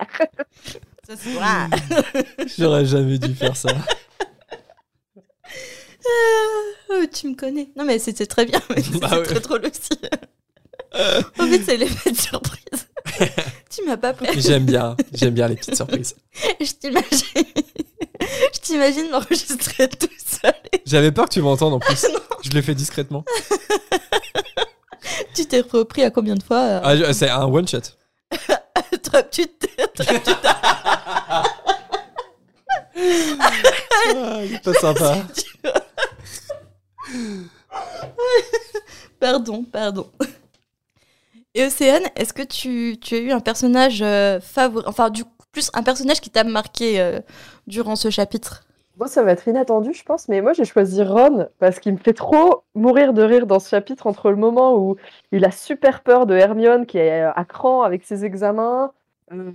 Ce 1.07 1.15
soir. 1.17 1.69
J'aurais 2.57 2.85
jamais 2.85 3.17
dû 3.17 3.33
faire 3.35 3.57
ça. 3.57 3.69
Oh, 6.89 7.03
tu 7.11 7.27
me 7.29 7.35
connais. 7.35 7.69
Non, 7.75 7.83
mais 7.83 7.99
c'était 7.99 8.25
très 8.25 8.45
bien. 8.45 8.61
Mais 8.69 8.81
c'était 8.81 8.99
Bah 8.99 9.17
ouais. 9.19 9.23
très 9.25 9.39
drôle 9.41 9.65
aussi. 9.65 9.99
en 11.39 11.47
fait, 11.47 11.63
c'est 11.63 11.77
l'effet 11.77 12.11
de 12.11 12.17
surprise. 12.17 12.87
tu 13.69 13.83
m'as 13.85 13.97
pas 13.97 14.13
pris. 14.13 14.27
J'aime 14.41 14.65
bien, 14.65 14.95
j'aime 15.13 15.33
bien 15.33 15.47
les 15.47 15.55
petites 15.55 15.75
surprises. 15.75 16.15
Je 16.59 16.71
t'imagine. 16.73 17.45
Je 18.53 18.59
t'imagine 18.59 19.09
m'enregistrer 19.11 19.87
tout 19.89 20.07
seul. 20.25 20.53
J'avais 20.85 21.11
peur 21.11 21.25
que 21.25 21.33
tu 21.33 21.41
m'entendes 21.41 21.73
en 21.73 21.79
plus. 21.79 22.05
Je 22.43 22.49
l'ai 22.51 22.61
fait 22.61 22.75
discrètement. 22.75 23.23
Tu 25.33 25.45
t'es 25.45 25.61
repris 25.61 26.03
à 26.03 26.09
combien 26.11 26.35
de 26.35 26.43
fois 26.43 26.57
euh, 26.59 26.79
Ah, 26.83 27.13
c'est 27.13 27.29
un 27.29 27.45
one 27.45 27.67
shot. 27.67 27.79
Petites- 29.11 29.67
Ah, 32.97 34.41
il 34.43 34.53
est 34.55 34.63
pas 34.63 34.73
sympa. 34.73 35.17
Pardon, 39.19 39.63
pardon. 39.63 40.11
Et 41.55 41.65
Océane, 41.65 42.03
est-ce 42.17 42.33
que 42.33 42.41
tu, 42.43 42.97
tu 42.99 43.15
as 43.15 43.19
eu 43.19 43.31
un 43.31 43.39
personnage 43.39 44.01
euh, 44.01 44.41
favori, 44.41 44.83
enfin 44.87 45.09
du 45.09 45.23
coup, 45.23 45.31
plus 45.53 45.71
un 45.73 45.83
personnage 45.83 46.19
qui 46.19 46.29
t'a 46.29 46.43
marqué 46.43 46.99
euh, 46.99 47.21
durant 47.65 47.95
ce 47.95 48.09
chapitre? 48.09 48.65
Moi, 48.97 49.07
ça 49.07 49.23
va 49.23 49.31
être 49.31 49.47
inattendu, 49.47 49.93
je 49.93 50.03
pense, 50.03 50.27
mais 50.27 50.41
moi, 50.41 50.51
j'ai 50.51 50.65
choisi 50.65 51.01
Ron 51.01 51.47
parce 51.59 51.79
qu'il 51.79 51.93
me 51.93 51.97
fait 51.97 52.13
trop 52.13 52.63
mourir 52.75 53.13
de 53.13 53.23
rire 53.23 53.45
dans 53.45 53.59
ce 53.59 53.69
chapitre 53.69 54.05
entre 54.05 54.29
le 54.31 54.35
moment 54.35 54.77
où 54.77 54.97
il 55.31 55.45
a 55.45 55.51
super 55.51 56.01
peur 56.03 56.25
de 56.25 56.35
Hermione 56.35 56.85
qui 56.85 56.97
est 56.97 57.21
à 57.21 57.45
cran 57.45 57.83
avec 57.83 58.03
ses 58.03 58.25
examens, 58.25 58.91
euh, 59.31 59.51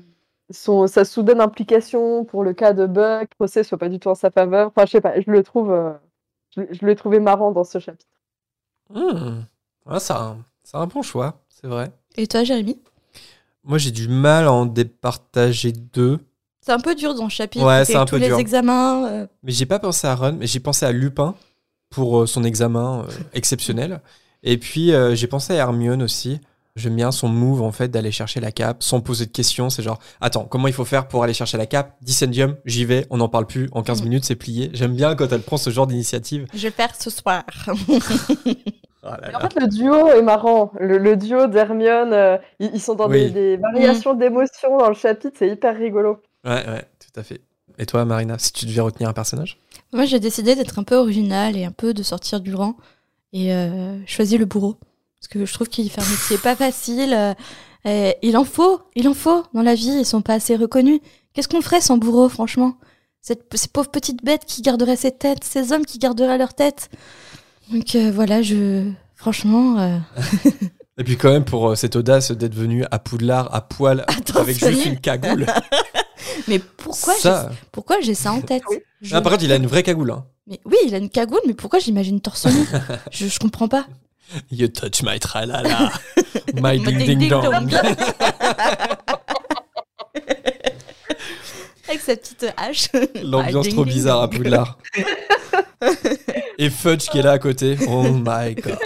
son, 0.50 0.86
sa 0.86 1.04
soudaine 1.04 1.40
implication 1.40 2.24
pour 2.24 2.44
le 2.44 2.54
cas 2.54 2.72
de 2.72 2.86
Buck, 2.86 3.28
le 3.30 3.36
procès 3.36 3.62
soit 3.62 3.78
pas 3.78 3.90
du 3.90 3.98
tout 3.98 4.08
en 4.08 4.14
sa 4.14 4.30
faveur. 4.30 4.68
Enfin, 4.68 4.86
je 4.86 4.92
sais 4.92 5.00
pas, 5.02 5.20
je 5.20 5.30
le 5.30 5.42
trouve, 5.42 5.70
euh, 5.70 5.92
je, 6.56 6.62
je 6.70 6.86
l'ai 6.86 6.96
trouvé 6.96 7.20
marrant 7.20 7.52
dans 7.52 7.64
ce 7.64 7.78
chapitre. 7.78 8.06
Hmm. 8.88 9.42
Ah, 9.86 10.00
c'est 10.00 10.12
un, 10.14 10.38
c'est 10.64 10.76
un 10.76 10.86
bon 10.86 11.02
choix, 11.02 11.39
c'est 11.60 11.66
vrai. 11.68 11.90
Et 12.16 12.26
toi, 12.26 12.44
Jérémy 12.44 12.78
Moi, 13.64 13.78
j'ai 13.78 13.90
du 13.90 14.08
mal 14.08 14.44
à 14.46 14.52
en 14.52 14.66
départager 14.66 15.72
deux. 15.72 16.18
C'est 16.60 16.72
un 16.72 16.80
peu 16.80 16.94
dur 16.94 17.14
dans 17.14 17.28
ce 17.28 17.34
chapitre. 17.36 17.64
Ouais, 17.64 17.84
c'est 17.84 17.96
un 17.96 18.04
tous 18.04 18.16
peu 18.16 18.20
les 18.20 18.26
dur. 18.26 18.38
examens. 18.38 19.06
euh, 19.06 19.26
Mais 19.42 19.52
j'ai 19.52 19.66
pas 19.66 19.78
pensé 19.78 20.06
à 20.06 20.14
Ron, 20.14 20.36
mais 20.38 20.46
j'ai 20.46 20.60
pensé 20.60 20.84
à 20.84 20.92
Lupin 20.92 21.34
pour 21.88 22.20
euh, 22.22 22.26
son 22.26 22.44
examen 22.44 23.04
euh, 23.08 23.12
exceptionnel. 23.32 24.00
Et 24.42 24.58
puis, 24.58 24.92
euh, 24.92 25.14
j'ai 25.14 25.26
pensé 25.26 25.54
à 25.54 25.56
Hermione 25.56 26.02
aussi. 26.02 26.38
J'aime 26.76 26.94
bien 26.96 27.10
son 27.12 27.28
move, 27.28 27.62
en 27.62 27.72
fait, 27.72 27.88
d'aller 27.88 28.12
chercher 28.12 28.38
la 28.40 28.52
cape 28.52 28.82
sans 28.82 29.00
poser 29.00 29.26
de 29.26 29.30
questions. 29.32 29.70
C'est 29.70 29.82
genre, 29.82 29.98
attends, 30.20 30.44
comment 30.44 30.68
il 30.68 30.72
faut 30.72 30.84
faire 30.84 31.08
pour 31.08 31.24
aller 31.24 31.34
chercher 31.34 31.58
la 31.58 31.66
cape? 31.66 31.96
Dissendium, 32.00 32.56
j'y 32.64 32.84
vais, 32.84 33.06
on 33.10 33.16
n'en 33.16 33.28
parle 33.28 33.46
plus. 33.46 33.68
En 33.72 33.82
15 33.82 34.00
Mm. 34.00 34.04
minutes, 34.04 34.24
c'est 34.24 34.36
plié. 34.36 34.70
J'aime 34.72 34.94
bien 34.94 35.14
quand 35.16 35.32
elle 35.32 35.42
prend 35.42 35.56
ce 35.56 35.70
genre 35.70 35.86
d'initiative. 35.86 36.46
je 36.54 36.58
vais 36.62 36.70
faire 36.70 36.94
ce 36.98 37.10
soir. 37.10 37.42
Oh 39.02 39.08
là 39.08 39.30
en 39.34 39.40
fait, 39.40 39.58
le 39.58 39.66
duo 39.66 40.08
est 40.08 40.22
marrant. 40.22 40.72
Le, 40.78 40.98
le 40.98 41.16
duo 41.16 41.46
d'Hermione, 41.46 42.12
euh, 42.12 42.36
ils, 42.58 42.70
ils 42.74 42.80
sont 42.80 42.94
dans 42.94 43.08
Oui. 43.08 43.30
des, 43.30 43.30
des 43.30 43.56
variations 43.56 44.14
d'émotions 44.14 44.76
dans 44.78 44.88
le 44.88 44.94
chapitre, 44.94 45.36
c'est 45.38 45.48
hyper 45.48 45.76
rigolo. 45.76 46.20
Ouais, 46.44 46.66
ouais, 46.68 46.84
tout 46.98 47.18
à 47.18 47.22
fait. 47.22 47.40
Et 47.78 47.86
toi, 47.86 48.04
Marina, 48.04 48.38
si 48.38 48.52
tu 48.52 48.66
devais 48.66 48.82
retenir 48.82 49.08
un 49.08 49.14
personnage? 49.14 49.58
Moi, 49.94 50.04
j'ai 50.04 50.20
décidé 50.20 50.54
d'être 50.54 50.78
un 50.78 50.82
peu 50.82 50.96
original 50.96 51.56
et 51.56 51.64
un 51.64 51.70
peu 51.70 51.94
de 51.94 52.02
sortir 52.02 52.40
du 52.40 52.54
rang 52.54 52.76
et 53.32 53.54
euh, 53.54 53.96
choisi 54.06 54.36
le 54.36 54.44
bourreau. 54.44 54.76
Parce 55.18 55.28
que 55.28 55.46
je 55.46 55.52
trouve 55.54 55.68
qu'il 55.68 55.90
fait 55.90 56.00
un 56.02 56.10
métier 56.10 56.36
pas 56.36 56.54
facile. 56.56 57.14
euh, 57.14 57.32
Et 57.86 58.16
il 58.22 58.36
en 58.36 58.44
faut, 58.44 58.80
il 58.94 59.08
en 59.08 59.14
faut 59.14 59.44
dans 59.54 59.62
la 59.62 59.74
vie, 59.74 59.96
ils 60.00 60.04
sont 60.04 60.20
pas 60.20 60.34
assez 60.34 60.56
reconnus. 60.56 61.00
Qu'est-ce 61.32 61.48
qu'on 61.48 61.62
ferait 61.62 61.80
sans 61.80 61.96
bourreau, 61.96 62.28
franchement? 62.28 62.74
Cette, 63.22 63.44
Ces 63.54 63.68
pauvres 63.68 63.90
petites 63.90 64.22
bêtes 64.24 64.44
qui 64.44 64.60
garderaient 64.60 64.96
ses 64.96 65.12
têtes, 65.12 65.44
ces 65.44 65.72
hommes 65.72 65.86
qui 65.86 65.98
garderaient 65.98 66.38
leur 66.38 66.52
tête. 66.52 66.90
Donc 67.72 67.94
euh, 67.94 68.10
voilà, 68.12 68.42
je. 68.42 68.90
Franchement. 69.14 69.78
euh, 69.78 69.98
Et 70.98 71.04
puis 71.04 71.16
quand 71.16 71.30
même 71.30 71.44
pour 71.44 71.70
euh, 71.70 71.74
cette 71.76 71.96
audace 71.96 72.30
d'être 72.32 72.54
venu 72.54 72.84
à 72.90 72.98
Poudlard 72.98 73.54
à 73.54 73.60
poil 73.62 74.04
Attends, 74.06 74.40
avec 74.40 74.58
juste 74.58 74.84
une 74.86 74.98
cagoule. 75.00 75.46
Mais 76.48 76.58
pourquoi 76.58 77.14
j'ai 77.14 77.20
ça. 77.20 77.50
pourquoi 77.72 78.00
j'ai 78.02 78.14
ça 78.14 78.32
en 78.32 78.40
tête? 78.40 78.62
Je- 79.00 79.14
Ah, 79.14 79.20
par 79.22 79.32
contre, 79.32 79.44
il 79.44 79.52
a 79.52 79.56
une 79.56 79.66
vraie 79.66 79.82
cagoule. 79.82 80.10
Hein. 80.10 80.24
Mais 80.46 80.60
oui, 80.66 80.76
il 80.86 80.94
a 80.94 80.98
une 80.98 81.08
cagoule, 81.10 81.40
mais 81.46 81.54
pourquoi 81.54 81.78
j'imagine 81.78 82.20
torse 82.20 82.46
nu? 82.46 82.66
Je, 83.12 83.26
je 83.28 83.38
comprends 83.38 83.68
pas. 83.68 83.86
You 84.50 84.68
touch 84.68 85.02
my 85.02 85.18
tralala, 85.20 85.90
my 86.54 86.60
My 86.62 86.78
ding 86.78 86.98
ding 86.98 87.06
ding 87.06 87.18
ding 87.18 87.30
dong. 87.30 87.68
Avec 92.08 92.22
sa 92.22 92.34
petite 92.34 92.46
hache. 92.56 92.88
L'ambiance 93.22 93.66
Ding 93.66 93.74
trop 93.74 93.84
ding 93.84 93.94
bizarre 93.94 94.22
à. 94.22 94.28
Poudlard. 94.30 94.78
Et 96.58 96.70
Fudge 96.70 97.08
qui 97.08 97.18
est 97.18 97.22
là 97.22 97.32
à 97.32 97.38
côté. 97.38 97.76
Oh 97.88 98.02
my 98.02 98.54
god. 98.54 98.78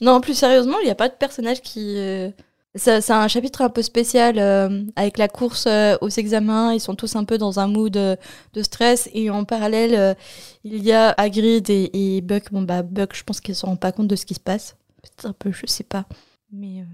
Non, 0.00 0.20
plus 0.20 0.34
sérieusement, 0.34 0.78
il 0.80 0.84
n'y 0.84 0.90
a 0.90 0.94
pas 0.94 1.08
de 1.08 1.14
personnage 1.14 1.60
qui. 1.62 1.94
euh, 1.98 2.30
C'est 2.74 3.10
un 3.10 3.28
chapitre 3.28 3.62
un 3.62 3.68
peu 3.68 3.82
spécial 3.82 4.38
euh, 4.38 4.82
avec 4.96 5.18
la 5.18 5.28
course 5.28 5.66
euh, 5.66 5.96
aux 6.00 6.08
examens. 6.08 6.72
Ils 6.74 6.80
sont 6.80 6.94
tous 6.94 7.14
un 7.16 7.24
peu 7.24 7.38
dans 7.38 7.60
un 7.60 7.68
mood 7.68 7.96
euh, 7.96 8.16
de 8.54 8.62
stress. 8.62 9.08
Et 9.14 9.30
en 9.30 9.44
parallèle, 9.44 10.16
il 10.64 10.82
y 10.82 10.92
a 10.92 11.10
Hagrid 11.16 11.68
et, 11.70 11.90
et 12.16 12.20
Buck. 12.22 12.50
Bon, 12.50 12.62
bah, 12.62 12.82
Buck, 12.82 13.14
je 13.14 13.22
pense 13.22 13.40
qu'ils 13.40 13.52
ne 13.52 13.56
se 13.56 13.66
rendent 13.66 13.80
pas 13.80 13.92
compte 13.92 14.08
de 14.08 14.16
ce 14.16 14.26
qui 14.26 14.34
se 14.34 14.40
passe. 14.40 14.76
Peut-être 15.02 15.26
un 15.26 15.32
peu, 15.32 15.52
je 15.52 15.66
sais 15.66 15.84
pas. 15.84 16.06
Mais 16.52 16.84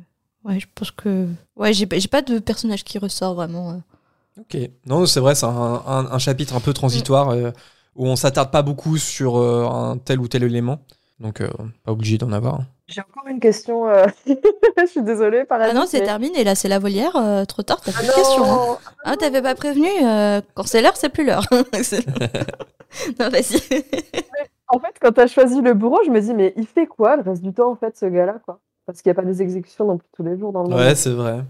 ouais, 0.44 0.60
je 0.60 0.66
pense 0.74 0.90
que. 0.90 1.26
Ouais, 1.56 1.72
j'ai 1.72 1.86
j'ai 1.90 2.08
pas 2.08 2.22
de 2.22 2.38
personnage 2.38 2.84
qui 2.84 2.98
ressort 2.98 3.34
vraiment. 3.34 3.70
euh. 3.70 4.40
Ok. 4.40 4.56
Non, 4.86 5.06
c'est 5.06 5.20
vrai, 5.20 5.34
c'est 5.34 5.46
un, 5.46 5.48
un- 5.86 6.10
un 6.12 6.18
chapitre 6.18 6.54
un 6.54 6.60
peu 6.60 6.72
transitoire 6.72 7.30
euh, 7.30 7.50
où 7.96 8.06
on 8.06 8.16
s'attarde 8.16 8.50
pas 8.50 8.62
beaucoup 8.62 8.96
sur 8.96 9.36
euh, 9.38 9.66
un 9.68 9.98
tel 9.98 10.20
ou 10.20 10.28
tel 10.28 10.42
élément. 10.44 10.78
Donc, 11.18 11.40
euh, 11.42 11.50
pas 11.84 11.92
obligé 11.92 12.16
d'en 12.16 12.32
avoir. 12.32 12.54
hein. 12.54 12.66
J'ai 12.88 13.02
encore 13.02 13.26
une 13.28 13.38
question. 13.40 13.86
euh, 13.88 14.06
je 14.26 14.86
suis 14.86 15.02
désolée, 15.02 15.44
par 15.44 15.60
Ah 15.60 15.72
non, 15.74 15.84
c'est 15.86 16.00
terminé. 16.02 16.42
Là, 16.44 16.54
c'est 16.54 16.68
la 16.68 16.78
volière. 16.78 17.14
euh, 17.16 17.44
trop 17.44 17.62
tard, 17.62 17.80
t'as 17.82 17.92
plus 17.92 18.06
de 18.06 18.12
questions. 18.12 18.50
hein. 18.50 18.78
Ah, 19.04 19.16
t'avais 19.16 19.42
pas 19.42 19.54
prévenu 19.54 19.88
euh, 20.02 20.40
Quand 20.54 20.66
c'est 20.66 20.80
l'heure, 20.82 20.96
c'est 20.96 21.10
plus 21.10 21.24
l'heure. 21.26 21.44
C'est- 21.82 22.06
non, 23.18 23.28
vas-y. 23.28 23.60
En 24.68 24.78
fait, 24.78 24.94
quand 25.00 25.12
tu 25.12 25.20
as 25.20 25.26
choisi 25.26 25.60
le 25.60 25.74
bourreau, 25.74 25.98
je 26.06 26.10
me 26.10 26.20
dis, 26.20 26.32
mais 26.34 26.52
il 26.56 26.66
fait 26.66 26.86
quoi 26.86 27.16
le 27.16 27.22
reste 27.22 27.42
du 27.42 27.52
temps, 27.52 27.70
en 27.70 27.76
fait, 27.76 27.96
ce 27.96 28.06
gars-là, 28.06 28.40
quoi? 28.44 28.60
Parce 28.90 29.02
qu'il 29.02 29.10
n'y 29.12 29.18
a 29.18 29.22
pas 29.22 29.26
des 29.26 29.40
exécutions 29.42 29.86
non 29.86 29.98
plus 29.98 30.08
tous 30.16 30.22
les 30.24 30.38
jours 30.38 30.52
dans 30.52 30.62
le 30.64 30.70
monde. 30.70 30.78
Ouais, 30.78 30.94
c'est 30.94 31.10
vrai. 31.10 31.44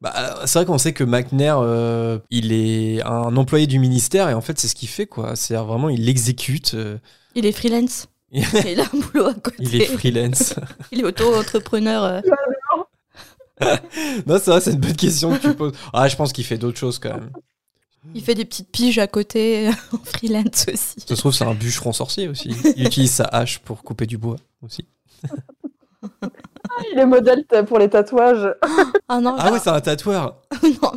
Bah, 0.00 0.42
c'est 0.46 0.58
vrai 0.60 0.66
qu'on 0.66 0.78
sait 0.78 0.92
que 0.92 1.02
McNair, 1.02 1.58
euh, 1.60 2.18
il 2.30 2.52
est 2.52 3.02
un 3.02 3.36
employé 3.36 3.66
du 3.66 3.78
ministère 3.78 4.28
et 4.28 4.34
en 4.34 4.40
fait, 4.40 4.58
c'est 4.58 4.68
ce 4.68 4.74
qu'il 4.74 4.88
fait, 4.88 5.06
quoi. 5.06 5.34
C'est 5.34 5.54
vraiment, 5.56 5.88
il 5.88 6.08
exécute. 6.08 6.74
euh, 6.74 6.98
Il 7.34 7.46
est 7.46 7.52
freelance. 7.52 8.06
il 8.30 8.44
Il 8.66 8.80
a 8.80 8.84
un 8.84 8.98
boulot 8.98 9.26
à 9.26 9.34
côté. 9.34 9.76
est 9.76 9.86
freelance. 9.86 10.54
Il 10.92 11.00
est 11.00 11.04
auto-entrepreneur. 11.04 12.04
euh. 12.04 12.20
non, 14.26 14.38
c'est 14.38 14.50
vrai, 14.50 14.60
c'est 14.60 14.72
une 14.72 14.78
bonne 14.80 14.94
question 14.96 15.32
que 15.36 15.40
tu 15.48 15.54
poses. 15.54 15.72
Ah, 15.92 16.06
je 16.06 16.14
pense 16.16 16.32
qu'il 16.32 16.44
fait 16.44 16.58
d'autres 16.58 16.78
choses 16.78 16.98
quand 16.98 17.14
même. 17.14 17.30
Il 18.14 18.22
fait 18.22 18.34
des 18.36 18.44
petites 18.44 18.70
piges 18.70 18.98
à 19.00 19.06
côté 19.08 19.68
en 19.92 19.98
freelance 20.04 20.66
aussi. 20.72 21.00
Ça 21.00 21.14
se 21.16 21.20
trouve, 21.20 21.32
c'est 21.34 21.44
un 21.44 21.54
bûcheron 21.54 21.92
sorcier 21.92 22.28
aussi. 22.28 22.54
Il 22.76 22.86
utilise 22.86 23.10
sa 23.10 23.24
hache 23.24 23.58
pour 23.58 23.82
couper 23.82 24.06
du 24.06 24.16
bois 24.18 24.36
aussi. 24.62 24.86
Il 26.92 26.98
est 26.98 27.06
modèle 27.06 27.44
pour 27.66 27.78
les 27.78 27.88
tatouages. 27.88 28.54
Ah 29.08 29.20
non, 29.20 29.36
Ah 29.38 29.50
ouais, 29.50 29.58
c'est 29.58 29.70
un 29.70 29.80
tatoueur. 29.80 30.42
non. 30.62 30.92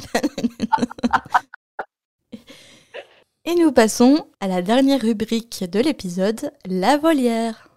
Et 3.46 3.56
nous 3.56 3.72
passons 3.72 4.28
à 4.42 4.48
la 4.48 4.62
dernière 4.62 5.02
rubrique 5.02 5.64
de 5.72 5.80
l'épisode, 5.80 6.52
la 6.68 6.98
volière. 6.98 7.71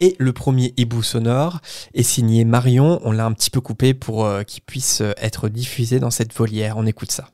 Et 0.00 0.14
le 0.18 0.32
premier 0.34 0.74
hibou 0.76 1.02
sonore 1.02 1.60
est 1.94 2.02
signé 2.02 2.44
Marion. 2.44 3.00
On 3.04 3.12
l'a 3.12 3.24
un 3.24 3.32
petit 3.32 3.48
peu 3.48 3.62
coupé 3.62 3.94
pour 3.94 4.26
euh, 4.26 4.42
qu'il 4.42 4.62
puisse 4.62 5.00
euh, 5.00 5.12
être 5.16 5.48
diffusé 5.48 6.00
dans 6.00 6.10
cette 6.10 6.34
volière. 6.34 6.74
On 6.76 6.84
écoute 6.84 7.10
ça. 7.10 7.30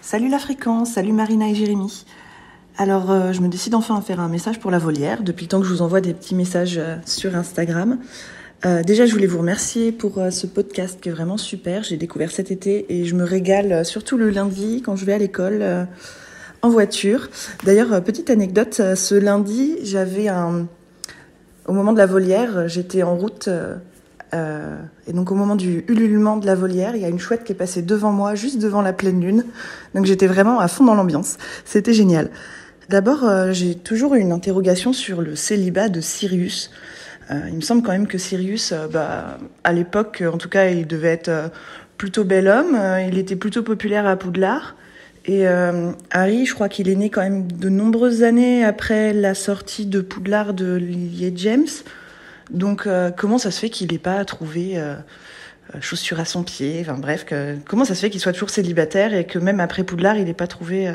Salut 0.00 0.28
la 0.28 0.40
fréquence, 0.40 0.94
salut 0.94 1.12
Marina 1.12 1.48
et 1.48 1.54
Jérémy. 1.54 2.04
Alors, 2.78 3.12
euh, 3.12 3.32
je 3.32 3.40
me 3.42 3.48
décide 3.48 3.76
enfin 3.76 3.96
à 3.96 4.00
faire 4.00 4.18
un 4.18 4.28
message 4.28 4.58
pour 4.58 4.72
la 4.72 4.78
volière, 4.78 5.22
depuis 5.22 5.44
le 5.44 5.50
temps 5.50 5.60
que 5.60 5.66
je 5.66 5.72
vous 5.72 5.82
envoie 5.82 6.00
des 6.00 6.14
petits 6.14 6.34
messages 6.34 6.80
sur 7.06 7.36
Instagram. 7.36 7.98
Déjà, 8.86 9.06
je 9.06 9.12
voulais 9.12 9.26
vous 9.26 9.38
remercier 9.38 9.90
pour 9.90 10.22
ce 10.30 10.46
podcast 10.46 11.00
qui 11.00 11.08
est 11.08 11.12
vraiment 11.12 11.38
super. 11.38 11.82
J'ai 11.82 11.96
découvert 11.96 12.30
cet 12.30 12.50
été 12.50 12.92
et 12.92 13.06
je 13.06 13.14
me 13.14 13.24
régale, 13.24 13.86
surtout 13.86 14.18
le 14.18 14.28
lundi 14.28 14.82
quand 14.84 14.96
je 14.96 15.06
vais 15.06 15.14
à 15.14 15.18
l'école 15.18 15.88
en 16.60 16.68
voiture. 16.68 17.30
D'ailleurs, 17.64 18.04
petite 18.04 18.28
anecdote, 18.28 18.74
ce 18.74 19.14
lundi, 19.14 19.78
j'avais 19.82 20.28
un... 20.28 20.66
Au 21.66 21.72
moment 21.72 21.92
de 21.92 21.98
la 21.98 22.06
volière, 22.06 22.68
j'étais 22.68 23.02
en 23.02 23.16
route 23.16 23.48
euh, 23.48 23.76
euh, 24.34 24.76
et 25.06 25.12
donc 25.12 25.30
au 25.30 25.34
moment 25.34 25.56
du 25.56 25.84
ululement 25.88 26.36
de 26.36 26.46
la 26.46 26.54
volière, 26.54 26.94
il 26.94 27.02
y 27.02 27.04
a 27.04 27.08
une 27.08 27.18
chouette 27.18 27.44
qui 27.44 27.52
est 27.52 27.56
passée 27.56 27.82
devant 27.82 28.12
moi, 28.12 28.34
juste 28.34 28.60
devant 28.60 28.82
la 28.82 28.92
pleine 28.92 29.20
lune. 29.20 29.44
Donc 29.94 30.06
j'étais 30.06 30.26
vraiment 30.26 30.60
à 30.60 30.68
fond 30.68 30.84
dans 30.84 30.94
l'ambiance. 30.94 31.36
C'était 31.64 31.92
génial. 31.92 32.30
D'abord, 32.88 33.24
euh, 33.24 33.52
j'ai 33.52 33.74
toujours 33.74 34.14
eu 34.14 34.20
une 34.20 34.32
interrogation 34.32 34.92
sur 34.92 35.20
le 35.22 35.36
célibat 35.36 35.88
de 35.88 36.00
Sirius. 36.00 36.70
Il 37.46 37.54
me 37.54 37.60
semble 37.60 37.84
quand 37.84 37.92
même 37.92 38.08
que 38.08 38.18
Sirius, 38.18 38.74
bah, 38.92 39.38
à 39.62 39.72
l'époque, 39.72 40.20
en 40.26 40.36
tout 40.36 40.48
cas, 40.48 40.66
il 40.66 40.88
devait 40.88 41.12
être 41.12 41.30
plutôt 41.96 42.24
bel 42.24 42.48
homme. 42.48 42.76
Il 43.06 43.18
était 43.18 43.36
plutôt 43.36 43.62
populaire 43.62 44.04
à 44.04 44.16
Poudlard. 44.16 44.74
Et 45.30 45.46
euh, 45.46 45.92
Harry, 46.10 46.44
je 46.44 46.54
crois 46.54 46.68
qu'il 46.68 46.88
est 46.88 46.96
né 46.96 47.08
quand 47.08 47.20
même 47.20 47.52
de 47.52 47.68
nombreuses 47.68 48.24
années 48.24 48.64
après 48.64 49.12
la 49.12 49.34
sortie 49.34 49.86
de 49.86 50.00
Poudlard 50.00 50.54
de 50.54 50.74
Lily 50.74 51.32
James. 51.36 51.68
Donc, 52.50 52.88
euh, 52.88 53.12
comment 53.16 53.38
ça 53.38 53.52
se 53.52 53.60
fait 53.60 53.70
qu'il 53.70 53.92
n'ait 53.92 53.98
pas 53.98 54.24
trouvé 54.24 54.76
euh, 54.76 54.96
euh, 55.72 55.78
chaussure 55.80 56.18
à 56.18 56.24
son 56.24 56.42
pied? 56.42 56.78
Enfin 56.80 56.98
bref, 56.98 57.26
comment 57.64 57.84
ça 57.84 57.94
se 57.94 58.00
fait 58.00 58.10
qu'il 58.10 58.20
soit 58.20 58.32
toujours 58.32 58.50
célibataire 58.50 59.14
et 59.14 59.24
que 59.24 59.38
même 59.38 59.60
après 59.60 59.84
Poudlard, 59.84 60.16
il 60.16 60.24
n'ait 60.24 60.34
pas 60.34 60.48
trouvé, 60.48 60.92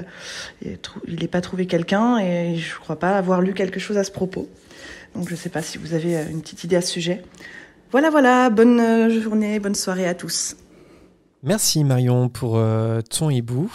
il 0.62 0.74
ait 0.74 0.78
trou- 0.82 1.00
il 1.08 1.24
ait 1.24 1.30
pas 1.30 1.40
trouvé 1.40 1.66
quelqu'un? 1.66 2.18
Et 2.18 2.58
je 2.58 2.76
crois 2.78 3.00
pas 3.00 3.18
avoir 3.18 3.40
lu 3.42 3.54
quelque 3.54 3.80
chose 3.80 3.98
à 3.98 4.04
ce 4.04 4.12
propos. 4.12 4.50
Donc, 5.16 5.30
je 5.30 5.36
sais 5.36 5.48
pas 5.50 5.62
si 5.62 5.78
vous 5.78 5.94
avez 5.94 6.16
une 6.30 6.42
petite 6.42 6.66
idée 6.66 6.76
à 6.76 6.82
ce 6.82 6.92
sujet. 6.92 7.22
Voilà, 7.92 8.10
voilà. 8.10 8.50
Bonne 8.50 9.10
journée, 9.10 9.62
bonne 9.62 9.76
soirée 9.76 10.10
à 10.10 10.14
tous. 10.14 10.58
Merci 11.46 11.84
Marion 11.84 12.28
pour 12.28 12.58
euh, 12.58 13.02
ton 13.02 13.30
hibou. 13.30 13.72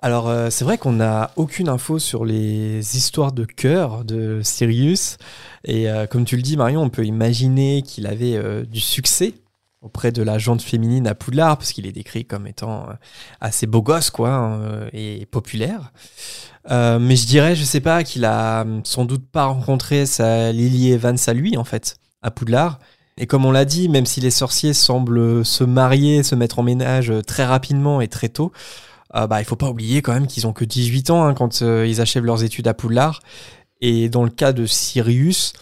Alors 0.00 0.30
euh, 0.30 0.48
c'est 0.48 0.64
vrai 0.64 0.78
qu'on 0.78 0.92
n'a 0.92 1.32
aucune 1.36 1.68
info 1.68 1.98
sur 1.98 2.24
les 2.24 2.96
histoires 2.96 3.32
de 3.32 3.44
cœur 3.44 4.06
de 4.06 4.40
Sirius. 4.42 5.18
Et 5.64 5.90
euh, 5.90 6.06
comme 6.06 6.24
tu 6.24 6.36
le 6.36 6.40
dis 6.40 6.56
Marion, 6.56 6.80
on 6.80 6.88
peut 6.88 7.04
imaginer 7.04 7.82
qu'il 7.82 8.06
avait 8.06 8.64
du 8.64 8.80
succès 8.80 9.34
auprès 9.82 10.12
de 10.12 10.22
la 10.22 10.38
jante 10.38 10.62
féminine 10.62 11.06
à 11.06 11.14
Poudlard, 11.14 11.58
parce 11.58 11.72
qu'il 11.72 11.86
est 11.86 11.92
décrit 11.92 12.24
comme 12.24 12.46
étant 12.46 12.86
assez 13.42 13.66
beau 13.66 13.82
gosse 13.82 14.08
quoi, 14.08 14.30
hein, 14.30 14.88
et 14.94 15.26
populaire. 15.26 15.92
Mais 16.70 17.16
je 17.16 17.26
dirais, 17.26 17.54
je 17.54 17.64
sais 17.64 17.80
pas, 17.80 18.02
qu'il 18.02 18.24
a 18.24 18.62
hum, 18.62 18.80
sans 18.84 19.04
doute 19.04 19.26
pas 19.30 19.44
rencontré 19.44 20.06
sa 20.06 20.52
Lily 20.52 20.92
Evans 20.92 21.18
à 21.26 21.34
lui 21.34 21.58
en 21.58 21.64
fait, 21.64 21.98
à 22.22 22.30
Poudlard. 22.30 22.78
Et 23.16 23.26
comme 23.26 23.44
on 23.44 23.52
l'a 23.52 23.64
dit, 23.64 23.88
même 23.88 24.06
si 24.06 24.20
les 24.20 24.30
sorciers 24.30 24.72
semblent 24.72 25.44
se 25.44 25.64
marier, 25.64 26.22
se 26.22 26.34
mettre 26.34 26.58
en 26.58 26.62
ménage 26.62 27.10
euh, 27.10 27.22
très 27.22 27.44
rapidement 27.44 28.00
et 28.00 28.08
très 28.08 28.28
tôt, 28.28 28.52
euh, 29.14 29.26
bah, 29.26 29.40
il 29.40 29.44
faut 29.44 29.56
pas 29.56 29.68
oublier 29.68 30.02
quand 30.02 30.12
même 30.12 30.26
qu'ils 30.26 30.46
ont 30.46 30.52
que 30.52 30.64
18 30.64 31.10
ans 31.10 31.24
hein, 31.24 31.34
quand 31.34 31.62
euh, 31.62 31.86
ils 31.86 32.00
achèvent 32.00 32.24
leurs 32.24 32.44
études 32.44 32.68
à 32.68 32.74
Poudlard. 32.74 33.20
Et 33.80 34.08
dans 34.08 34.24
le 34.24 34.30
cas 34.30 34.52
de 34.52 34.66
Sirius, 34.66 35.52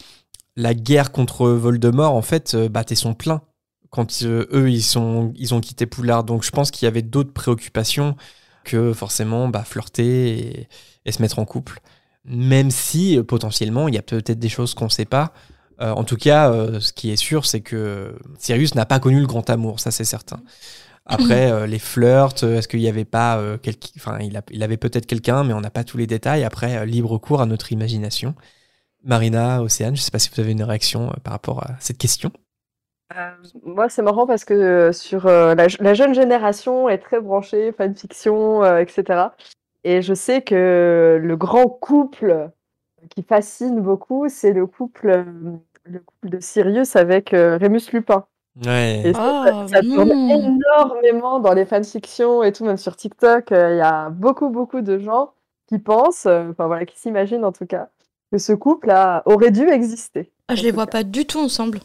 la 0.56 0.74
guerre 0.74 1.12
contre 1.12 1.48
Voldemort, 1.48 2.14
en 2.14 2.22
fait, 2.22 2.54
euh, 2.54 2.68
battait 2.68 2.94
son 2.94 3.14
plein 3.14 3.42
quand 3.90 4.22
eux, 4.22 4.70
ils, 4.70 4.98
ont 4.98 5.60
quitté 5.62 5.86
Poudlard. 5.86 6.24
Donc 6.24 6.44
je 6.44 6.50
pense 6.50 6.70
qu'il 6.70 6.84
y 6.84 6.88
avait 6.88 7.00
d'autres 7.00 7.32
préoccupations 7.32 8.16
que 8.64 8.92
forcément 8.92 9.48
bah, 9.48 9.64
flirter 9.64 10.68
et, 11.06 11.12
se 11.12 11.22
mettre 11.22 11.38
en 11.38 11.46
couple. 11.46 11.80
Même 12.26 12.70
si 12.70 13.18
potentiellement, 13.26 13.88
il 13.88 13.94
y 13.94 13.98
a 13.98 14.02
peut-être 14.02 14.38
des 14.38 14.50
choses 14.50 14.74
qu'on 14.74 14.84
ne 14.84 14.90
sait 14.90 15.06
pas. 15.06 15.32
Euh, 15.80 15.92
en 15.92 16.04
tout 16.04 16.16
cas, 16.16 16.50
euh, 16.52 16.80
ce 16.80 16.92
qui 16.92 17.10
est 17.10 17.16
sûr, 17.16 17.46
c'est 17.46 17.60
que 17.60 18.16
Sirius 18.38 18.74
n'a 18.74 18.86
pas 18.86 18.98
connu 19.00 19.20
le 19.20 19.26
grand 19.26 19.48
amour, 19.50 19.78
ça 19.80 19.90
c'est 19.92 20.04
certain. 20.04 20.42
Après, 21.06 21.50
euh, 21.50 21.66
les 21.66 21.78
flirts, 21.78 22.42
est-ce 22.44 22.68
qu'il 22.68 22.80
n'y 22.80 22.88
avait 22.88 23.04
pas 23.06 23.38
euh, 23.38 23.58
quelqu'un. 23.58 23.90
Enfin, 23.96 24.18
il, 24.20 24.36
a- 24.36 24.42
il 24.50 24.62
avait 24.62 24.76
peut-être 24.78 25.06
quelqu'un, 25.06 25.44
mais 25.44 25.54
on 25.54 25.60
n'a 25.60 25.70
pas 25.70 25.84
tous 25.84 25.98
les 25.98 26.06
détails. 26.06 26.44
Après, 26.44 26.78
euh, 26.78 26.84
libre 26.86 27.18
cours 27.18 27.40
à 27.42 27.46
notre 27.46 27.72
imagination. 27.72 28.34
Marina, 29.04 29.62
Océane, 29.62 29.96
je 29.96 30.00
ne 30.02 30.04
sais 30.04 30.10
pas 30.12 30.18
si 30.20 30.30
vous 30.34 30.40
avez 30.40 30.52
une 30.52 30.62
réaction 30.64 31.08
euh, 31.10 31.14
par 31.24 31.32
rapport 31.34 31.62
à 31.64 31.76
cette 31.80 31.98
question. 31.98 32.32
Euh, 33.16 33.30
moi, 33.64 33.88
c'est 33.88 34.02
marrant 34.02 34.26
parce 34.26 34.44
que 34.44 34.54
euh, 34.54 34.92
sur 34.92 35.26
euh, 35.26 35.54
la, 35.54 35.66
la 35.80 35.94
jeune 35.94 36.14
génération 36.14 36.88
est 36.88 36.98
très 36.98 37.20
branchée 37.20 37.72
fanfiction, 37.72 38.62
euh, 38.64 38.78
etc. 38.80 39.34
Et 39.84 40.02
je 40.02 40.12
sais 40.14 40.42
que 40.42 41.18
le 41.22 41.36
grand 41.36 41.68
couple 41.68 42.50
qui 43.10 43.22
fascine 43.22 43.80
beaucoup, 43.80 44.28
c'est 44.28 44.52
le 44.52 44.66
couple, 44.66 45.24
le 45.88 46.00
couple 46.00 46.30
de 46.30 46.40
Sirius 46.40 46.96
avec 46.96 47.34
euh, 47.34 47.56
Rémus 47.58 47.90
Lupin. 47.92 48.26
Ouais. 48.64 49.02
Et 49.04 49.14
ça, 49.14 49.20
Oh, 49.20 49.44
ça, 49.44 49.66
ça 49.68 49.82
tourne 49.82 50.12
énormément 50.12 51.40
dans 51.40 51.52
les 51.54 51.64
fanfictions 51.66 52.42
et 52.42 52.52
tout, 52.52 52.64
même 52.64 52.76
sur 52.76 52.96
TikTok. 52.96 53.52
euh, 53.52 53.74
Il 53.74 53.78
y 53.78 53.80
a 53.80 54.10
beaucoup, 54.10 54.50
beaucoup 54.50 54.80
de 54.80 54.98
gens 54.98 55.32
qui 55.68 55.78
pensent, 55.78 56.26
euh, 56.26 56.50
enfin 56.50 56.66
voilà, 56.66 56.86
qui 56.86 56.98
s'imaginent 56.98 57.44
en 57.44 57.52
tout 57.52 57.66
cas, 57.66 57.88
que 58.32 58.38
ce 58.38 58.52
couple-là 58.52 59.22
aurait 59.26 59.50
dû 59.50 59.68
exister. 59.68 60.32
Ah, 60.48 60.54
je 60.54 60.62
les 60.62 60.72
vois 60.72 60.86
cas. 60.86 60.86
pas 60.86 61.04
du 61.04 61.24
tout 61.26 61.38
ensemble. 61.40 61.80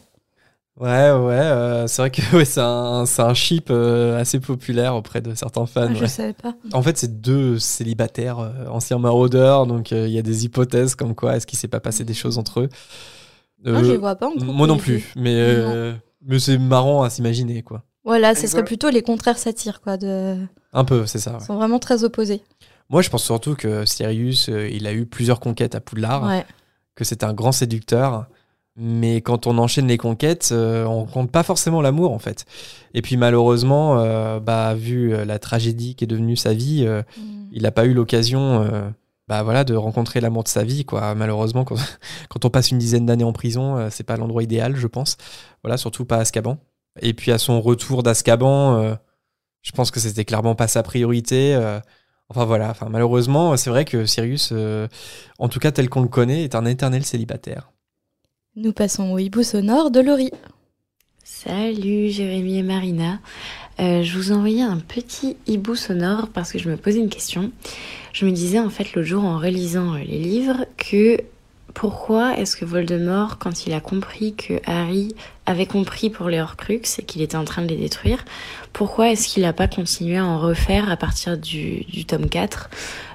Ouais, 0.76 0.88
ouais, 1.12 1.34
euh, 1.34 1.86
c'est 1.86 2.02
vrai 2.02 2.10
que 2.10 2.20
ouais, 2.36 2.44
c'est 2.44 2.60
un, 2.60 3.06
c'est 3.06 3.22
un 3.22 3.34
chip 3.34 3.68
euh, 3.70 4.18
assez 4.20 4.40
populaire 4.40 4.96
auprès 4.96 5.20
de 5.20 5.34
certains 5.34 5.66
fans. 5.66 5.88
Ah, 5.88 5.94
je 5.94 6.00
ouais. 6.02 6.08
savais 6.08 6.32
pas. 6.32 6.54
En 6.72 6.82
fait, 6.82 6.98
c'est 6.98 7.20
deux 7.20 7.58
célibataires, 7.60 8.40
euh, 8.40 8.66
anciens 8.68 8.98
maraudeurs, 8.98 9.66
donc 9.66 9.92
euh, 9.92 10.08
il 10.08 10.12
y 10.14 10.18
a 10.18 10.22
des 10.22 10.44
hypothèses 10.44 10.96
comme 10.96 11.14
quoi 11.14 11.36
est-ce 11.36 11.46
qu'il 11.46 11.58
s'est 11.58 11.68
pas 11.68 11.78
passé 11.80 12.04
des 12.04 12.14
choses 12.14 12.38
entre 12.38 12.60
eux. 12.60 12.68
Ah, 13.66 13.82
je 13.82 13.92
les 13.92 13.96
vois 13.96 14.16
pas 14.16 14.28
en 14.28 14.44
moi 14.44 14.66
non 14.66 14.76
plus, 14.76 15.12
mais, 15.16 15.34
euh, 15.36 15.92
mais 16.26 16.38
c'est 16.38 16.58
marrant 16.58 17.02
à 17.02 17.10
s'imaginer, 17.10 17.62
quoi. 17.62 17.82
Voilà, 18.04 18.34
ce 18.34 18.46
serait 18.46 18.64
plutôt 18.64 18.90
les 18.90 19.00
contraires 19.02 19.38
satires, 19.38 19.80
quoi. 19.80 19.96
De... 19.96 20.36
Un 20.74 20.84
peu, 20.84 21.06
c'est 21.06 21.18
ça. 21.18 21.32
ouais. 21.32 21.38
Ils 21.40 21.44
sont 21.46 21.56
vraiment 21.56 21.78
très 21.78 22.04
opposés. 22.04 22.42
Moi, 22.90 23.00
je 23.00 23.08
pense 23.08 23.24
surtout 23.24 23.54
que 23.54 23.86
Sirius, 23.86 24.50
euh, 24.50 24.68
il 24.68 24.86
a 24.86 24.92
eu 24.92 25.06
plusieurs 25.06 25.40
conquêtes 25.40 25.74
à 25.74 25.80
Poudlard, 25.80 26.24
Ouais. 26.26 26.44
que 26.94 27.04
c'est 27.04 27.24
un 27.24 27.32
grand 27.32 27.52
séducteur. 27.52 28.26
Mais 28.76 29.20
quand 29.20 29.46
on 29.46 29.56
enchaîne 29.58 29.86
les 29.86 29.96
conquêtes, 29.98 30.50
euh, 30.52 30.84
on 30.84 31.04
compte 31.06 31.30
pas 31.30 31.44
forcément 31.44 31.80
l'amour 31.80 32.10
en 32.12 32.18
fait. 32.18 32.44
Et 32.92 33.02
puis 33.02 33.16
malheureusement, 33.16 34.00
euh, 34.00 34.40
bah, 34.40 34.74
vu 34.74 35.14
euh, 35.14 35.24
la 35.24 35.38
tragédie 35.38 35.94
qui 35.94 36.02
est 36.02 36.08
devenue 36.08 36.36
sa 36.36 36.52
vie, 36.54 36.84
euh, 36.84 37.02
Mm. 37.16 37.22
il 37.52 37.62
n'a 37.62 37.70
pas 37.70 37.84
eu 37.86 37.94
l'occasion 37.94 38.62
euh, 38.64 38.88
bah, 39.28 39.42
voilà, 39.42 39.64
de 39.64 39.74
rencontrer 39.74 40.20
l'amour 40.20 40.44
de 40.44 40.48
sa 40.48 40.64
vie. 40.64 40.84
Quoi. 40.84 41.14
Malheureusement, 41.14 41.64
quand, 41.64 41.76
quand 42.28 42.44
on 42.44 42.50
passe 42.50 42.70
une 42.70 42.78
dizaine 42.78 43.06
d'années 43.06 43.24
en 43.24 43.32
prison, 43.32 43.76
euh, 43.76 43.88
c'est 43.90 44.04
pas 44.04 44.16
l'endroit 44.16 44.42
idéal, 44.42 44.76
je 44.76 44.86
pense. 44.86 45.16
Voilà, 45.62 45.76
surtout 45.76 46.04
pas 46.04 46.16
à 46.16 46.20
Azkaban. 46.20 46.58
Et 47.00 47.14
puis 47.14 47.32
à 47.32 47.38
son 47.38 47.60
retour 47.60 48.02
d'Azkaban, 48.02 48.78
euh, 48.78 48.94
je 49.62 49.72
pense 49.72 49.90
que 49.90 50.00
c'était 50.00 50.24
clairement 50.24 50.54
pas 50.54 50.68
sa 50.68 50.82
priorité. 50.82 51.54
euh, 51.54 51.80
enfin 52.28 52.44
voilà, 52.44 52.70
enfin, 52.70 52.88
malheureusement, 52.88 53.56
c'est 53.56 53.70
vrai 53.70 53.84
que 53.84 54.06
Sirius, 54.06 54.50
euh, 54.52 54.86
en 55.38 55.48
tout 55.48 55.58
cas 55.58 55.72
tel 55.72 55.88
qu'on 55.88 56.02
le 56.02 56.08
connaît, 56.08 56.44
est 56.44 56.54
un 56.54 56.64
éternel 56.66 57.04
célibataire. 57.04 57.72
Nous 58.56 58.72
passons 58.72 59.10
au 59.10 59.18
hibou 59.18 59.42
sonore 59.42 59.90
de 59.90 60.00
Laurie. 60.00 60.30
Salut 61.24 62.10
Jérémy 62.10 62.58
et 62.58 62.62
Marina. 62.62 63.18
Euh, 63.80 64.02
je 64.02 64.16
vous 64.16 64.32
envoyais 64.32 64.62
un 64.62 64.78
petit 64.78 65.36
hibou 65.46 65.74
sonore 65.74 66.28
parce 66.28 66.52
que 66.52 66.58
je 66.58 66.68
me 66.68 66.76
posais 66.76 66.98
une 66.98 67.10
question. 67.10 67.50
Je 68.12 68.24
me 68.24 68.30
disais 68.30 68.60
en 68.60 68.70
fait 68.70 68.92
l'autre 68.94 69.08
jour 69.08 69.24
en 69.24 69.38
relisant 69.38 69.94
euh, 69.94 69.98
les 69.98 70.18
livres 70.18 70.64
que 70.76 71.18
pourquoi 71.74 72.38
est-ce 72.38 72.56
que 72.56 72.64
Voldemort, 72.64 73.38
quand 73.38 73.66
il 73.66 73.72
a 73.72 73.80
compris 73.80 74.34
que 74.34 74.54
Harry 74.64 75.12
avait 75.44 75.66
compris 75.66 76.08
pour 76.08 76.28
les 76.28 76.40
Horcruxes 76.40 77.00
et 77.00 77.02
qu'il 77.02 77.20
était 77.20 77.36
en 77.36 77.44
train 77.44 77.62
de 77.62 77.68
les 77.68 77.76
détruire, 77.76 78.24
pourquoi 78.72 79.10
est-ce 79.10 79.26
qu'il 79.26 79.42
n'a 79.42 79.52
pas 79.52 79.66
continué 79.66 80.16
à 80.18 80.24
en 80.24 80.38
refaire 80.38 80.88
à 80.88 80.96
partir 80.96 81.36
du, 81.36 82.04
tome 82.06 82.28
4 82.28 82.70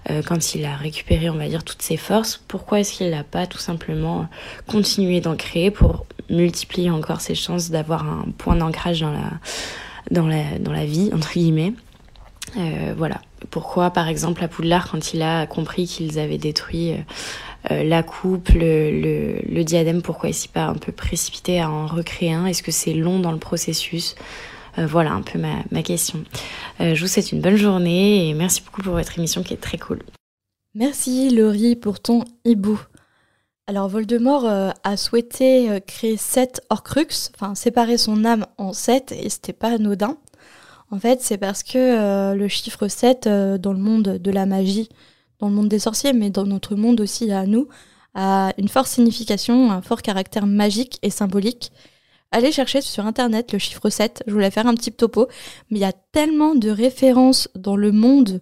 euh, 0.10 0.22
quand 0.24 0.56
il 0.56 0.66
a 0.66 0.76
récupéré, 0.76 1.30
on 1.30 1.38
va 1.38 1.48
dire, 1.48 1.64
toutes 1.64 1.82
ses 1.82 1.96
forces? 1.96 2.44
Pourquoi 2.50 2.82
est-ce 2.82 2.98
qu'il 2.98 3.10
n'a 3.10 3.24
pas 3.24 3.48
tout 3.48 3.58
simplement 3.58 4.28
continué 4.68 5.22
d'en 5.22 5.38
créer 5.38 5.72
pour 5.72 6.06
multiplier 6.30 6.90
encore 6.90 7.22
ses 7.22 7.36
chances 7.36 7.72
d'avoir 7.72 8.04
un 8.04 8.26
point 8.38 8.58
d'ancrage 8.58 9.00
dans 9.00 9.12
la, 9.12 9.32
dans, 10.12 10.28
la, 10.28 10.60
dans 10.60 10.72
la 10.72 10.86
vie, 10.86 11.12
entre 11.14 11.34
guillemets 11.34 11.74
Euh, 12.58 12.94
Voilà. 12.98 13.22
Pourquoi, 13.52 13.90
par 13.92 14.08
exemple, 14.10 14.44
à 14.44 14.48
Poudlard, 14.48 14.90
quand 14.92 15.14
il 15.14 15.22
a 15.22 15.46
compris 15.48 15.86
qu'ils 15.88 16.20
avaient 16.20 16.38
détruit... 16.38 16.92
euh, 16.94 16.98
euh, 17.72 17.84
la 17.84 18.04
coupe, 18.04 18.48
le, 18.50 18.90
le, 18.90 19.42
le 19.54 19.64
diadème, 19.66 20.02
pourquoi 20.02 20.30
est-il 20.30 20.48
pas 20.48 20.68
un 20.68 20.76
peu 20.76 20.94
précipité 20.94 21.60
à 21.60 21.70
en 21.70 21.88
recréer 21.88 22.32
un? 22.32 22.46
Est-ce 22.46 22.64
que 22.64 22.72
c'est 22.72 22.94
long 22.94 23.20
dans 23.20 23.34
le 23.34 23.38
processus? 23.38 24.16
Euh, 24.78 24.88
Voilà 24.88 25.12
un 25.12 25.22
peu 25.22 25.38
ma, 25.40 25.56
ma 25.70 25.84
question. 25.84 26.24
Euh, 26.80 26.96
je 26.96 27.02
vous 27.02 27.08
souhaite 27.08 27.34
une 27.34 27.42
bonne 27.42 27.58
journée 27.58 28.30
et 28.30 28.34
merci 28.34 28.62
beaucoup 28.64 28.82
pour 28.82 28.94
votre 28.94 29.18
émission 29.20 29.44
qui 29.44 29.54
est 29.54 29.58
très 29.58 29.78
cool. 29.78 30.00
Merci 30.74 31.36
Laurie 31.36 31.76
pour 31.76 32.00
ton 32.00 32.24
hibou. 32.46 32.80
Alors 33.70 33.88
Voldemort 33.88 34.48
euh, 34.48 34.72
a 34.84 34.98
souhaité 34.98 35.70
euh, 35.70 35.80
créer 35.80 36.18
sept 36.18 36.60
Horcruxes, 36.72 37.32
enfin 37.36 37.54
séparer 37.54 38.00
son 38.00 38.26
âme 38.26 38.48
en 38.58 38.74
sept, 38.74 39.12
et 39.12 39.30
c'était 39.30 39.54
pas 39.54 39.74
anodin. 39.74 40.18
En 40.90 40.98
fait, 40.98 41.22
c'est 41.22 41.38
parce 41.38 41.62
que 41.62 41.78
euh, 41.78 42.34
le 42.34 42.48
chiffre 42.48 42.88
7 42.88 43.28
euh, 43.28 43.58
dans 43.60 43.74
le 43.74 43.78
monde 43.78 44.18
de 44.18 44.32
la 44.32 44.48
magie, 44.48 44.90
dans 45.38 45.50
le 45.50 45.54
monde 45.54 45.68
des 45.68 45.78
sorciers, 45.78 46.14
mais 46.14 46.32
dans 46.32 46.48
notre 46.48 46.74
monde 46.74 47.00
aussi 47.00 47.32
à 47.32 47.46
nous, 47.46 47.68
a 48.16 48.54
une 48.58 48.70
forte 48.70 48.88
signification, 48.88 49.72
un 49.72 49.84
fort 49.84 50.02
caractère 50.02 50.48
magique 50.48 50.98
et 51.04 51.12
symbolique. 51.12 51.72
Allez 52.32 52.52
chercher 52.52 52.82
sur 52.82 53.06
internet 53.06 53.54
le 53.54 53.60
chiffre 53.60 53.92
7, 53.92 54.24
je 54.26 54.34
voulais 54.34 54.50
faire 54.50 54.66
un 54.66 54.74
petit 54.74 54.92
topo, 54.92 55.28
mais 55.70 55.78
il 55.78 55.82
y 55.82 55.86
a 55.86 55.94
tellement 55.94 56.56
de 56.56 56.72
références 56.72 57.50
dans 57.54 57.76
le 57.76 57.92
monde 57.92 58.42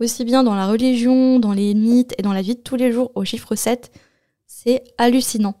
aussi 0.00 0.24
bien 0.24 0.42
dans 0.42 0.56
la 0.56 0.66
religion, 0.66 1.38
dans 1.38 1.52
les 1.52 1.74
mythes 1.74 2.14
et 2.18 2.22
dans 2.22 2.32
la 2.32 2.42
vie 2.42 2.56
de 2.56 2.60
tous 2.60 2.74
les 2.74 2.90
jours 2.90 3.12
au 3.14 3.24
chiffre 3.24 3.54
7, 3.54 3.92
c'est 4.64 4.82
hallucinant. 4.98 5.54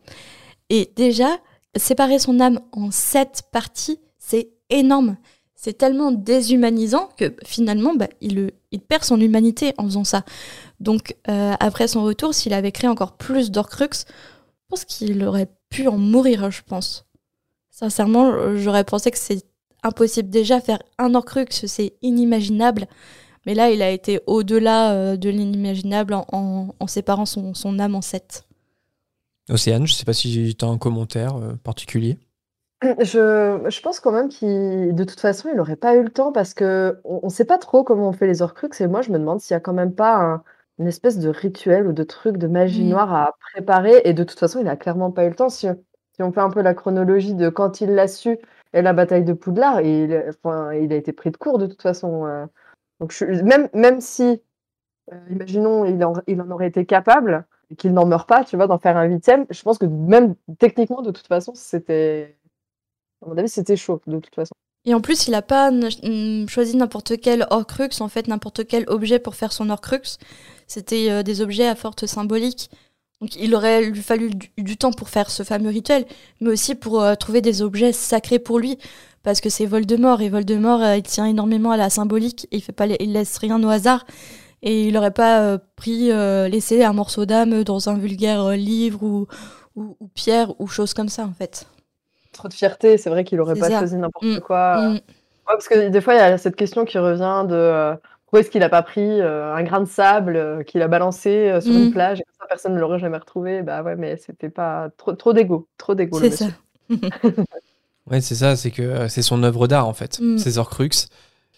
Et 0.70 0.90
déjà, 0.96 1.38
séparer 1.76 2.18
son 2.18 2.40
âme 2.40 2.60
en 2.72 2.90
sept 2.90 3.42
parties, 3.52 4.00
c'est 4.18 4.50
énorme. 4.70 5.16
C'est 5.54 5.78
tellement 5.78 6.12
déshumanisant 6.12 7.08
que 7.16 7.34
finalement, 7.44 7.94
bah, 7.94 8.08
il, 8.20 8.50
perd 8.88 9.04
son 9.04 9.20
humanité 9.20 9.72
en 9.78 9.84
faisant 9.84 10.04
ça. 10.04 10.24
Donc, 10.80 11.16
euh, 11.28 11.54
après 11.58 11.88
son 11.88 12.02
retour, 12.04 12.34
s'il 12.34 12.52
avait 12.52 12.72
créé 12.72 12.88
encore 12.88 13.16
plus 13.16 13.50
d'Orcrux, 13.50 14.04
je 14.04 14.68
pense 14.68 14.84
qu'il 14.84 15.24
aurait 15.24 15.48
pu 15.70 15.88
en 15.88 15.96
mourir, 15.96 16.50
je 16.50 16.62
pense. 16.62 17.06
Sincèrement, 17.70 18.56
j'aurais 18.56 18.84
pensé 18.84 19.10
que 19.10 19.18
c'est 19.18 19.42
impossible. 19.82 20.28
Déjà, 20.28 20.60
faire 20.60 20.82
un 20.98 21.14
Horcrux, 21.14 21.46
c'est 21.50 21.94
inimaginable. 22.02 22.86
Mais 23.46 23.54
là, 23.54 23.70
il 23.70 23.82
a 23.82 23.90
été 23.90 24.20
au-delà 24.26 24.92
euh, 24.92 25.16
de 25.16 25.28
l'inimaginable 25.28 26.14
en, 26.14 26.74
en- 26.78 26.86
séparant 26.86 27.26
son 27.26 27.78
âme 27.78 27.94
en 27.94 28.02
sept. 28.02 28.44
Océane, 29.50 29.86
je 29.86 29.92
sais 29.94 30.04
pas 30.04 30.12
si 30.12 30.54
tu 30.56 30.64
as 30.64 30.68
un 30.68 30.78
commentaire 30.78 31.36
euh, 31.36 31.54
particulier. 31.56 32.18
Je, 32.82 33.64
je 33.70 33.80
pense 33.80 33.98
quand 34.00 34.12
même 34.12 34.28
qu'il, 34.28 34.94
de 34.94 35.04
toute 35.04 35.20
façon, 35.20 35.48
il 35.50 35.56
n'aurait 35.56 35.76
pas 35.76 35.96
eu 35.96 36.02
le 36.02 36.10
temps 36.10 36.32
parce 36.32 36.52
que 36.52 37.00
on 37.04 37.20
ne 37.24 37.30
sait 37.30 37.46
pas 37.46 37.56
trop 37.56 37.82
comment 37.82 38.08
on 38.08 38.12
fait 38.12 38.26
les 38.26 38.42
Horcruxes 38.42 38.80
et 38.82 38.86
moi 38.88 39.00
je 39.00 39.10
me 39.10 39.18
demande 39.18 39.40
s'il 39.40 39.54
y 39.54 39.56
a 39.56 39.60
quand 39.60 39.72
même 39.72 39.94
pas 39.94 40.16
un- 40.16 40.44
une 40.78 40.86
espèce 40.86 41.18
de 41.18 41.28
rituel 41.30 41.86
ou 41.86 41.92
de 41.92 42.02
truc 42.02 42.36
de 42.36 42.46
magie 42.46 42.84
noire 42.84 43.14
à 43.14 43.32
préparer 43.52 44.02
et 44.04 44.12
de 44.12 44.22
toute 44.24 44.38
façon 44.38 44.60
il 44.60 44.68
a 44.68 44.76
clairement 44.76 45.10
pas 45.12 45.24
eu 45.24 45.30
le 45.30 45.34
temps. 45.34 45.48
Si, 45.48 45.66
si 46.14 46.22
on 46.22 46.30
fait 46.32 46.40
un 46.40 46.50
peu 46.50 46.60
la 46.62 46.74
chronologie 46.74 47.34
de 47.34 47.48
quand 47.48 47.80
il 47.80 47.90
l'a 47.94 48.08
su 48.08 48.36
et 48.74 48.82
la 48.82 48.92
bataille 48.92 49.24
de 49.24 49.32
Poudlard, 49.32 49.80
il, 49.80 50.22
enfin, 50.28 50.72
il 50.74 50.92
a 50.92 50.96
été 50.96 51.12
pris 51.12 51.30
de 51.30 51.36
court 51.38 51.58
de 51.58 51.66
toute 51.66 51.80
façon. 51.82 52.26
euh. 52.26 52.44
Donc 53.00 53.12
je, 53.12 53.24
même, 53.42 53.68
même 53.74 54.00
si, 54.00 54.42
euh, 55.12 55.16
imaginons, 55.30 55.84
il 55.84 56.04
en, 56.04 56.14
il 56.26 56.40
en 56.40 56.50
aurait 56.50 56.68
été 56.68 56.86
capable 56.86 57.46
qu'il 57.76 57.92
n'en 57.92 58.06
meurt 58.06 58.28
pas, 58.28 58.44
tu 58.44 58.56
vois, 58.56 58.66
d'en 58.66 58.78
faire 58.78 58.96
un 58.96 59.04
huitième, 59.04 59.46
je 59.50 59.62
pense 59.62 59.78
que 59.78 59.86
même 59.86 60.34
techniquement, 60.58 61.02
de 61.02 61.10
toute 61.10 61.26
façon, 61.26 61.52
c'était 61.54 62.36
à 63.24 63.28
mon 63.28 63.38
avis, 63.38 63.48
c'était 63.48 63.76
chaud, 63.76 64.00
de 64.06 64.18
toute 64.18 64.34
façon. 64.34 64.54
Et 64.84 64.94
en 64.94 65.00
plus, 65.00 65.26
il 65.26 65.30
n'a 65.30 65.42
pas 65.42 65.70
choisi 66.46 66.76
n'importe 66.76 67.18
quel 67.20 67.46
Horcrux, 67.50 68.00
en 68.00 68.08
fait, 68.08 68.28
n'importe 68.28 68.66
quel 68.66 68.84
objet 68.88 69.18
pour 69.18 69.34
faire 69.34 69.52
son 69.52 69.70
Horcrux. 69.70 70.18
C'était 70.66 71.10
euh, 71.10 71.22
des 71.22 71.40
objets 71.40 71.66
à 71.66 71.74
forte 71.74 72.06
symbolique. 72.06 72.70
Donc 73.20 73.36
il 73.36 73.54
aurait 73.54 73.82
lui 73.82 74.02
fallu 74.02 74.30
du, 74.58 74.76
temps 74.76 74.92
pour 74.92 75.08
faire 75.08 75.30
ce 75.30 75.42
fameux 75.42 75.70
rituel, 75.70 76.04
mais 76.40 76.50
aussi 76.50 76.74
pour 76.74 77.00
euh, 77.00 77.14
trouver 77.14 77.40
des 77.40 77.62
objets 77.62 77.92
sacrés 77.92 78.38
pour 78.38 78.58
lui. 78.58 78.76
Parce 79.22 79.40
que 79.40 79.48
c'est 79.48 79.64
Voldemort, 79.64 80.20
et 80.20 80.28
Voldemort, 80.28 80.82
euh, 80.82 80.96
il 80.96 81.02
tient 81.02 81.24
énormément 81.24 81.70
à 81.70 81.78
la 81.78 81.88
symbolique, 81.88 82.46
et 82.50 82.56
il 82.56 82.62
fait 82.62 82.72
pas, 82.72 82.86
il 82.86 83.12
laisse 83.12 83.38
rien 83.38 83.62
au 83.62 83.68
hasard. 83.68 84.04
Et 84.66 84.84
il 84.88 84.94
n'aurait 84.94 85.10
pas 85.12 85.42
euh, 85.42 85.58
pris, 85.76 86.10
euh, 86.10 86.48
laissé 86.48 86.82
un 86.82 86.94
morceau 86.94 87.26
d'âme 87.26 87.64
dans 87.64 87.88
un 87.90 87.98
vulgaire 87.98 88.42
euh, 88.42 88.56
livre 88.56 89.02
ou, 89.02 89.26
ou, 89.76 89.94
ou 90.00 90.08
pierre 90.08 90.58
ou 90.58 90.66
chose 90.66 90.94
comme 90.94 91.10
ça, 91.10 91.24
en 91.26 91.34
fait. 91.34 91.66
Trop 92.32 92.48
de 92.48 92.54
fierté, 92.54 92.96
c'est 92.96 93.10
vrai 93.10 93.24
qu'il 93.24 93.40
aurait 93.40 93.54
C'est 93.54 93.60
pas 93.60 93.68
ça. 93.70 93.78
choisi 93.80 93.96
n'importe 93.96 94.24
Mm, 94.24 94.40
quoi. 94.40 94.76
Mm. 94.88 94.92
Ouais, 94.94 95.00
parce 95.46 95.68
que 95.68 95.88
des 95.88 96.00
fois, 96.00 96.14
il 96.14 96.16
y 96.16 96.20
a 96.20 96.38
cette 96.38 96.56
question 96.56 96.86
qui 96.86 96.98
revient 96.98 97.44
de 97.46 97.92
pourquoi 98.24 98.40
est-ce 98.40 98.50
qu'il 98.50 98.60
n'a 98.60 98.70
pas 98.70 98.82
pris 98.82 99.20
euh, 99.20 99.54
un 99.54 99.62
grain 99.62 99.80
de 99.80 99.84
sable 99.84 100.36
euh, 100.36 100.62
qu'il 100.62 100.80
a 100.80 100.88
balancé 100.88 101.28
euh, 101.50 101.60
sur 101.60 101.74
Mm. 101.74 101.82
une 101.84 101.90
plage 101.92 102.20
et 102.20 102.22
que 102.24 102.30
ça, 102.40 102.46
personne 102.48 102.74
ne 102.74 102.80
l'aurait 102.80 102.98
jamais 102.98 103.18
retrouvé. 103.18 103.60
Bah 103.62 103.82
ouais, 103.82 103.96
mais 103.96 104.16
c'était 104.16 104.48
pas 104.48 104.88
trop, 104.96 105.12
trop 105.12 105.34
d'ego, 105.34 105.68
trop 105.76 105.94
d'ego. 105.94 106.18
C'est 106.18 106.30
ça. 106.30 106.46
Ouais, 108.10 108.20
c'est 108.20 108.34
ça, 108.34 108.54
c'est 108.56 108.70
que 108.70 108.82
euh, 108.82 109.08
c'est 109.08 109.22
son 109.22 109.42
œuvre 109.44 109.66
d'art 109.66 109.88
en 109.88 109.94
fait, 109.94 110.18
Mm. 110.20 110.36
ces 110.38 110.58
Horcruxes. 110.58 111.08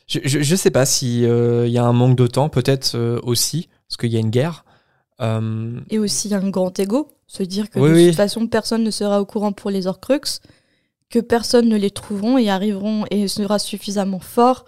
Je, 0.06 0.20
je, 0.24 0.40
je 0.40 0.56
sais 0.56 0.70
pas 0.70 0.86
si 0.86 1.22
il 1.22 1.68
y 1.70 1.78
a 1.78 1.84
un 1.84 1.92
manque 1.92 2.16
de 2.16 2.26
temps, 2.26 2.48
peut-être 2.48 2.94
euh, 2.94 3.18
aussi, 3.22 3.68
parce 3.88 3.96
qu'il 3.96 4.12
y 4.12 4.16
a 4.16 4.20
une 4.20 4.30
guerre. 4.30 4.64
Euh, 5.20 5.80
Et 5.90 5.98
aussi 5.98 6.32
un 6.34 6.48
grand 6.50 6.78
ego, 6.78 7.08
se 7.26 7.42
dire 7.42 7.70
que 7.70 7.78
Oui, 7.80 7.88
de 7.90 7.94
oui. 7.94 8.06
toute 8.08 8.16
façon 8.16 8.46
personne 8.46 8.84
ne 8.84 8.90
sera 8.90 9.20
au 9.20 9.24
courant 9.26 9.52
pour 9.52 9.70
les 9.70 9.86
Horcruxes, 9.86 10.40
que 11.08 11.18
personne 11.18 11.68
ne 11.68 11.76
les 11.76 11.90
trouveront 11.90 12.36
et 12.38 12.50
arriveront 12.50 13.04
et 13.10 13.26
sera 13.28 13.58
suffisamment 13.58 14.18
fort 14.20 14.64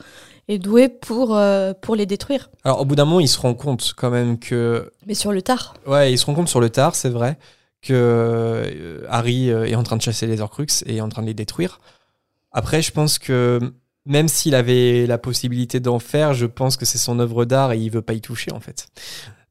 et 0.48 0.58
doué 0.58 0.88
pour, 0.88 1.36
euh, 1.36 1.74
pour 1.74 1.94
les 1.96 2.06
détruire. 2.06 2.50
Alors, 2.64 2.80
au 2.80 2.84
bout 2.84 2.94
d'un 2.96 3.04
moment, 3.04 3.20
ils 3.20 3.28
se 3.28 3.38
rendent 3.38 3.58
compte 3.58 3.92
quand 3.96 4.10
même 4.10 4.38
que. 4.38 4.90
Mais 5.06 5.14
sur 5.14 5.32
le 5.32 5.42
tard. 5.42 5.74
Ouais, 5.86 6.12
ils 6.12 6.18
se 6.18 6.24
rendent 6.24 6.36
compte 6.36 6.48
sur 6.48 6.60
le 6.60 6.70
tard, 6.70 6.94
c'est 6.94 7.10
vrai, 7.10 7.38
que 7.82 7.92
euh, 7.92 9.02
Harry 9.10 9.50
euh, 9.50 9.66
est 9.66 9.74
en 9.74 9.82
train 9.82 9.96
de 9.96 10.02
chasser 10.02 10.26
les 10.26 10.40
Horcruxes 10.40 10.82
et 10.86 10.96
est 10.96 11.00
en 11.02 11.08
train 11.10 11.22
de 11.22 11.26
les 11.26 11.34
détruire. 11.34 11.80
Après, 12.50 12.80
je 12.80 12.92
pense 12.92 13.18
que 13.18 13.60
même 14.06 14.28
s'il 14.28 14.54
avait 14.54 15.06
la 15.06 15.18
possibilité 15.18 15.80
d'en 15.80 15.98
faire, 15.98 16.34
je 16.34 16.46
pense 16.46 16.76
que 16.76 16.84
c'est 16.84 16.98
son 16.98 17.18
œuvre 17.18 17.44
d'art 17.44 17.72
et 17.72 17.78
il 17.78 17.90
veut 17.90 18.02
pas 18.02 18.14
y 18.14 18.20
toucher 18.20 18.52
en 18.52 18.60
fait. 18.60 18.88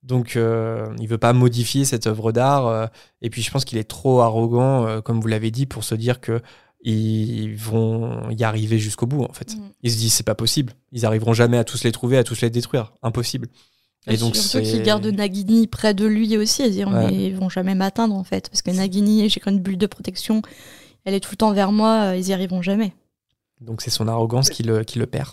Donc, 0.04 0.36
euh, 0.36 0.88
il 1.00 1.08
veut 1.08 1.18
pas 1.18 1.34
modifier 1.34 1.84
cette 1.84 2.08
œuvre 2.08 2.32
d'art. 2.32 2.68
euh, 2.68 2.88
et 3.22 3.30
puis, 3.30 3.42
je 3.42 3.52
pense 3.52 3.66
qu'il 3.66 3.78
est 3.78 3.84
trop 3.84 4.22
arrogant, 4.22 4.88
euh, 4.88 5.02
comme 5.02 5.20
vous 5.20 5.28
l'avez 5.28 5.52
dit, 5.52 5.66
pour 5.66 5.84
se 5.84 5.96
dire 5.96 6.22
que 6.22 6.42
ils 6.82 7.56
vont 7.56 8.30
y 8.30 8.44
arriver 8.44 8.80
jusqu'au 8.80 9.08
bout 9.08 9.24
en 9.24 9.34
fait. 9.34 9.56
Mm. 9.56 9.62
Il 9.84 9.92
se 9.92 9.98
dit 9.98 10.10
c'est 10.10 10.24
pas 10.26 10.36
possible. 10.36 10.74
Ils 10.92 11.06
arriveront 11.06 11.34
jamais 11.34 11.58
à 11.58 11.64
tous 11.64 11.84
les 11.84 11.92
trouver, 11.92 12.18
à 12.18 12.24
tous 12.24 12.42
les 12.42 12.50
détruire. 12.50 12.94
Impossible. 13.02 13.48
Et 14.10 14.16
donc 14.16 14.36
Surtout 14.36 14.66
qu'il 14.66 14.84
garde 14.84 15.06
Nagini 15.06 15.68
près 15.68 15.94
de 15.94 16.06
lui 16.06 16.38
aussi, 16.38 16.64
à 16.64 16.70
dire 16.70 16.88
Ouais. 16.88 17.14
ils 17.14 17.36
vont 17.36 17.50
jamais 17.50 17.76
m'atteindre 17.76 18.16
en 18.16 18.24
fait. 18.24 18.50
Parce 18.50 18.62
que 18.62 18.72
Nagini, 18.72 19.28
j'ai 19.28 19.42
une 19.46 19.60
bulle 19.60 19.78
de 19.78 19.88
protection, 19.88 20.42
elle 21.04 21.14
est 21.14 21.20
tout 21.20 21.32
le 21.32 21.38
temps 21.38 21.52
vers 21.52 21.72
moi, 21.72 22.12
euh, 22.12 22.16
ils 22.16 22.30
y 22.30 22.34
arriveront 22.34 22.62
jamais. 22.62 22.94
Donc 23.62 23.82
c'est 23.82 23.90
son 23.90 24.08
arrogance 24.08 24.50
qui 24.50 24.64
le, 24.64 24.84
qui 24.84 25.00
le 25.00 25.08
perd. 25.08 25.30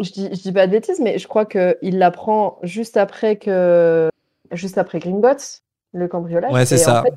Je 0.00 0.10
dis, 0.12 0.28
je 0.32 0.40
dis 0.40 0.52
pas 0.52 0.66
de 0.66 0.72
bêtises, 0.72 1.00
mais 1.00 1.18
je 1.18 1.28
crois 1.28 1.44
qu'il 1.46 1.98
l'apprend 1.98 2.58
juste 2.62 2.96
après 2.96 3.36
que 3.36 4.08
juste 4.52 4.78
après 4.78 4.98
Gringotts, 4.98 5.62
le 5.92 6.08
cambriolage. 6.08 6.52
Ouais, 6.52 6.64
c'est 6.66 6.80
en 6.86 6.92
ça. 6.94 7.02
fait, 7.02 7.14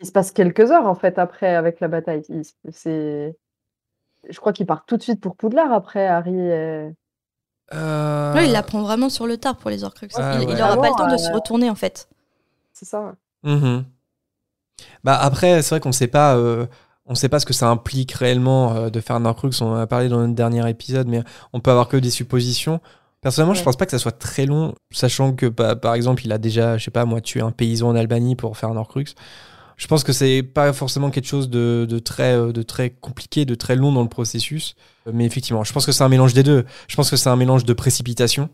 il 0.00 0.06
se 0.06 0.12
passe 0.12 0.30
quelques 0.32 0.70
heures 0.70 0.86
en 0.86 0.94
fait 0.94 1.18
après 1.18 1.54
avec 1.54 1.80
la 1.80 1.88
bataille. 1.88 2.22
Il- 2.28 2.42
C'est, 2.72 3.36
je 4.28 4.38
crois 4.40 4.52
qu'il 4.52 4.66
part 4.66 4.84
tout 4.86 4.96
de 4.96 5.02
suite 5.02 5.20
pour 5.20 5.34
Poudlard 5.36 5.72
après 5.72 6.06
Harry. 6.06 6.38
et- 6.38 6.90
Euh, 7.72 8.34
Ouais, 8.34 8.46
il 8.46 8.52
l'apprend 8.52 8.82
vraiment 8.82 9.08
sur 9.08 9.26
le 9.28 9.36
tard 9.36 9.56
pour 9.56 9.70
les 9.70 9.84
Horcruxes. 9.84 10.16
Ah, 10.18 10.34
il, 10.36 10.42
il 10.42 10.48
ouais. 10.54 10.60
aura 10.62 10.76
pas 10.76 10.88
le 10.88 10.94
temps 10.96 11.08
de 11.10 11.16
se 11.16 11.30
euh, 11.30 11.34
retourner 11.34 11.70
en 11.70 11.74
fait. 11.76 12.08
C'est 12.72 12.84
ça. 12.86 13.14
Mhm. 13.44 13.84
Bah 15.04 15.16
après, 15.20 15.62
c'est 15.62 15.70
vrai 15.70 15.80
qu'on 15.80 15.92
sait 15.92 16.08
pas, 16.08 16.36
euh, 16.36 16.66
on 17.10 17.14
sait 17.14 17.28
pas 17.28 17.40
ce 17.40 17.46
que 17.46 17.52
ça 17.52 17.68
implique 17.68 18.12
réellement 18.12 18.74
euh, 18.74 18.88
de 18.90 19.00
faire 19.00 19.16
un 19.16 19.24
Horcrux. 19.26 19.50
On 19.60 19.66
en 19.66 19.74
a 19.76 19.86
parlé 19.86 20.08
dans 20.08 20.20
notre 20.20 20.34
dernier 20.34 20.66
épisode, 20.70 21.08
mais 21.08 21.22
on 21.52 21.60
peut 21.60 21.70
avoir 21.70 21.88
que 21.88 21.96
des 21.98 22.10
suppositions. 22.10 22.80
Personnellement, 23.20 23.52
je 23.54 23.60
Ouais. 23.60 23.64
pense 23.64 23.76
pas 23.76 23.84
que 23.84 23.90
ça 23.90 23.98
soit 23.98 24.12
très 24.18 24.46
long, 24.46 24.74
sachant 24.92 25.34
que 25.34 25.46
bah, 25.46 25.76
par 25.76 25.94
exemple, 25.94 26.24
il 26.24 26.32
a 26.32 26.38
déjà, 26.38 26.78
je 26.78 26.84
sais 26.84 26.90
pas, 26.90 27.04
moi, 27.04 27.20
tué 27.20 27.42
un 27.42 27.50
paysan 27.50 27.88
en 27.88 27.94
Albanie 27.96 28.36
pour 28.36 28.56
faire 28.56 28.70
un 28.70 28.76
Horcrux. 28.76 29.04
Je 29.76 29.86
pense 29.86 30.04
que 30.04 30.12
c'est 30.12 30.42
pas 30.42 30.72
forcément 30.72 31.10
quelque 31.10 31.26
chose 31.26 31.50
de, 31.50 31.86
de 31.88 31.98
très, 31.98 32.34
euh, 32.34 32.52
de 32.52 32.62
très 32.62 32.90
compliqué, 32.90 33.44
de 33.44 33.54
très 33.54 33.76
long 33.76 33.92
dans 33.92 34.02
le 34.02 34.08
processus. 34.08 34.74
Mais 35.12 35.24
effectivement, 35.26 35.64
je 35.64 35.72
pense 35.72 35.86
que 35.86 35.92
c'est 35.92 36.04
un 36.04 36.08
mélange 36.08 36.34
des 36.34 36.42
deux. 36.42 36.64
Je 36.88 36.96
pense 36.96 37.10
que 37.10 37.16
c'est 37.16 37.30
un 37.30 37.36
mélange 37.36 37.64
de 37.64 37.72
précipitation 37.72 38.50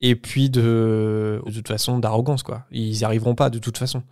et 0.00 0.16
puis 0.16 0.48
de, 0.50 1.42
de 1.46 1.52
toute 1.52 1.68
façon, 1.68 1.98
d'arrogance, 1.98 2.42
quoi. 2.42 2.64
Ils 2.72 2.98
y 2.98 3.04
arriveront 3.04 3.34
pas 3.34 3.50
de 3.50 3.58
toute 3.58 3.76
façon. 3.78 4.02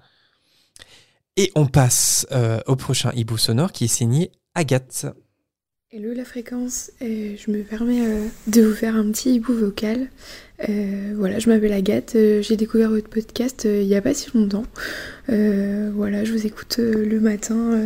Et 1.41 1.53
on 1.55 1.67
passe 1.67 2.27
euh, 2.33 2.59
au 2.67 2.75
prochain 2.75 3.13
hibou 3.15 3.39
sonore 3.39 3.71
qui 3.71 3.85
est 3.85 3.87
signé 3.87 4.33
Agathe. 4.57 5.07
Hello 5.93 6.13
la 6.13 6.25
fréquence, 6.25 6.91
Euh, 7.01 7.37
je 7.39 7.53
me 7.53 7.63
permets 7.63 8.05
euh, 8.05 8.27
de 8.49 8.63
vous 8.63 8.75
faire 8.75 8.97
un 8.97 9.09
petit 9.13 9.37
hibou 9.37 9.53
vocal. 9.53 10.09
Voilà, 11.15 11.39
je 11.39 11.49
m'appelle 11.49 11.73
Agathe, 11.73 12.17
j'ai 12.41 12.57
découvert 12.57 12.91
votre 12.91 13.09
podcast 13.09 13.69
il 13.71 13.87
n'y 13.87 13.95
a 13.95 14.03
pas 14.03 14.15
si 14.15 14.37
longtemps. 14.37 14.65
Voilà, 15.29 16.25
je 16.25 16.33
vous 16.33 16.45
écoute 16.45 16.79
le 16.79 17.21
matin, 17.21 17.81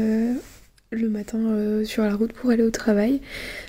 le 0.90 1.08
matin 1.10 1.84
sur 1.84 2.04
la 2.04 2.14
route 2.14 2.32
pour 2.32 2.48
aller 2.48 2.62
au 2.62 2.70
travail. 2.70 3.20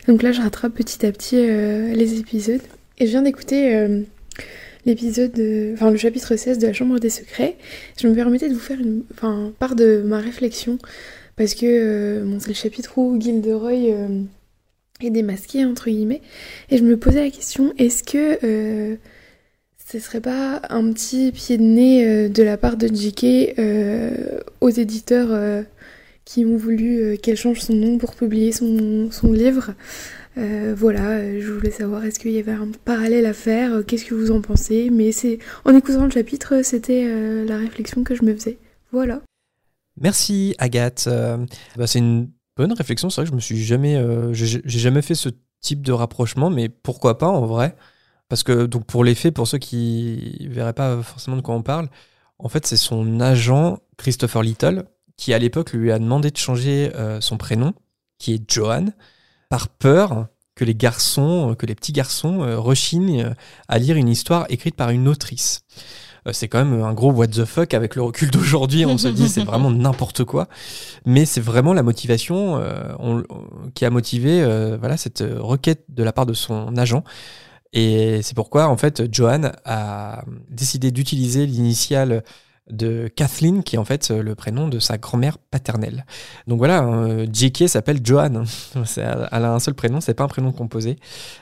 Donc 0.08 0.24
là, 0.24 0.32
je 0.32 0.42
rattrape 0.42 0.74
petit 0.74 1.06
à 1.06 1.12
petit 1.12 1.36
les 1.36 2.20
épisodes. 2.20 2.62
Et 3.00 3.06
je 3.06 3.12
viens 3.12 3.24
d'écouter 3.24 4.06
l'épisode, 4.86 5.32
de- 5.34 5.72
enfin 5.74 5.92
le 5.92 5.98
chapitre 5.98 6.36
16 6.36 6.60
de 6.60 6.68
la 6.68 6.74
Chambre 6.74 7.00
des 7.00 7.10
Secrets. 7.10 7.58
Je 8.02 8.08
me 8.08 8.14
permettais 8.16 8.50
de 8.50 8.54
vous 8.54 8.60
faire 8.60 8.80
une, 8.80 9.04
part 9.60 9.76
de 9.76 10.02
ma 10.06 10.20
réflexion 10.20 10.78
parce 11.36 11.56
que 11.56 11.66
euh, 11.66 12.40
c'est 12.40 12.50
le 12.50 12.54
chapitre 12.54 12.98
où 12.98 13.20
Gilderoy 13.20 13.72
euh, 13.92 14.22
est 15.02 15.10
démasqué, 15.10 15.66
entre 15.66 15.90
guillemets, 15.90 16.22
et 16.70 16.78
je 16.78 16.84
me 16.84 16.98
posais 16.98 17.24
la 17.24 17.32
question, 17.32 17.74
est-ce 17.78 18.04
que 18.04 18.38
euh, 18.46 18.96
ce 19.92 20.00
serait 20.00 20.22
pas 20.22 20.62
un 20.70 20.92
petit 20.94 21.32
pied 21.32 21.58
de 21.58 21.64
nez 21.64 22.08
euh, 22.08 22.30
de 22.30 22.44
la 22.44 22.58
part 22.58 22.78
de 22.78 22.88
JK 22.88 23.58
euh, 23.60 24.40
aux 24.62 24.70
éditeurs 24.70 25.30
euh, 25.32 25.64
qui 26.26 26.46
ont 26.46 26.56
voulu 26.56 26.98
euh, 27.00 27.16
qu'elle 27.18 27.36
change 27.38 27.62
son 27.62 27.74
nom 27.74 27.98
pour 27.98 28.16
publier 28.16 28.52
son 28.52 29.10
livre? 29.32 29.74
Euh, 30.38 30.74
voilà, 30.76 31.18
euh, 31.18 31.42
je 31.42 31.52
voulais 31.52 31.72
savoir 31.72 32.04
est-ce 32.04 32.20
qu'il 32.20 32.32
y 32.32 32.40
avait 32.40 32.54
un 32.54 32.72
parallèle 32.86 33.26
à 33.26 33.34
faire, 33.34 33.74
euh, 33.74 33.84
qu'est-ce 33.84 34.06
que 34.06 34.16
vous 34.16 34.32
en 34.32 34.42
pensez, 34.42 34.90
mais 34.90 35.12
c'est 35.12 35.38
en 35.66 35.76
écoutant 35.76 36.06
le 36.06 36.12
chapitre, 36.12 36.62
c'était 36.64 37.46
la 37.46 37.58
réflexion 37.58 38.04
que 38.04 38.16
je 38.16 38.24
me 38.24 38.34
faisais. 38.34 38.58
Voilà. 38.92 39.22
Merci 40.00 40.56
Agathe. 40.58 41.08
Bah, 41.78 41.88
c'est 41.88 42.00
une 42.00 42.32
bonne 42.58 42.74
réflexion. 42.74 43.10
C'est 43.10 43.22
vrai 43.22 43.26
que 43.26 43.32
je 43.32 43.36
me 43.36 43.42
suis 43.42 43.64
jamais, 43.64 44.02
j'ai 44.34 44.62
jamais 44.66 45.02
fait 45.02 45.16
ce 45.16 45.30
type 45.62 45.82
de 45.82 45.92
rapprochement, 45.92 46.50
mais 46.50 46.68
pourquoi 46.70 47.18
pas 47.18 47.30
en 47.30 47.46
vrai? 47.46 47.76
Parce 48.28 48.44
que 48.44 48.66
donc 48.66 48.86
pour 48.86 49.04
les 49.04 49.16
faits, 49.16 49.34
pour 49.34 49.48
ceux 49.48 49.60
qui 49.60 50.48
verraient 50.50 50.74
pas 50.74 51.02
forcément 51.04 51.38
de 51.38 51.42
quoi 51.42 51.54
on 51.54 51.62
parle, 51.62 51.90
en 52.40 52.50
fait 52.50 52.66
c'est 52.66 52.78
son 52.78 53.20
agent 53.20 53.78
Christopher 53.98 54.42
Little 54.42 54.86
qui 55.16 55.34
à 55.34 55.40
l'époque 55.40 55.74
lui 55.74 55.92
a 55.92 56.00
demandé 56.00 56.32
de 56.32 56.38
changer 56.38 56.92
son 57.20 57.38
prénom, 57.38 57.74
qui 58.18 58.34
est 58.34 58.52
Johan, 58.52 58.88
par 59.54 59.68
peur 59.70 60.26
que 60.56 60.66
les 60.66 60.74
garçons, 60.74 61.56
que 61.60 61.68
les 61.68 61.76
petits 61.76 61.92
garçons 61.92 62.42
euh, 62.42 62.58
rechignent 62.60 63.22
euh, 63.22 63.34
à 63.68 63.78
lire 63.78 63.98
une 63.98 64.10
histoire 64.10 64.48
écrite 64.50 64.76
par 64.76 64.90
une 64.90 65.08
autrice. 65.08 65.62
Euh, 66.26 66.32
c'est 66.34 66.48
quand 66.48 66.58
même 66.66 66.82
un 66.82 66.92
gros 66.96 67.12
what 67.12 67.28
the 67.28 67.46
fuck 67.46 67.76
avec 67.76 67.96
le 67.96 68.02
recul 68.02 68.32
d'aujourd'hui. 68.32 68.84
On 68.88 68.98
se 68.98 69.08
dit 69.10 69.30
c'est 69.30 69.44
vraiment 69.44 69.70
n'importe 69.70 70.24
quoi, 70.24 70.48
mais 71.06 71.26
c'est 71.26 71.40
vraiment 71.40 71.76
la 71.76 71.84
motivation 71.84 72.56
on- 73.00 73.24
on- 73.30 73.70
qui 73.76 73.86
a 73.86 73.92
motivé 73.92 74.44
voilà 74.80 74.98
cette 74.98 75.24
requête 75.38 75.84
de 75.90 76.02
la 76.02 76.14
part 76.14 76.26
de 76.26 76.34
son 76.34 76.76
agent. 76.76 77.04
Et 77.74 78.22
c'est 78.24 78.36
pourquoi 78.36 78.70
en 78.70 78.78
fait 78.78 79.04
Johan 79.14 79.52
a 79.66 80.24
décidé 80.50 80.90
d'utiliser 80.90 81.46
l'initiale 81.46 82.24
de 82.70 83.10
Kathleen, 83.14 83.62
qui 83.64 83.76
est 83.76 83.80
en 83.80 83.86
fait 83.86 84.10
le 84.10 84.36
prénom 84.36 84.68
de 84.70 84.80
sa 84.80 84.98
grand-mère 84.98 85.38
paternelle. 85.38 86.06
Donc 86.48 86.60
voilà, 86.60 86.84
euh, 86.86 87.28
JK 87.32 87.68
s'appelle 87.68 88.00
Johan. 88.04 88.44
C'est- 88.86 89.02
Elle 89.32 89.46
a 89.46 89.54
un 89.54 89.60
seul 89.60 89.74
prénom, 89.74 90.00
c'est 90.02 90.14
pas 90.14 90.24
un 90.24 90.28
prénom 90.30 90.52
composé. 90.52 90.98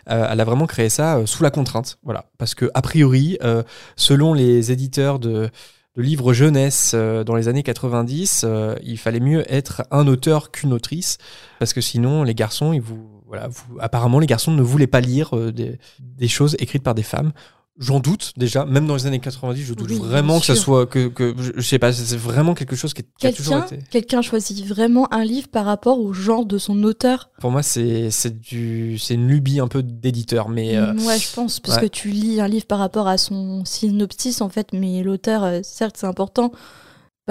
Euh, 0.09 0.27
elle 0.29 0.39
a 0.39 0.43
vraiment 0.43 0.65
créé 0.65 0.89
ça 0.89 1.17
euh, 1.17 1.25
sous 1.25 1.43
la 1.43 1.51
contrainte, 1.51 1.99
voilà, 2.03 2.25
parce 2.37 2.55
que 2.55 2.69
a 2.73 2.81
priori, 2.81 3.37
euh, 3.43 3.61
selon 3.95 4.33
les 4.33 4.71
éditeurs 4.71 5.19
de, 5.19 5.49
livres 5.97 6.31
jeunesse 6.33 6.93
euh, 6.95 7.23
dans 7.23 7.35
les 7.35 7.47
années 7.49 7.63
90, 7.63 8.43
euh, 8.45 8.75
il 8.81 8.97
fallait 8.97 9.19
mieux 9.19 9.43
être 9.53 9.83
un 9.91 10.07
auteur 10.07 10.49
qu'une 10.51 10.71
autrice, 10.73 11.17
parce 11.59 11.73
que 11.73 11.81
sinon 11.81 12.23
les 12.23 12.33
garçons, 12.33 12.71
ils 12.73 12.81
vous, 12.81 13.21
voilà, 13.27 13.49
apparemment 13.79 14.19
les 14.19 14.25
garçons 14.27 14.51
ne 14.51 14.61
voulaient 14.61 14.87
pas 14.87 15.01
lire 15.01 15.35
euh, 15.37 15.51
des 15.51 16.27
choses 16.27 16.55
écrites 16.59 16.83
par 16.83 16.95
des 16.95 17.03
femmes. 17.03 17.31
J'en 17.79 17.99
doute 17.99 18.33
déjà, 18.37 18.65
même 18.65 18.85
dans 18.85 18.95
les 18.95 19.05
années 19.07 19.19
90, 19.19 19.63
je 19.63 19.73
doute 19.73 19.89
Oui, 19.89 19.97
vraiment 19.97 20.39
que 20.39 20.45
ça 20.45 20.55
soit 20.55 20.85
que, 20.85 21.07
que 21.07 21.33
je, 21.39 21.51
je 21.55 21.61
sais 21.61 21.79
pas, 21.79 21.91
c'est 21.93 22.17
vraiment 22.17 22.53
quelque 22.53 22.75
chose 22.75 22.93
qui, 22.93 23.03
qui 23.17 23.25
a 23.27 23.31
toujours 23.33 23.61
Quelqu'un 23.65 23.75
été. 23.77 23.85
quelqu'un 23.89 24.21
choisit 24.21 24.65
vraiment 24.67 25.11
un 25.13 25.23
livre 25.23 25.47
par 25.47 25.65
rapport 25.65 25.99
au 25.99 26.11
genre 26.13 26.45
de 26.45 26.57
son 26.57 26.83
auteur. 26.83 27.29
Pour 27.39 27.49
moi, 27.49 27.63
c'est 27.63 28.11
c'est 28.11 28.39
du 28.39 28.97
c'est 28.99 29.13
une 29.15 29.27
lubie 29.27 29.59
un 29.61 29.67
peu 29.69 29.81
d'éditeur, 29.83 30.49
mais 30.49 30.75
euh, 30.77 30.93
Mm, 30.93 31.05
ouais, 31.07 31.17
je 31.17 31.33
pense, 31.33 31.59
parce 31.61 31.77
ouais. 31.77 31.83
que 31.83 31.87
tu 31.87 32.09
lis 32.09 32.41
un 32.41 32.47
livre 32.47 32.65
par 32.65 32.77
rapport 32.79 33.07
à 33.07 33.17
son 33.17 33.63
synopsis, 33.65 34.41
en 34.41 34.49
fait, 34.49 34.73
mais 34.73 35.01
l'auteur, 35.01 35.43
euh, 35.43 35.59
certes, 35.63 35.95
c'est 35.97 36.07
important, 36.07 36.51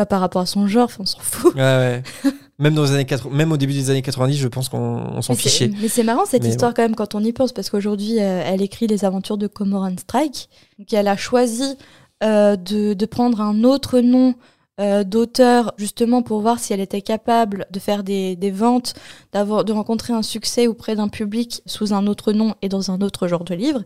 pas 0.01 0.07
par 0.07 0.21
rapport 0.21 0.43
à 0.43 0.47
son 0.47 0.67
genre, 0.67 0.91
on 0.99 1.05
s'en 1.05 1.19
fout. 1.21 1.55
ouais, 1.55 1.61
ouais. 1.61 2.03
même 2.59 2.75
dans 2.75 2.85
les 2.85 2.93
années 2.93 3.05
80, 3.05 3.35
même 3.37 3.53
au 3.53 3.57
début 3.57 3.73
des 3.73 3.91
années 3.91 4.03
90, 4.03 4.37
je 4.37 4.49
pense 4.49 4.69
qu'on 4.69 4.79
on 4.79 5.23
s'en 5.23 5.35
fichait. 5.35 5.71
Mais 5.81 5.89
c'est 5.89 6.03
marrant 6.03 6.25
cette 6.25 6.43
Mais 6.43 6.49
histoire 6.49 6.73
quand 6.75 6.83
même 6.83 6.95
quand 6.95 7.15
on 7.15 7.23
y 7.23 7.33
pense, 7.33 7.53
parce 7.53 7.69
qu'aujourd'hui, 7.71 8.21
euh, 8.21 8.43
elle 8.45 8.63
écrit 8.63 8.87
les 8.87 9.05
aventures 9.05 9.37
de 9.39 9.47
Cormoran 9.47 9.95
Strike, 9.99 10.49
donc 10.79 10.93
elle 10.93 11.09
a 11.09 11.17
choisi 11.17 11.77
euh, 12.23 12.57
de, 12.57 12.95
de 12.95 13.07
prendre 13.07 13.41
un 13.41 13.65
autre 13.65 14.01
nom 14.01 14.35
euh, 14.81 15.05
d'auteur, 15.05 15.75
justement 15.77 16.23
pour 16.23 16.41
voir 16.41 16.59
si 16.59 16.73
elle 16.73 16.81
était 16.81 17.03
capable 17.03 17.67
de 17.71 17.79
faire 17.79 18.03
des, 18.03 18.35
des 18.37 18.51
ventes, 18.51 18.95
de 19.35 19.73
rencontrer 19.73 20.15
un 20.15 20.23
succès 20.23 20.67
auprès 20.67 20.97
d'un 20.97 21.09
public 21.09 21.63
sous 21.67 21.93
un 21.93 22.07
autre 22.07 22.33
nom 22.33 22.55
et 22.63 22.71
dans 22.71 22.91
un 22.91 23.03
autre 23.03 23.29
genre 23.29 23.45
de 23.45 23.55
livre. 23.55 23.83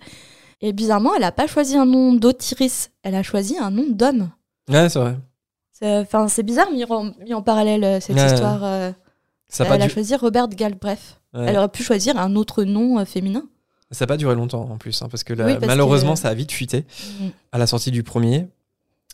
Et 0.61 0.73
bizarrement, 0.73 1.15
elle 1.15 1.23
n'a 1.23 1.33
pas 1.33 1.49
choisi 1.49 1.77
un 1.77 1.85
nom 1.85 2.15
d'autrice, 2.15 2.91
elle 3.03 3.17
a 3.17 3.23
choisi 3.23 3.59
un 3.59 3.71
nom 3.71 3.87
d'homme. 3.91 4.31
Ouais, 4.71 4.89
c'est 4.89 4.99
vrai. 4.99 5.17
C'est, 5.85 5.99
enfin, 5.99 6.29
c'est 6.29 6.43
bizarre 6.43 6.71
mis 6.71 6.85
en, 6.85 7.13
mis 7.25 7.35
en 7.35 7.43
parallèle 7.43 7.85
euh, 7.85 8.01
cette 8.01 8.17
Ouais. 8.17 8.27
histoire. 8.27 8.65
euh, 8.65 8.91
Ça 9.49 9.67
elle 9.71 9.83
a 9.83 9.89
choisi 9.89 10.15
Robert 10.17 10.49
Galbraith. 10.49 11.21
ouais. 11.35 11.45
Elle 11.49 11.57
aurait 11.59 11.69
pu 11.69 11.83
choisir 11.83 12.17
un 12.19 12.37
autre 12.37 12.65
nom 12.65 12.99
euh, 12.99 13.05
féminin. 13.05 13.45
Ça 13.91 14.05
n'a 14.05 14.07
pas 14.09 14.17
duré 14.17 14.35
longtemps 14.35 14.69
en 14.71 14.79
plus, 14.79 15.03
hein, 15.03 15.09
parce 15.11 15.23
que 15.25 15.35
là, 15.35 15.45
Oui, 15.47 15.55
parce 15.55 15.67
malheureusement, 15.67 16.15
que- 16.15 16.21
ça 16.21 16.29
a 16.29 16.35
vite 16.35 16.51
fuité 16.53 16.87
Mm. 17.21 17.27
à 17.53 17.59
la 17.59 17.67
sortie 17.67 17.91
du 17.91 18.03
premier. 18.03 18.47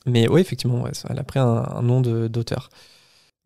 Mais 0.07 0.29
oui, 0.29 0.41
effectivement, 0.41 0.83
ouais, 0.83 0.93
elle 1.11 1.19
a 1.19 1.25
pris 1.25 1.39
un, 1.41 1.47
un 1.75 1.83
nom 1.83 2.01
d'auteur. 2.01 2.71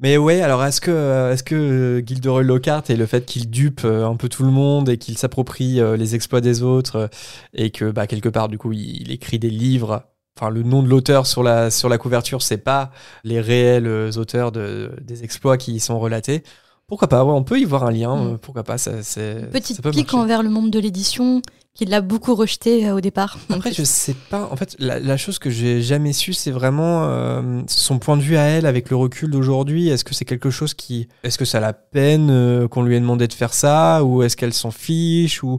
Mais 0.00 0.16
ouais, 0.18 0.42
alors 0.42 0.62
est-ce 0.64 0.80
que, 0.80 1.30
est-ce 1.32 1.42
que 1.42 2.02
Gilderoy 2.06 2.42
Lockhart 2.42 2.84
et 2.90 2.96
le 2.96 3.06
fait 3.06 3.24
qu'il 3.24 3.48
dupe 3.48 3.84
un 3.84 4.16
peu 4.16 4.28
tout 4.28 4.42
le 4.44 4.50
monde 4.50 4.88
et 4.88 4.98
qu'il 4.98 5.16
s'approprie 5.16 5.80
les 5.96 6.14
exploits 6.14 6.40
des 6.40 6.62
autres 6.62 7.08
et 7.54 7.70
que 7.70 7.90
bah, 7.90 8.06
quelque 8.06 8.28
part 8.28 8.48
du 8.48 8.58
coup 8.58 8.72
il, 8.72 9.02
il 9.02 9.10
écrit 9.12 9.38
des 9.38 9.50
livres, 9.50 10.02
enfin 10.36 10.50
le 10.50 10.62
nom 10.62 10.82
de 10.82 10.88
l'auteur 10.88 11.26
sur 11.26 11.42
la, 11.42 11.70
sur 11.70 11.88
la 11.88 11.98
couverture 11.98 12.42
c'est 12.42 12.58
pas 12.58 12.90
les 13.24 13.40
réels 13.40 13.86
euh, 13.86 14.10
auteurs 14.16 14.52
de, 14.52 14.92
des 15.02 15.22
exploits 15.24 15.56
qui 15.56 15.72
y 15.74 15.80
sont 15.80 15.98
relatés. 15.98 16.42
Pourquoi 16.86 17.08
pas, 17.08 17.24
ouais, 17.24 17.32
on 17.32 17.42
peut 17.44 17.58
y 17.58 17.64
voir 17.64 17.84
un 17.84 17.90
lien, 17.90 18.14
Mm. 18.14 18.32
euh, 18.34 18.36
pourquoi 18.36 18.62
pas, 18.62 18.76
ça, 18.76 19.02
c'est, 19.02 19.50
Petite 19.50 19.76
ça 19.82 19.90
pique 19.90 20.12
marcher. 20.12 20.16
envers 20.18 20.42
le 20.42 20.50
monde 20.50 20.70
de 20.70 20.78
l'édition, 20.78 21.40
qui 21.72 21.86
l'a 21.86 22.02
beaucoup 22.02 22.34
rejeté 22.34 22.86
euh, 22.86 22.94
au 22.96 23.00
départ. 23.00 23.38
Après, 23.48 23.72
je 23.72 23.82
sais 23.84 24.14
pas. 24.28 24.48
En 24.52 24.56
fait, 24.56 24.76
la, 24.78 25.00
la 25.00 25.16
chose 25.16 25.38
que 25.38 25.48
j'ai 25.48 25.80
jamais 25.80 26.12
su, 26.12 26.34
c'est 26.34 26.50
vraiment 26.50 27.04
euh, 27.04 27.62
son 27.68 27.98
point 27.98 28.18
de 28.18 28.22
vue 28.22 28.36
à 28.36 28.42
elle 28.42 28.66
avec 28.66 28.90
le 28.90 28.96
recul 28.96 29.30
d'aujourd'hui. 29.30 29.88
Est-ce 29.88 30.04
que 30.04 30.14
c'est 30.14 30.26
quelque 30.26 30.50
chose 30.50 30.74
qui. 30.74 31.08
Est-ce 31.24 31.38
que 31.38 31.46
ça 31.46 31.58
la 31.58 31.72
peine 31.72 32.28
euh, 32.30 32.68
qu'on 32.68 32.82
lui 32.82 32.94
ait 32.96 33.00
demandé 33.00 33.26
de 33.28 33.32
faire 33.32 33.54
ça 33.54 34.04
Ou 34.04 34.22
est-ce 34.22 34.36
qu'elle 34.36 34.52
s'en 34.54 34.70
fiche 34.70 35.42
ou... 35.42 35.58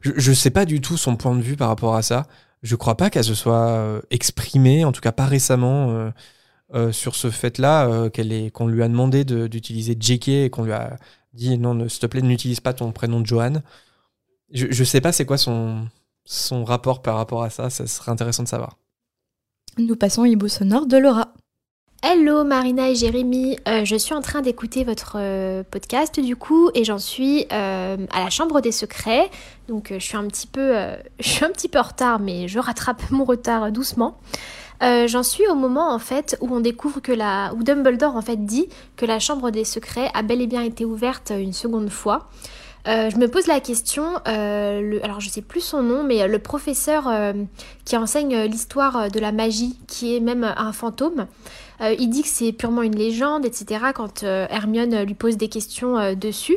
je, 0.00 0.12
je 0.16 0.32
sais 0.32 0.50
pas 0.50 0.64
du 0.64 0.80
tout 0.80 0.96
son 0.96 1.16
point 1.16 1.36
de 1.36 1.42
vue 1.42 1.56
par 1.56 1.68
rapport 1.68 1.94
à 1.96 2.02
ça. 2.02 2.26
Je 2.62 2.76
crois 2.76 2.96
pas 2.96 3.10
qu'elle 3.10 3.24
se 3.24 3.34
soit 3.34 3.68
euh, 3.70 4.00
exprimée, 4.10 4.84
en 4.84 4.92
tout 4.92 5.00
cas 5.00 5.12
pas 5.12 5.26
récemment, 5.26 5.90
euh, 5.90 6.10
euh, 6.74 6.92
sur 6.92 7.16
ce 7.16 7.30
fait-là, 7.30 8.08
qu'elle 8.10 8.50
qu'on 8.52 8.66
lui 8.68 8.82
a 8.82 8.88
demandé 8.88 9.24
de- 9.24 9.46
d'utiliser 9.48 9.96
JK 9.98 10.28
et 10.28 10.50
qu'on 10.50 10.62
lui 10.64 10.72
a 10.72 10.96
dit 11.34 11.58
non, 11.58 11.74
ne- 11.74 11.88
s'il 11.88 12.00
te 12.00 12.06
plaît, 12.06 12.22
n'utilise 12.22 12.60
pas 12.60 12.72
ton 12.72 12.92
prénom 12.92 13.20
de 13.20 13.26
Johan. 13.26 13.54
Je, 14.52 14.66
je 14.70 14.84
sais 14.84 15.00
pas 15.00 15.12
c'est 15.12 15.24
quoi 15.26 15.38
son, 15.38 15.88
son 16.24 16.64
rapport 16.64 17.02
par 17.02 17.16
rapport 17.16 17.42
à 17.42 17.50
ça, 17.50 17.68
ça 17.70 17.86
serait 17.86 18.12
intéressant 18.12 18.42
de 18.44 18.48
savoir. 18.48 18.78
Nous 19.78 19.96
passons 19.96 20.22
au 20.22 20.26
hibou 20.26 20.48
sonore 20.48 20.86
de 20.86 20.98
Laura. 20.98 21.32
Hello 22.04 22.42
Marina 22.42 22.90
et 22.90 22.96
Jérémy, 22.96 23.56
Euh, 23.68 23.84
je 23.84 23.94
suis 23.94 24.12
en 24.12 24.22
train 24.22 24.40
d'écouter 24.40 24.82
votre 24.82 25.18
euh, 25.20 25.62
podcast 25.62 26.18
du 26.18 26.34
coup 26.34 26.68
et 26.74 26.82
j'en 26.82 26.98
suis 26.98 27.46
euh, 27.52 27.96
à 28.10 28.24
la 28.24 28.28
chambre 28.28 28.60
des 28.60 28.72
secrets. 28.72 29.30
Donc 29.68 29.92
je 29.92 30.04
suis 30.04 30.16
un 30.16 30.26
petit 30.26 30.48
peu, 30.48 30.74
je 31.20 31.28
suis 31.28 31.44
un 31.44 31.50
petit 31.50 31.68
peu 31.68 31.78
en 31.78 31.82
retard, 31.82 32.18
mais 32.18 32.48
je 32.48 32.58
rattrape 32.58 33.08
mon 33.12 33.24
retard 33.24 33.70
doucement. 33.70 34.18
J'en 34.80 35.22
suis 35.22 35.46
au 35.46 35.54
moment 35.54 35.94
en 35.94 36.00
fait 36.00 36.36
où 36.40 36.52
on 36.52 36.58
découvre 36.58 37.00
que 37.00 37.12
la, 37.12 37.54
où 37.54 37.62
Dumbledore 37.62 38.16
en 38.16 38.22
fait 38.22 38.44
dit 38.44 38.66
que 38.96 39.06
la 39.06 39.20
chambre 39.20 39.52
des 39.52 39.64
secrets 39.64 40.10
a 40.12 40.22
bel 40.22 40.40
et 40.40 40.48
bien 40.48 40.62
été 40.62 40.84
ouverte 40.84 41.32
une 41.38 41.52
seconde 41.52 41.88
fois. 41.88 42.28
Je 42.84 43.16
me 43.16 43.28
pose 43.28 43.46
la 43.46 43.60
question, 43.60 44.16
alors 44.24 45.20
je 45.20 45.28
sais 45.28 45.40
plus 45.40 45.60
son 45.60 45.84
nom, 45.84 46.02
mais 46.02 46.26
le 46.26 46.38
professeur 46.40 47.08
qui 47.84 47.96
enseigne 47.96 48.42
l'histoire 48.42 49.08
de 49.08 49.20
la 49.20 49.30
magie, 49.30 49.78
qui 49.86 50.16
est 50.16 50.20
même 50.20 50.52
un 50.56 50.72
fantôme, 50.72 51.28
euh, 51.82 51.94
il 51.98 52.08
dit 52.08 52.22
que 52.22 52.28
c'est 52.28 52.52
purement 52.52 52.82
une 52.82 52.96
légende, 52.96 53.44
etc. 53.44 53.86
Quand 53.94 54.22
euh, 54.22 54.46
Hermione 54.50 55.02
lui 55.04 55.14
pose 55.14 55.36
des 55.36 55.48
questions 55.48 55.98
euh, 55.98 56.14
dessus. 56.14 56.56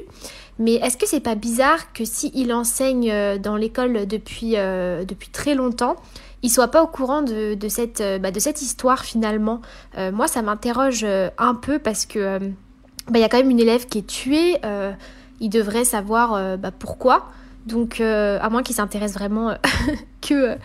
Mais 0.57 0.75
est-ce 0.75 0.95
que 0.97 1.05
c'est 1.07 1.19
pas 1.19 1.35
bizarre 1.35 1.91
que 1.93 2.05
s'il 2.05 2.53
enseigne 2.53 3.11
euh, 3.11 3.37
dans 3.37 3.57
l'école 3.57 4.05
depuis, 4.05 4.53
euh, 4.55 5.03
depuis 5.03 5.29
très 5.29 5.53
longtemps, 5.53 5.97
il 6.43 6.49
soit 6.49 6.69
pas 6.69 6.81
au 6.81 6.87
courant 6.87 7.23
de, 7.23 7.55
de 7.55 7.67
cette, 7.67 7.99
euh, 7.99 8.19
bah, 8.19 8.31
de 8.31 8.39
cette 8.39 8.61
histoire 8.61 9.03
finalement? 9.03 9.61
Euh, 9.97 10.11
Moi, 10.11 10.27
ça 10.27 10.41
m'interroge 10.41 11.01
euh, 11.03 11.29
un 11.37 11.55
peu 11.55 11.79
parce 11.79 12.05
que 12.05 12.19
euh, 12.19 12.39
bah, 13.07 13.19
il 13.19 13.21
y 13.21 13.23
a 13.23 13.29
quand 13.29 13.37
même 13.37 13.49
une 13.49 13.59
élève 13.59 13.87
qui 13.87 13.97
est 13.99 14.07
tuée. 14.07 14.57
euh, 14.63 14.93
il 15.41 15.49
devrait 15.49 15.83
savoir 15.83 16.33
euh, 16.33 16.55
bah, 16.55 16.71
pourquoi. 16.71 17.27
Donc, 17.65 17.99
euh, 17.99 18.39
à 18.41 18.49
moins 18.49 18.63
qu'il 18.63 18.75
s'intéresse 18.75 19.13
vraiment 19.13 19.49
euh, 19.49 19.55
que, 20.21 20.55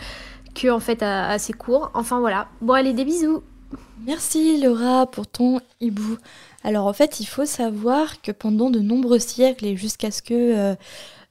que 0.55 0.69
en 0.71 0.79
fait 0.79 1.03
à 1.03 1.37
ses 1.41 1.53
cours. 1.53 1.91
Enfin 1.95 2.21
voilà. 2.21 2.47
Bon, 2.61 2.75
allez, 2.75 2.93
des 2.93 3.05
bisous. 3.05 3.43
Merci 4.07 4.61
Laura 4.61 5.07
pour 5.07 5.27
ton 5.27 5.61
hibou. 5.81 6.17
Alors 6.65 6.87
en 6.87 6.93
fait, 6.93 7.21
il 7.21 7.27
faut 7.27 7.47
savoir 7.47 8.21
que 8.23 8.33
pendant 8.33 8.71
de 8.71 8.81
nombreux 8.81 9.19
siècles 9.19 9.67
et 9.67 9.77
jusqu'à 9.77 10.11
ce 10.11 10.23
que 10.23 10.35
euh, 10.35 10.75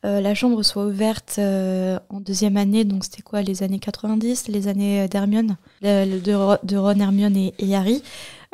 euh, 0.06 0.22
la 0.22 0.34
chambre 0.36 0.64
soit 0.64 0.86
ouverte 0.86 1.36
euh, 1.40 2.00
en 2.10 2.20
deuxième 2.20 2.58
année, 2.58 2.84
donc 2.86 3.04
c'était 3.04 3.22
quoi 3.22 3.42
les 3.42 3.64
années 3.64 3.80
90, 3.80 4.48
les 4.50 4.68
années 4.68 5.08
d'Hermione, 5.08 5.58
de, 5.82 6.34
Ro- 6.34 6.58
de 6.64 6.78
Ron, 6.78 7.00
Hermione 7.00 7.36
et, 7.38 7.54
et 7.60 7.76
Harry, 7.76 8.04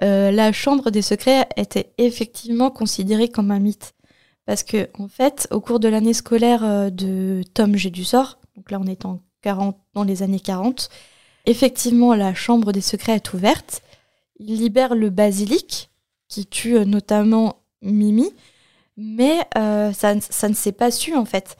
la 0.01 0.51
chambre 0.51 0.91
des 0.91 1.01
secrets 1.01 1.47
était 1.55 1.91
effectivement 1.97 2.69
considérée 2.69 3.29
comme 3.29 3.51
un 3.51 3.59
mythe. 3.59 3.93
Parce 4.45 4.63
que 4.63 4.89
en 4.99 5.07
fait, 5.07 5.47
au 5.51 5.59
cours 5.59 5.79
de 5.79 5.87
l'année 5.87 6.13
scolaire 6.13 6.91
de 6.91 7.41
Tom 7.53 7.75
J'ai 7.75 7.89
du 7.89 8.03
sort, 8.05 8.37
donc 8.55 8.71
là 8.71 8.79
on 8.81 8.87
est 8.87 9.05
en 9.05 9.19
40, 9.41 9.77
dans 9.93 10.03
les 10.03 10.21
années 10.23 10.39
40, 10.39 10.89
effectivement 11.45 12.13
la 12.15 12.33
chambre 12.33 12.71
des 12.71 12.81
secrets 12.81 13.15
est 13.15 13.33
ouverte. 13.33 13.81
Il 14.37 14.57
libère 14.57 14.95
le 14.95 15.09
basilic, 15.09 15.89
qui 16.27 16.45
tue 16.45 16.77
euh, 16.77 16.85
notamment 16.85 17.63
Mimi, 17.81 18.31
mais 18.97 19.39
euh, 19.57 19.91
ça, 19.93 20.15
ne- 20.15 20.53
s'est 20.53 20.71
pas 20.71 20.91
su 20.91 21.15
en 21.15 21.25
fait. 21.25 21.57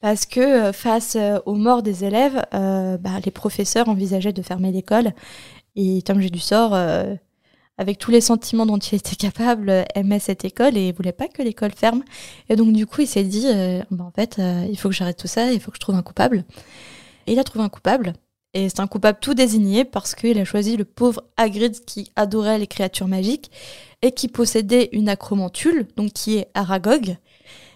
Parce 0.00 0.26
que 0.26 0.40
euh, 0.40 0.72
face 0.72 1.16
aux 1.46 1.54
morts 1.54 1.82
des 1.82 2.04
élèves, 2.04 2.44
bah, 2.52 3.20
les 3.24 3.30
professeurs 3.30 3.88
envisageaient 3.88 4.32
de 4.32 4.42
fermer 4.42 4.70
l'école. 4.72 5.12
Et 5.74 6.02
Tom 6.02 6.20
J'ai 6.20 6.30
du 6.30 6.38
sort, 6.38 6.74
avec 7.78 7.98
tous 7.98 8.10
les 8.10 8.20
sentiments 8.20 8.66
dont 8.66 8.78
il 8.78 8.94
était 8.96 9.16
capable, 9.16 9.84
aimait 9.94 10.18
cette 10.18 10.44
école 10.44 10.76
et 10.76 10.92
voulait 10.92 11.12
pas 11.12 11.28
que 11.28 11.42
l'école 11.42 11.72
ferme. 11.72 12.02
Et 12.48 12.56
donc 12.56 12.72
du 12.72 12.86
coup, 12.86 13.02
il 13.02 13.06
s'est 13.06 13.24
dit, 13.24 13.46
bah, 13.90 14.04
en 14.04 14.10
fait, 14.10 14.40
il 14.70 14.76
faut 14.78 14.88
que 14.88 14.94
j'arrête 14.94 15.18
tout 15.18 15.26
ça, 15.26 15.52
il 15.52 15.60
faut 15.60 15.70
que 15.70 15.76
je 15.76 15.80
trouve 15.80 15.96
un 15.96 16.02
coupable. 16.02 16.44
Et 17.26 17.32
il 17.32 17.38
a 17.38 17.44
trouvé 17.44 17.64
un 17.64 17.68
coupable. 17.68 18.12
Et 18.56 18.70
c'est 18.70 18.80
un 18.80 18.86
coupable 18.86 19.18
tout 19.20 19.34
désigné 19.34 19.84
parce 19.84 20.14
qu'il 20.14 20.38
a 20.38 20.46
choisi 20.46 20.78
le 20.78 20.86
pauvre 20.86 21.22
Hagrid 21.36 21.84
qui 21.84 22.10
adorait 22.16 22.58
les 22.58 22.66
créatures 22.66 23.06
magiques 23.06 23.50
et 24.00 24.12
qui 24.12 24.28
possédait 24.28 24.88
une 24.92 25.10
acromantule, 25.10 25.86
donc 25.98 26.14
qui 26.14 26.38
est 26.38 26.48
Aragog. 26.54 27.18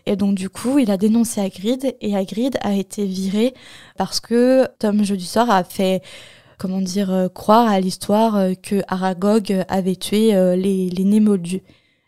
Et 0.07 0.17
donc 0.17 0.37
du 0.37 0.49
coup, 0.49 0.79
il 0.79 0.91
a 0.91 0.97
dénoncé 0.97 1.43
Hagrid 1.43 1.95
et 2.01 2.17
Hagrid 2.17 2.57
a 2.63 2.73
été 2.73 3.05
viré 3.05 3.53
parce 3.99 4.21
que 4.21 4.67
Tom 4.79 5.05
Jeu 5.05 5.19
du 5.19 5.27
sort 5.27 5.51
a 5.51 5.65
fait 5.65 6.01
comment 6.57 6.81
dire 6.81 7.13
euh, 7.13 7.29
croire 7.29 7.69
à 7.69 7.79
l'histoire 7.79 8.37
euh, 8.37 8.55
que 8.55 8.83
Aragog 8.89 9.63
avait 9.69 9.97
tué 9.97 10.35
euh, 10.35 10.57
les, 10.57 10.89
les 10.89 11.05
Némoldus. 11.05 11.61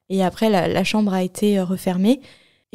Et 0.09 0.25
après, 0.25 0.49
la, 0.49 0.83
chambre 0.85 1.13
a 1.13 1.23
été 1.23 1.61
refermée. 1.61 2.23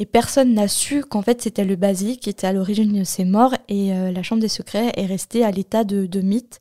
Et 0.00 0.06
personne 0.06 0.54
n'a 0.54 0.68
su 0.68 1.02
qu'en 1.02 1.22
fait 1.22 1.42
c'était 1.42 1.64
le 1.64 1.74
basilic 1.74 2.20
qui 2.20 2.30
était 2.30 2.46
à 2.46 2.52
l'origine 2.52 2.96
de 3.00 3.04
ces 3.04 3.24
morts 3.24 3.54
et 3.68 3.92
euh, 3.92 4.12
la 4.12 4.22
chambre 4.22 4.40
des 4.40 4.48
secrets 4.48 4.92
est 4.96 5.06
restée 5.06 5.44
à 5.44 5.50
l'état 5.50 5.82
de, 5.82 6.20
mythe 6.20 6.60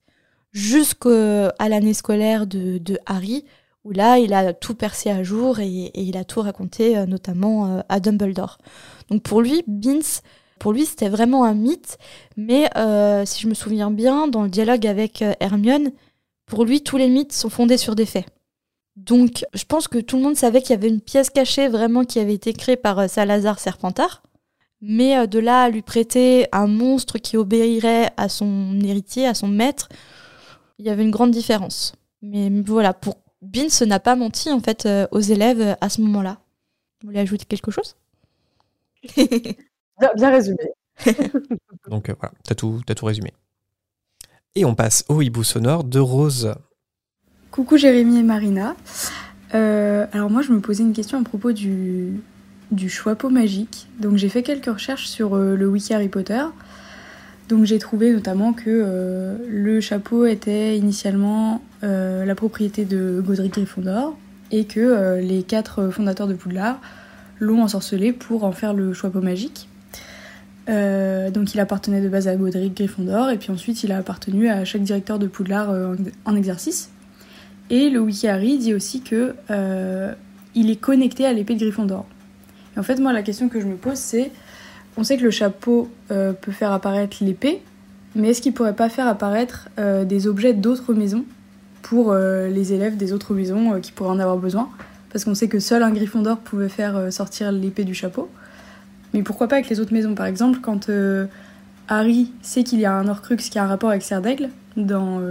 jusqu'à 0.54 1.54
l'année 1.60 1.94
scolaire 1.94 2.48
de, 2.48 3.00
Harry 3.06 3.46
où 3.84 3.92
là 3.92 4.18
il 4.18 4.34
a 4.34 4.54
tout 4.54 4.74
percé 4.74 5.12
à 5.12 5.22
jour 5.22 5.60
et, 5.60 5.92
il 5.94 6.18
a 6.18 6.24
tout 6.24 6.42
raconté 6.42 6.98
euh, 6.98 7.06
notamment 7.06 7.78
euh, 7.78 7.82
à 7.90 8.00
Dumbledore. 8.00 8.58
Donc 9.12 9.22
pour 9.22 9.42
lui, 9.44 9.64
Binns, 9.68 10.22
pour 10.58 10.74
lui 10.74 10.88
c'était 10.88 11.10
vraiment 11.10 11.46
un 11.46 11.54
mythe, 11.54 12.00
mais 12.38 12.68
si 13.26 13.42
je 13.42 13.48
me 13.48 13.54
souviens 13.54 13.92
bien, 13.92 14.28
dans 14.28 14.42
le 14.42 14.50
dialogue 14.50 14.88
avec 14.88 15.24
Hermione, 15.40 15.92
pour 16.48 16.66
lui 16.66 16.82
tous 16.82 16.98
les 16.98 17.08
mythes 17.08 17.34
sont 17.34 17.52
fondés 17.52 17.78
sur 17.78 17.94
des 17.94 18.08
faits. 18.08 18.26
Donc, 18.98 19.46
je 19.54 19.64
pense 19.64 19.88
que 19.88 20.00
tout 20.00 20.18
le 20.18 20.24
monde 20.24 20.36
savait 20.36 20.62
qu'il 20.62 20.72
y 20.72 20.74
avait 20.74 20.90
une 20.90 21.02
pièce 21.02 21.30
cachée 21.30 21.70
vraiment 21.70 22.04
qui 22.04 22.20
avait 22.20 22.34
été 22.34 22.52
créée 22.52 22.76
par 22.76 23.00
euh, 23.00 23.08
Salazar 23.08 23.60
Serpentard. 23.60 24.24
Mais 24.82 25.18
euh, 25.18 25.28
de 25.28 25.40
là 25.40 25.64
à 25.64 25.70
lui 25.70 25.82
prêter 25.82 26.48
un 26.52 26.68
monstre 26.68 27.18
qui 27.18 27.38
obéirait 27.38 28.12
à 28.18 28.28
son 28.28 28.80
héritier, 28.82 29.26
à 29.26 29.34
son 29.34 29.48
maître, 29.48 29.88
il 30.80 30.86
y 30.86 30.90
avait 30.90 31.04
une 31.04 31.12
grande 31.12 31.32
différence. 31.32 31.94
Mais 32.22 32.50
voilà, 32.66 32.94
pour 32.94 33.18
Binns 33.42 33.86
n'a 33.86 34.00
pas 34.00 34.16
menti 34.16 34.52
en 34.52 34.60
fait 34.60 34.86
euh, 34.86 35.08
aux 35.12 35.20
élèves 35.20 35.78
à 35.80 35.90
ce 35.90 36.02
moment-là. 36.02 36.40
Vous 37.02 37.08
voulez 37.08 37.20
ajouter 37.20 37.46
quelque 37.46 37.72
chose? 37.72 37.96
Bien, 39.16 40.12
bien 40.16 40.30
résumé. 40.30 40.58
Donc 41.90 42.10
euh, 42.10 42.16
voilà, 42.20 42.34
t'as 42.44 42.56
tout, 42.56 42.82
t'as 42.86 42.94
tout 42.94 43.06
résumé. 43.06 43.34
Et 44.56 44.66
on 44.66 44.76
passe 44.76 45.04
au 45.08 45.22
hibou 45.22 45.44
sonore 45.44 45.84
de 45.84 46.00
Rose. 46.00 46.54
Coucou 47.58 47.78
Jérémy 47.78 48.20
et 48.20 48.24
Marina. 48.24 48.76
Euh, 49.56 50.06
alors 50.12 50.30
moi 50.30 50.44
je 50.44 50.52
me 50.52 50.60
posais 50.60 50.84
une 50.84 50.94
question 50.94 51.20
à 51.20 51.24
propos 51.24 51.54
du, 51.54 52.22
du 52.70 52.88
chapeau 52.88 53.32
magique. 53.32 53.88
Donc 54.00 54.18
j'ai 54.18 54.30
fait 54.30 54.44
quelques 54.44 54.68
recherches 54.68 55.08
sur 55.08 55.34
euh, 55.34 55.56
le 55.56 55.68
wiki 55.68 55.92
Harry 55.92 56.08
Potter. 56.08 56.44
Donc 57.50 57.66
j'ai 57.66 57.80
trouvé 57.80 58.14
notamment 58.14 58.54
que 58.54 58.66
euh, 58.68 59.38
le 59.50 59.82
chapeau 59.82 60.28
était 60.28 60.78
initialement 60.78 61.64
la 61.82 62.36
propriété 62.36 62.86
de 62.86 63.24
Godric 63.26 63.54
Gryffondor 63.54 64.16
et 64.52 64.66
que 64.66 65.20
les 65.20 65.42
quatre 65.42 65.90
fondateurs 65.90 66.28
de 66.28 66.36
Poudlard 66.36 66.80
l'ont 67.40 67.64
ensorcelé 67.64 68.14
pour 68.14 68.44
en 68.44 68.52
faire 68.52 68.76
le 68.76 68.94
chapeau 68.94 69.20
magique. 69.22 69.68
Donc 70.68 71.56
il 71.56 71.60
appartenait 71.60 72.02
de 72.02 72.10
base 72.10 72.28
à 72.28 72.36
Godric 72.36 72.76
Gryffondor 72.76 73.32
et 73.32 73.38
puis 73.38 73.52
ensuite 73.52 73.84
il 73.84 73.92
a 73.92 73.98
appartenu 73.98 74.48
à 74.48 74.64
chaque 74.64 74.84
directeur 74.84 75.18
de 75.18 75.26
Poudlard 75.26 75.74
en 76.26 76.36
exercice. 76.36 76.92
Et 77.70 77.90
le 77.90 78.00
wiki 78.00 78.28
Harry 78.28 78.58
dit 78.58 78.74
aussi 78.74 79.02
que 79.02 79.36
euh, 79.52 80.14
il 80.56 80.70
est 80.70 80.78
connecté 80.78 81.26
à 81.26 81.34
l'épée 81.34 81.54
de 81.56 81.60
Gryffondor. 81.60 82.06
Et 82.76 82.80
en 82.80 82.84
fait, 82.84 83.00
moi, 83.00 83.12
la 83.12 83.24
question 83.24 83.50
que 83.50 83.60
je 83.60 83.66
me 83.66 83.76
pose, 83.76 83.98
c'est 83.98 84.32
on 84.96 85.04
sait 85.04 85.18
que 85.18 85.24
le 85.24 85.32
chapeau 85.32 85.90
euh, 86.12 86.34
peut 86.34 86.52
faire 86.52 86.72
apparaître 86.72 87.18
l'épée, 87.22 87.62
mais 88.16 88.30
est-ce 88.30 88.42
qu'il 88.42 88.54
pourrait 88.54 88.76
pas 88.76 88.90
faire 88.90 89.08
apparaître 89.08 89.70
euh, 89.78 90.06
des 90.06 90.28
objets 90.28 90.54
d'autres 90.54 90.94
maisons 90.94 91.26
pour 91.84 92.14
les 92.14 92.74
élèves 92.74 92.98
des 92.98 93.14
autres 93.14 93.34
maisons 93.34 93.80
qui 93.80 93.94
pourraient 93.94 94.10
en 94.10 94.20
avoir 94.20 94.38
besoin? 94.38 94.68
Parce 95.10 95.24
qu'on 95.24 95.36
sait 95.36 95.48
que 95.48 95.60
seul 95.60 95.84
un 95.84 95.92
Gryffondor 95.92 96.40
pouvait 96.40 96.68
faire 96.68 97.14
sortir 97.14 97.50
l'épée 97.54 97.86
du 97.86 97.94
chapeau. 97.94 98.30
Mais 99.14 99.24
pourquoi 99.24 99.48
pas 99.48 99.56
avec 99.56 99.70
les 99.70 99.80
autres 99.80 99.94
maisons? 99.94 100.14
Par 100.14 100.26
exemple, 100.26 100.60
quand 100.62 100.90
Harry 101.88 102.34
sait 102.42 102.66
qu'il 102.66 102.82
y 102.82 102.86
a 102.86 102.92
un 102.92 103.08
Horcrux 103.08 103.38
qui 103.38 103.58
a 103.58 103.64
un 103.64 103.68
rapport 103.68 103.90
avec 103.90 104.02
Serre 104.02 104.22
d'Aigle 104.22 104.50
dans, 104.76 105.22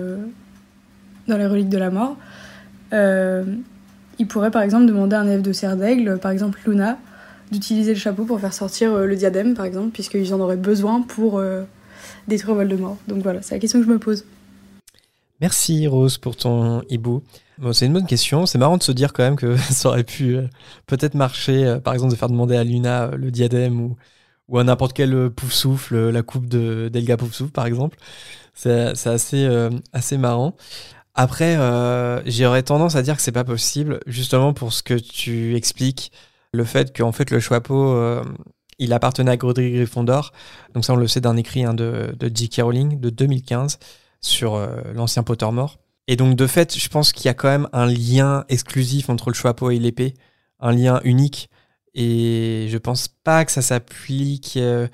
dans 1.28 1.36
les 1.36 1.46
reliques 1.46 1.68
de 1.68 1.78
la 1.78 1.90
mort, 1.90 2.16
euh, 2.92 3.44
il 4.18 4.26
pourrait 4.26 4.50
par 4.50 4.62
exemple 4.62 4.86
demander 4.86 5.16
à 5.16 5.20
un 5.20 5.26
élève 5.26 5.42
de 5.42 5.52
Serre 5.52 5.76
d'Aigle, 5.76 6.18
par 6.18 6.30
exemple 6.30 6.58
Luna, 6.66 6.98
d'utiliser 7.50 7.94
le 7.94 7.98
chapeau 7.98 8.24
pour 8.24 8.40
faire 8.40 8.52
sortir 8.52 8.92
euh, 8.92 9.06
le 9.06 9.16
diadème, 9.16 9.54
par 9.54 9.64
exemple, 9.64 9.90
puisqu'ils 9.90 10.32
en 10.34 10.40
auraient 10.40 10.56
besoin 10.56 11.02
pour 11.02 11.38
euh, 11.38 11.62
détruire 12.28 12.54
Voldemort. 12.54 12.96
Donc 13.08 13.22
voilà, 13.22 13.42
c'est 13.42 13.54
la 13.54 13.60
question 13.60 13.80
que 13.80 13.86
je 13.86 13.90
me 13.90 13.98
pose. 13.98 14.24
Merci 15.40 15.86
Rose 15.86 16.16
pour 16.16 16.34
ton 16.36 16.82
hibou. 16.88 17.22
C'est 17.72 17.86
une 17.86 17.92
bonne 17.92 18.06
question. 18.06 18.46
C'est 18.46 18.58
marrant 18.58 18.78
de 18.78 18.82
se 18.82 18.92
dire 18.92 19.12
quand 19.12 19.22
même 19.22 19.36
que 19.36 19.56
ça 19.70 19.90
aurait 19.90 20.04
pu 20.04 20.36
euh, 20.36 20.46
peut-être 20.86 21.14
marcher, 21.14 21.78
par 21.84 21.94
exemple, 21.94 22.12
de 22.12 22.18
faire 22.18 22.28
demander 22.28 22.56
à 22.56 22.64
Luna 22.64 23.10
le 23.14 23.30
diadème 23.30 23.80
ou, 24.48 24.58
à 24.58 24.64
n'importe 24.64 24.92
quel 24.94 25.30
pouf 25.30 25.52
souffle 25.52 25.94
euh, 25.96 26.12
la 26.12 26.22
coupe 26.22 26.46
de 26.46 26.88
d'Elga 26.88 27.16
pouf 27.16 27.32
souffle, 27.32 27.52
par 27.52 27.66
exemple. 27.66 27.98
C'est 28.54 29.06
assez 29.06 30.16
marrant. 30.16 30.56
Après, 31.16 31.56
euh, 31.56 32.22
j'aurais 32.26 32.62
tendance 32.62 32.94
à 32.94 33.02
dire 33.02 33.16
que 33.16 33.22
c'est 33.22 33.32
pas 33.32 33.44
possible, 33.44 34.00
justement 34.06 34.52
pour 34.52 34.72
ce 34.72 34.82
que 34.82 34.94
tu 34.94 35.56
expliques, 35.56 36.12
le 36.52 36.64
fait 36.64 36.96
qu'en 36.96 37.10
fait 37.10 37.30
le 37.30 37.40
chapeau, 37.40 37.92
euh, 37.92 38.22
il 38.78 38.92
appartenait 38.92 39.30
à 39.30 39.36
Godric 39.36 39.74
Gryffondor. 39.74 40.32
Donc 40.74 40.84
ça, 40.84 40.92
on 40.92 40.96
le 40.96 41.08
sait 41.08 41.20
d'un 41.20 41.36
écrit 41.36 41.64
hein, 41.64 41.74
de, 41.74 42.14
de 42.18 42.30
J.K. 42.34 42.60
Rowling 42.62 43.00
de 43.00 43.10
2015 43.10 43.78
sur 44.20 44.54
euh, 44.54 44.68
l'ancien 44.94 45.22
Pottermore. 45.22 45.78
Et 46.08 46.16
donc 46.16 46.36
de 46.36 46.46
fait, 46.46 46.78
je 46.78 46.88
pense 46.88 47.12
qu'il 47.12 47.26
y 47.26 47.28
a 47.28 47.34
quand 47.34 47.48
même 47.48 47.68
un 47.72 47.86
lien 47.86 48.44
exclusif 48.48 49.08
entre 49.08 49.30
le 49.30 49.34
chapeau 49.34 49.70
et 49.70 49.78
l'épée, 49.78 50.14
un 50.60 50.72
lien 50.72 51.00
unique. 51.04 51.48
Et 51.94 52.66
je 52.68 52.78
pense 52.78 53.08
pas 53.08 53.44
que 53.44 53.52
ça 53.52 53.62
s'applique 53.62 54.56
euh, 54.56 54.86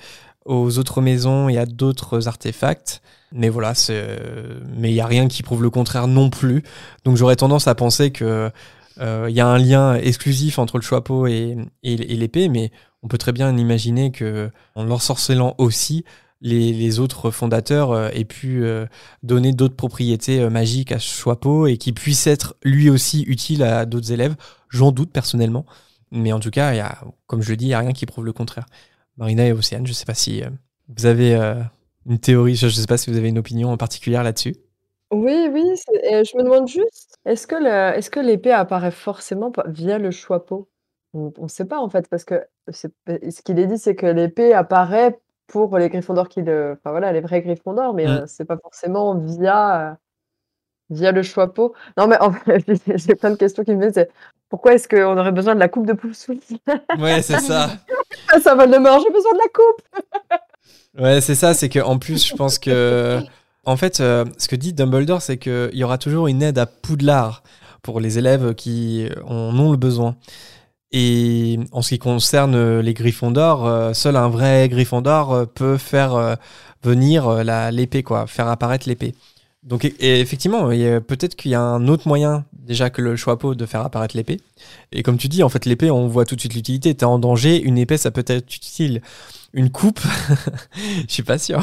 aux 0.44 0.78
autres 0.78 1.00
maisons 1.00 1.48
et 1.48 1.58
à 1.58 1.66
d'autres 1.66 2.28
artefacts. 2.28 3.02
Mais 3.34 3.48
voilà, 3.48 3.74
c'est, 3.74 3.94
euh, 3.96 4.60
mais 4.76 4.90
il 4.90 4.94
y 4.94 5.00
a 5.00 5.06
rien 5.06 5.28
qui 5.28 5.42
prouve 5.42 5.62
le 5.62 5.70
contraire 5.70 6.06
non 6.06 6.30
plus. 6.30 6.62
Donc 7.04 7.16
j'aurais 7.16 7.36
tendance 7.36 7.66
à 7.66 7.74
penser 7.74 8.10
que 8.10 8.50
euh, 9.00 9.26
il 9.28 9.34
y 9.34 9.40
a 9.40 9.46
un 9.46 9.58
lien 9.58 9.94
exclusif 9.94 10.58
entre 10.58 10.76
le 10.78 10.82
chapeau 10.82 11.26
et, 11.26 11.56
l'épée, 11.82 12.48
mais 12.48 12.70
on 13.02 13.08
peut 13.08 13.18
très 13.18 13.32
bien 13.32 13.56
imaginer 13.56 14.12
que 14.12 14.50
en 14.74 14.84
l'ensorcelant 14.84 15.54
aussi, 15.58 16.04
les, 16.42 16.98
autres 16.98 17.30
fondateurs 17.30 17.92
euh, 17.92 18.10
aient 18.12 18.24
pu 18.24 18.64
donner 19.22 19.52
d'autres 19.52 19.76
propriétés 19.76 20.48
magiques 20.50 20.92
à 20.92 20.98
ce 20.98 21.22
chapeau 21.22 21.66
et 21.66 21.78
qui 21.78 21.92
puisse 21.92 22.26
être 22.26 22.56
lui 22.62 22.90
aussi 22.90 23.22
utile 23.22 23.62
à 23.62 23.86
d'autres 23.86 24.12
élèves. 24.12 24.36
J'en 24.68 24.92
doute 24.92 25.10
personnellement. 25.10 25.64
Mais 26.10 26.32
en 26.32 26.40
tout 26.40 26.50
cas, 26.50 26.74
comme 27.26 27.40
je 27.40 27.50
le 27.50 27.56
dis, 27.56 27.64
il 27.66 27.68
n'y 27.68 27.74
a 27.74 27.78
rien 27.78 27.92
qui 27.92 28.04
prouve 28.04 28.26
le 28.26 28.34
contraire. 28.34 28.66
Marina 29.16 29.46
et 29.46 29.52
Océane, 29.52 29.86
je 29.86 29.92
ne 29.92 29.94
sais 29.94 30.04
pas 30.04 30.14
si 30.14 30.42
vous 30.88 31.06
avez 31.06 31.34
une 32.06 32.18
théorie, 32.18 32.54
je 32.56 32.66
ne 32.66 32.70
sais 32.70 32.86
pas 32.86 32.96
si 32.96 33.10
vous 33.10 33.16
avez 33.16 33.28
une 33.28 33.38
opinion 33.38 33.70
en 33.70 33.76
particulier 33.76 34.16
là-dessus. 34.22 34.56
Oui, 35.12 35.48
oui, 35.52 35.62
et 36.04 36.24
je 36.24 36.36
me 36.38 36.42
demande 36.42 36.66
juste, 36.68 37.18
est-ce 37.26 37.46
que 37.46 37.54
le- 37.56 37.96
est-ce 37.98 38.10
que 38.10 38.18
l'épée 38.20 38.50
apparaît 38.52 38.90
forcément 38.90 39.52
via 39.66 39.98
le 39.98 40.10
chapeau? 40.10 40.68
On 41.14 41.30
ne 41.38 41.48
sait 41.48 41.66
pas 41.66 41.78
en 41.78 41.90
fait, 41.90 42.08
parce 42.08 42.24
que 42.24 42.42
ce 42.72 43.42
qu'il 43.42 43.58
est 43.58 43.66
dit, 43.66 43.76
c'est 43.78 43.94
que 43.94 44.06
l'épée 44.06 44.54
apparaît 44.54 45.18
pour 45.46 45.76
les 45.76 45.90
Gryffondors 45.90 46.30
qui 46.30 46.40
le, 46.40 46.78
enfin 46.78 46.92
voilà, 46.92 47.12
les 47.12 47.20
vrais 47.20 47.42
Gryffondors, 47.42 47.92
mais 47.92 48.06
Mm. 48.06 48.10
euh, 48.10 48.24
c'est 48.26 48.46
pas 48.46 48.56
forcément 48.56 49.14
via, 49.18 49.90
euh, 49.90 49.94
via 50.88 51.12
le 51.12 51.22
chapeau. 51.22 51.74
Non, 51.98 52.06
mais 52.06 52.18
en 52.20 52.32
fait, 52.32 52.64
j'ai 52.86 52.96
j'ai 52.98 53.14
plein 53.14 53.30
de 53.30 53.36
questions 53.36 53.64
qui 53.64 53.72
me 53.74 53.80
viennent. 53.80 53.92
C'est 53.92 54.10
pourquoi 54.48 54.72
est-ce 54.72 54.88
qu'on 54.88 55.18
aurait 55.18 55.32
besoin 55.32 55.54
de 55.54 55.60
la 55.60 55.68
coupe 55.68 55.86
de 55.86 55.92
Poufsouffle 55.92 56.54
Ouais, 56.98 57.20
c'est 57.20 57.38
ça. 57.40 57.68
Ça 58.42 58.54
va 58.54 58.64
le 58.64 58.78
mort, 58.78 58.98
j'ai 59.00 59.12
besoin 59.12 59.32
de 59.32 59.38
la 59.38 59.48
coupe. 59.52 60.40
Ouais, 60.98 61.20
c'est 61.20 61.34
ça, 61.34 61.54
c'est 61.54 61.68
que 61.68 61.78
en 61.80 61.98
plus, 61.98 62.26
je 62.26 62.34
pense 62.34 62.58
que. 62.58 63.20
En 63.64 63.76
fait, 63.76 64.00
euh, 64.00 64.24
ce 64.38 64.48
que 64.48 64.56
dit 64.56 64.72
Dumbledore, 64.72 65.22
c'est 65.22 65.38
qu'il 65.38 65.70
y 65.74 65.84
aura 65.84 65.96
toujours 65.96 66.26
une 66.26 66.42
aide 66.42 66.58
à 66.58 66.66
Poudlard 66.66 67.44
pour 67.80 68.00
les 68.00 68.18
élèves 68.18 68.56
qui 68.56 69.06
en 69.24 69.56
ont 69.56 69.70
le 69.70 69.76
besoin. 69.76 70.16
Et 70.90 71.60
en 71.70 71.80
ce 71.80 71.90
qui 71.90 71.98
concerne 72.00 72.80
les 72.80 72.92
Gryffondors, 72.92 73.64
euh, 73.66 73.92
seul 73.94 74.16
un 74.16 74.28
vrai 74.28 74.68
Gryffondor 74.68 75.32
euh, 75.32 75.44
peut 75.46 75.78
faire 75.78 76.14
euh, 76.14 76.34
venir 76.82 77.44
l'épée, 77.70 78.02
quoi, 78.02 78.26
faire 78.26 78.48
apparaître 78.48 78.88
l'épée. 78.88 79.14
Donc, 79.62 79.84
et- 79.84 79.94
et 80.00 80.18
effectivement, 80.20 80.72
il 80.72 80.80
y 80.80 80.88
a- 80.88 81.00
peut-être 81.00 81.36
qu'il 81.36 81.52
y 81.52 81.54
a 81.54 81.60
un 81.60 81.86
autre 81.86 82.08
moyen 82.08 82.44
déjà 82.52 82.90
que 82.90 83.00
le 83.00 83.14
chapeau 83.14 83.54
de 83.54 83.64
faire 83.64 83.82
apparaître 83.82 84.16
l'épée. 84.16 84.40
Et 84.90 85.04
comme 85.04 85.18
tu 85.18 85.28
dis, 85.28 85.44
en 85.44 85.48
fait, 85.48 85.66
l'épée, 85.66 85.90
on 85.92 86.08
voit 86.08 86.24
tout 86.24 86.34
de 86.34 86.40
suite 86.40 86.54
l'utilité. 86.54 86.94
T'es 86.96 87.04
en 87.04 87.20
danger, 87.20 87.62
une 87.62 87.78
épée, 87.78 87.96
ça 87.96 88.10
peut 88.10 88.24
être 88.26 88.52
utile. 88.56 89.02
Une 89.54 89.70
coupe, 89.70 90.00
je 91.08 91.12
suis 91.12 91.22
pas 91.22 91.38
sûr. 91.38 91.60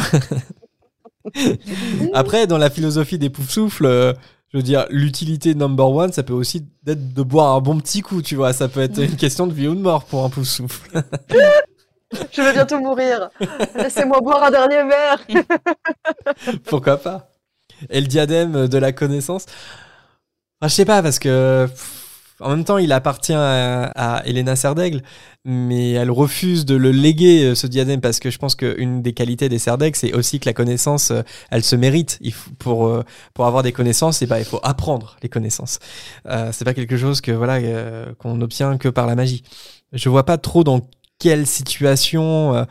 Après, 2.13 2.47
dans 2.47 2.57
la 2.57 2.69
philosophie 2.69 3.17
des 3.17 3.29
poufs-souffles, 3.29 3.85
euh, 3.85 4.13
je 4.51 4.57
veux 4.57 4.63
dire, 4.63 4.85
l'utilité 4.89 5.53
number 5.55 5.89
one, 5.89 6.11
ça 6.11 6.23
peut 6.23 6.33
aussi 6.33 6.65
être 6.87 7.13
de 7.13 7.23
boire 7.23 7.55
un 7.55 7.61
bon 7.61 7.79
petit 7.79 8.01
coup, 8.01 8.21
tu 8.21 8.35
vois. 8.35 8.53
Ça 8.53 8.67
peut 8.67 8.81
être 8.81 8.99
une 8.99 9.15
question 9.15 9.47
de 9.47 9.53
vie 9.53 9.67
ou 9.67 9.75
de 9.75 9.81
mort 9.81 10.05
pour 10.05 10.23
un 10.23 10.29
pouf-souffle. 10.29 11.01
Je 12.31 12.41
vais 12.41 12.53
bientôt 12.53 12.79
mourir. 12.79 13.29
Laissez-moi 13.75 14.19
boire 14.21 14.43
un 14.43 14.49
dernier 14.49 14.83
verre. 14.83 15.27
Pourquoi 16.65 16.97
pas 16.97 17.29
Et 17.91 18.01
le 18.01 18.07
diadème 18.07 18.67
de 18.67 18.77
la 18.79 18.91
connaissance 18.91 19.45
Enfin, 20.59 20.69
Je 20.69 20.73
sais 20.73 20.85
pas, 20.85 21.03
parce 21.03 21.19
que 21.19 21.67
pff, 21.67 21.98
en 22.39 22.49
même 22.49 22.63
temps, 22.63 22.77
il 22.77 22.91
appartient 22.91 23.33
à, 23.33 23.85
à 23.95 24.25
Elena 24.25 24.55
mais 25.45 25.91
elle 25.91 26.11
refuse 26.11 26.65
de 26.65 26.75
le 26.75 26.91
léguer, 26.91 27.45
euh, 27.45 27.55
ce 27.55 27.67
diadème, 27.67 28.01
parce 28.01 28.19
que 28.19 28.29
je 28.29 28.37
pense 28.37 28.55
qu'une 28.55 29.01
des 29.01 29.13
qualités 29.13 29.49
des 29.49 29.59
Serdaigle, 29.59 29.95
c'est 29.95 30.13
aussi 30.13 30.39
que 30.39 30.45
la 30.45 30.53
connaissance, 30.53 31.11
euh, 31.11 31.21
elle 31.51 31.63
se 31.63 31.75
mérite. 31.75 32.19
Pour, 32.59 32.87
euh, 32.87 33.03
pour 33.33 33.45
avoir 33.45 33.63
des 33.63 33.71
connaissances, 33.71 34.21
et 34.21 34.27
ben, 34.27 34.37
il 34.37 34.45
faut 34.45 34.59
apprendre 34.63 35.17
les 35.23 35.29
connaissances. 35.29 35.79
C'est 36.51 36.65
pas 36.65 36.73
quelque 36.73 36.97
chose 36.97 37.21
que 37.21 37.31
voilà 37.31 37.59
qu'on 38.17 38.41
obtient 38.41 38.77
que 38.77 38.89
par 38.89 39.07
la 39.07 39.15
magie. 39.15 39.43
Je 39.93 40.09
vois 40.09 40.25
pas 40.25 40.37
trop 40.37 40.63
dans 40.63 40.81
quelle 41.19 41.47
situation 41.47 42.65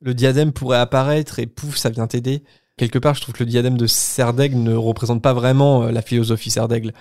le 0.00 0.14
diadème 0.14 0.52
pourrait 0.52 0.78
apparaître 0.78 1.38
et 1.38 1.46
pouf, 1.46 1.76
ça 1.76 1.90
vient 1.90 2.06
t'aider 2.06 2.42
quelque 2.76 2.98
part, 2.98 3.14
je 3.14 3.20
trouve 3.20 3.34
que 3.34 3.44
le 3.44 3.50
diadème 3.50 3.76
de 3.76 3.86
Serdaigle 3.86 4.56
ne 4.56 4.74
représente 4.74 5.22
pas 5.22 5.34
vraiment 5.34 5.84
la 5.84 6.02
philosophie 6.02 6.50
Serdaigle. 6.50 6.92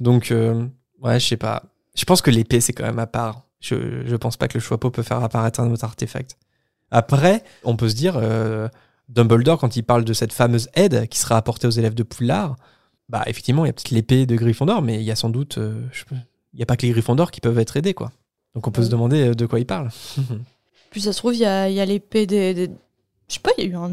Donc, 0.00 0.32
ouais, 1.02 1.18
je 1.20 1.26
sais 1.26 1.36
pas. 1.36 1.62
Je 1.96 2.04
pense 2.04 2.22
que 2.22 2.30
l'épée, 2.30 2.60
c'est 2.60 2.72
quand 2.72 2.84
même 2.84 2.98
à 2.98 3.06
part. 3.06 3.42
Je, 3.60 4.06
je 4.06 4.16
pense 4.16 4.36
pas 4.36 4.46
que 4.48 4.54
le 4.56 4.62
chapeau 4.62 4.90
peut 4.90 5.02
faire 5.02 5.22
apparaître 5.22 5.58
un 5.60 5.70
autre 5.70 5.84
artefact. 5.84 6.36
Après, 6.90 7.42
on 7.64 7.76
peut 7.76 7.88
se 7.88 7.94
dire, 7.96 8.14
euh, 8.16 8.68
Dumbledore, 9.08 9.58
quand 9.58 9.76
il 9.76 9.82
parle 9.82 10.04
de 10.04 10.12
cette 10.12 10.32
fameuse 10.32 10.68
aide 10.74 11.08
qui 11.08 11.18
sera 11.18 11.36
apportée 11.36 11.66
aux 11.66 11.70
élèves 11.72 11.94
de 11.94 12.02
Poudlard, 12.02 12.56
bah, 13.08 13.22
effectivement, 13.26 13.64
il 13.64 13.68
y 13.68 13.70
a 13.70 13.72
peut-être 13.72 13.90
l'épée 13.90 14.26
de 14.26 14.36
Gryffondor, 14.36 14.80
mais 14.82 14.96
il 14.96 15.02
y 15.02 15.10
a 15.10 15.16
sans 15.16 15.30
doute, 15.30 15.58
euh, 15.58 15.80
je- 15.92 16.04
il 16.52 16.56
n'y 16.56 16.62
a 16.62 16.66
pas 16.66 16.76
que 16.76 16.86
les 16.86 16.92
Gryffondors 16.92 17.30
qui 17.30 17.40
peuvent 17.40 17.58
être 17.58 17.76
aidés, 17.76 17.94
quoi. 17.94 18.12
Donc, 18.54 18.66
on 18.66 18.70
peut 18.70 18.82
se 18.82 18.90
demander 18.90 19.28
euh, 19.30 19.34
de 19.34 19.46
quoi 19.46 19.58
il 19.60 19.66
parle. 19.66 19.88
Puis 20.90 21.00
ça 21.02 21.12
se 21.12 21.18
trouve, 21.18 21.34
il 21.34 21.40
y 21.40 21.44
a, 21.46 21.68
il 21.68 21.74
y 21.74 21.80
a 21.80 21.84
l'épée 21.84 22.26
des, 22.26 22.54
des- 22.54 22.70
Je 23.28 23.34
sais 23.34 23.40
pas, 23.40 23.50
il 23.58 23.64
y 23.64 23.66
a 23.66 23.70
eu 23.70 23.76
un- 23.76 23.90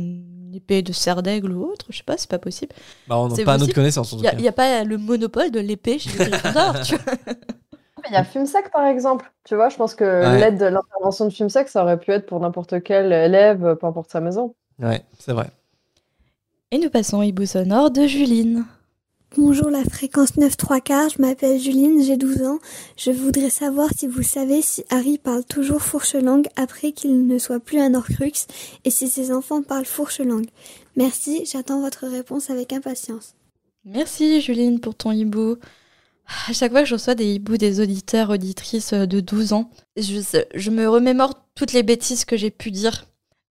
une 0.56 0.58
épée 0.58 0.82
de 0.82 0.94
serre 0.94 1.22
d'aigle 1.24 1.52
ou 1.52 1.64
autre, 1.72 1.86
je 1.90 1.98
sais 1.98 2.04
pas, 2.04 2.18
c'est 2.18 2.30
pas 2.30 2.40
possible. 2.40 2.74
bah, 3.08 3.18
on 3.18 3.28
n'a 3.28 3.44
pas 3.44 3.54
à 3.54 3.58
notre 3.58 3.74
connaissance, 3.74 4.14
en 4.14 4.18
Il 4.18 4.20
tout 4.20 4.26
y 4.26 4.28
a, 4.28 4.32
cas. 4.32 4.38
il 4.40 4.44
y 4.44 4.48
a 4.48 4.52
pas 4.52 4.84
le 4.84 4.98
monopole 4.98 5.52
de 5.52 5.60
l'épée 5.60 6.00
chez 6.00 6.10
les 6.18 6.32
tu 6.84 6.96
vois. 6.96 7.14
Il 8.08 8.14
y 8.14 8.16
a 8.16 8.24
Fumsac 8.24 8.72
par 8.72 8.86
exemple. 8.86 9.32
Tu 9.44 9.56
vois, 9.56 9.70
je 9.70 9.76
pense 9.78 9.96
que 9.96 10.04
Ouais. 10.06 10.40
l'aide 10.40 10.58
de 10.60 10.66
l'intervention 10.66 11.26
de 11.26 11.32
Fumsac, 11.32 11.70
ça 11.70 11.84
aurait 11.84 12.00
pu 12.00 12.12
être 12.12 12.26
pour 12.28 12.40
n'importe 12.40 12.84
quel 12.84 13.12
élève, 13.12 13.76
peu 13.80 13.88
importe 13.88 14.12
sa 14.12 14.22
maison. 14.22 14.56
Ouais, 14.80 15.04
c'est 15.20 15.34
vrai. 15.34 15.50
Et 16.72 16.78
nous 16.78 16.90
passons 16.92 17.18
au 17.20 17.24
hibou 17.24 17.46
sonore 17.46 17.90
de 17.92 18.06
Juline. 18.06 18.66
Bonjour 19.38 19.70
la 19.70 19.84
fréquence 19.84 20.38
9 20.38 20.56
3 20.56 20.80
quarts, 20.80 21.10
je 21.10 21.22
m'appelle 21.22 21.60
Juline, 21.60 22.02
j'ai 22.02 22.16
12 22.16 22.44
ans. 22.44 22.60
Je 22.96 23.12
voudrais 23.12 23.50
savoir 23.50 23.90
si 23.94 24.08
vous 24.08 24.24
savez 24.24 24.62
si 24.62 24.86
Harry 24.90 25.18
parle 25.18 25.44
toujours 25.44 25.82
fourche-langue 25.82 26.48
après 26.56 26.94
qu'il 26.94 27.28
ne 27.28 27.38
soit 27.38 27.60
plus 27.60 27.80
un 27.80 27.96
Horcrux 27.96 28.32
et 28.86 28.90
si 28.90 29.10
ses 29.10 29.34
enfants 29.34 29.62
parlent 29.62 29.84
fourche-langue. 29.84 30.48
Merci, 30.96 31.46
j'attends 31.52 31.82
votre 31.82 32.08
réponse 32.08 32.50
avec 32.50 32.72
impatience. 32.72 33.36
Merci 33.84 34.40
Juline 34.40 34.80
pour 34.80 34.96
ton 34.96 35.12
hibou. 35.12 35.58
À 36.48 36.54
chaque 36.54 36.72
fois 36.72 36.84
que 36.84 36.88
je 36.88 36.96
reçois 36.96 37.16
des 37.16 37.34
hiboux 37.34 37.58
des 37.58 37.82
auditeurs, 37.82 38.30
auditrices 38.30 38.94
de 38.94 39.20
12 39.20 39.52
ans, 39.52 39.70
je, 39.98 40.22
je 40.54 40.72
me 40.72 40.88
remémore 40.88 41.34
toutes 41.56 41.74
les 41.74 41.84
bêtises 41.84 42.24
que 42.24 42.38
j'ai 42.38 42.52
pu 42.52 42.72
dire. 42.72 43.06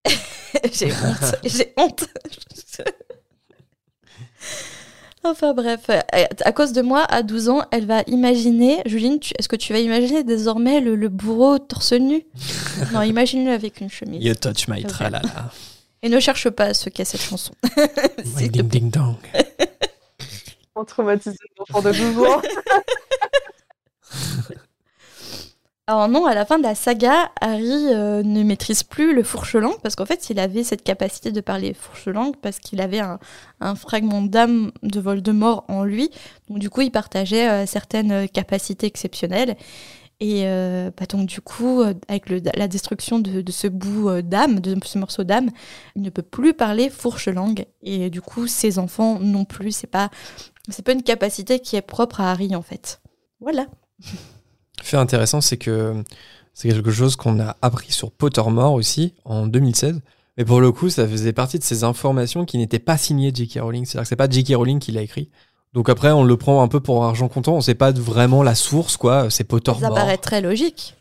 j'ai 0.73 0.93
honte. 0.93 1.35
J'ai 1.45 1.75
honte. 1.77 2.09
enfin 5.25 5.55
bref, 5.55 5.81
euh, 5.91 6.01
à 6.45 6.53
cause 6.53 6.73
de 6.73 6.83
moi, 6.83 7.05
à 7.09 7.23
12 7.23 7.49
ans, 7.49 7.63
elle 7.71 7.87
va 7.87 8.03
imaginer. 8.07 8.83
Juline, 8.87 9.19
tu- 9.21 9.33
est-ce 9.39 9.49
que 9.49 9.57
tu 9.57 9.73
vas 9.73 9.79
imaginer 9.79 10.25
désormais 10.25 10.81
le, 10.81 10.97
le 10.97 11.09
bourreau 11.09 11.59
torse 11.59 11.93
nu? 11.93 12.25
Non, 12.93 13.03
imagine-le 13.03 13.53
avec 13.53 13.81
une 13.81 13.91
chemise. 13.91 14.23
You 14.25 14.35
touch 14.35 14.69
my 14.69 14.83
tralala. 14.85 15.23
Et 16.03 16.09
ne 16.09 16.19
cherche 16.21 16.51
pas 16.51 16.75
ce 16.75 16.91
qu'est 16.91 17.05
cette 17.05 17.23
chanson. 17.23 17.53
Te 17.63 18.49
Ding 18.49 18.69
ding 18.69 18.91
dong. 18.91 19.17
On 20.77 20.85
traumatise 20.85 21.33
les 21.33 21.61
enfants 21.63 21.83
de 21.83 21.93
12 21.93 22.19
ans. 22.29 22.43
Alors 25.87 26.09
non, 26.09 26.25
à 26.25 26.35
la 26.35 26.47
fin 26.47 26.57
de 26.57 26.63
la 26.63 26.75
saga, 26.75 27.31
Harry 27.43 27.93
euh, 27.93 28.23
ne 28.23 28.43
maîtrise 28.43 28.83
plus 28.83 29.15
le 29.15 29.23
fourche-langue 29.23 29.79
parce 29.83 29.97
qu'en 29.97 30.07
fait, 30.07 30.31
il 30.31 30.41
avait 30.41 30.65
cette 30.65 30.83
capacité 30.83 31.31
de 31.31 31.43
parler 31.43 31.75
fourche-langue 31.75 32.37
parce 32.41 32.59
qu'il 32.59 32.81
avait 32.81 33.01
un, 33.01 33.19
fragment 33.75 34.23
d'âme 34.23 34.73
de 34.83 34.99
Voldemort 34.99 35.67
en 35.69 35.85
lui. 35.85 36.11
Donc 36.49 36.59
du 36.59 36.71
coup, 36.71 36.81
il 36.81 36.91
partageait 36.91 37.51
euh, 37.51 37.67
certaines 37.67 38.27
capacités 38.31 38.87
exceptionnelles. 38.87 39.57
Et 40.21 40.47
euh, 40.47 40.91
bah, 40.99 41.05
donc 41.05 41.27
du 41.27 41.43
coup, 41.43 41.83
avec 42.09 42.31
la 42.31 42.67
destruction 42.67 43.19
de, 43.19 43.45
ce 43.51 43.67
bout 43.67 44.23
d'âme, 44.23 44.61
de 44.61 44.79
ce 44.87 44.97
morceau 44.97 45.23
d'âme, 45.23 45.51
il 45.97 46.03
ne 46.03 46.09
peut 46.09 46.23
plus 46.23 46.55
parler 46.55 46.89
fourche-langue. 46.89 47.67
Et 47.83 48.09
du 48.09 48.23
coup, 48.23 48.47
ses 48.47 48.79
enfants 48.79 49.19
non 49.21 49.45
plus. 49.45 49.73
C'est 49.73 49.87
pas, 49.87 50.09
c'est 50.71 50.83
pas 50.83 50.93
une 50.93 51.03
capacité 51.03 51.61
qui 51.61 51.77
est 51.77 51.83
propre 51.83 52.23
à 52.23 52.31
Harry 52.31 52.57
en 52.57 52.63
fait. 52.63 53.03
Voilà. 53.39 53.67
Fait 54.83 54.97
intéressant, 54.97 55.41
c'est 55.41 55.57
que 55.57 55.95
c'est 56.53 56.69
quelque 56.69 56.91
chose 56.91 57.17
qu'on 57.17 57.41
a 57.41 57.57
appris 57.63 57.93
sur 57.93 58.11
Pottermore 58.11 58.75
aussi 58.75 59.15
en 59.25 59.47
2016. 59.47 60.01
Mais 60.37 60.45
pour 60.45 60.61
le 60.61 60.73
coup, 60.73 60.89
ça 60.91 61.07
faisait 61.07 61.33
partie 61.33 61.59
de 61.59 61.65
ces 61.65 61.85
informations 61.85 62.45
qui 62.45 62.59
n'étaient 62.59 62.79
pas 62.81 62.97
signées 62.97 63.31
J.K. 63.33 63.61
Rowling. 63.61 63.85
C'est-à-dire 63.85 64.03
que 64.03 64.09
c'est 64.09 64.17
pas 64.17 64.29
J.K. 64.29 64.55
Rowling 64.57 64.81
qui 64.81 64.93
l'a 64.93 65.03
écrit. 65.03 65.31
Donc 65.75 65.89
après, 65.89 66.11
on 66.11 66.25
le 66.25 66.37
prend 66.37 66.63
un 66.63 66.69
peu 66.69 66.81
pour 66.81 67.05
argent 67.05 67.29
comptant. 67.29 67.55
On 67.55 67.61
sait 67.61 67.75
pas 67.75 67.93
vraiment 67.93 68.43
la 68.43 68.55
source, 68.55 68.97
quoi. 68.97 69.31
C'est 69.31 69.43
Ça 69.43 69.45
Pottermore. 69.45 69.95
paraît 69.95 70.19
très 70.19 70.41
logique. 70.41 70.95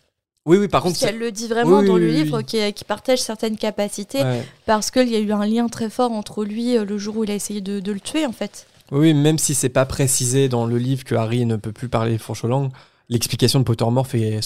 Oui, 0.46 0.58
oui, 0.58 0.68
par 0.68 0.82
contre. 0.82 1.00
Parce 1.00 1.12
qu'elle 1.12 1.20
le 1.20 1.32
dit 1.32 1.48
vraiment 1.48 1.80
Oui, 1.80 1.88
dans 1.88 1.94
oui, 1.94 2.02
le 2.02 2.08
oui, 2.08 2.14
livre 2.14 2.42
qui, 2.42 2.74
qui 2.74 2.84
partage 2.84 3.20
certaines 3.22 3.58
capacités 3.58 4.22
ouais. 4.22 4.44
parce 4.66 4.92
qu'il 4.92 5.10
y 5.10 5.16
a 5.16 5.20
eu 5.20 5.32
un 5.32 5.46
lien 5.46 5.68
très 5.68 5.90
fort 5.90 6.12
entre 6.12 6.44
lui 6.44 6.78
euh, 6.78 6.84
le 6.84 6.98
jour 6.98 7.18
où 7.18 7.24
il 7.24 7.32
a 7.32 7.36
essayé 7.36 7.62
de, 7.62 7.80
de 7.80 7.92
le 7.92 8.00
tuer 8.00 8.26
en 8.26 8.34
fait. 8.34 8.68
Oui, 8.92 9.00
oui, 9.00 9.14
même 9.14 9.38
si 9.38 9.56
c'est 9.56 9.70
pas 9.70 9.86
précisé 9.86 10.50
dans 10.50 10.66
le 10.66 10.78
livre 10.78 11.06
que 11.06 11.16
Harry 11.16 11.46
ne 11.46 11.56
peut 11.56 11.72
plus 11.72 11.88
parler 11.88 12.18
fourche-langue, 12.18 12.72
l'explication 13.10 13.60
de 13.60 13.64
Pottermore 13.66 14.08
fait 14.08 14.40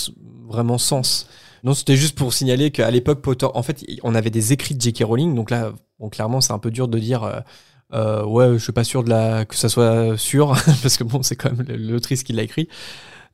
vraiment 0.48 0.78
sens. 0.78 1.28
Non, 1.64 1.74
c'était 1.74 1.96
juste 1.96 2.16
pour 2.16 2.34
signaler 2.34 2.72
qu'à 2.72 2.90
l'époque, 2.92 3.22
Potter, 3.22 3.48
en 3.54 3.64
fait, 3.64 3.84
on 4.04 4.16
avait 4.16 4.30
des 4.30 4.54
écrits 4.54 4.76
de 4.76 4.82
J.K. 4.82 5.04
Rowling, 5.04 5.34
donc 5.36 5.50
là, 5.50 5.74
bon, 6.00 6.10
clairement, 6.10 6.40
c'est 6.42 6.54
un 6.54 6.60
peu 6.60 6.72
dur 6.72 6.88
de 6.88 7.00
dire, 7.00 7.24
euh, 7.24 7.40
euh, 7.94 8.26
ouais, 8.26 8.54
je 8.54 8.64
suis 8.64 8.72
pas 8.74 8.84
sûr 8.84 9.04
de 9.04 9.10
la, 9.10 9.44
que 9.46 9.56
ça 9.56 9.68
soit 9.68 10.18
sûr, 10.18 10.50
parce 10.82 10.98
que 10.98 11.04
bon, 11.04 11.24
c'est 11.24 11.36
quand 11.36 11.52
même 11.52 11.66
l'autrice 11.76 12.24
qui 12.24 12.34
l'a 12.34 12.44
écrit. 12.44 12.68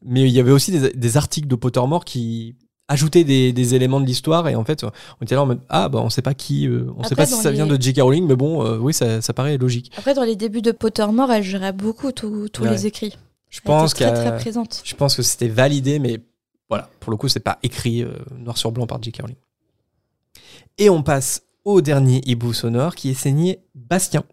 Mais 0.05 0.21
il 0.21 0.29
y 0.29 0.39
avait 0.39 0.51
aussi 0.51 0.71
des, 0.71 0.91
des 0.93 1.17
articles 1.17 1.47
de 1.47 1.55
Pottermore 1.55 2.05
qui 2.05 2.55
ajoutaient 2.87 3.23
des, 3.23 3.53
des 3.53 3.75
éléments 3.75 3.99
de 4.01 4.05
l'histoire, 4.05 4.47
et 4.47 4.55
en 4.55 4.63
fait, 4.63 4.83
on 4.83 5.23
était 5.25 5.35
là 5.35 5.41
en 5.43 5.45
mode, 5.45 5.61
ah, 5.69 5.89
bah, 5.89 5.99
on 6.01 6.09
sait 6.09 6.21
pas 6.21 6.33
qui, 6.33 6.67
euh, 6.67 6.87
on 6.97 7.03
sait 7.03 7.13
Après, 7.13 7.15
pas 7.23 7.25
si 7.25 7.35
ça 7.35 7.51
vient 7.51 7.67
de 7.67 7.79
J.K. 7.79 8.01
Rowling, 8.01 8.25
mais 8.25 8.35
bon, 8.37 8.65
euh, 8.65 8.77
oui, 8.77 8.93
ça, 8.93 9.21
ça 9.21 9.33
paraît 9.33 9.57
logique. 9.57 9.91
Après 9.97 10.13
dans 10.13 10.23
les 10.23 10.35
débuts 10.37 10.61
de 10.61 10.71
Pottermore, 10.71 11.31
elle 11.31 11.43
gérait 11.43 11.73
beaucoup 11.73 12.11
tous 12.13 12.47
tous 12.49 12.63
Ouais. 12.63 12.71
les 12.71 12.87
écrits. 12.87 13.13
Je 13.53 13.59
Elle 13.59 13.65
pense 13.65 13.91
était 13.93 14.05
très 14.05 14.13
qu'à- 14.13 14.31
très 14.31 14.35
présente. 14.37 14.81
Je 14.83 14.95
pense 14.95 15.15
que 15.15 15.21
c'était 15.21 15.47
validé, 15.47 15.99
mais 15.99 16.19
voilà, 16.69 16.89
pour 16.99 17.11
le 17.11 17.17
coup, 17.17 17.27
c'est 17.27 17.39
pas 17.39 17.59
écrit 17.61 18.01
euh, 18.01 18.11
noir 18.35 18.57
sur 18.57 18.71
blanc 18.71 18.87
par 18.87 18.99
J.K. 19.01 19.21
Rowling. 19.21 19.37
Et 20.79 20.89
on 20.89 21.03
passe 21.03 21.43
au 21.63 21.81
dernier 21.81 22.19
hibou 22.25 22.51
sonore 22.51 22.95
qui 22.95 23.09
est 23.11 23.13
signé 23.13 23.59
Bastien. 23.75 24.23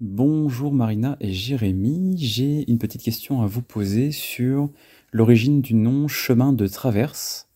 Bonjour 0.00 0.72
Marina 0.74 1.16
et 1.20 1.32
Jérémy, 1.32 2.16
j'ai 2.18 2.70
une 2.70 2.76
petite 2.78 3.02
question 3.02 3.40
à 3.40 3.46
vous 3.46 3.62
poser 3.62 4.12
sur 4.12 4.68
l'origine 5.10 5.62
du 5.62 5.72
nom 5.74 6.06
chemin 6.06 6.52
de 6.52 6.66
traverse. 6.66 7.48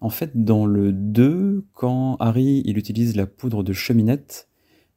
En 0.00 0.08
fait, 0.08 0.30
dans 0.44 0.66
le 0.66 0.92
2, 0.92 1.66
quand 1.74 2.16
Harry 2.20 2.62
il 2.64 2.78
utilise 2.78 3.16
la 3.16 3.26
poudre 3.26 3.64
de 3.64 3.72
cheminette, 3.72 4.48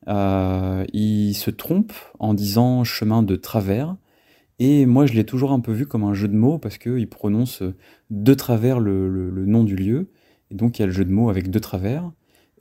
euh, 0.08 0.86
il 0.94 1.34
se 1.34 1.50
trompe 1.50 1.94
en 2.20 2.36
disant 2.36 2.84
chemin 2.84 3.24
de 3.24 3.36
travers. 3.36 3.96
Et 4.60 4.86
moi, 4.86 5.06
je 5.06 5.14
l'ai 5.14 5.26
toujours 5.26 5.52
un 5.52 5.60
peu 5.60 5.72
vu 5.72 5.86
comme 5.86 6.04
un 6.04 6.14
jeu 6.14 6.28
de 6.28 6.36
mots 6.36 6.58
parce 6.58 6.78
qu'il 6.78 7.10
prononce 7.10 7.62
de 8.10 8.34
travers 8.34 8.80
le, 8.80 9.30
nom 9.46 9.64
du 9.64 9.76
lieu. 9.76 10.10
Et 10.52 10.56
donc, 10.56 10.80
il 10.80 10.82
y 10.82 10.84
a 10.84 10.86
le 10.86 10.94
jeu 10.94 11.06
de 11.06 11.12
mots 11.12 11.30
avec 11.30 11.50
de 11.50 11.60
travers. 11.60 12.12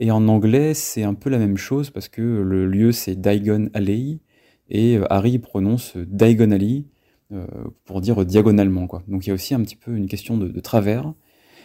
Et 0.01 0.11
en 0.11 0.27
anglais, 0.27 0.75
c'est 0.75 1.05
un 1.05 1.15
peu 1.15 1.31
la 1.31 1.39
même 1.39 1.57
chose 1.57 1.91
parce 1.91 2.09
que 2.09 2.23
le 2.23 2.67
lieu, 2.67 2.91
c'est 2.91 3.15
Diagon 3.21 3.69
Alley. 3.75 4.19
Et 4.69 4.97
euh, 4.97 5.05
Harry 5.13 5.39
prononce 5.39 5.97
Diagon 5.97 6.51
Alley 6.51 6.87
euh, 7.33 7.47
pour 7.85 8.01
dire 8.01 8.25
diagonalement. 8.25 8.87
Quoi. 8.87 9.05
Donc, 9.07 9.27
il 9.27 9.29
y 9.29 9.31
a 9.31 9.35
aussi 9.35 9.55
un 9.55 9.61
petit 9.61 9.77
peu 9.77 9.95
une 9.95 10.09
question 10.09 10.37
de, 10.37 10.49
de 10.49 10.61
travers. 10.61 11.13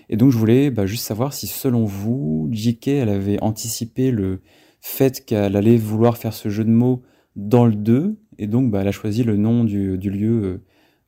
Et 0.10 0.18
donc, 0.18 0.31
je 0.31 0.38
voulais 0.38 0.69
bah, 0.69 0.85
juste 0.85 1.06
savoir 1.06 1.34
si, 1.34 1.47
selon 1.47 1.85
vous, 1.85 2.49
J.K. 2.51 2.88
elle 2.88 3.10
avait 3.10 3.41
anticipé 3.41 4.11
le 4.11 4.41
fait 4.81 5.26
qu'elle 5.26 5.56
allait 5.56 5.77
vouloir 5.77 6.18
faire 6.18 6.34
ce 6.34 6.49
jeu 6.49 6.64
de 6.64 6.72
mots 6.72 7.03
dans 7.35 7.65
le 7.65 7.76
2, 7.76 8.18
et 8.39 8.47
donc 8.47 8.71
bah, 8.71 8.81
elle 8.81 8.87
a 8.87 8.91
choisi 8.91 9.23
le 9.23 9.37
nom 9.37 9.63
du, 9.63 9.97
lieu 9.97 10.61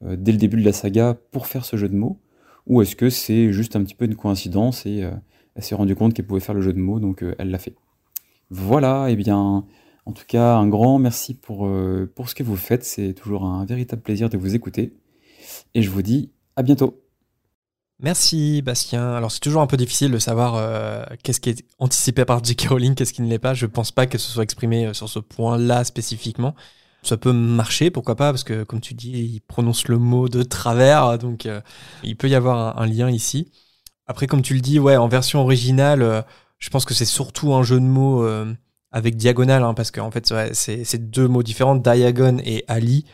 euh, 0.03 0.09
euh, 0.09 0.15
dès 0.17 0.33
le 0.33 0.37
début 0.37 0.57
de 0.57 0.65
la 0.65 0.73
saga 0.73 1.17
pour 1.31 1.47
faire 1.47 1.65
ce 1.65 1.77
jeu 1.77 1.89
de 1.89 1.95
mots, 1.95 2.19
ou 2.67 2.81
est-ce 2.81 2.95
que 2.95 3.09
c'est 3.09 3.51
juste 3.51 3.75
un 3.75 3.83
petit 3.83 3.95
peu 3.95 4.05
une 4.05 4.15
coïncidence 4.15 4.85
et 4.85 5.03
euh, 5.03 5.11
elle 5.55 5.63
s'est 5.63 5.75
rendue 5.75 5.95
compte 5.95 6.13
qu'elle 6.13 6.27
pouvait 6.27 6.41
faire 6.41 6.53
le 6.53 6.61
jeu 6.61 6.73
de 6.73 6.79
mots, 6.79 6.99
donc 6.99 7.25
elle 7.39 7.49
l'a 7.49 7.57
fait. 7.57 7.75
Voilà, 8.49 9.09
et 9.09 9.15
bien, 9.15 9.65
en 10.05 10.11
tout 10.13 10.23
cas, 10.25 10.55
un 10.55 10.67
grand 10.67 10.97
merci 10.97 11.33
pour, 11.33 11.65
ce 11.67 12.35
que 12.35 12.43
vous 12.43 12.55
faites, 12.55 12.85
c'est 12.85 13.13
toujours 13.13 13.43
un 13.43 13.65
véritable 13.65 14.01
plaisir 14.01 14.29
de 14.29 14.37
vous 14.37 14.55
écouter, 14.55 14.93
et 15.73 15.81
je 15.81 15.89
vous 15.89 16.01
dis 16.01 16.31
à 16.55 16.63
bientôt. 16.63 17.01
Merci 17.99 18.61
Bastien. 18.61 19.11
Alors 19.11 19.29
c'est 19.29 19.41
toujours 19.41 19.61
un 19.61 19.67
peu 19.67 19.77
difficile 19.77 20.09
de 20.09 20.19
savoir 20.19 21.05
qu'est-ce 21.21 21.41
qui 21.41 21.49
est 21.49 21.65
anticipé 21.79 22.23
par 22.23 22.41
J.K. 22.41 22.67
Rowling, 22.69 22.95
qu'est-ce 22.95 23.11
qui 23.11 23.21
ne 23.21 23.27
l'est 23.27 23.39
pas. 23.39 23.53
Je 23.53 23.65
pense 23.65 23.91
pas 23.91 24.05
qu'elle 24.05 24.21
se 24.21 24.31
soit 24.31 24.43
exprimée 24.43 24.93
sur 24.93 25.09
ce 25.09 25.19
point-là 25.19 25.83
spécifiquement. 25.83 26.55
Ça 27.03 27.18
peut 27.18 27.34
marcher, 27.34 27.90
pourquoi 27.90 28.15
pas, 28.15 28.32
parce 28.32 28.44
que 28.44 28.64
comme 28.64 28.80
tu 28.80 28.94
dis, 28.94 29.11
il 29.11 29.41
prononce 29.41 29.88
le 29.88 29.98
mot 29.98 30.30
de 30.30 30.44
travers, 30.44 31.18
donc 31.18 31.45
euh, 31.45 31.61
il 32.03 32.15
peut 32.15 32.30
y 32.30 32.36
avoir 32.36 32.80
un, 32.80 32.86
lien 32.86 33.10
ici. 33.10 33.52
Après, 34.06 34.28
comme 34.28 34.41
tu 34.44 34.53
le 34.53 34.61
dis, 34.61 34.80
ouais, 34.80 34.98
en 34.98 35.07
version 35.07 35.41
originale, 35.41 36.03
euh, 36.03 36.22
je 36.60 36.69
pense 36.69 36.86
que 36.86 36.94
c'est 36.94 37.06
surtout 37.06 37.53
un 37.53 37.64
jeu 37.64 37.80
de 37.80 37.86
mots 37.86 38.23
euh, 38.23 38.53
avec 38.91 39.15
diagonale, 39.15 39.64
hein, 39.64 39.73
parce 39.73 39.90
qu'en 39.90 40.11
fait, 40.11 40.30
ouais, 40.32 40.52
c'est 40.53 41.10
deux 41.10 41.28
mots 41.28 41.44
différents, 41.44 41.76
Diagon 41.76 42.38
et 42.45 42.64
Ali. 42.68 43.06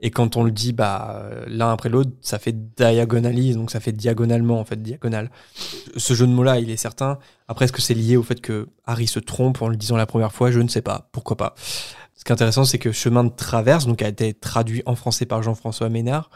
Et 0.00 0.10
quand 0.10 0.36
on 0.36 0.44
le 0.44 0.50
dit 0.50 0.72
bah, 0.72 1.16
euh, 1.16 1.44
l'un 1.46 1.72
après 1.72 1.88
l'autre, 1.88 2.10
ça 2.20 2.38
fait 2.38 2.52
diagonally, 2.76 3.54
donc 3.54 3.70
ça 3.70 3.80
fait 3.80 3.92
diagonalement, 3.92 4.60
en 4.60 4.64
fait, 4.64 4.82
diagonale. 4.82 5.30
Ce 5.96 6.14
jeu 6.14 6.26
de 6.26 6.32
mots-là, 6.32 6.58
il 6.58 6.70
est 6.70 6.76
certain. 6.76 7.18
Après, 7.48 7.64
est-ce 7.64 7.72
que 7.72 7.80
c'est 7.80 7.94
lié 7.94 8.16
au 8.16 8.22
fait 8.22 8.40
que 8.40 8.68
Harry 8.84 9.06
se 9.06 9.18
trompe 9.18 9.62
en 9.62 9.68
le 9.68 9.76
disant 9.76 9.96
la 9.96 10.06
première 10.06 10.32
fois? 10.32 10.50
Je 10.50 10.60
ne 10.60 10.68
sais 10.68 10.82
pas. 10.82 11.08
Pourquoi 11.12 11.36
pas? 11.36 11.54
Ce 12.24 12.26
qui 12.26 12.32
est 12.32 12.36
intéressant, 12.36 12.64
c'est 12.64 12.78
que 12.78 12.90
chemin 12.90 13.22
de 13.22 13.28
traverse, 13.28 13.84
donc 13.84 14.00
a 14.00 14.08
été 14.08 14.32
traduit 14.32 14.82
en 14.86 14.94
français 14.96 15.26
par 15.26 15.42
Jean-François 15.42 15.90
Ménard. 15.90 16.30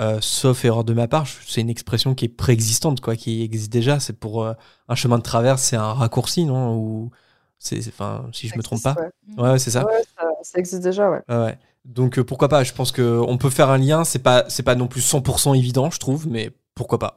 Euh, 0.00 0.18
sauf 0.20 0.64
erreur 0.64 0.82
de 0.82 0.92
ma 0.94 1.06
part, 1.06 1.26
c'est 1.46 1.60
une 1.60 1.70
expression 1.70 2.16
qui 2.16 2.24
est 2.24 2.28
préexistante, 2.28 3.00
quoi, 3.00 3.14
qui 3.14 3.44
existe 3.44 3.72
déjà. 3.72 4.00
C'est 4.00 4.18
pour 4.18 4.42
euh, 4.42 4.54
un 4.88 4.96
chemin 4.96 5.16
de 5.16 5.22
traverse, 5.22 5.62
c'est 5.62 5.76
un 5.76 5.92
raccourci, 5.92 6.44
non? 6.44 6.74
Ou 6.74 7.12
c'est, 7.60 7.78
enfin, 7.86 8.26
si 8.32 8.48
je 8.48 8.54
Ça 8.54 8.58
me 8.58 8.64
trompe 8.64 8.80
existe, 8.80 8.96
pas. 8.96 9.00
ouais. 9.00 9.44
Ouais, 9.44 9.50
ouais, 9.52 9.58
c'est 9.60 9.70
ça. 9.70 9.86
Ouais, 9.86 10.02
ça, 10.18 10.24
ça 10.42 10.58
existe 10.58 10.82
déjà, 10.82 11.08
ouais. 11.08 11.56
Donc 11.84 12.18
euh, 12.18 12.24
pourquoi 12.24 12.48
pas? 12.48 12.64
Je 12.64 12.72
pense 12.72 12.90
que 12.90 13.22
on 13.28 13.38
peut 13.38 13.50
faire 13.50 13.70
un 13.70 13.78
lien. 13.78 14.02
C'est 14.02 14.18
pas 14.18 14.44
c'est 14.48 14.64
pas 14.64 14.74
non 14.74 14.88
plus 14.88 15.02
100% 15.02 15.56
évident, 15.56 15.88
je 15.92 16.00
trouve, 16.00 16.26
mais 16.26 16.50
pourquoi 16.74 16.98
pas? 16.98 17.14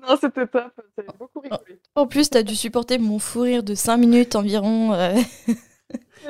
non, 0.00 0.16
c'était 0.20 0.48
top. 0.48 0.72
beaucoup 1.20 1.38
rigolé. 1.38 1.78
En 1.94 2.08
plus, 2.08 2.30
tu 2.30 2.36
as 2.36 2.42
dû 2.42 2.56
supporter 2.56 2.98
mon 2.98 3.20
fou 3.20 3.42
rire 3.42 3.62
de 3.62 3.76
5 3.76 3.96
minutes 3.96 4.34
environ. 4.34 4.92
Euh. 4.92 5.14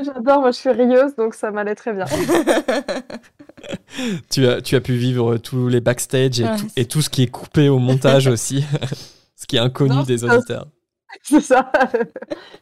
J'adore, 0.02 0.40
moi 0.40 0.51
je 0.51 0.59
suis 0.59 0.70
rieuse, 0.70 1.16
donc 1.16 1.35
ça 1.35 1.51
m'allait 1.51 1.74
très 1.74 1.94
bien. 1.94 2.05
tu, 4.31 4.47
as, 4.47 4.61
tu 4.61 4.77
as 4.77 4.82
pu 4.82 4.97
vivre 4.97 5.39
tous 5.39 5.69
les 5.69 5.81
backstage 5.81 6.40
et, 6.40 6.44
tout, 6.44 6.66
et 6.77 6.85
tout 6.85 7.01
ce 7.01 7.09
qui 7.09 7.23
est 7.23 7.31
coupé 7.31 7.70
au 7.70 7.78
montage 7.78 8.27
aussi, 8.27 8.66
ce 9.35 9.47
qui 9.47 9.57
est 9.57 9.61
inconnu 9.61 10.05
des 10.05 10.24
auditeurs. 10.24 10.66
C'est 11.23 11.40
ça. 11.40 11.73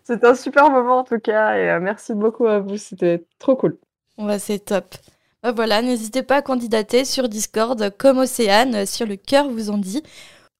C'était 0.04 0.26
un 0.26 0.34
super 0.34 0.70
moment 0.70 1.00
en 1.00 1.04
tout 1.04 1.18
cas, 1.18 1.58
et 1.58 1.68
euh, 1.68 1.80
merci 1.80 2.14
beaucoup 2.14 2.46
à 2.46 2.60
vous, 2.60 2.76
c'était 2.76 3.24
trop 3.38 3.56
cool. 3.56 3.76
Ouais, 4.16 4.38
c'est 4.38 4.60
top. 4.60 4.94
Bah 5.44 5.52
voilà, 5.52 5.82
n'hésitez 5.82 6.24
pas 6.24 6.36
à 6.36 6.42
candidater 6.42 7.04
sur 7.04 7.28
Discord 7.28 7.96
comme 7.96 8.18
Océane, 8.18 8.84
sur 8.86 9.06
le 9.06 9.14
cœur 9.14 9.48
vous 9.48 9.70
en 9.70 9.78
dit. 9.78 10.02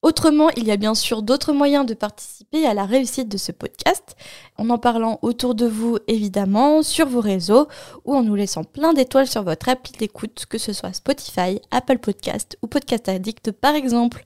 Autrement, 0.03 0.51
il 0.51 0.69
y 0.69 0.71
a 0.71 0.77
bien 0.77 0.95
sûr 0.95 1.23
d'autres 1.23 1.53
moyens 1.53 1.85
de 1.85 1.95
participer 1.95 2.65
à 2.65 2.75
la 2.75 2.85
réussite 2.85 3.29
de 3.29 3.39
ce 3.39 3.51
podcast, 3.51 4.15
en 4.57 4.71
en 4.71 4.79
parlant 4.79 5.19
autour 5.23 5.57
de 5.57 5.67
vous 5.67 5.99
évidemment, 6.07 6.85
sur 6.85 7.09
vos 7.09 7.21
réseaux, 7.21 7.67
ou 8.05 8.15
en 8.15 8.23
nous 8.23 8.37
laissant 8.37 8.63
plein 8.63 8.93
d'étoiles 8.93 9.27
sur 9.27 9.43
votre 9.43 9.69
appli 9.69 9.95
d'écoute, 9.99 10.47
que 10.49 10.59
ce 10.59 10.73
soit 10.73 10.93
Spotify, 10.93 11.61
Apple 11.73 11.99
Podcast 11.99 12.57
ou 12.63 12.69
Podcast 12.69 13.09
Addict 13.09 13.51
par 13.51 13.75
exemple. 13.75 14.23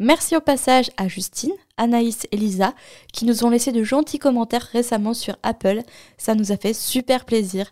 Merci 0.00 0.34
au 0.36 0.40
passage 0.40 0.90
à 0.96 1.06
Justine, 1.06 1.52
Anaïs 1.76 2.26
et 2.32 2.36
Lisa, 2.36 2.74
qui 3.12 3.24
nous 3.24 3.44
ont 3.44 3.50
laissé 3.50 3.70
de 3.70 3.84
gentils 3.84 4.18
commentaires 4.18 4.68
récemment 4.72 5.14
sur 5.14 5.36
Apple, 5.44 5.82
ça 6.18 6.34
nous 6.34 6.50
a 6.50 6.56
fait 6.56 6.74
super 6.74 7.24
plaisir. 7.24 7.70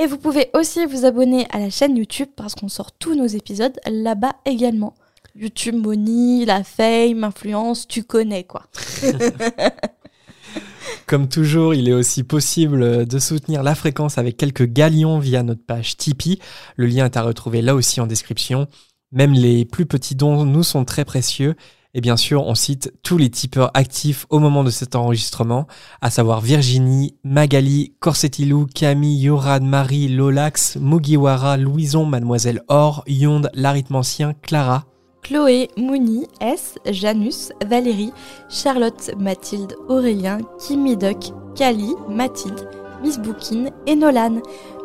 Et 0.00 0.06
vous 0.06 0.18
pouvez 0.18 0.48
aussi 0.54 0.86
vous 0.86 1.04
abonner 1.04 1.46
à 1.50 1.58
la 1.58 1.70
chaîne 1.70 1.96
YouTube 1.96 2.28
parce 2.36 2.54
qu'on 2.54 2.68
sort 2.68 2.92
tous 2.92 3.16
nos 3.16 3.26
épisodes 3.26 3.78
là-bas 3.90 4.36
également. 4.44 4.94
YouTube 5.34 5.74
Money, 5.74 6.44
la 6.44 6.62
fame, 6.62 7.24
influence, 7.24 7.88
tu 7.88 8.04
connais 8.04 8.44
quoi. 8.44 8.66
Comme 11.06 11.28
toujours, 11.28 11.74
il 11.74 11.88
est 11.88 11.92
aussi 11.92 12.22
possible 12.22 13.06
de 13.06 13.18
soutenir 13.18 13.62
la 13.62 13.74
fréquence 13.74 14.18
avec 14.18 14.36
quelques 14.36 14.66
galions 14.66 15.18
via 15.18 15.42
notre 15.42 15.64
page 15.64 15.96
Tipeee. 15.96 16.38
Le 16.76 16.86
lien 16.86 17.06
est 17.06 17.16
à 17.16 17.22
retrouver 17.22 17.60
là 17.60 17.74
aussi 17.74 18.00
en 18.00 18.06
description. 18.06 18.68
Même 19.10 19.32
les 19.32 19.64
plus 19.64 19.86
petits 19.86 20.14
dons 20.14 20.44
nous 20.44 20.62
sont 20.62 20.84
très 20.84 21.04
précieux. 21.04 21.56
Et 21.94 22.00
bien 22.00 22.16
sûr, 22.16 22.46
on 22.46 22.54
cite 22.54 22.92
tous 23.02 23.16
les 23.16 23.30
tipeurs 23.30 23.70
actifs 23.74 24.26
au 24.28 24.38
moment 24.38 24.62
de 24.62 24.70
cet 24.70 24.94
enregistrement, 24.94 25.66
à 26.00 26.10
savoir 26.10 26.40
Virginie, 26.40 27.16
Magali, 27.24 27.94
Corsetilou, 27.98 28.66
Camille, 28.74 29.20
Yoran, 29.20 29.60
Marie, 29.62 30.08
Lolax, 30.08 30.76
Mugiwara, 30.76 31.56
Louison, 31.56 32.04
Mademoiselle 32.04 32.62
Or, 32.68 33.04
Yonde, 33.06 33.50
L'arithmancien, 33.54 34.34
Clara, 34.42 34.84
Chloé, 35.22 35.68
Mouni, 35.76 36.26
S, 36.40 36.76
Janus, 36.90 37.52
Valérie, 37.66 38.12
Charlotte, 38.48 39.10
Mathilde, 39.18 39.74
Aurélien, 39.88 40.38
Kimi 40.58 40.96
Duck, 40.96 41.32
Kali, 41.54 41.94
Mathilde, 42.08 42.68
Miss 43.02 43.18
Bookin 43.18 43.70
et 43.86 43.94
Nolan. 43.94 44.40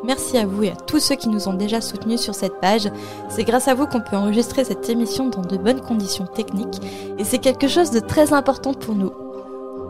Merci 0.05 0.37
à 0.37 0.45
vous 0.45 0.63
et 0.63 0.71
à 0.71 0.75
tous 0.75 0.99
ceux 0.99 1.15
qui 1.15 1.29
nous 1.29 1.47
ont 1.47 1.53
déjà 1.53 1.79
soutenus 1.79 2.19
sur 2.19 2.35
cette 2.35 2.59
page. 2.59 2.89
C'est 3.29 3.45
grâce 3.45 3.67
à 3.67 3.73
vous 3.73 3.87
qu'on 3.87 4.01
peut 4.01 4.17
enregistrer 4.17 4.65
cette 4.65 4.89
émission 4.89 5.29
dans 5.29 5.41
de 5.41 5.57
bonnes 5.57 5.81
conditions 5.81 6.25
techniques 6.25 6.81
et 7.17 7.23
c'est 7.23 7.39
quelque 7.39 7.67
chose 7.67 7.91
de 7.91 7.99
très 7.99 8.33
important 8.33 8.73
pour 8.73 8.95
nous. 8.95 9.11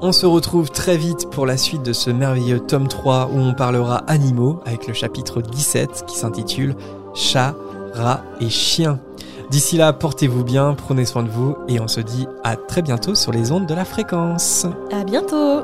On 0.01 0.11
se 0.11 0.25
retrouve 0.25 0.69
très 0.69 0.97
vite 0.97 1.29
pour 1.29 1.45
la 1.45 1.57
suite 1.57 1.81
de 1.81 1.93
ce 1.93 2.09
merveilleux 2.09 2.59
tome 2.59 2.87
3 2.87 3.29
où 3.33 3.39
on 3.39 3.53
parlera 3.53 3.97
animaux 4.07 4.59
avec 4.65 4.87
le 4.87 4.93
chapitre 4.93 5.41
17 5.41 6.03
qui 6.05 6.17
s'intitule 6.17 6.75
Chat, 7.15 7.55
rat 7.93 8.21
et 8.39 8.49
chien. 8.49 8.99
D'ici 9.49 9.77
là, 9.77 9.93
portez-vous 9.93 10.43
bien, 10.43 10.73
prenez 10.73 11.05
soin 11.05 11.23
de 11.23 11.29
vous 11.29 11.55
et 11.67 11.79
on 11.79 11.87
se 11.87 12.01
dit 12.01 12.27
à 12.43 12.55
très 12.55 12.81
bientôt 12.81 13.15
sur 13.15 13.31
les 13.31 13.51
ondes 13.51 13.65
de 13.65 13.73
la 13.73 13.85
fréquence. 13.85 14.65
À 14.91 15.03
bientôt 15.03 15.61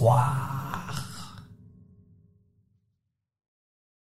哇。 0.00 0.55